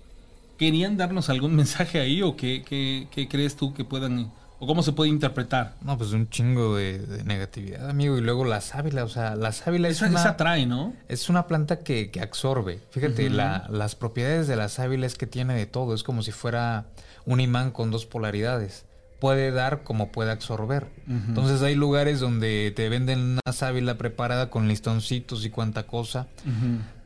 ¿Querían 0.59 0.97
darnos 0.99 1.31
algún 1.31 1.57
mensaje 1.57 1.99
ahí 2.01 2.21
o 2.23 2.37
qué, 2.37 2.63
qué- 2.65 3.09
qué 3.11 3.29
crees 3.29 3.57
tú 3.57 3.73
que 3.73 3.83
puedan, 3.85 4.31
o 4.61 4.67
cómo 4.67 4.83
se 4.85 4.93
puede 4.93 5.11
interpretar? 5.11 5.75
No, 5.83 5.99
pues 5.99 6.13
un 6.13 6.29
chingo 6.29 6.77
de, 6.77 6.99
de 6.99 7.25
negatividad, 7.25 7.91
amigo. 7.91 8.17
Y 8.17 8.21
luego 8.21 8.45
la 8.45 8.61
sábila, 8.61 9.03
o 9.05 9.09
sea, 9.09 9.35
la 9.35 9.51
sábila 9.53 9.89
es 9.89 9.97
Esa, 9.97 10.07
una... 10.09 10.21
esa 10.21 10.29
atrae, 10.31 10.67
¿no? 10.67 10.93
Es 11.09 11.29
una 11.29 11.47
planta 11.47 11.81
que, 11.81 12.11
que 12.11 12.21
absorbe. 12.21 12.81
Fíjate, 12.91 13.31
la- 13.31 13.67
las 13.71 13.95
propiedades 13.97 14.47
de 14.47 14.57
la 14.57 14.69
sábila 14.69 15.07
es 15.07 15.17
que 15.17 15.27
tiene 15.27 15.55
de 15.55 15.67
todo. 15.67 15.95
Es 15.95 16.03
como 16.03 16.23
si 16.23 16.31
fuera 16.31 16.87
un 17.27 17.41
imán 17.41 17.71
con 17.73 17.91
dos 17.91 18.07
polaridades. 18.07 18.85
Puede 19.19 19.51
dar 19.51 19.83
como 19.83 20.13
puede 20.13 20.31
absorber. 20.31 20.87
Entonces 21.07 21.61
hay 21.61 21.75
lugares 21.75 22.21
donde 22.21 22.73
te 22.75 22.89
venden 22.89 23.39
una 23.45 23.53
sábila 23.53 23.99
preparada 23.99 24.49
con 24.49 24.67
listoncitos 24.67 25.45
y 25.45 25.51
cuanta 25.51 25.83
cosa, 25.87 26.27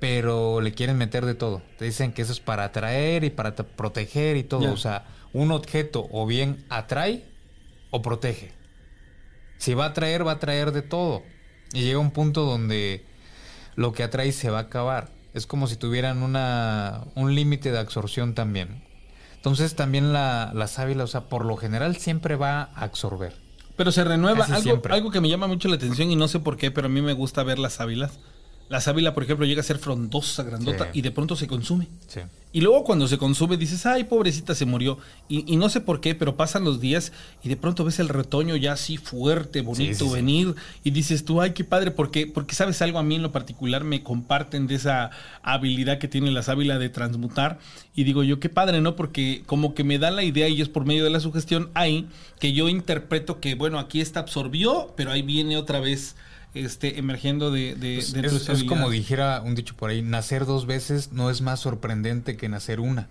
pero 0.01 0.61
le 0.61 0.73
quieren 0.73 0.97
meter 0.97 1.25
de 1.27 1.35
todo. 1.35 1.63
Te 1.79 1.85
dicen 1.87 2.13
que 2.13 2.23
eso 2.23 2.33
es 2.33 2.41
para 2.41 2.65
atraer 2.65 3.25
y 3.25 3.31
para 3.31 3.55
te- 3.55 3.65
proteger 3.65 4.37
y 4.37 4.45
todo. 4.45 4.73
O 4.73 4.77
sea, 4.77 5.05
un 5.33 5.51
objeto 5.51 6.07
o 6.13 6.27
bien 6.27 6.65
atrae 6.69 7.25
o 7.95 8.03
protege. 8.03 8.51
Si 9.57 9.73
va 9.75 9.85
a 9.85 9.89
atraer, 9.91 10.27
va 10.27 10.33
a 10.33 10.35
atraer 10.35 10.73
de 10.73 10.83
todo. 10.83 11.23
Y 11.73 11.83
llega 11.83 12.01
un 12.01 12.11
punto 12.11 12.45
donde 12.45 13.07
lo 13.77 13.93
que 13.93 14.03
atrae 14.03 14.33
se 14.33 14.51
va 14.51 14.59
a 14.59 14.63
acabar. 14.63 15.13
Es 15.33 15.47
como 15.47 15.69
si 15.69 15.77
tuvieran 15.77 16.25
una, 16.25 17.05
un 17.15 17.37
límite 17.37 17.71
de 17.71 17.79
absorción 17.79 18.35
también. 18.35 18.83
Entonces 19.37 19.77
también 19.77 20.13
la, 20.13 20.51
la 20.55 20.67
sábila, 20.67 21.05
o 21.05 21.07
sea, 21.07 21.29
por 21.29 21.45
lo 21.45 21.57
general 21.57 21.97
siempre 21.97 22.35
va 22.35 22.63
a 22.63 22.83
absorber. 22.83 23.37
Pero 23.77 23.93
se 23.93 24.03
renueva. 24.03 24.45
Algo, 24.47 24.83
algo 24.91 25.11
que 25.13 25.21
me 25.21 25.29
llama 25.29 25.47
mucho 25.47 25.69
la 25.69 25.77
atención 25.77 26.11
y 26.11 26.17
no 26.17 26.27
sé 26.27 26.41
por 26.41 26.57
qué, 26.57 26.73
pero 26.73 26.89
a 26.89 26.91
mí 26.91 27.01
me 27.01 27.13
gusta 27.13 27.45
ver 27.45 27.61
las 27.61 27.75
sábilas. 27.75 28.19
La 28.69 28.81
sábila, 28.81 29.13
por 29.15 29.23
ejemplo, 29.25 29.45
llega 29.47 29.61
a 29.61 29.65
ser 29.65 29.79
frondosa, 29.79 30.43
grandota, 30.43 30.85
Sí. 30.85 30.99
y 30.99 31.03
de 31.03 31.11
pronto 31.11 31.37
se 31.37 31.47
consume. 31.47 31.89
Sí. 32.07 32.21
Y 32.51 32.61
luego 32.61 32.85
cuando 32.85 33.09
se 33.09 33.19
consume 33.19 33.57
dices, 33.57 33.85
ay, 33.85 34.05
pobrecita, 34.05 34.55
se 34.55 34.65
murió. 34.65 34.97
Y, 35.29 35.45
y 35.53 35.57
no 35.57 35.69
sé 35.69 35.81
por 35.81 36.01
qué, 36.01 36.15
pero 36.15 36.37
pasan 36.37 36.63
los 36.65 36.81
días 36.81 37.13
y 37.43 37.49
de 37.49 37.57
pronto 37.57 37.85
ves 37.85 37.99
el 37.99 38.09
retoño 38.09 38.55
ya 38.57 38.73
así 38.73 38.97
fuerte, 38.97 39.61
bonito 39.61 40.07
Sí, 40.07 40.13
venir. 40.13 40.55
Y 40.85 40.93
dices 40.93 41.25
tú, 41.25 41.41
ay, 41.41 41.51
qué 41.53 41.65
padre, 41.65 41.91
porque, 41.91 42.27
porque 42.29 42.55
sabes 42.55 42.81
algo 42.81 42.99
a 42.99 43.03
mí 43.03 43.17
en 43.17 43.23
lo 43.23 43.33
particular, 43.33 43.83
me 43.85 44.03
comparten 44.05 44.67
de 44.69 44.77
esa 44.77 45.11
habilidad 45.43 45.99
que 45.99 46.09
tiene 46.09 46.31
la 46.31 46.43
sábila 46.43 46.79
de 46.79 46.89
transmutar. 46.89 47.59
Y 47.95 48.05
digo 48.05 48.23
yo, 48.23 48.39
qué 48.41 48.49
padre, 48.49 48.81
¿no? 48.81 48.95
Porque 48.97 49.43
como 49.47 49.75
que 49.75 49.85
me 49.85 49.99
da 49.99 50.11
la 50.13 50.23
idea 50.23 50.49
y 50.49 50.63
es 50.63 50.69
por 50.69 50.85
medio 50.87 51.05
de 51.05 51.11
la 51.11 51.21
sugestión 51.21 51.71
ahí 51.75 52.07
que 52.39 52.53
yo 52.53 52.69
interpreto 52.69 53.41
que, 53.41 53.57
bueno, 53.57 53.79
aquí 53.81 54.01
esta 54.01 54.21
absorbió, 54.21 54.93
pero 54.97 55.11
ahí 55.11 55.23
viene 55.23 55.57
otra 55.57 55.81
vez 55.81 56.15
este 56.55 56.99
emergiendo 56.99 57.51
de, 57.51 57.75
de, 57.75 57.97
Pues 57.97 58.13
de 58.13 58.53
es, 58.53 58.65
como 58.65 58.91
dijera 58.91 59.43
un 59.45 59.55
dicho 59.55 59.75
por 59.77 59.91
ahí, 59.91 60.03
nacer 60.03 60.47
dos 60.47 60.67
veces 60.67 61.13
no 61.13 61.31
es 61.31 61.43
más 61.43 61.61
sorprendente 61.61 62.37
que 62.37 62.49
nacer 62.49 62.81
una, 62.81 63.09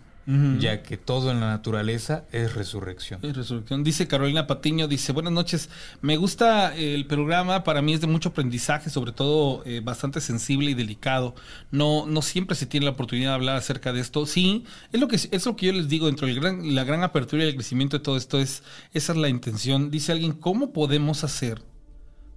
ya 0.59 0.83
que 0.83 0.95
todo 0.95 1.31
en 1.31 1.41
la 1.41 1.47
naturaleza 1.47 2.23
es 2.31 2.53
resurrección. 2.53 3.19
Es 3.23 3.35
resurrección. 3.35 3.83
Dice 3.83 4.07
Carolina 4.07 4.47
Patiño, 4.47 4.87
dice, 4.87 5.11
buenas 5.11 5.33
noches, 5.33 5.69
me 6.01 6.15
gusta 6.15 6.73
el 6.75 7.05
programa, 7.05 7.65
para 7.65 7.81
mí 7.81 7.93
es 7.93 7.99
de 7.99 8.07
mucho 8.07 8.29
aprendizaje, 8.29 8.89
sobre 8.89 9.11
todo 9.11 9.63
eh, 9.65 9.81
bastante 9.83 10.21
sensible 10.21 10.71
y 10.71 10.73
delicado. 10.73 11.35
No, 11.71 12.05
no 12.05 12.21
siempre 12.21 12.55
se 12.55 12.65
tiene 12.65 12.85
la 12.85 12.93
oportunidad 12.93 13.31
de 13.31 13.35
hablar 13.35 13.57
acerca 13.57 13.91
de 13.91 13.99
esto. 13.99 14.25
Sí, 14.25 14.63
es 14.93 15.01
lo 15.01 15.09
que, 15.09 15.17
es 15.17 15.45
lo 15.45 15.57
que 15.57 15.65
yo 15.65 15.73
les 15.73 15.89
digo, 15.89 16.05
dentro 16.05 16.27
de 16.27 16.35
gran, 16.35 16.73
la 16.73 16.85
gran 16.85 17.03
apertura 17.03 17.43
y 17.43 17.49
el 17.49 17.55
crecimiento 17.55 17.97
de 17.97 18.03
todo 18.03 18.15
esto, 18.15 18.39
es, 18.39 18.63
esa 18.93 19.11
es 19.11 19.17
la 19.17 19.27
intención. 19.27 19.91
Dice 19.91 20.13
alguien, 20.13 20.31
¿cómo 20.31 20.71
podemos 20.71 21.25
hacer 21.25 21.72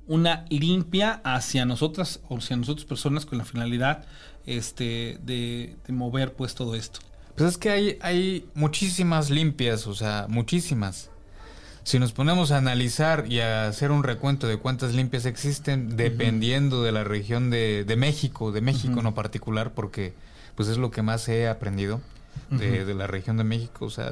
una 0.06 0.44
limpia 0.48 1.20
hacia 1.24 1.64
nosotras 1.64 2.20
o 2.28 2.38
hacia 2.38 2.56
nosotros 2.56 2.84
personas 2.84 3.26
con 3.26 3.38
la 3.38 3.44
finalidad 3.44 4.04
este, 4.46 5.18
de, 5.22 5.76
de 5.86 5.92
mover 5.92 6.34
pues 6.34 6.54
todo 6.54 6.74
esto? 6.74 7.00
Pues 7.36 7.50
es 7.50 7.58
que 7.58 7.70
hay, 7.70 7.98
hay 8.00 8.48
muchísimas 8.54 9.30
limpias, 9.30 9.86
o 9.86 9.94
sea, 9.94 10.26
muchísimas. 10.28 11.10
Si 11.84 11.98
nos 11.98 12.12
ponemos 12.12 12.50
a 12.50 12.56
analizar 12.56 13.26
y 13.28 13.40
a 13.40 13.68
hacer 13.68 13.90
un 13.90 14.02
recuento 14.02 14.48
de 14.48 14.56
cuántas 14.56 14.94
limpias 14.94 15.26
existen, 15.26 15.96
dependiendo 15.96 16.82
de 16.82 16.90
la 16.92 17.04
región 17.04 17.50
de, 17.50 17.84
de 17.84 17.96
México, 17.96 18.50
de 18.50 18.60
México 18.60 19.02
no 19.02 19.14
particular, 19.14 19.72
porque 19.72 20.14
pues 20.56 20.68
es 20.68 20.78
lo 20.78 20.90
que 20.90 21.02
más 21.02 21.28
he 21.28 21.46
aprendido 21.46 22.00
de, 22.50 22.84
de 22.84 22.94
la 22.94 23.06
región 23.06 23.36
de 23.36 23.44
México, 23.44 23.84
o 23.84 23.90
sea, 23.90 24.10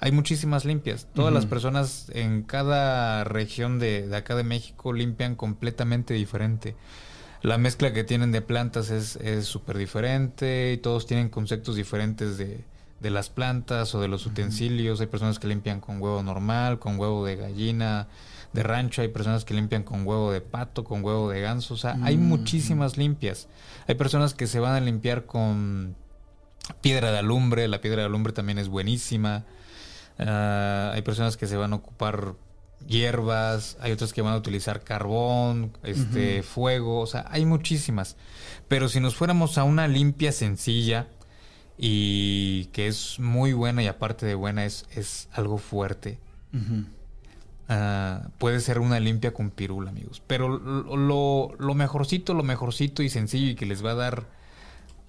hay 0.00 0.12
muchísimas 0.12 0.64
limpias. 0.64 1.06
Todas 1.14 1.32
las 1.32 1.46
personas 1.46 2.10
en 2.14 2.42
cada 2.42 3.24
región 3.24 3.78
de, 3.78 4.06
de 4.06 4.16
acá 4.16 4.34
de 4.36 4.44
México 4.44 4.92
limpian 4.92 5.34
completamente 5.34 6.14
diferente. 6.14 6.76
La 7.42 7.58
mezcla 7.58 7.92
que 7.92 8.04
tienen 8.04 8.32
de 8.32 8.42
plantas 8.42 8.90
es 8.90 9.16
es 9.16 9.46
súper 9.46 9.78
diferente 9.78 10.72
y 10.72 10.78
todos 10.78 11.06
tienen 11.06 11.28
conceptos 11.28 11.76
diferentes 11.76 12.36
de, 12.36 12.64
de 13.00 13.10
las 13.10 13.30
plantas 13.30 13.94
o 13.94 14.00
de 14.00 14.08
los 14.08 14.26
utensilios. 14.26 15.00
Hay 15.00 15.06
personas 15.06 15.38
que 15.38 15.46
limpian 15.46 15.80
con 15.80 16.00
huevo 16.02 16.22
normal, 16.22 16.78
con 16.78 16.98
huevo 16.98 17.24
de 17.24 17.36
gallina, 17.36 18.08
de 18.52 18.62
rancho. 18.62 19.02
Hay 19.02 19.08
personas 19.08 19.44
que 19.44 19.54
limpian 19.54 19.84
con 19.84 20.06
huevo 20.06 20.32
de 20.32 20.40
pato, 20.40 20.84
con 20.84 21.04
huevo 21.04 21.30
de 21.30 21.40
ganso. 21.40 21.74
O 21.74 21.76
sea, 21.76 21.96
hay 22.02 22.16
muchísimas 22.16 22.96
limpias. 22.96 23.48
Hay 23.86 23.94
personas 23.94 24.34
que 24.34 24.46
se 24.46 24.58
van 24.58 24.74
a 24.74 24.80
limpiar 24.80 25.26
con 25.26 25.94
piedra 26.80 27.12
de 27.12 27.18
alumbre. 27.18 27.68
La 27.68 27.80
piedra 27.80 28.02
de 28.02 28.06
alumbre 28.06 28.32
también 28.32 28.58
es 28.58 28.68
buenísima. 28.68 29.44
Ah, 30.18 30.90
hay 30.94 31.02
personas 31.02 31.36
que 31.36 31.46
se 31.46 31.56
van 31.56 31.72
a 31.72 31.76
ocupar 31.76 32.34
hierbas, 32.86 33.76
hay 33.80 33.92
otras 33.92 34.12
que 34.12 34.22
van 34.22 34.34
a 34.34 34.36
utilizar 34.36 34.82
carbón, 34.82 35.72
este, 35.82 36.42
fuego, 36.42 37.00
o 37.00 37.06
sea, 37.06 37.24
hay 37.28 37.44
muchísimas. 37.44 38.16
Pero 38.68 38.88
si 38.88 39.00
nos 39.00 39.14
fuéramos 39.16 39.58
a 39.58 39.64
una 39.64 39.86
limpia 39.88 40.32
sencilla 40.32 41.06
y 41.76 42.66
que 42.66 42.86
es 42.88 43.18
muy 43.20 43.52
buena 43.52 43.82
y 43.82 43.86
aparte 43.86 44.26
de 44.26 44.34
buena 44.34 44.64
es, 44.64 44.86
es 44.94 45.28
algo 45.32 45.58
fuerte, 45.58 46.18
ah, 47.68 48.28
puede 48.38 48.60
ser 48.60 48.78
una 48.78 49.00
limpia 49.00 49.32
con 49.32 49.50
pirul, 49.50 49.88
amigos. 49.88 50.22
Pero 50.26 50.48
lo, 50.58 50.96
lo- 50.96 51.54
lo 51.58 51.74
mejorcito, 51.74 52.34
lo 52.34 52.42
mejorcito 52.42 53.02
y 53.02 53.08
sencillo 53.08 53.50
y 53.50 53.54
que 53.54 53.66
les 53.66 53.84
va 53.84 53.92
a 53.92 53.96
dar 53.96 54.24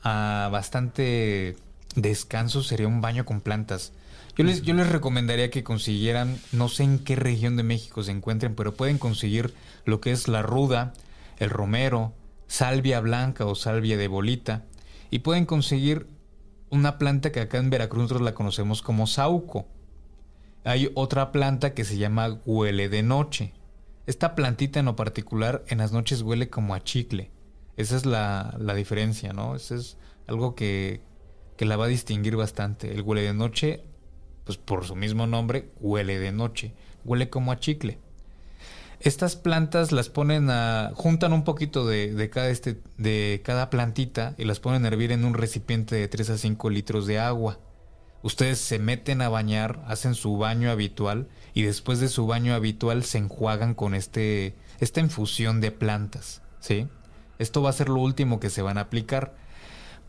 ah, 0.03 0.49
bastante 0.51 1.55
descanso 1.95 2.63
sería 2.63 2.87
un 2.87 3.01
baño 3.01 3.25
con 3.25 3.41
plantas. 3.41 3.91
Yo 4.39 4.45
les, 4.45 4.89
recomendaría 4.89 5.51
que 5.51 5.65
consiguieran, 5.65 6.39
no 6.53 6.69
sé 6.69 6.83
en 6.83 6.99
qué 6.99 7.17
región 7.17 7.57
de 7.57 7.63
México 7.63 8.03
se 8.03 8.11
encuentren, 8.11 8.55
pero 8.55 8.73
pueden 8.73 8.97
conseguir 8.97 9.53
lo 9.83 9.99
que 9.99 10.13
es 10.13 10.29
la 10.29 10.41
ruda, 10.41 10.93
el 11.39 11.49
romero, 11.49 12.13
salvia 12.47 13.01
blanca 13.01 13.45
o 13.45 13.53
salvia 13.53 13.97
de 13.97 14.07
bolita. 14.07 14.63
Y 15.11 15.19
pueden 15.19 15.45
conseguir 15.45 16.07
una 16.69 16.97
planta 16.97 17.33
que 17.33 17.41
acá 17.41 17.57
en 17.57 17.69
Veracruz 17.69 18.03
nosotros 18.03 18.21
la 18.21 18.33
conocemos 18.33 18.81
como 18.81 19.07
sauco. 19.07 19.67
Hay 20.63 20.89
otra 20.95 21.33
planta 21.33 21.73
que 21.73 21.83
se 21.83 21.97
llama 21.97 22.39
huele 22.45 22.87
de 22.87 23.03
noche. 23.03 23.51
Esta 24.07 24.35
plantita 24.35 24.79
en 24.79 24.85
lo 24.85 24.95
particular 24.95 25.65
en 25.67 25.79
las 25.79 25.91
noches 25.91 26.21
huele 26.21 26.49
como 26.49 26.75
a 26.75 26.81
chicle. 26.81 27.29
Esa 27.75 27.97
es 27.97 28.05
la, 28.05 28.55
diferencia, 28.73 29.33
¿no? 29.33 29.57
Eso 29.57 29.75
es 29.75 29.97
algo 30.27 30.55
que, 30.55 31.01
que 31.57 31.65
la 31.65 31.75
va 31.75 31.85
a 31.85 31.89
distinguir 31.89 32.37
bastante. 32.37 32.93
El 32.93 33.01
huele 33.01 33.23
de 33.23 33.33
noche, 33.33 33.83
pues 34.49 34.57
por 34.57 34.83
su 34.83 34.95
mismo 34.95 35.27
nombre, 35.27 35.69
huele 35.79 36.17
de 36.17 36.31
noche. 36.31 36.73
Huele 37.05 37.29
como 37.29 37.51
a 37.51 37.59
chicle. 37.59 37.99
Estas 38.99 39.35
plantas 39.35 39.91
las 39.91 40.09
ponen 40.09 40.49
a. 40.49 40.89
juntan 40.95 41.33
un 41.33 41.43
poquito 41.43 41.85
de, 41.85 42.15
de 42.15 42.31
cada 42.31 42.49
este, 42.49 42.81
de 42.97 43.43
cada 43.45 43.69
plantita 43.69 44.33
y 44.39 44.45
las 44.45 44.59
ponen 44.59 44.85
a 44.85 44.87
hervir 44.87 45.11
en 45.11 45.23
un 45.23 45.35
recipiente 45.35 45.93
de 45.93 46.07
3 46.07 46.31
a 46.31 46.37
5 46.39 46.69
litros 46.71 47.05
de 47.05 47.19
agua. 47.19 47.59
Ustedes 48.23 48.57
se 48.57 48.79
meten 48.79 49.21
a 49.21 49.29
bañar, 49.29 49.83
hacen 49.85 50.15
su 50.15 50.35
baño 50.39 50.71
habitual 50.71 51.27
y 51.53 51.61
después 51.61 51.99
de 51.99 52.09
su 52.09 52.25
baño 52.25 52.55
habitual 52.55 53.03
se 53.03 53.19
enjuagan 53.19 53.75
con 53.75 53.93
este, 53.93 54.55
esta 54.79 54.99
infusión 54.99 55.61
de 55.61 55.69
plantas. 55.69 56.41
¿Sí? 56.59 56.87
Esto 57.37 57.61
va 57.61 57.69
a 57.69 57.73
ser 57.73 57.89
lo 57.89 57.99
último 57.99 58.39
que 58.39 58.49
se 58.49 58.63
van 58.63 58.79
a 58.79 58.81
aplicar. 58.81 59.35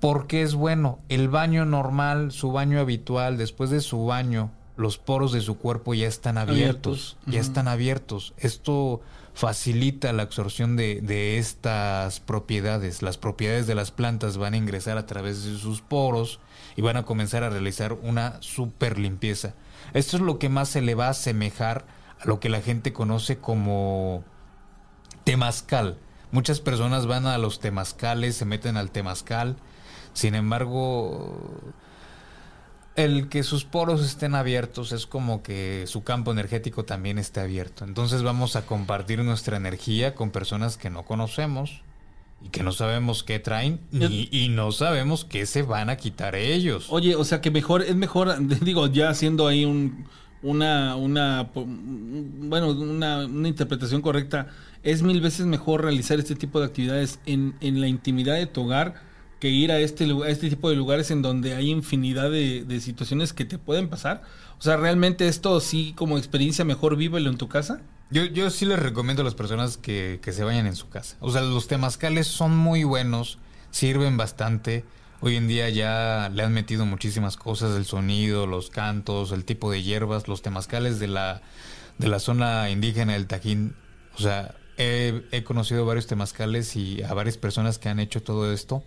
¿Por 0.01 0.27
qué 0.27 0.43
es 0.43 0.55
bueno? 0.55 0.99
El 1.09 1.29
baño 1.29 1.65
normal, 1.65 2.33
su 2.33 2.53
baño 2.53 2.81
habitual, 2.81 3.37
después 3.37 3.71
de 3.71 3.81
su 3.81 4.07
baño, 4.07 4.51
los 4.77 4.97
poros 4.97 5.33
de 5.33 5.43
su 5.43 5.59
cuerpo 5.59 5.93
ya 5.93 6.09
están 6.09 6.39
abiertos. 6.39 7.17
Abiertos. 7.19 7.35
Ya 7.35 7.41
están 7.41 7.69
abiertos. 7.69 8.35
Esto 8.39 9.03
facilita 9.35 10.13
la 10.13 10.23
absorción 10.23 10.77
de, 10.77 11.01
de 11.03 11.39
estas 11.39 12.21
propiedades. 12.21 13.03
Las 13.03 13.19
propiedades 13.19 13.67
de 13.67 13.75
las 13.75 13.91
plantas 13.91 14.39
van 14.39 14.55
a 14.55 14.57
ingresar 14.57 14.97
a 14.97 15.07
través 15.07 15.45
de 15.45 15.59
sus 15.59 15.83
poros 15.83 16.41
y 16.77 16.83
van 16.83 16.97
a 16.97 17.05
comenzar 17.05 17.45
a 17.45 17.51
realizar 17.51 17.93
una 17.93 18.41
super 18.41 18.99
limpieza. 18.99 19.55
Esto 19.93 20.17
es 20.17 20.23
lo 20.23 20.39
que 20.39 20.49
más 20.49 20.69
se 20.69 20.81
le 20.81 20.95
va 20.95 21.09
a 21.09 21.11
asemejar 21.11 21.85
a 22.19 22.27
lo 22.27 22.41
que 22.41 22.49
la 22.49 22.63
gente 22.63 22.93
conoce 22.93 23.39
como 23.39 24.25
temazcal. 25.25 25.99
Muchas 26.33 26.61
personas 26.61 27.07
van 27.07 27.27
a 27.27 27.39
los 27.39 27.61
temazcales, 27.61 28.37
se 28.37 28.45
meten 28.45 28.77
al 28.77 28.91
temazcal. 28.91 29.57
Sin 30.21 30.35
embargo, 30.35 31.73
el 32.95 33.31
que 33.31 33.43
sus 33.43 33.65
poros 33.65 34.05
estén 34.05 34.35
abiertos 34.35 34.93
es 34.93 35.07
como 35.07 35.43
que 35.43 35.85
su 35.87 36.03
campo 36.05 36.31
energético 36.31 36.85
también 36.85 37.17
esté 37.17 37.41
abierto. 37.41 37.87
Entonces 37.87 38.23
vamos 38.23 38.55
a 38.55 38.67
compartir 38.67 39.25
nuestra 39.25 39.57
energía 39.57 40.15
con 40.15 40.31
personas 40.31 40.77
que 40.77 40.91
no 40.91 41.07
conocemos 41.07 41.81
y 42.45 42.51
que 42.51 42.63
no 42.63 42.73
sabemos 42.73 43.23
qué 43.23 43.39
traen 43.39 43.81
y 43.91 44.49
no 44.51 44.73
sabemos 44.73 45.25
qué 45.25 45.47
se 45.47 45.63
van 45.63 45.89
a 45.89 45.97
quitar 45.97 46.35
ellos. 46.35 46.89
Oye, 46.91 47.15
o 47.15 47.25
sea 47.25 47.41
que 47.41 47.51
mejor, 47.51 47.81
es 47.81 47.97
mejor, 47.97 48.47
digo, 48.61 48.89
ya 48.89 49.09
haciendo 49.09 49.49
ahí 49.49 49.65
un, 49.65 50.05
una, 50.43 50.97
una, 50.97 51.49
bueno, 51.55 52.73
una, 52.73 53.25
una 53.25 53.49
interpretación 53.49 54.03
correcta, 54.03 54.49
es 54.83 55.01
mil 55.01 55.23
veces 55.23 55.47
mejor 55.47 55.83
realizar 55.83 56.19
este 56.19 56.35
tipo 56.35 56.61
de 56.61 56.67
actividades 56.67 57.21
en, 57.25 57.55
en 57.63 57.81
la 57.81 57.89
intimidad 57.89 58.35
de 58.35 58.45
tu 58.45 58.65
hogar 58.65 59.09
que 59.41 59.49
ir 59.49 59.73
a 59.73 59.81
este, 59.81 60.05
a 60.05 60.29
este 60.29 60.51
tipo 60.51 60.71
de 60.71 60.77
lugares 60.77 61.11
en 61.11 61.23
donde 61.23 61.55
hay 61.55 61.71
infinidad 61.71 62.31
de, 62.31 62.65
de 62.65 62.81
situaciones 62.81 63.33
que 63.33 63.45
te 63.45 63.59
pueden 63.59 63.89
pasar. 63.89 64.23
O 64.59 64.63
sea, 64.63 64.77
realmente 64.77 65.27
esto 65.27 65.59
sí 65.61 65.95
como 65.97 66.19
experiencia 66.19 66.65
mejor 66.65 66.97
vívelo 66.97 67.31
en 67.31 67.39
tu 67.39 67.49
casa. 67.49 67.81
Yo, 68.11 68.25
yo 68.25 68.51
sí 68.51 68.67
les 68.67 68.79
recomiendo 68.79 69.23
a 69.23 69.25
las 69.25 69.35
personas 69.35 69.79
que, 69.79 70.21
que 70.23 70.33
se 70.33 70.45
vayan 70.45 70.67
en 70.67 70.77
su 70.77 70.89
casa. 70.89 71.17
O 71.21 71.31
sea, 71.31 71.41
los 71.41 71.67
temazcales 71.69 72.27
son 72.27 72.57
muy 72.57 72.85
buenos, 72.85 73.39
sirven 73.71 74.17
bastante. 74.17 74.85
Hoy 75.21 75.37
en 75.37 75.49
día 75.49 75.69
ya 75.71 76.31
le 76.35 76.43
han 76.43 76.53
metido 76.53 76.85
muchísimas 76.85 77.37
cosas, 77.37 77.77
el 77.77 77.87
sonido, 77.87 78.47
los 78.47 78.69
cantos, 78.69 79.33
el 79.33 79.45
tipo 79.45 79.71
de 79.71 79.83
hierbas, 79.83 80.29
los 80.29 80.43
temazcales 80.43 80.99
de 80.99 81.09
la, 81.09 81.41
de 81.99 82.09
la 82.09 82.19
zona 82.19 82.69
indígena 82.69 83.15
del 83.15 83.27
Tajín. 83.27 83.75
O 84.17 84.21
sea, 84.21 84.55
he, 84.77 85.23
he 85.31 85.45
conocido 85.45 85.87
varios 85.87 86.07
temazcales 86.07 86.75
y 86.77 87.03
a 87.03 87.15
varias 87.15 87.39
personas 87.39 87.79
que 87.79 87.89
han 87.89 88.01
hecho 88.01 88.23
todo 88.23 88.53
esto. 88.53 88.83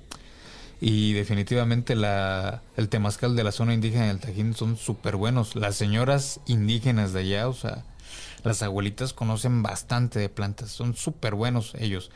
Y 0.86 1.14
definitivamente 1.14 1.96
la, 1.96 2.62
el 2.76 2.90
temazcal 2.90 3.38
de 3.38 3.46
la 3.46 3.54
zona 3.54 3.74
indígena 3.74 4.08
del 4.08 4.20
Tajín 4.20 4.54
son 4.54 4.76
súper 4.76 5.16
buenos. 5.16 5.56
Las 5.56 5.78
señoras 5.78 6.42
indígenas 6.46 7.14
de 7.14 7.22
allá, 7.22 7.48
o 7.48 7.54
sea, 7.54 7.86
las 8.44 8.62
abuelitas 8.64 9.14
conocen 9.14 9.64
bastante 9.64 10.20
de 10.20 10.28
plantas, 10.28 10.72
son 10.72 10.94
súper 10.94 11.36
buenos 11.36 11.74
ellos. 11.80 12.12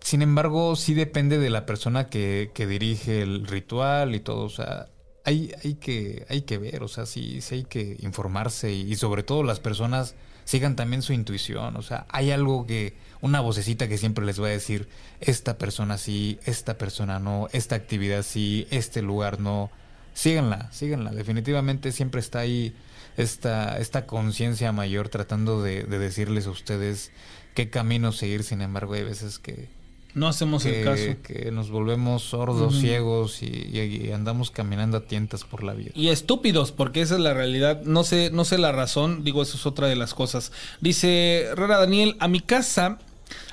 Sin 0.00 0.22
embargo, 0.22 0.76
sí 0.76 0.94
depende 0.94 1.38
de 1.38 1.50
la 1.50 1.66
persona 1.66 2.08
que, 2.08 2.52
que 2.54 2.66
dirige 2.66 3.20
el 3.20 3.46
ritual 3.46 4.14
y 4.14 4.20
todo. 4.20 4.44
O 4.44 4.48
sea, 4.48 4.88
hay, 5.26 5.52
hay, 5.62 5.74
que, 5.74 6.24
hay 6.30 6.40
que 6.40 6.56
ver, 6.56 6.82
o 6.82 6.88
sea, 6.88 7.04
sí, 7.04 7.42
sí 7.42 7.56
hay 7.56 7.64
que 7.64 7.98
informarse 8.00 8.72
y, 8.72 8.90
y 8.90 8.96
sobre 8.96 9.24
todo 9.24 9.42
las 9.42 9.60
personas 9.60 10.14
sigan 10.50 10.74
también 10.74 11.00
su 11.00 11.12
intuición. 11.12 11.76
O 11.76 11.82
sea, 11.82 12.06
hay 12.08 12.32
algo 12.32 12.66
que, 12.66 12.94
una 13.20 13.38
vocecita 13.38 13.86
que 13.86 13.98
siempre 13.98 14.26
les 14.26 14.42
va 14.42 14.48
a 14.48 14.50
decir, 14.50 14.88
esta 15.20 15.58
persona 15.58 15.96
sí, 15.96 16.40
esta 16.44 16.76
persona 16.76 17.20
no, 17.20 17.46
esta 17.52 17.76
actividad 17.76 18.24
sí, 18.24 18.66
este 18.72 19.00
lugar 19.00 19.38
no. 19.38 19.70
Síganla, 20.12 20.68
síganla. 20.72 21.12
Definitivamente 21.12 21.92
siempre 21.92 22.20
está 22.20 22.40
ahí 22.40 22.74
esta, 23.16 23.78
esta 23.78 24.06
conciencia 24.06 24.72
mayor 24.72 25.08
tratando 25.08 25.62
de, 25.62 25.84
de 25.84 26.00
decirles 26.00 26.48
a 26.48 26.50
ustedes 26.50 27.12
qué 27.54 27.70
camino 27.70 28.10
seguir. 28.10 28.42
Sin 28.42 28.60
embargo, 28.60 28.94
hay 28.94 29.04
veces 29.04 29.38
que, 29.38 29.68
No 30.14 30.26
hacemos 30.28 30.64
el 30.66 30.84
caso. 30.84 31.16
que, 31.22 31.50
nos 31.52 31.70
volvemos 31.70 32.22
sordos, 32.24 32.78
ciegos 32.80 33.42
y, 33.42 33.46
y- 33.46 34.06
y 34.08 34.12
andamos 34.12 34.50
caminando 34.50 34.96
a 34.96 35.00
tientas 35.02 35.44
por 35.44 35.62
la 35.62 35.72
vida. 35.74 35.90
Y 35.94 36.08
estúpidos, 36.08 36.72
porque 36.72 37.00
esa 37.00 37.14
es 37.14 37.20
la 37.20 37.32
realidad. 37.34 37.82
No 37.84 38.02
sé, 38.04 38.30
no 38.32 38.44
sé 38.44 38.58
la 38.58 38.72
razón, 38.72 39.22
digo, 39.24 39.42
eso 39.42 39.56
es 39.56 39.66
otra 39.66 39.86
de 39.86 39.96
las 39.96 40.14
cosas. 40.14 40.50
Dice 40.80 41.48
Rara 41.54 41.78
Daniel, 41.78 42.16
a 42.18 42.28
mi 42.28 42.40
casa 42.40 42.98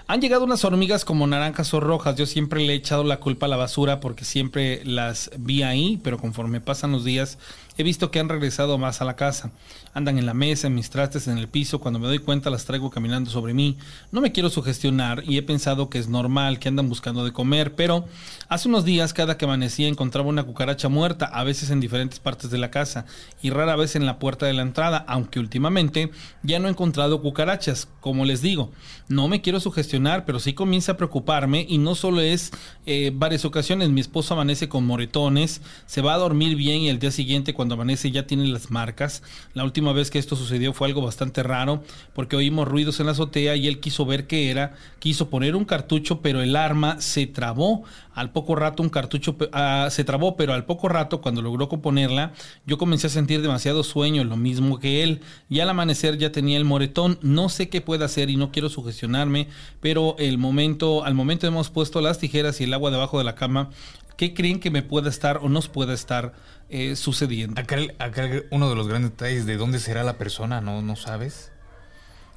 han 0.07 0.21
llegado 0.21 0.45
unas 0.45 0.63
hormigas 0.63 1.03
como 1.05 1.27
naranjas 1.27 1.73
o 1.73 1.79
rojas. 1.81 2.15
Yo 2.15 2.25
siempre 2.25 2.61
le 2.65 2.73
he 2.73 2.75
echado 2.77 3.03
la 3.03 3.17
culpa 3.19 3.45
a 3.45 3.49
la 3.49 3.57
basura 3.57 3.99
porque 3.99 4.23
siempre 4.25 4.81
las 4.85 5.29
vi 5.37 5.63
ahí, 5.63 5.99
pero 6.01 6.17
conforme 6.17 6.61
pasan 6.61 6.91
los 6.93 7.03
días 7.03 7.37
he 7.77 7.83
visto 7.83 8.11
que 8.11 8.19
han 8.19 8.29
regresado 8.29 8.77
más 8.77 9.01
a 9.01 9.05
la 9.05 9.15
casa. 9.15 9.51
Andan 9.93 10.17
en 10.17 10.25
la 10.25 10.33
mesa, 10.33 10.67
en 10.67 10.75
mis 10.75 10.89
trastes, 10.89 11.27
en 11.27 11.37
el 11.37 11.47
piso. 11.47 11.79
Cuando 11.79 11.99
me 11.99 12.07
doy 12.07 12.19
cuenta 12.19 12.49
las 12.49 12.65
traigo 12.65 12.89
caminando 12.89 13.29
sobre 13.29 13.53
mí. 13.53 13.77
No 14.11 14.19
me 14.21 14.31
quiero 14.31 14.49
sugestionar 14.49 15.23
y 15.25 15.37
he 15.37 15.43
pensado 15.43 15.89
que 15.89 15.99
es 15.99 16.09
normal, 16.09 16.59
que 16.59 16.69
andan 16.69 16.89
buscando 16.89 17.23
de 17.23 17.31
comer, 17.31 17.75
pero 17.75 18.05
hace 18.49 18.67
unos 18.67 18.83
días 18.83 19.13
cada 19.13 19.37
que 19.37 19.45
amanecía 19.45 19.87
encontraba 19.87 20.27
una 20.27 20.43
cucaracha 20.43 20.89
muerta, 20.89 21.25
a 21.25 21.43
veces 21.43 21.69
en 21.69 21.79
diferentes 21.79 22.19
partes 22.19 22.49
de 22.49 22.57
la 22.57 22.71
casa 22.71 23.05
y 23.41 23.51
rara 23.51 23.75
vez 23.75 23.95
en 23.95 24.05
la 24.05 24.19
puerta 24.19 24.45
de 24.45 24.53
la 24.53 24.63
entrada, 24.63 25.05
aunque 25.07 25.39
últimamente 25.39 26.11
ya 26.43 26.59
no 26.59 26.67
he 26.67 26.71
encontrado 26.71 27.21
cucarachas. 27.21 27.87
Como 28.01 28.25
les 28.25 28.41
digo, 28.41 28.71
no 29.07 29.27
me 29.27 29.41
quiero 29.41 29.59
sugestionar, 29.59 30.25
pero 30.25 30.39
sí 30.39 30.53
comienza 30.53 30.93
a 30.93 30.97
preocuparme 30.97 31.65
y 31.67 31.77
no 31.77 31.95
solo 31.95 32.21
es 32.21 32.51
eh, 32.85 33.11
varias 33.13 33.45
ocasiones. 33.45 33.89
Mi 33.89 34.01
esposo 34.01 34.33
amanece 34.33 34.67
con 34.67 34.85
moretones, 34.85 35.61
se 35.85 36.01
va 36.01 36.13
a 36.13 36.17
dormir 36.17 36.55
bien 36.55 36.81
y 36.81 36.89
el 36.89 36.99
día 36.99 37.11
siguiente 37.11 37.53
cuando 37.53 37.66
amanece 37.75 38.11
ya 38.11 38.27
tiene 38.27 38.47
las 38.47 38.71
marcas. 38.71 39.23
La 39.53 39.63
última 39.63 39.93
vez 39.93 40.11
que 40.11 40.19
esto 40.19 40.35
sucedió 40.35 40.73
fue 40.73 40.87
algo 40.87 41.01
bastante 41.01 41.43
raro 41.43 41.83
porque 42.13 42.35
oímos 42.35 42.67
ruidos 42.67 42.99
en 42.99 43.07
la 43.07 43.13
azotea 43.13 43.55
y 43.55 43.67
él 43.67 43.79
quiso 43.79 44.05
ver 44.05 44.27
qué 44.27 44.49
era, 44.49 44.75
quiso 44.99 45.29
poner 45.29 45.55
un 45.55 45.65
cartucho, 45.65 46.21
pero 46.21 46.41
el 46.41 46.55
arma 46.55 47.01
se 47.01 47.27
trabó. 47.27 47.83
Al 48.13 48.31
poco 48.31 48.55
rato 48.55 48.81
un 48.81 48.89
cartucho 48.89 49.37
ah, 49.51 49.89
se 49.91 50.03
trabó, 50.03 50.35
pero 50.35 50.53
al 50.53 50.65
poco 50.65 50.89
rato 50.89 51.21
cuando 51.21 51.41
logró 51.41 51.69
componerla, 51.69 52.33
yo 52.65 52.77
comencé 52.77 53.07
a 53.07 53.09
sentir 53.11 53.41
demasiado 53.41 53.83
sueño, 53.83 54.23
lo 54.23 54.37
mismo 54.37 54.79
que 54.79 55.03
él. 55.03 55.21
Y 55.49 55.59
al 55.59 55.69
amanecer 55.69 56.17
ya 56.17 56.31
tenía 56.31 56.57
el 56.57 56.65
moretón. 56.65 57.19
No 57.21 57.49
sé 57.49 57.69
qué 57.69 57.81
puede 57.81 58.05
hacer 58.05 58.29
y 58.29 58.37
no 58.37 58.51
quiero 58.51 58.69
sugestionarme, 58.69 59.47
pero 59.81 60.15
el 60.17 60.37
momento, 60.37 61.05
al 61.05 61.13
momento 61.13 61.45
hemos 61.45 61.69
puesto 61.69 62.01
las 62.01 62.17
tijeras 62.19 62.59
y 62.59 62.63
el 62.63 62.73
agua 62.73 62.91
debajo 62.91 63.17
de 63.17 63.23
la 63.23 63.35
cama. 63.35 63.69
¿Qué 64.17 64.33
creen 64.33 64.59
que 64.59 64.71
me 64.71 64.81
pueda 64.81 65.09
estar 65.09 65.37
o 65.37 65.49
nos 65.49 65.69
pueda 65.69 65.93
estar 65.93 66.33
eh, 66.69 66.95
sucediendo? 66.95 67.61
Acá, 67.61 67.77
acá 67.99 68.29
uno 68.49 68.67
de 68.69 68.75
los 68.75 68.87
grandes 68.87 69.11
detalles 69.11 69.45
de 69.45 69.57
dónde 69.57 69.79
será 69.79 70.03
la 70.03 70.17
persona, 70.17 70.59
¿no? 70.59 70.81
¿No 70.81 70.95
sabes? 70.95 71.51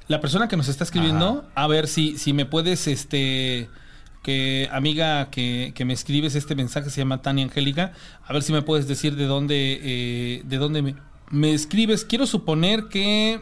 La 0.07 0.21
persona 0.21 0.47
que 0.47 0.57
nos 0.57 0.67
está 0.67 0.83
escribiendo, 0.83 1.49
a 1.55 1.67
ver 1.67 1.87
si, 1.87 2.17
si 2.17 2.33
me 2.33 2.45
puedes, 2.45 2.87
este, 2.87 3.69
que 4.23 4.69
amiga 4.71 5.29
que, 5.31 5.71
que 5.73 5.85
me 5.85 5.93
escribes 5.93 6.35
este 6.35 6.53
mensaje 6.53 6.89
se 6.89 7.01
llama 7.01 7.21
Tania 7.21 7.45
Angélica, 7.45 7.93
a 8.23 8.33
ver 8.33 8.43
si 8.43 8.53
me 8.53 8.61
puedes 8.61 8.87
decir 8.87 9.15
de 9.15 9.25
dónde, 9.25 9.79
eh, 9.81 10.41
de 10.45 10.57
dónde 10.57 10.81
me, 10.81 10.95
me 11.29 11.53
escribes. 11.53 12.05
Quiero 12.05 12.27
suponer 12.27 12.89
que 12.89 13.41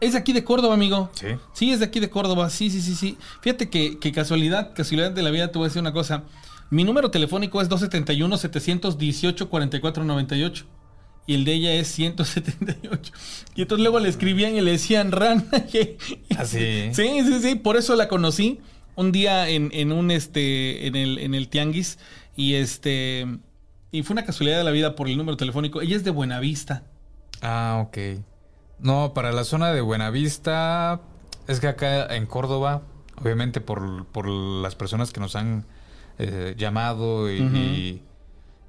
es 0.00 0.12
de 0.12 0.18
aquí 0.18 0.32
de 0.32 0.44
Córdoba, 0.44 0.74
amigo. 0.74 1.10
Sí. 1.14 1.28
Sí, 1.52 1.72
es 1.72 1.78
de 1.78 1.86
aquí 1.86 2.00
de 2.00 2.10
Córdoba. 2.10 2.50
Sí, 2.50 2.68
sí, 2.70 2.82
sí, 2.82 2.94
sí. 2.94 3.16
Fíjate 3.40 3.70
que, 3.70 3.98
que 3.98 4.12
casualidad, 4.12 4.74
casualidad 4.74 5.12
de 5.12 5.22
la 5.22 5.30
vida, 5.30 5.52
te 5.52 5.58
voy 5.58 5.66
a 5.66 5.68
decir 5.68 5.80
una 5.80 5.92
cosa. 5.92 6.24
Mi 6.72 6.82
número 6.84 7.10
telefónico 7.10 7.60
es 7.60 7.68
271-718-4498. 7.68 10.64
Y 11.26 11.34
el 11.34 11.44
de 11.44 11.52
ella 11.52 11.74
es 11.74 11.88
178. 11.88 13.12
Y 13.54 13.60
entonces 13.60 13.82
luego 13.82 14.00
le 14.00 14.08
escribían 14.08 14.56
y 14.56 14.62
le 14.62 14.70
decían 14.70 15.12
rana. 15.12 15.44
¿Ah, 16.38 16.46
sí? 16.46 16.88
Sí, 16.94 17.20
sí, 17.26 17.40
sí. 17.42 17.56
Por 17.56 17.76
eso 17.76 17.94
la 17.94 18.08
conocí 18.08 18.62
un 18.96 19.12
día 19.12 19.50
en, 19.50 19.68
en 19.74 19.92
un 19.92 20.10
este. 20.10 20.86
En 20.86 20.96
el, 20.96 21.18
en 21.18 21.34
el 21.34 21.48
tianguis. 21.48 21.98
Y 22.36 22.54
este. 22.54 23.26
Y 23.90 24.02
fue 24.02 24.14
una 24.14 24.24
casualidad 24.24 24.56
de 24.56 24.64
la 24.64 24.70
vida 24.70 24.96
por 24.96 25.10
el 25.10 25.18
número 25.18 25.36
telefónico. 25.36 25.82
Ella 25.82 25.96
es 25.96 26.04
de 26.04 26.10
Buenavista. 26.10 26.84
Ah, 27.42 27.84
ok. 27.86 27.98
No, 28.78 29.12
para 29.12 29.32
la 29.32 29.44
zona 29.44 29.74
de 29.74 29.82
Buenavista, 29.82 31.02
es 31.48 31.60
que 31.60 31.68
acá 31.68 32.06
en 32.16 32.24
Córdoba, 32.24 32.80
obviamente 33.20 33.60
por, 33.60 34.06
por 34.06 34.26
las 34.26 34.74
personas 34.74 35.12
que 35.12 35.20
nos 35.20 35.36
han 35.36 35.66
eh, 36.18 36.54
llamado 36.58 37.30
y, 37.30 37.40
y- 37.58 38.02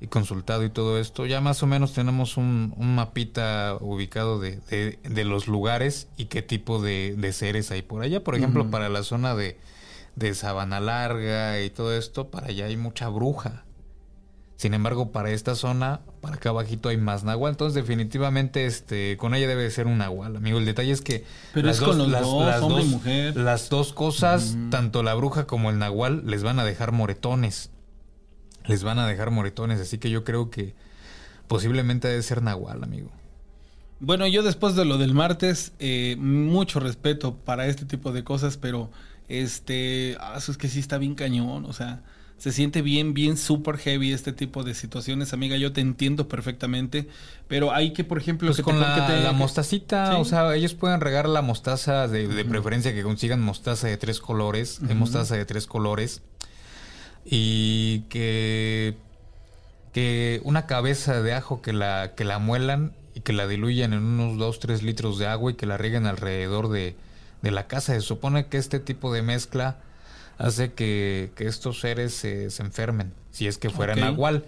y 0.02 0.08
consultado 0.08 0.66
y 0.66 0.70
todo 0.70 1.00
esto, 1.00 1.26
ya 1.26 1.40
más 1.40 1.64
o 1.64 1.68
menos 1.68 1.94
tenemos 1.94 2.36
un, 2.36 2.74
un 2.76 2.96
mapita 2.96 3.78
ubicado 3.80 4.38
de, 4.38 4.58
de- 4.70 5.00
de 5.02 5.24
los 5.24 5.48
lugares 5.48 6.08
y 6.18 6.26
qué 6.26 6.42
tipo 6.42 6.82
de, 6.82 7.16
de 7.18 7.32
seres 7.32 7.72
hay 7.72 7.84
por 7.84 8.04
allá. 8.04 8.22
Por 8.24 8.36
ejemplo, 8.36 8.70
para 8.70 8.90
la 8.90 9.04
zona 9.04 9.34
de, 9.34 9.58
de 10.18 10.34
Sabana 10.36 10.82
Larga 10.82 11.62
y 11.62 11.70
todo 11.70 11.96
esto, 11.98 12.28
para 12.30 12.48
allá 12.48 12.66
hay 12.66 12.76
mucha 12.76 13.08
bruja. 13.08 13.64
Sin 14.64 14.74
embargo, 14.74 15.12
para 15.12 15.30
esta 15.30 15.56
zona, 15.56 16.00
para 16.22 16.36
acá 16.38 16.48
abajito 16.48 16.88
hay 16.88 16.96
más 16.96 17.26
nahual. 17.26 17.52
Entonces, 17.52 17.76
definitivamente, 17.76 18.66
este, 18.66 19.18
con 19.18 19.36
ella 19.36 19.46
debe 19.46 19.64
de 19.64 19.70
ser 19.72 19.88
un 19.88 19.98
nahual, 19.98 20.38
amigo. 20.38 20.58
El 20.58 20.64
detalle 20.64 20.94
es 20.94 21.02
que 21.02 21.26
Pero 21.54 21.70
es 21.70 21.82
con 21.82 21.98
los 21.98 22.10
dos, 22.10 22.62
hombre 22.62 22.84
y 22.84 22.88
mujer. 22.88 23.36
las 23.36 23.68
dos 23.70 23.92
cosas, 23.92 24.52
Ujú. 24.56 24.70
tanto 24.70 25.04
la 25.04 25.16
bruja 25.16 25.48
como 25.48 25.70
el 25.70 25.80
nahual, 25.80 26.24
les 26.26 26.44
van 26.44 26.60
a 26.60 26.64
dejar 26.64 26.94
moretones. 26.94 27.72
Les 28.66 28.86
van 28.86 29.00
a 29.00 29.06
dejar 29.06 29.32
moretones. 29.32 29.82
Así 29.82 29.98
que 29.98 30.10
yo 30.10 30.24
creo 30.24 30.50
que 30.50 30.74
posiblemente 31.50 32.08
debe 32.08 32.24
ser 32.24 32.42
nahual, 32.42 32.86
amigo. 32.86 33.12
Bueno, 34.00 34.26
yo 34.28 34.44
después 34.44 34.76
de 34.78 34.86
lo 34.86 34.98
del 34.98 35.14
martes, 35.14 35.74
eh, 35.80 36.16
mucho 36.18 36.80
respeto 36.80 37.36
para 37.36 37.68
este 37.68 37.84
tipo 37.84 38.14
de 38.14 38.24
cosas, 38.24 38.56
pero 38.56 38.90
este, 39.28 40.16
ah, 40.22 40.36
eso 40.38 40.54
es 40.54 40.58
que 40.58 40.70
sí 40.70 40.80
está 40.80 40.98
bien 41.00 41.16
cañón, 41.16 41.66
o 41.66 41.74
sea, 41.74 42.02
se 42.38 42.52
siente 42.52 42.82
bien, 42.82 43.14
bien 43.14 43.38
super 43.38 43.78
heavy 43.78 44.12
este 44.12 44.34
tipo 44.34 44.64
de 44.64 44.74
situaciones, 44.74 45.32
amiga, 45.34 45.56
yo 45.58 45.72
te 45.72 45.80
entiendo 45.82 46.28
perfectamente, 46.28 47.08
pero 47.48 47.74
hay 47.74 47.94
que, 47.94 48.04
por 48.04 48.18
ejemplo, 48.18 48.48
Pues 48.50 48.58
que 48.58 48.64
con 48.64 48.76
te, 48.76 48.82
la, 48.82 48.96
que 49.08 49.14
te- 49.14 49.22
la 49.22 49.32
mostacita, 49.32 50.12
Sí. 50.12 50.18
o 50.20 50.26
sea, 50.26 50.54
ellos 50.56 50.74
pueden 50.74 51.00
regar 51.00 51.30
la 51.30 51.42
mostaza 51.42 52.08
de, 52.08 52.28
de 52.28 52.44
preferencia 52.46 52.94
que 52.94 53.04
consigan 53.04 53.40
mostaza 53.42 53.88
de 53.88 53.96
tres 53.98 54.20
colores, 54.20 54.80
Ujú. 54.84 54.94
mostaza 54.96 55.36
de 55.38 55.46
tres 55.46 55.68
colores 55.68 56.22
y 57.26 58.02
que 58.10 58.98
que 59.94 60.42
una 60.44 60.66
cabeza 60.66 61.22
de 61.22 61.34
ajo 61.34 61.62
que 61.62 61.72
la 61.72 62.14
que 62.16 62.24
la 62.26 62.40
muelan 62.40 62.94
y 63.16 63.20
que 63.22 63.32
la 63.32 63.48
diluyan 63.48 63.94
en 63.94 64.00
unos 64.04 64.38
2 64.40 64.60
3 64.60 64.82
litros 64.82 65.20
de 65.20 65.28
agua 65.28 65.52
y 65.52 65.54
que 65.54 65.68
la 65.68 65.78
rieguen 65.78 66.08
alrededor 66.08 66.70
de, 66.70 66.96
de 67.44 67.52
la 67.52 67.68
casa. 67.68 67.94
Se 67.94 68.02
supone 68.02 68.48
que 68.48 68.58
este 68.58 68.80
tipo 68.80 69.14
de 69.14 69.22
mezcla 69.22 69.78
hace 70.38 70.74
que, 70.74 71.32
que 71.36 71.48
estos 71.48 71.80
seres 71.80 72.14
se, 72.14 72.50
se 72.50 72.64
enfermen, 72.64 73.14
si 73.32 73.48
es 73.48 73.58
que 73.58 73.70
fuera 73.70 73.94
Ok. 73.94 74.00
nahual. 74.00 74.46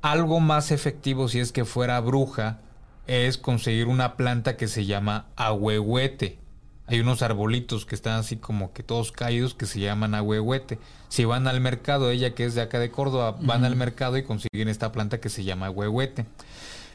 Algo 0.00 0.40
más 0.40 0.70
efectivo 0.72 1.28
si 1.28 1.38
es 1.38 1.52
que 1.52 1.64
fuera 1.64 2.00
bruja 2.00 2.58
es 3.06 3.38
conseguir 3.38 3.86
una 3.86 4.16
planta 4.16 4.56
que 4.56 4.68
se 4.68 4.84
llama 4.86 5.26
ahuehuete. 5.36 6.38
Hay 6.86 6.98
unos 7.00 7.22
arbolitos 7.22 7.86
que 7.86 7.94
están 7.94 8.14
así 8.18 8.36
como 8.36 8.72
que 8.72 8.82
todos 8.82 9.12
caídos 9.12 9.54
que 9.54 9.66
se 9.66 9.78
llaman 9.80 10.14
ahuehuete. 10.14 10.78
Si 11.08 11.24
van 11.24 11.46
al 11.46 11.60
mercado, 11.60 12.10
ella 12.10 12.34
que 12.34 12.44
es 12.44 12.54
de 12.54 12.60
acá 12.62 12.80
de 12.80 12.90
Córdoba, 12.90 13.36
van 13.40 13.64
al 13.64 13.76
mercado 13.76 14.16
y 14.18 14.24
consiguen 14.24 14.68
esta 14.68 14.90
planta 14.92 15.20
que 15.20 15.28
se 15.28 15.44
llama 15.44 15.66
ahuehuete. 15.66 16.26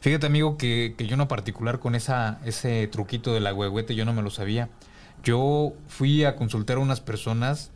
Fíjate 0.00 0.26
amigo 0.26 0.56
que, 0.58 0.94
que 0.96 1.06
yo 1.06 1.16
en 1.16 1.26
particular 1.26 1.80
con 1.80 1.94
esa, 1.94 2.38
ese 2.44 2.86
truquito 2.88 3.32
del 3.32 3.46
ahuehuete 3.46 3.94
yo 3.94 4.04
no 4.04 4.12
me 4.12 4.22
lo 4.22 4.30
sabía. 4.30 4.68
Yo 5.24 5.72
fui 5.88 6.24
a 6.24 6.36
consultar 6.36 6.76
a 6.76 6.80
unas 6.80 7.00
personas, 7.00 7.70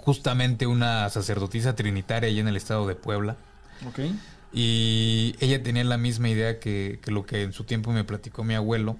Justamente 0.00 0.66
una 0.66 1.08
sacerdotisa 1.10 1.74
trinitaria 1.76 2.28
allá 2.28 2.40
en 2.40 2.48
el 2.48 2.56
estado 2.56 2.86
de 2.86 2.94
Puebla. 2.94 3.36
Ok. 3.86 4.00
Y 4.52 5.36
ella 5.40 5.62
tenía 5.62 5.84
la 5.84 5.98
misma 5.98 6.28
idea 6.28 6.58
que, 6.58 6.98
que 7.02 7.10
lo 7.10 7.26
que 7.26 7.42
en 7.42 7.52
su 7.52 7.64
tiempo 7.64 7.92
me 7.92 8.04
platicó 8.04 8.44
mi 8.44 8.54
abuelo, 8.54 8.96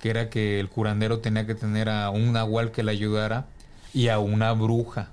que 0.00 0.10
era 0.10 0.30
que 0.30 0.60
el 0.60 0.68
curandero 0.68 1.18
tenía 1.18 1.46
que 1.46 1.54
tener 1.54 1.88
a 1.88 2.10
un 2.10 2.32
nahual 2.32 2.70
que 2.70 2.82
le 2.82 2.92
ayudara 2.92 3.46
y 3.92 4.08
a 4.08 4.18
una 4.18 4.52
bruja. 4.52 5.10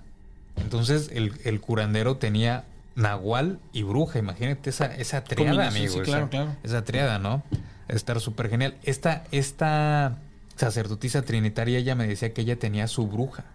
Entonces 0.58 1.10
el, 1.14 1.34
el 1.44 1.60
curandero 1.60 2.18
tenía 2.18 2.66
nahual 2.96 3.60
y 3.72 3.84
bruja, 3.84 4.20
imagínate 4.20 4.70
esa, 4.70 4.86
esa 4.96 5.24
triada, 5.24 5.68
amigo. 5.68 5.94
sí, 5.94 6.00
esa, 6.00 6.04
claro, 6.04 6.30
claro. 6.30 6.56
esa 6.64 6.84
triada, 6.84 7.20
¿no? 7.20 7.44
Estar 7.88 8.20
súper 8.20 8.50
genial. 8.50 8.76
Esta, 8.84 9.24
esta, 9.32 10.20
sacerdotisa 10.56 11.24
trinitaria, 11.24 11.80
ella 11.80 11.96
me 11.96 12.08
decía 12.08 12.34
que 12.34 12.42
ella 12.42 12.58
tenía 12.58 12.88
su 12.88 13.08
bruja. 13.08 13.46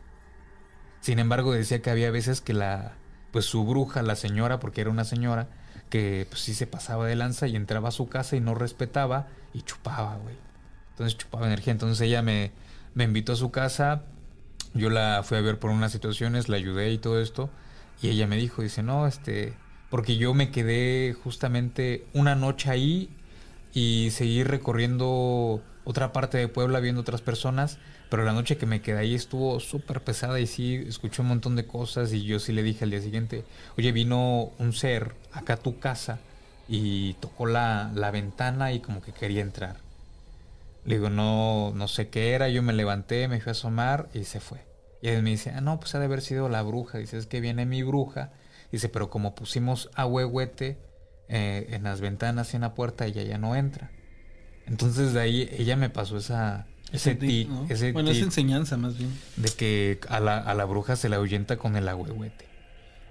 Sin 1.08 1.20
embargo, 1.20 1.54
decía 1.54 1.80
que 1.80 1.88
había 1.88 2.10
veces 2.10 2.42
que 2.42 2.52
la, 2.52 2.92
pues 3.32 3.46
su 3.46 3.64
bruja, 3.64 4.02
la 4.02 4.14
señora, 4.14 4.60
porque 4.60 4.82
era 4.82 4.90
una 4.90 5.06
señora, 5.06 5.48
que 5.88 6.26
pues 6.28 6.42
sí 6.42 6.52
se 6.52 6.66
pasaba 6.66 7.06
de 7.06 7.16
lanza 7.16 7.46
y 7.46 7.56
entraba 7.56 7.88
a 7.88 7.92
su 7.92 8.10
casa 8.10 8.36
y 8.36 8.42
no 8.42 8.54
respetaba 8.54 9.26
y 9.54 9.62
chupaba, 9.62 10.18
güey. 10.18 10.36
Entonces 10.90 11.16
chupaba 11.16 11.46
energía. 11.46 11.72
Entonces 11.72 11.98
ella 12.02 12.20
me, 12.20 12.52
me 12.92 13.04
invitó 13.04 13.32
a 13.32 13.36
su 13.36 13.50
casa, 13.50 14.02
yo 14.74 14.90
la 14.90 15.22
fui 15.24 15.38
a 15.38 15.40
ver 15.40 15.58
por 15.58 15.70
unas 15.70 15.92
situaciones, 15.92 16.50
la 16.50 16.58
ayudé 16.58 16.92
y 16.92 16.98
todo 16.98 17.22
esto, 17.22 17.48
y 18.02 18.10
ella 18.10 18.26
me 18.26 18.36
dijo, 18.36 18.60
dice, 18.60 18.82
no, 18.82 19.06
este, 19.06 19.54
porque 19.88 20.18
yo 20.18 20.34
me 20.34 20.50
quedé 20.50 21.14
justamente 21.14 22.06
una 22.12 22.34
noche 22.34 22.68
ahí 22.68 23.08
y 23.72 24.10
seguí 24.10 24.44
recorriendo 24.44 25.62
otra 25.84 26.12
parte 26.12 26.36
de 26.36 26.48
Puebla 26.48 26.80
viendo 26.80 27.00
otras 27.00 27.22
personas, 27.22 27.78
pero 28.08 28.24
la 28.24 28.32
noche 28.32 28.56
que 28.56 28.66
me 28.66 28.80
quedé 28.80 28.98
ahí 28.98 29.14
estuvo 29.14 29.60
súper 29.60 30.02
pesada 30.02 30.40
y 30.40 30.46
sí, 30.46 30.84
escuché 30.86 31.22
un 31.22 31.28
montón 31.28 31.56
de 31.56 31.66
cosas 31.66 32.12
y 32.12 32.24
yo 32.24 32.38
sí 32.38 32.52
le 32.52 32.62
dije 32.62 32.84
al 32.84 32.90
día 32.90 33.00
siguiente, 33.00 33.44
oye, 33.76 33.92
vino 33.92 34.52
un 34.58 34.72
ser 34.72 35.14
acá 35.32 35.54
a 35.54 35.56
tu 35.58 35.78
casa 35.78 36.18
y 36.68 37.14
tocó 37.14 37.46
la, 37.46 37.90
la 37.94 38.10
ventana 38.10 38.72
y 38.72 38.80
como 38.80 39.02
que 39.02 39.12
quería 39.12 39.42
entrar. 39.42 39.76
Le 40.84 40.96
digo, 40.96 41.10
no, 41.10 41.72
no 41.74 41.88
sé 41.88 42.08
qué 42.08 42.32
era, 42.32 42.48
yo 42.48 42.62
me 42.62 42.72
levanté, 42.72 43.28
me 43.28 43.40
fui 43.40 43.50
a 43.50 43.52
asomar 43.52 44.08
y 44.14 44.24
se 44.24 44.40
fue. 44.40 44.66
Y 45.02 45.08
él 45.08 45.22
me 45.22 45.30
dice, 45.30 45.52
ah, 45.54 45.60
no, 45.60 45.78
pues 45.78 45.94
ha 45.94 45.98
de 45.98 46.06
haber 46.06 46.22
sido 46.22 46.48
la 46.48 46.62
bruja. 46.62 46.98
Dice, 46.98 47.18
es 47.18 47.26
que 47.26 47.40
viene 47.40 47.66
mi 47.66 47.82
bruja. 47.82 48.32
Dice, 48.72 48.88
pero 48.88 49.10
como 49.10 49.34
pusimos 49.34 49.90
a 49.94 50.06
huehuete 50.06 50.78
eh, 51.28 51.66
en 51.70 51.84
las 51.84 52.00
ventanas 52.00 52.52
y 52.52 52.56
en 52.56 52.62
la 52.62 52.74
puerta, 52.74 53.06
ella 53.06 53.22
ya 53.22 53.38
no 53.38 53.54
entra. 53.54 53.90
Entonces 54.66 55.12
de 55.14 55.20
ahí 55.20 55.48
ella 55.52 55.76
me 55.76 55.88
pasó 55.88 56.18
esa, 56.18 56.66
ese, 56.92 57.14
tic, 57.14 57.48
¿no? 57.48 57.66
ese 57.68 57.92
bueno, 57.92 58.10
es 58.10 58.16
tic 58.16 58.24
enseñanza 58.24 58.76
más 58.76 58.96
bien. 58.96 59.10
de 59.36 59.50
que 59.50 60.00
a 60.08 60.20
la, 60.20 60.38
a 60.38 60.54
la 60.54 60.64
bruja 60.64 60.96
se 60.96 61.08
la 61.08 61.16
ahuyenta 61.16 61.56
con 61.56 61.76
el 61.76 61.88
agüehuete. 61.88 62.46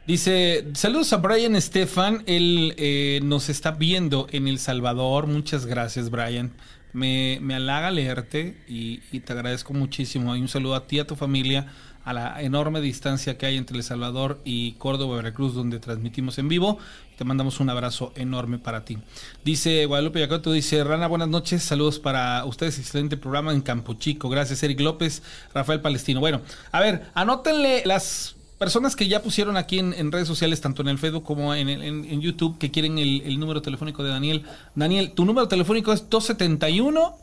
Dice, 0.07 0.65
saludos 0.73 1.11
a 1.11 1.17
Brian 1.17 1.55
Estefan, 1.57 2.23
él 2.27 2.73
eh, 2.77 3.19
nos 3.23 3.49
está 3.49 3.71
viendo 3.71 4.27
en 4.31 4.47
El 4.47 4.57
Salvador, 4.57 5.27
muchas 5.27 5.65
gracias 5.65 6.09
Brian, 6.09 6.53
me, 6.93 7.39
me 7.41 7.55
halaga 7.55 7.91
leerte 7.91 8.55
y, 8.69 9.01
y 9.11 9.19
te 9.19 9.33
agradezco 9.33 9.73
muchísimo, 9.73 10.33
y 10.37 10.39
un 10.39 10.47
saludo 10.47 10.75
a 10.75 10.87
ti, 10.87 10.99
a 10.99 11.05
tu 11.05 11.17
familia, 11.17 11.67
a 12.05 12.13
la 12.13 12.41
enorme 12.41 12.79
distancia 12.79 13.37
que 13.37 13.47
hay 13.47 13.57
entre 13.57 13.75
El 13.75 13.83
Salvador 13.83 14.39
y 14.45 14.71
Córdoba, 14.73 15.17
Veracruz, 15.17 15.53
donde 15.53 15.77
transmitimos 15.79 16.37
en 16.37 16.47
vivo, 16.47 16.79
te 17.18 17.23
mandamos 17.23 17.60
un 17.60 17.69
abrazo 17.69 18.11
enorme 18.15 18.60
para 18.60 18.85
ti. 18.85 18.98
Dice 19.44 19.85
Guadalupe 19.85 20.19
Yacoto, 20.19 20.52
dice, 20.52 20.84
Rana, 20.84 21.07
buenas 21.07 21.30
noches, 21.30 21.64
saludos 21.64 21.99
para 21.99 22.45
ustedes, 22.45 22.77
excelente 22.80 23.18
programa 23.18 23.53
en 23.53 23.61
Campo 23.61 23.94
Chico, 23.95 24.30
gracias 24.30 24.61
Eric 24.64 24.80
López, 24.81 25.23
Rafael 25.53 25.81
Palestino. 25.81 26.19
Bueno, 26.19 26.41
a 26.72 26.80
ver, 26.80 27.07
anótenle 27.15 27.84
las 27.85 28.35
personas 28.60 28.95
que 28.95 29.07
ya 29.07 29.22
pusieron 29.22 29.56
aquí 29.57 29.80
en, 29.80 29.94
en 29.94 30.11
redes 30.11 30.27
sociales, 30.27 30.61
tanto 30.61 30.81
en 30.81 30.88
el 30.89 30.98
Facebook 30.98 31.23
como 31.23 31.53
en, 31.53 31.69
el- 31.69 31.84
en- 31.84 32.06
en 32.06 32.22
YouTube, 32.22 32.57
que 32.57 32.72
quieren 32.72 32.98
el, 32.99 33.22
el 33.22 33.39
número 33.39 33.61
telefónico 33.61 34.03
de 34.03 34.10
Daniel. 34.11 34.44
Daniel, 34.76 35.11
tu 35.14 35.26
número 35.26 35.48
telefónico 35.48 35.94
es 35.94 36.10
271. 36.10 37.15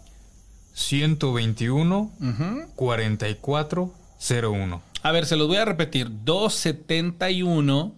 121 0.72 2.10
Ujú. 2.20 2.68
4401. 2.74 4.82
A 5.02 5.12
ver, 5.12 5.26
se 5.26 5.36
los 5.36 5.46
voy 5.48 5.56
a 5.58 5.64
repetir. 5.64 6.08
271 6.24 7.94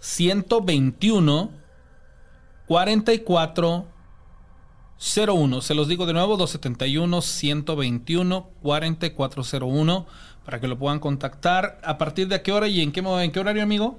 121 0.00 1.50
44 2.66 3.86
01. 4.98 5.60
Se 5.60 5.74
los 5.74 5.88
digo 5.88 6.06
de 6.06 6.12
nuevo, 6.12 6.36
271 6.36 7.22
121 7.22 8.50
4401 8.62 10.06
para 10.44 10.60
que 10.60 10.68
lo 10.68 10.78
puedan 10.78 11.00
contactar. 11.00 11.80
¿A 11.84 11.98
partir 11.98 12.28
de 12.28 12.42
qué 12.42 12.52
hora 12.52 12.68
y 12.68 12.80
en 12.80 12.92
qué, 12.92 13.00
en 13.00 13.32
qué 13.32 13.40
horario, 13.40 13.62
amigo? 13.62 13.98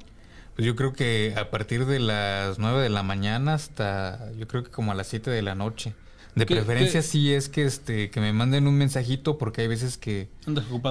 Pues 0.56 0.66
yo 0.66 0.76
creo 0.76 0.94
que 0.94 1.36
a 1.38 1.52
partir 1.52 1.86
de 1.86 2.00
las 2.00 2.58
9 2.58 2.82
de 2.82 2.90
la 2.90 3.04
mañana 3.04 3.54
hasta 3.54 4.32
yo 4.34 4.48
creo 4.48 4.64
que 4.64 4.72
como 4.72 4.92
a 4.92 4.96
las 4.96 5.08
7 5.08 5.30
de 5.30 5.42
la 5.44 5.54
noche. 5.54 5.94
De 6.38 6.46
¿Qué- 6.46 6.56
preferencia 6.56 7.02
qué? 7.02 7.08
sí 7.08 7.34
es 7.34 7.50
que 7.50 7.66
este 7.66 8.10
que 8.10 8.20
me 8.20 8.32
manden 8.34 8.68
un 8.68 8.76
mensajito 8.76 9.38
porque 9.38 9.62
hay 9.62 9.68
veces 9.68 9.98
que, 9.98 10.30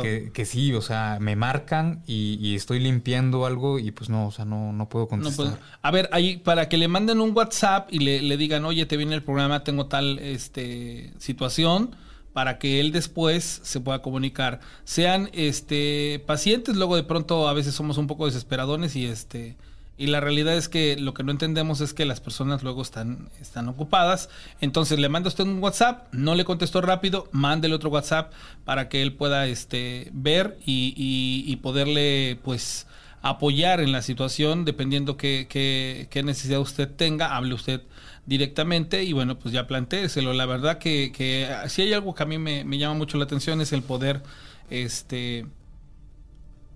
que, 0.03 0.31
que 0.33 0.45
sí, 0.45 0.73
o 0.75 0.83
sea, 0.83 1.19
me 1.21 1.37
marcan 1.37 2.03
y, 2.07 2.39
y 2.41 2.55
estoy 2.55 2.81
limpiando 2.81 3.47
algo 3.47 3.79
y 3.79 3.91
pues 3.93 4.09
no, 4.11 4.27
o 4.27 4.33
sea, 4.33 4.45
no, 4.45 4.73
no 4.73 4.89
puedo 4.89 5.05
No, 5.05 5.09
contestar. 5.11 5.59
a 5.83 5.91
ver, 5.91 6.09
ahí 6.13 6.39
para 6.39 6.69
que 6.69 6.77
le 6.77 6.89
manden 6.89 7.21
un 7.21 7.37
WhatsApp 7.37 7.89
y 7.93 8.01
le, 8.01 8.23
le 8.23 8.37
digan, 8.37 8.65
oye, 8.65 8.87
te 8.87 8.97
viene 8.97 9.15
el 9.15 9.23
programa, 9.23 9.63
tengo 9.65 9.87
tal 9.87 10.19
este 10.19 11.13
situación, 11.19 11.95
para 12.33 12.59
que 12.59 12.81
él 12.81 12.93
después 12.93 13.61
se 13.63 13.81
pueda 13.81 14.03
comunicar. 14.03 14.61
Sean 14.85 15.31
este 15.33 16.23
pacientes, 16.27 16.77
luego 16.77 16.97
de 16.97 17.03
pronto 17.03 17.49
a 17.49 17.53
veces 17.55 17.75
somos 17.75 17.97
un 17.99 18.07
poco 18.07 18.27
desesperadones 18.27 18.95
y 18.97 19.07
este 19.07 19.57
y 19.99 20.09
la 20.09 20.21
realidad 20.21 20.55
es 20.57 20.69
que 20.69 20.97
lo 20.99 21.15
que 21.15 21.23
no 21.23 21.31
entendemos 21.33 21.81
es 21.81 21.95
que 21.95 22.05
las 22.05 22.21
personas 22.21 22.63
luego 22.63 22.83
están, 22.83 23.31
están 23.41 23.69
ocupadas. 23.69 24.29
Entonces 24.61 24.99
le 24.99 25.09
manda 25.09 25.29
usted 25.29 25.45
un 25.45 25.63
WhatsApp, 25.63 26.13
no 26.13 26.35
le 26.35 26.45
contestó 26.45 26.81
rápido, 26.83 27.29
mándele 27.33 27.75
otro 27.75 27.89
WhatsApp 27.91 28.33
para 28.65 28.89
que 28.89 29.01
él 29.03 29.15
pueda 29.15 29.47
este, 29.47 30.11
ver 30.13 30.59
y, 30.67 30.93
y- 30.97 31.51
y 31.51 31.57
poderle 31.57 32.39
pues 32.45 32.87
apoyar 33.23 33.81
en 33.81 33.91
la 33.91 34.03
situación 34.03 34.65
dependiendo 34.65 35.17
qué, 35.17 35.47
qué- 35.49 36.07
qué 36.11 36.23
necesidad 36.23 36.61
usted 36.61 36.89
tenga, 36.89 37.35
hable 37.35 37.55
usted 37.55 37.81
directamente 38.27 39.03
y 39.05 39.13
bueno, 39.13 39.39
pues 39.39 39.53
ya 39.55 39.67
plantéeselo. 39.67 40.33
La 40.35 40.47
verdad 40.47 40.79
que, 40.79 41.11
que 41.13 41.49
si 41.69 41.83
hay 41.83 41.93
algo 41.95 42.15
que 42.15 42.23
a 42.23 42.27
mí 42.27 42.39
me, 42.39 42.65
me 42.65 42.77
llama 42.79 42.95
mucho 42.97 43.17
la 43.19 43.25
atención 43.25 43.61
es 43.61 43.73
el 43.73 43.83
poder 43.83 44.23
este 44.71 45.47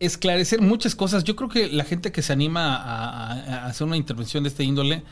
esclarecer 0.00 0.60
muchas 0.60 0.96
cosas. 0.96 1.22
Yo 1.24 1.36
creo 1.36 1.48
que 1.48 1.68
la 1.68 1.84
gente 1.84 2.10
que 2.10 2.22
se 2.22 2.32
anima 2.32 2.74
a, 2.74 3.66
hacer 3.66 3.86
una 3.86 3.96
intervención 3.96 4.42
de 4.42 4.48
este 4.48 4.64
índole, 4.64 5.04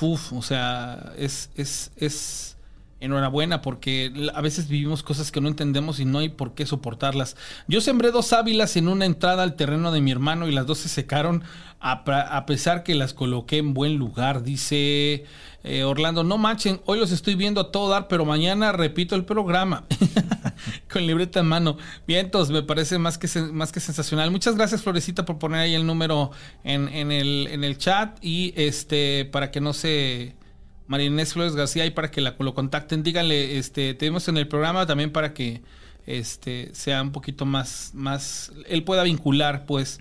uf, 0.00 0.32
o 0.32 0.42
sea, 0.42 1.12
es, 1.16 1.50
es, 1.56 1.90
es 1.96 2.56
enhorabuena 3.00 3.60
porque 3.60 4.30
a 4.34 4.40
veces 4.40 4.68
vivimos 4.68 5.02
cosas 5.02 5.32
que 5.32 5.40
no 5.40 5.48
entendemos 5.48 5.98
y 5.98 6.04
no 6.04 6.18
hay 6.18 6.28
por 6.28 6.54
qué 6.54 6.66
soportarlas. 6.66 7.36
Yo 7.68 7.80
sembré 7.80 8.10
dos 8.10 8.32
ávilas 8.32 8.76
en 8.76 8.88
una 8.88 9.06
entrada 9.06 9.42
al 9.42 9.56
terreno 9.56 9.92
de 9.92 10.00
mi 10.00 10.10
hermano 10.10 10.46
y 10.46 10.52
las 10.52 10.66
dos 10.66 10.78
se 10.78 10.88
secaron 10.88 11.42
a 11.80 12.46
pesar 12.46 12.82
que 12.82 12.94
las 12.94 13.12
coloqué 13.12 13.58
en 13.58 13.74
buen 13.74 13.96
lugar. 13.96 14.42
Dice 14.42 15.24
eh, 15.66 15.82
Orlando, 15.82 16.24
no 16.24 16.36
manchen, 16.36 16.82
hoy 16.84 16.98
los 16.98 17.10
estoy 17.10 17.36
viendo 17.36 17.58
a 17.58 17.72
todo 17.72 17.88
dar, 17.88 18.06
pero 18.06 18.26
mañana 18.26 18.70
repito 18.72 19.14
el 19.14 19.24
programa. 19.24 19.86
Con 20.92 21.06
libreta 21.06 21.40
en 21.40 21.46
mano. 21.46 21.78
Vientos, 22.06 22.50
me 22.50 22.62
parece 22.62 22.98
más 22.98 23.16
que, 23.16 23.26
más 23.50 23.72
que 23.72 23.80
sensacional. 23.80 24.30
Muchas 24.30 24.56
gracias, 24.56 24.82
Florecita, 24.82 25.24
por 25.24 25.38
poner 25.38 25.60
ahí 25.60 25.74
el 25.74 25.86
número 25.86 26.32
en, 26.64 26.88
en 26.90 27.10
el, 27.10 27.48
en 27.50 27.64
el 27.64 27.78
chat. 27.78 28.18
Y 28.20 28.52
este, 28.56 29.24
para 29.24 29.50
que 29.50 29.62
no 29.62 29.72
se. 29.72 30.36
María 30.86 31.06
Inés 31.06 31.32
Flores 31.32 31.56
García, 31.56 31.86
y 31.86 31.90
para 31.92 32.10
que 32.10 32.20
la, 32.20 32.36
lo 32.38 32.52
contacten, 32.52 33.02
díganle, 33.02 33.56
este, 33.56 33.94
tenemos 33.94 34.28
en 34.28 34.36
el 34.36 34.46
programa 34.46 34.84
también 34.84 35.12
para 35.12 35.32
que 35.32 35.62
este 36.04 36.74
sea 36.74 37.00
un 37.00 37.10
poquito 37.10 37.46
más, 37.46 37.92
más, 37.94 38.52
él 38.66 38.84
pueda 38.84 39.02
vincular, 39.02 39.64
pues, 39.64 39.98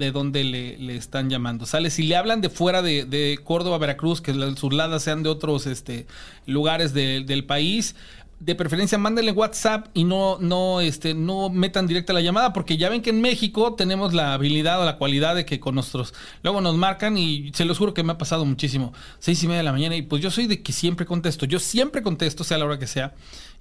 de 0.00 0.10
dónde 0.10 0.42
le, 0.42 0.76
le 0.78 0.96
están 0.96 1.30
llamando. 1.30 1.64
Sale, 1.66 1.90
si 1.90 2.02
le 2.02 2.16
hablan 2.16 2.40
de 2.40 2.50
fuera 2.50 2.82
de, 2.82 3.04
de 3.04 3.38
Córdoba, 3.44 3.78
Veracruz, 3.78 4.20
que 4.20 4.34
sus 4.56 4.72
ladas 4.72 5.04
sean 5.04 5.22
de 5.22 5.28
otros 5.28 5.68
este, 5.68 6.08
lugares 6.46 6.92
de- 6.92 7.22
del 7.24 7.44
país, 7.44 7.94
de 8.40 8.54
preferencia 8.54 8.96
mándenle 8.96 9.32
WhatsApp 9.32 9.88
y 9.92 10.04
no, 10.04 10.38
no, 10.40 10.80
este, 10.80 11.12
no 11.12 11.50
metan 11.50 11.86
directa 11.86 12.14
la 12.14 12.22
llamada, 12.22 12.54
porque 12.54 12.78
ya 12.78 12.88
ven 12.88 13.02
que 13.02 13.10
en 13.10 13.20
México 13.20 13.74
tenemos 13.74 14.14
la 14.14 14.32
habilidad 14.32 14.80
o 14.80 14.86
la 14.86 14.96
cualidad 14.96 15.34
de 15.34 15.44
que 15.44 15.60
con 15.60 15.74
nuestros, 15.74 16.14
luego 16.42 16.62
nos 16.62 16.74
marcan 16.74 17.18
y 17.18 17.50
se 17.52 17.66
los 17.66 17.76
juro 17.76 17.92
que 17.92 18.02
me 18.02 18.12
ha 18.12 18.16
pasado 18.16 18.46
muchísimo, 18.46 18.94
seis 19.18 19.42
y 19.42 19.46
media 19.46 19.58
de 19.58 19.64
la 19.64 19.72
mañana, 19.72 19.94
y 19.94 20.00
pues 20.00 20.22
yo 20.22 20.30
soy 20.30 20.46
de 20.46 20.62
que 20.62 20.72
siempre 20.72 21.04
contesto, 21.04 21.44
yo 21.44 21.58
siempre 21.58 22.00
contesto, 22.02 22.42
sea 22.42 22.56
la 22.56 22.64
hora 22.64 22.78
que 22.78 22.86
sea, 22.86 23.12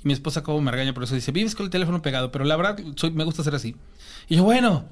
y 0.01 0.07
mi 0.07 0.13
esposa 0.13 0.43
como 0.43 0.61
me 0.61 0.71
regaña 0.71 0.93
por 0.93 1.03
eso, 1.03 1.13
dice, 1.13 1.33
vives 1.33 1.55
con 1.55 1.65
el 1.65 1.69
teléfono 1.69 2.01
pegado, 2.01 2.31
pero 2.31 2.45
la 2.45 2.55
verdad 2.55 2.79
soy, 2.95 3.11
me 3.11 3.25
gusta 3.25 3.43
ser 3.43 3.55
así. 3.55 3.75
Y 4.29 4.37
yo, 4.37 4.45
bueno, 4.45 4.85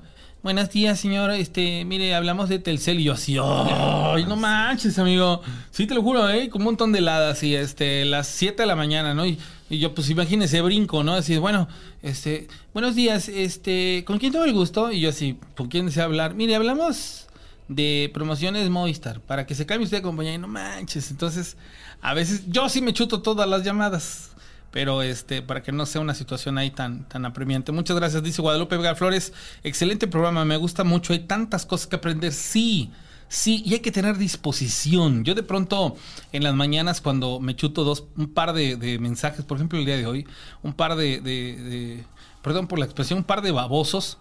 Buenos 0.43 0.69
días, 0.69 0.99
señor. 0.99 1.31
Este, 1.31 1.83
mire, 1.83 2.13
hablamos 2.13 2.47
de 2.47 2.59
Telcel 2.59 2.99
y 2.99 3.05
yo 3.05 3.13
así, 3.13 3.37
¡ay, 3.41 4.23
no 4.25 4.35
manches, 4.35 4.99
amigo! 4.99 5.41
Sí, 5.71 5.87
te 5.87 5.95
lo 5.95 6.03
juro, 6.03 6.29
¿eh? 6.29 6.49
Con 6.49 6.61
un 6.61 6.65
montón 6.65 6.91
de 6.91 6.99
heladas 6.99 7.41
y 7.41 7.55
este, 7.55 8.05
las 8.05 8.27
7 8.27 8.61
de 8.61 8.67
la 8.67 8.75
mañana, 8.75 9.15
¿no? 9.15 9.25
Y, 9.25 9.39
y 9.69 9.79
yo, 9.79 9.95
pues 9.95 10.11
imagínese, 10.11 10.61
brinco, 10.61 11.03
¿no? 11.03 11.15
Así, 11.15 11.37
bueno, 11.37 11.67
este, 12.03 12.47
buenos 12.71 12.93
días, 12.93 13.29
este, 13.29 14.03
¿con 14.05 14.19
quién 14.19 14.31
tengo 14.31 14.45
el 14.45 14.53
gusto? 14.53 14.91
Y 14.91 15.01
yo 15.01 15.09
así, 15.09 15.39
¿con 15.57 15.69
quién 15.69 15.87
desea 15.87 16.03
hablar? 16.03 16.35
Mire, 16.35 16.55
hablamos 16.55 17.27
de 17.67 18.11
promociones 18.13 18.69
Movistar, 18.69 19.19
para 19.21 19.47
que 19.47 19.55
se 19.55 19.65
cambie 19.65 19.85
usted 19.85 19.97
de 19.97 20.03
compañía 20.03 20.35
y 20.35 20.37
no 20.37 20.47
manches. 20.47 21.09
Entonces, 21.09 21.57
a 21.99 22.13
veces, 22.13 22.43
yo 22.47 22.69
sí 22.69 22.81
me 22.81 22.93
chuto 22.93 23.23
todas 23.23 23.49
las 23.49 23.63
llamadas 23.63 24.29
pero 24.77 25.01
este 25.01 25.41
para 25.41 25.63
que 25.63 25.71
no 25.71 25.87
sea 25.87 26.01
una 26.01 26.13
situación 26.13 26.59
ahí 26.59 26.69
tan 26.69 27.09
tan 27.09 27.25
apremiante. 27.25 27.71
Muchas 27.71 27.97
gracias, 27.97 28.21
dice 28.21 28.43
Guadalupe 28.43 28.77
Vega 28.77 28.93
Flores. 28.93 29.33
Excelente 29.63 30.05
programa, 30.05 30.45
me 30.45 30.55
gusta 30.55 30.83
mucho. 30.83 31.13
Hay 31.13 31.21
tantas 31.21 31.65
cosas 31.65 31.87
que 31.87 31.95
aprender. 31.95 32.31
Sí, 32.31 32.91
Sí, 33.27 33.63
y 33.65 33.73
hay 33.73 33.79
que 33.79 33.91
tener 33.91 34.19
disposición. 34.19 35.23
Yo 35.23 35.33
de 35.33 35.41
pronto 35.41 35.95
en 36.31 36.43
las 36.43 36.53
mañanas 36.53 37.01
cuando 37.01 37.39
me 37.39 37.55
chuto 37.55 37.83
dos, 37.83 38.05
un 38.17 38.31
par 38.31 38.53
de, 38.53 38.99
mensajes, 38.99 39.43
por 39.43 39.57
ejemplo 39.57 39.79
el 39.79 39.85
día 39.85 39.97
de 39.97 40.05
hoy, 40.05 40.27
un 40.61 40.73
par 40.73 40.95
de, 40.95 41.21
de, 41.21 42.05
perdón 42.43 42.67
por 42.67 42.77
la 42.77 42.85
expresión, 42.85 43.17
un 43.17 43.25
par 43.25 43.41
de 43.41 43.51
babosos 43.51 44.19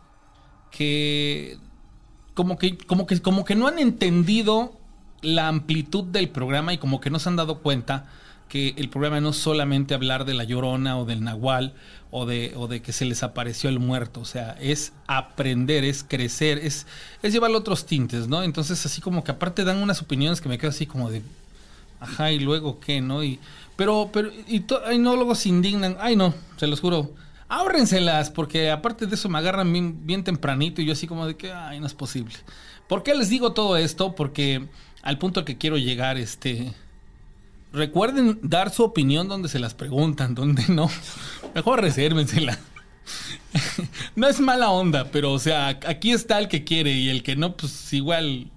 que 0.71 1.59
como 2.33 2.57
que, 2.57 2.79
como 2.79 3.07
que, 3.07 3.21
como 3.21 3.45
que 3.45 3.57
no 3.57 3.67
han 3.67 3.79
entendido 3.79 4.73
la 5.21 5.49
amplitud 5.49 6.05
del 6.05 6.31
programa 6.31 6.73
y 6.73 6.79
como 6.79 6.99
que 6.99 7.11
no 7.11 7.19
se 7.19 7.29
han 7.29 7.37
dado 7.37 7.59
cuenta 7.59 8.07
que 8.49 8.75
el 8.77 8.89
programa 8.89 9.21
no 9.21 9.31
es 9.31 9.37
solamente 9.37 9.95
hablar 9.95 10.25
de 10.25 10.35
la 10.35 10.45
llorona 10.45 10.99
o 10.99 11.05
del 11.05 11.25
nahual 11.25 11.75
o 12.11 12.27
de, 12.27 12.53
o 12.57 12.69
de 12.69 12.81
que 12.81 12.93
se 12.93 13.05
les 13.05 13.23
apareció 13.23 13.69
el 13.69 13.81
muerto, 13.81 14.21
o 14.21 14.25
sea, 14.25 14.57
es 14.61 14.93
aprender, 15.07 15.85
es 15.85 16.05
crecer, 16.05 16.59
es, 16.59 16.87
es 17.23 17.33
llevar 17.33 17.51
otros 17.51 17.87
tintes, 17.87 18.29
¿no? 18.29 18.43
Entonces 18.43 18.87
así 18.87 19.01
como 19.01 19.25
que 19.25 19.33
aparte 19.33 19.65
dan 19.65 19.79
unas 19.79 20.01
opiniones 20.01 20.41
que 20.41 20.49
me 20.49 20.59
quedo 20.59 20.71
así 20.71 20.87
como 20.87 21.11
de, 21.11 21.23
ajá, 22.01 22.31
y 22.31 22.39
luego 22.39 22.79
qué, 22.79 23.01
¿no? 23.01 23.25
Y, 23.25 23.41
pero, 23.75 24.11
pero, 24.13 24.31
y 24.49 24.65
no, 24.99 25.17
luego 25.17 25.35
se 25.35 25.49
indignan, 25.49 25.97
ay 26.01 26.17
no, 26.17 26.33
se 26.57 26.69
los 26.69 26.81
juro, 26.81 27.13
ábrenselas, 27.49 28.31
porque 28.31 28.71
aparte 28.71 29.07
de 29.07 29.15
eso 29.15 29.29
me 29.29 29.39
agarran 29.39 29.73
bien, 29.73 30.07
bien 30.07 30.25
tempranito 30.25 30.81
y 30.81 30.87
yo 30.87 30.93
así 30.93 31.07
como 31.07 31.27
de 31.27 31.37
que, 31.37 31.53
ay, 31.53 31.81
no 31.81 31.87
es 31.87 31.95
posible. 31.95 32.35
¿Por 32.89 33.03
qué 33.03 33.15
les 33.15 33.29
digo 33.29 33.53
todo 33.53 33.77
esto? 33.77 34.15
Porque 34.15 34.69
al 35.03 35.19
punto 35.19 35.41
al 35.41 35.47
que 35.47 35.59
quiero 35.59 35.77
llegar, 35.77 36.17
este 36.19 36.73
Recuerden 37.73 38.39
dar 38.43 38.73
su 38.73 38.85
opinión 38.85 39.29
donde 39.29 39.49
se 39.49 39.59
las 39.59 39.75
preguntan, 39.75 40.35
donde 40.35 40.65
no. 40.69 40.91
Mejor 41.55 41.81
resérvensela. 41.81 42.59
no 44.17 44.29
es 44.29 44.41
mala 44.41 44.71
onda, 44.71 45.11
pero 45.11 45.33
o 45.33 45.39
sea, 45.39 45.69
aquí 45.69 46.13
está 46.13 46.39
el 46.39 46.49
que 46.49 46.65
quiere 46.65 46.93
y 46.93 47.09
el 47.09 47.23
que 47.23 47.37
no, 47.37 47.57
pues 47.57 47.93
igual 47.93 48.51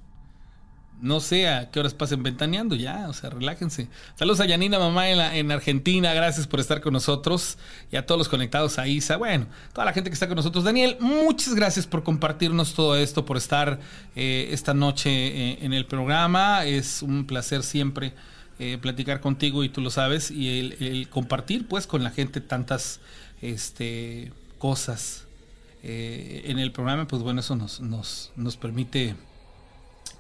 no 1.01 1.21
sé 1.21 1.47
a 1.47 1.71
qué 1.71 1.79
horas 1.79 1.93
pasen 1.93 2.23
ventaneando 2.23 2.75
ya, 2.75 3.07
o 3.07 3.13
sea, 3.13 3.29
relájense. 3.29 3.87
Saludos 4.15 4.41
a 4.41 4.45
Yanina, 4.45 4.79
mamá 4.79 5.09
en, 5.09 5.19
en, 5.19 5.51
Argentina, 5.51 6.13
gracias 6.13 6.45
por 6.45 6.59
estar 6.59 6.81
con 6.81 6.93
nosotros 6.93 7.57
y 7.91 7.95
a 7.95 8.05
todos 8.05 8.19
los 8.19 8.29
conectados 8.29 8.79
a 8.79 8.87
Isa, 8.87 9.17
bueno, 9.17 9.47
toda 9.73 9.85
la 9.85 9.93
gente 9.93 10.09
que 10.09 10.13
está 10.13 10.27
con 10.27 10.35
nosotros. 10.35 10.63
Daniel, 10.63 10.97
muchas 10.99 11.55
gracias 11.55 11.87
por 11.87 12.03
compartirnos 12.03 12.73
todo 12.73 12.97
esto, 12.97 13.25
por 13.25 13.37
estar 13.37 13.79
eh, 14.15 14.49
esta 14.51 14.73
noche 14.73 15.09
eh, 15.09 15.59
en 15.61 15.73
el 15.73 15.85
programa, 15.85 16.65
es 16.65 17.01
un 17.01 17.25
placer 17.25 17.63
siempre 17.63 18.13
eh, 18.61 18.77
platicar 18.77 19.21
contigo 19.21 19.63
y 19.63 19.69
tú 19.69 19.79
lo 19.79 19.89
sabes, 19.89 20.31
y 20.31 20.75
el, 20.81 21.07
compartir 21.09 21.65
pues 21.67 21.87
con 21.87 22.03
la 22.03 22.11
gente 22.11 22.41
tantas 22.41 22.99
este, 23.41 24.33
cosas 24.57 25.27
eh, 25.81 26.41
en 26.43 26.59
el 26.59 26.73
programa, 26.73 27.07
pues 27.07 27.23
bueno, 27.23 27.39
eso 27.39 27.55
nos, 27.55 27.79
nos, 27.79 28.33
nos 28.35 28.57
permite 28.57 29.15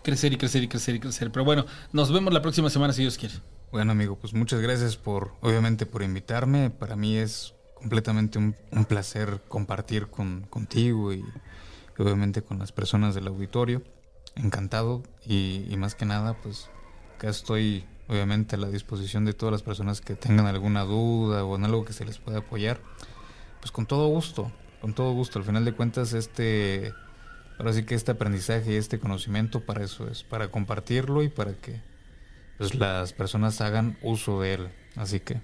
crecer 0.03 0.31
y 0.31 0.37
crecer 0.37 0.63
y 0.63 0.69
crecer 0.69 0.95
y 0.95 0.99
crecer. 1.01 1.31
Pero 1.31 1.43
bueno, 1.43 1.65
nos 1.91 2.13
vemos 2.13 2.33
la 2.33 2.41
próxima 2.41 2.69
semana 2.69 2.93
si 2.93 3.01
Dios 3.01 3.17
quiere. 3.17 3.35
Bueno, 3.73 3.91
amigo, 3.91 4.15
pues 4.15 4.33
muchas 4.33 4.61
gracias 4.61 4.95
por, 4.95 5.33
obviamente, 5.41 5.85
por 5.85 6.01
invitarme. 6.01 6.69
Para 6.69 6.95
mí 6.95 7.17
es 7.17 7.53
completamente 7.75 8.39
un, 8.39 8.55
placer 8.87 9.41
compartir 9.49 10.07
con, 10.07 10.43
contigo 10.49 11.13
y, 11.13 11.25
obviamente 11.97 12.41
con 12.41 12.57
las 12.57 12.71
personas 12.71 13.15
del 13.15 13.27
auditorio. 13.27 13.83
Encantado 14.35 15.03
y, 15.25 15.65
y 15.69 15.75
más 15.75 15.95
que 15.95 16.05
nada, 16.05 16.37
pues 16.41 16.69
acá 17.17 17.27
estoy 17.27 17.83
obviamente 18.09 18.55
a 18.55 18.59
la 18.59 18.69
disposición 18.69 19.23
de 19.23 19.33
todas 19.33 19.51
las 19.51 19.61
personas 19.61 20.01
que 20.01 20.15
tengan 20.15 20.47
alguna 20.47 20.83
duda 20.83 21.45
o 21.45 21.55
en 21.55 21.63
algo 21.63 21.85
que 21.85 21.93
se 21.93 22.05
les 22.05 22.17
pueda 22.17 22.39
apoyar, 22.39 22.79
pues 23.61 23.71
con 23.71 23.85
todo 23.85 24.07
gusto, 24.07 24.51
con 24.81 24.93
todo 24.93 25.13
gusto. 25.13 25.39
Al 25.39 25.45
final 25.45 25.63
de 25.63 25.73
cuentas, 25.73 26.13
este, 26.13 26.93
ahora 27.59 27.71
sí 27.73 27.83
que 27.83 27.95
este 27.95 28.11
aprendizaje 28.11 28.73
y 28.73 28.75
este 28.75 28.99
conocimiento 28.99 29.61
para 29.61 29.83
eso 29.83 30.07
es, 30.07 30.23
para 30.23 30.49
compartirlo 30.49 31.21
y 31.23 31.29
para 31.29 31.53
que 31.53 31.81
pues 32.57 32.75
las 32.75 33.13
personas 33.13 33.61
hagan 33.61 33.97
uso 34.01 34.41
de 34.41 34.55
él. 34.55 34.69
Así 34.95 35.19
que, 35.19 35.39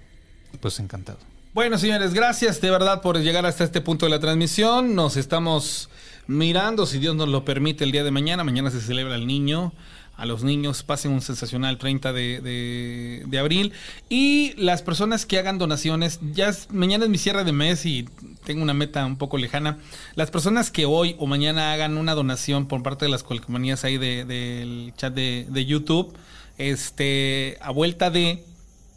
pues 0.60 0.78
encantado. 0.80 1.18
Bueno, 1.54 1.78
señores, 1.78 2.12
gracias 2.12 2.60
de 2.60 2.70
verdad 2.70 3.00
por 3.00 3.18
llegar 3.18 3.46
hasta 3.46 3.64
este 3.64 3.80
punto 3.80 4.04
de 4.04 4.10
la 4.10 4.20
transmisión. 4.20 4.94
Nos 4.94 5.16
estamos 5.16 5.88
mirando, 6.26 6.84
si 6.84 6.98
Dios 6.98 7.14
nos 7.14 7.28
lo 7.28 7.44
permite, 7.44 7.84
el 7.84 7.92
día 7.92 8.04
de 8.04 8.10
mañana. 8.10 8.44
Mañana 8.44 8.70
se 8.70 8.80
celebra 8.80 9.14
el 9.14 9.26
niño 9.26 9.72
a 10.16 10.26
los 10.26 10.42
niños. 10.42 10.82
Pasen 10.82 11.12
un 11.12 11.20
sensacional 11.20 11.78
30 11.78 12.12
de, 12.12 13.22
de, 13.26 13.38
abril. 13.38 13.72
Y 14.08 14.54
las 14.56 14.82
personas 14.82 15.26
que 15.26 15.38
hagan 15.38 15.58
donaciones, 15.58 16.20
ya 16.32 16.52
mañana 16.70 17.04
es 17.04 17.10
mi 17.10 17.18
cierre 17.18 17.44
de 17.44 17.52
mes 17.52 17.84
y 17.86 18.08
tengo 18.44 18.62
una 18.62 18.74
meta 18.74 19.04
un 19.04 19.16
poco 19.16 19.38
lejana. 19.38 19.78
Las 20.14 20.30
personas 20.30 20.70
que 20.70 20.86
hoy 20.86 21.16
o 21.18 21.26
mañana 21.26 21.72
hagan 21.72 21.98
una 21.98 22.14
donación 22.14 22.66
por 22.66 22.82
parte 22.82 23.04
de 23.04 23.10
las 23.10 23.22
colcomanías 23.22 23.84
ahí 23.84 23.98
del 23.98 24.92
chat 24.96 25.12
de, 25.12 25.46
de, 25.48 25.66
YouTube, 25.66 26.14
este, 26.58 27.58
a 27.60 27.70
vuelta 27.70 28.10
de, 28.10 28.44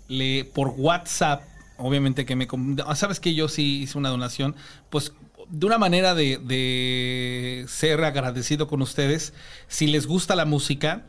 le, 0.07 0.45
por 0.45 0.69
WhatsApp, 0.77 1.43
obviamente 1.77 2.25
que 2.25 2.35
me... 2.35 2.47
Sabes 2.95 3.19
que 3.19 3.33
yo 3.33 3.47
sí 3.47 3.81
hice 3.81 3.97
una 3.97 4.09
donación, 4.09 4.55
pues 4.89 5.13
de 5.49 5.65
una 5.65 5.77
manera 5.77 6.15
de, 6.15 7.65
ser 7.67 8.03
agradecido 8.03 8.67
con 8.67 8.81
ustedes. 8.81 9.33
Si 9.67 9.87
les 9.87 10.07
gusta 10.07 10.35
la 10.35 10.45
música, 10.45 11.03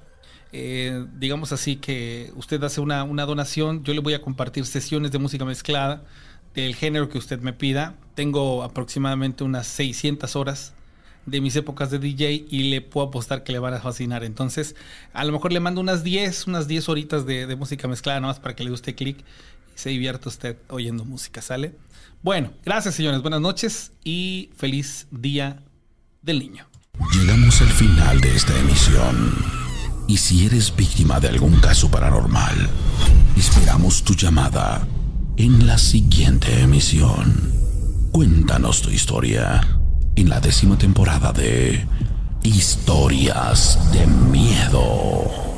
eh, 0.52 1.06
digamos 1.18 1.52
así 1.52 1.76
que 1.76 2.32
usted 2.34 2.62
hace 2.64 2.80
una, 2.80 3.04
donación, 3.04 3.84
yo 3.84 3.94
le 3.94 4.00
voy 4.00 4.14
a 4.14 4.22
compartir 4.22 4.66
sesiones 4.66 5.12
de 5.12 5.18
música 5.18 5.44
mezclada 5.44 6.02
del 6.54 6.74
género 6.74 7.08
que 7.08 7.18
usted 7.18 7.40
me 7.40 7.52
pida. 7.52 7.94
Tengo 8.14 8.62
aproximadamente 8.62 9.44
unas 9.44 9.66
600 9.66 10.34
horas 10.36 10.72
de 11.26 11.40
mis 11.42 11.54
épocas 11.54 11.90
de 11.90 11.98
DJ 11.98 12.46
y 12.48 12.70
le 12.70 12.80
puedo 12.80 13.08
apostar 13.08 13.44
que 13.44 13.52
le 13.52 13.58
van 13.58 13.74
a 13.74 13.80
fascinar. 13.80 14.24
Entonces, 14.24 14.74
a 15.12 15.24
lo 15.24 15.32
mejor 15.32 15.52
le 15.52 15.60
mando 15.60 15.80
unas 15.80 16.02
10, 16.02 16.46
unas 16.46 16.66
10 16.66 16.88
horitas 16.88 17.26
de, 17.26 17.46
de 17.46 17.56
música 17.56 17.86
mezclada, 17.88 18.20
nada 18.20 18.32
más 18.32 18.40
para 18.40 18.56
que 18.56 18.64
le 18.64 18.70
guste 18.70 18.94
clic 18.94 19.18
y 19.76 19.78
se 19.78 19.90
divierta 19.90 20.30
usted 20.30 20.56
oyendo 20.68 21.04
música, 21.04 21.42
¿sale? 21.42 21.74
Bueno, 22.22 22.50
gracias 22.62 22.96
señores, 22.96 23.22
buenas 23.22 23.40
noches 23.40 23.92
y 24.04 24.50
feliz 24.54 25.06
Día 25.10 25.62
del 26.20 26.40
Niño. 26.40 26.66
Llegamos 27.14 27.62
al 27.62 27.68
final 27.68 28.20
de 28.20 28.36
esta 28.36 28.58
emisión. 28.58 29.34
Y 30.06 30.18
si 30.18 30.44
eres 30.44 30.76
víctima 30.76 31.18
de 31.18 31.28
algún 31.28 31.58
caso 31.60 31.90
paranormal, 31.90 32.68
esperamos 33.38 34.04
tu 34.04 34.14
llamada 34.14 34.86
en 35.38 35.66
la 35.66 35.78
siguiente 35.78 36.60
emisión. 36.60 37.54
Cuéntanos 38.12 38.82
tu 38.82 38.90
historia 38.90 39.62
en 40.14 40.28
la 40.28 40.40
décima 40.40 40.76
temporada 40.76 41.32
de 41.32 41.86
Historias 42.42 43.78
de 43.92 44.06
Miedo. 44.06 45.49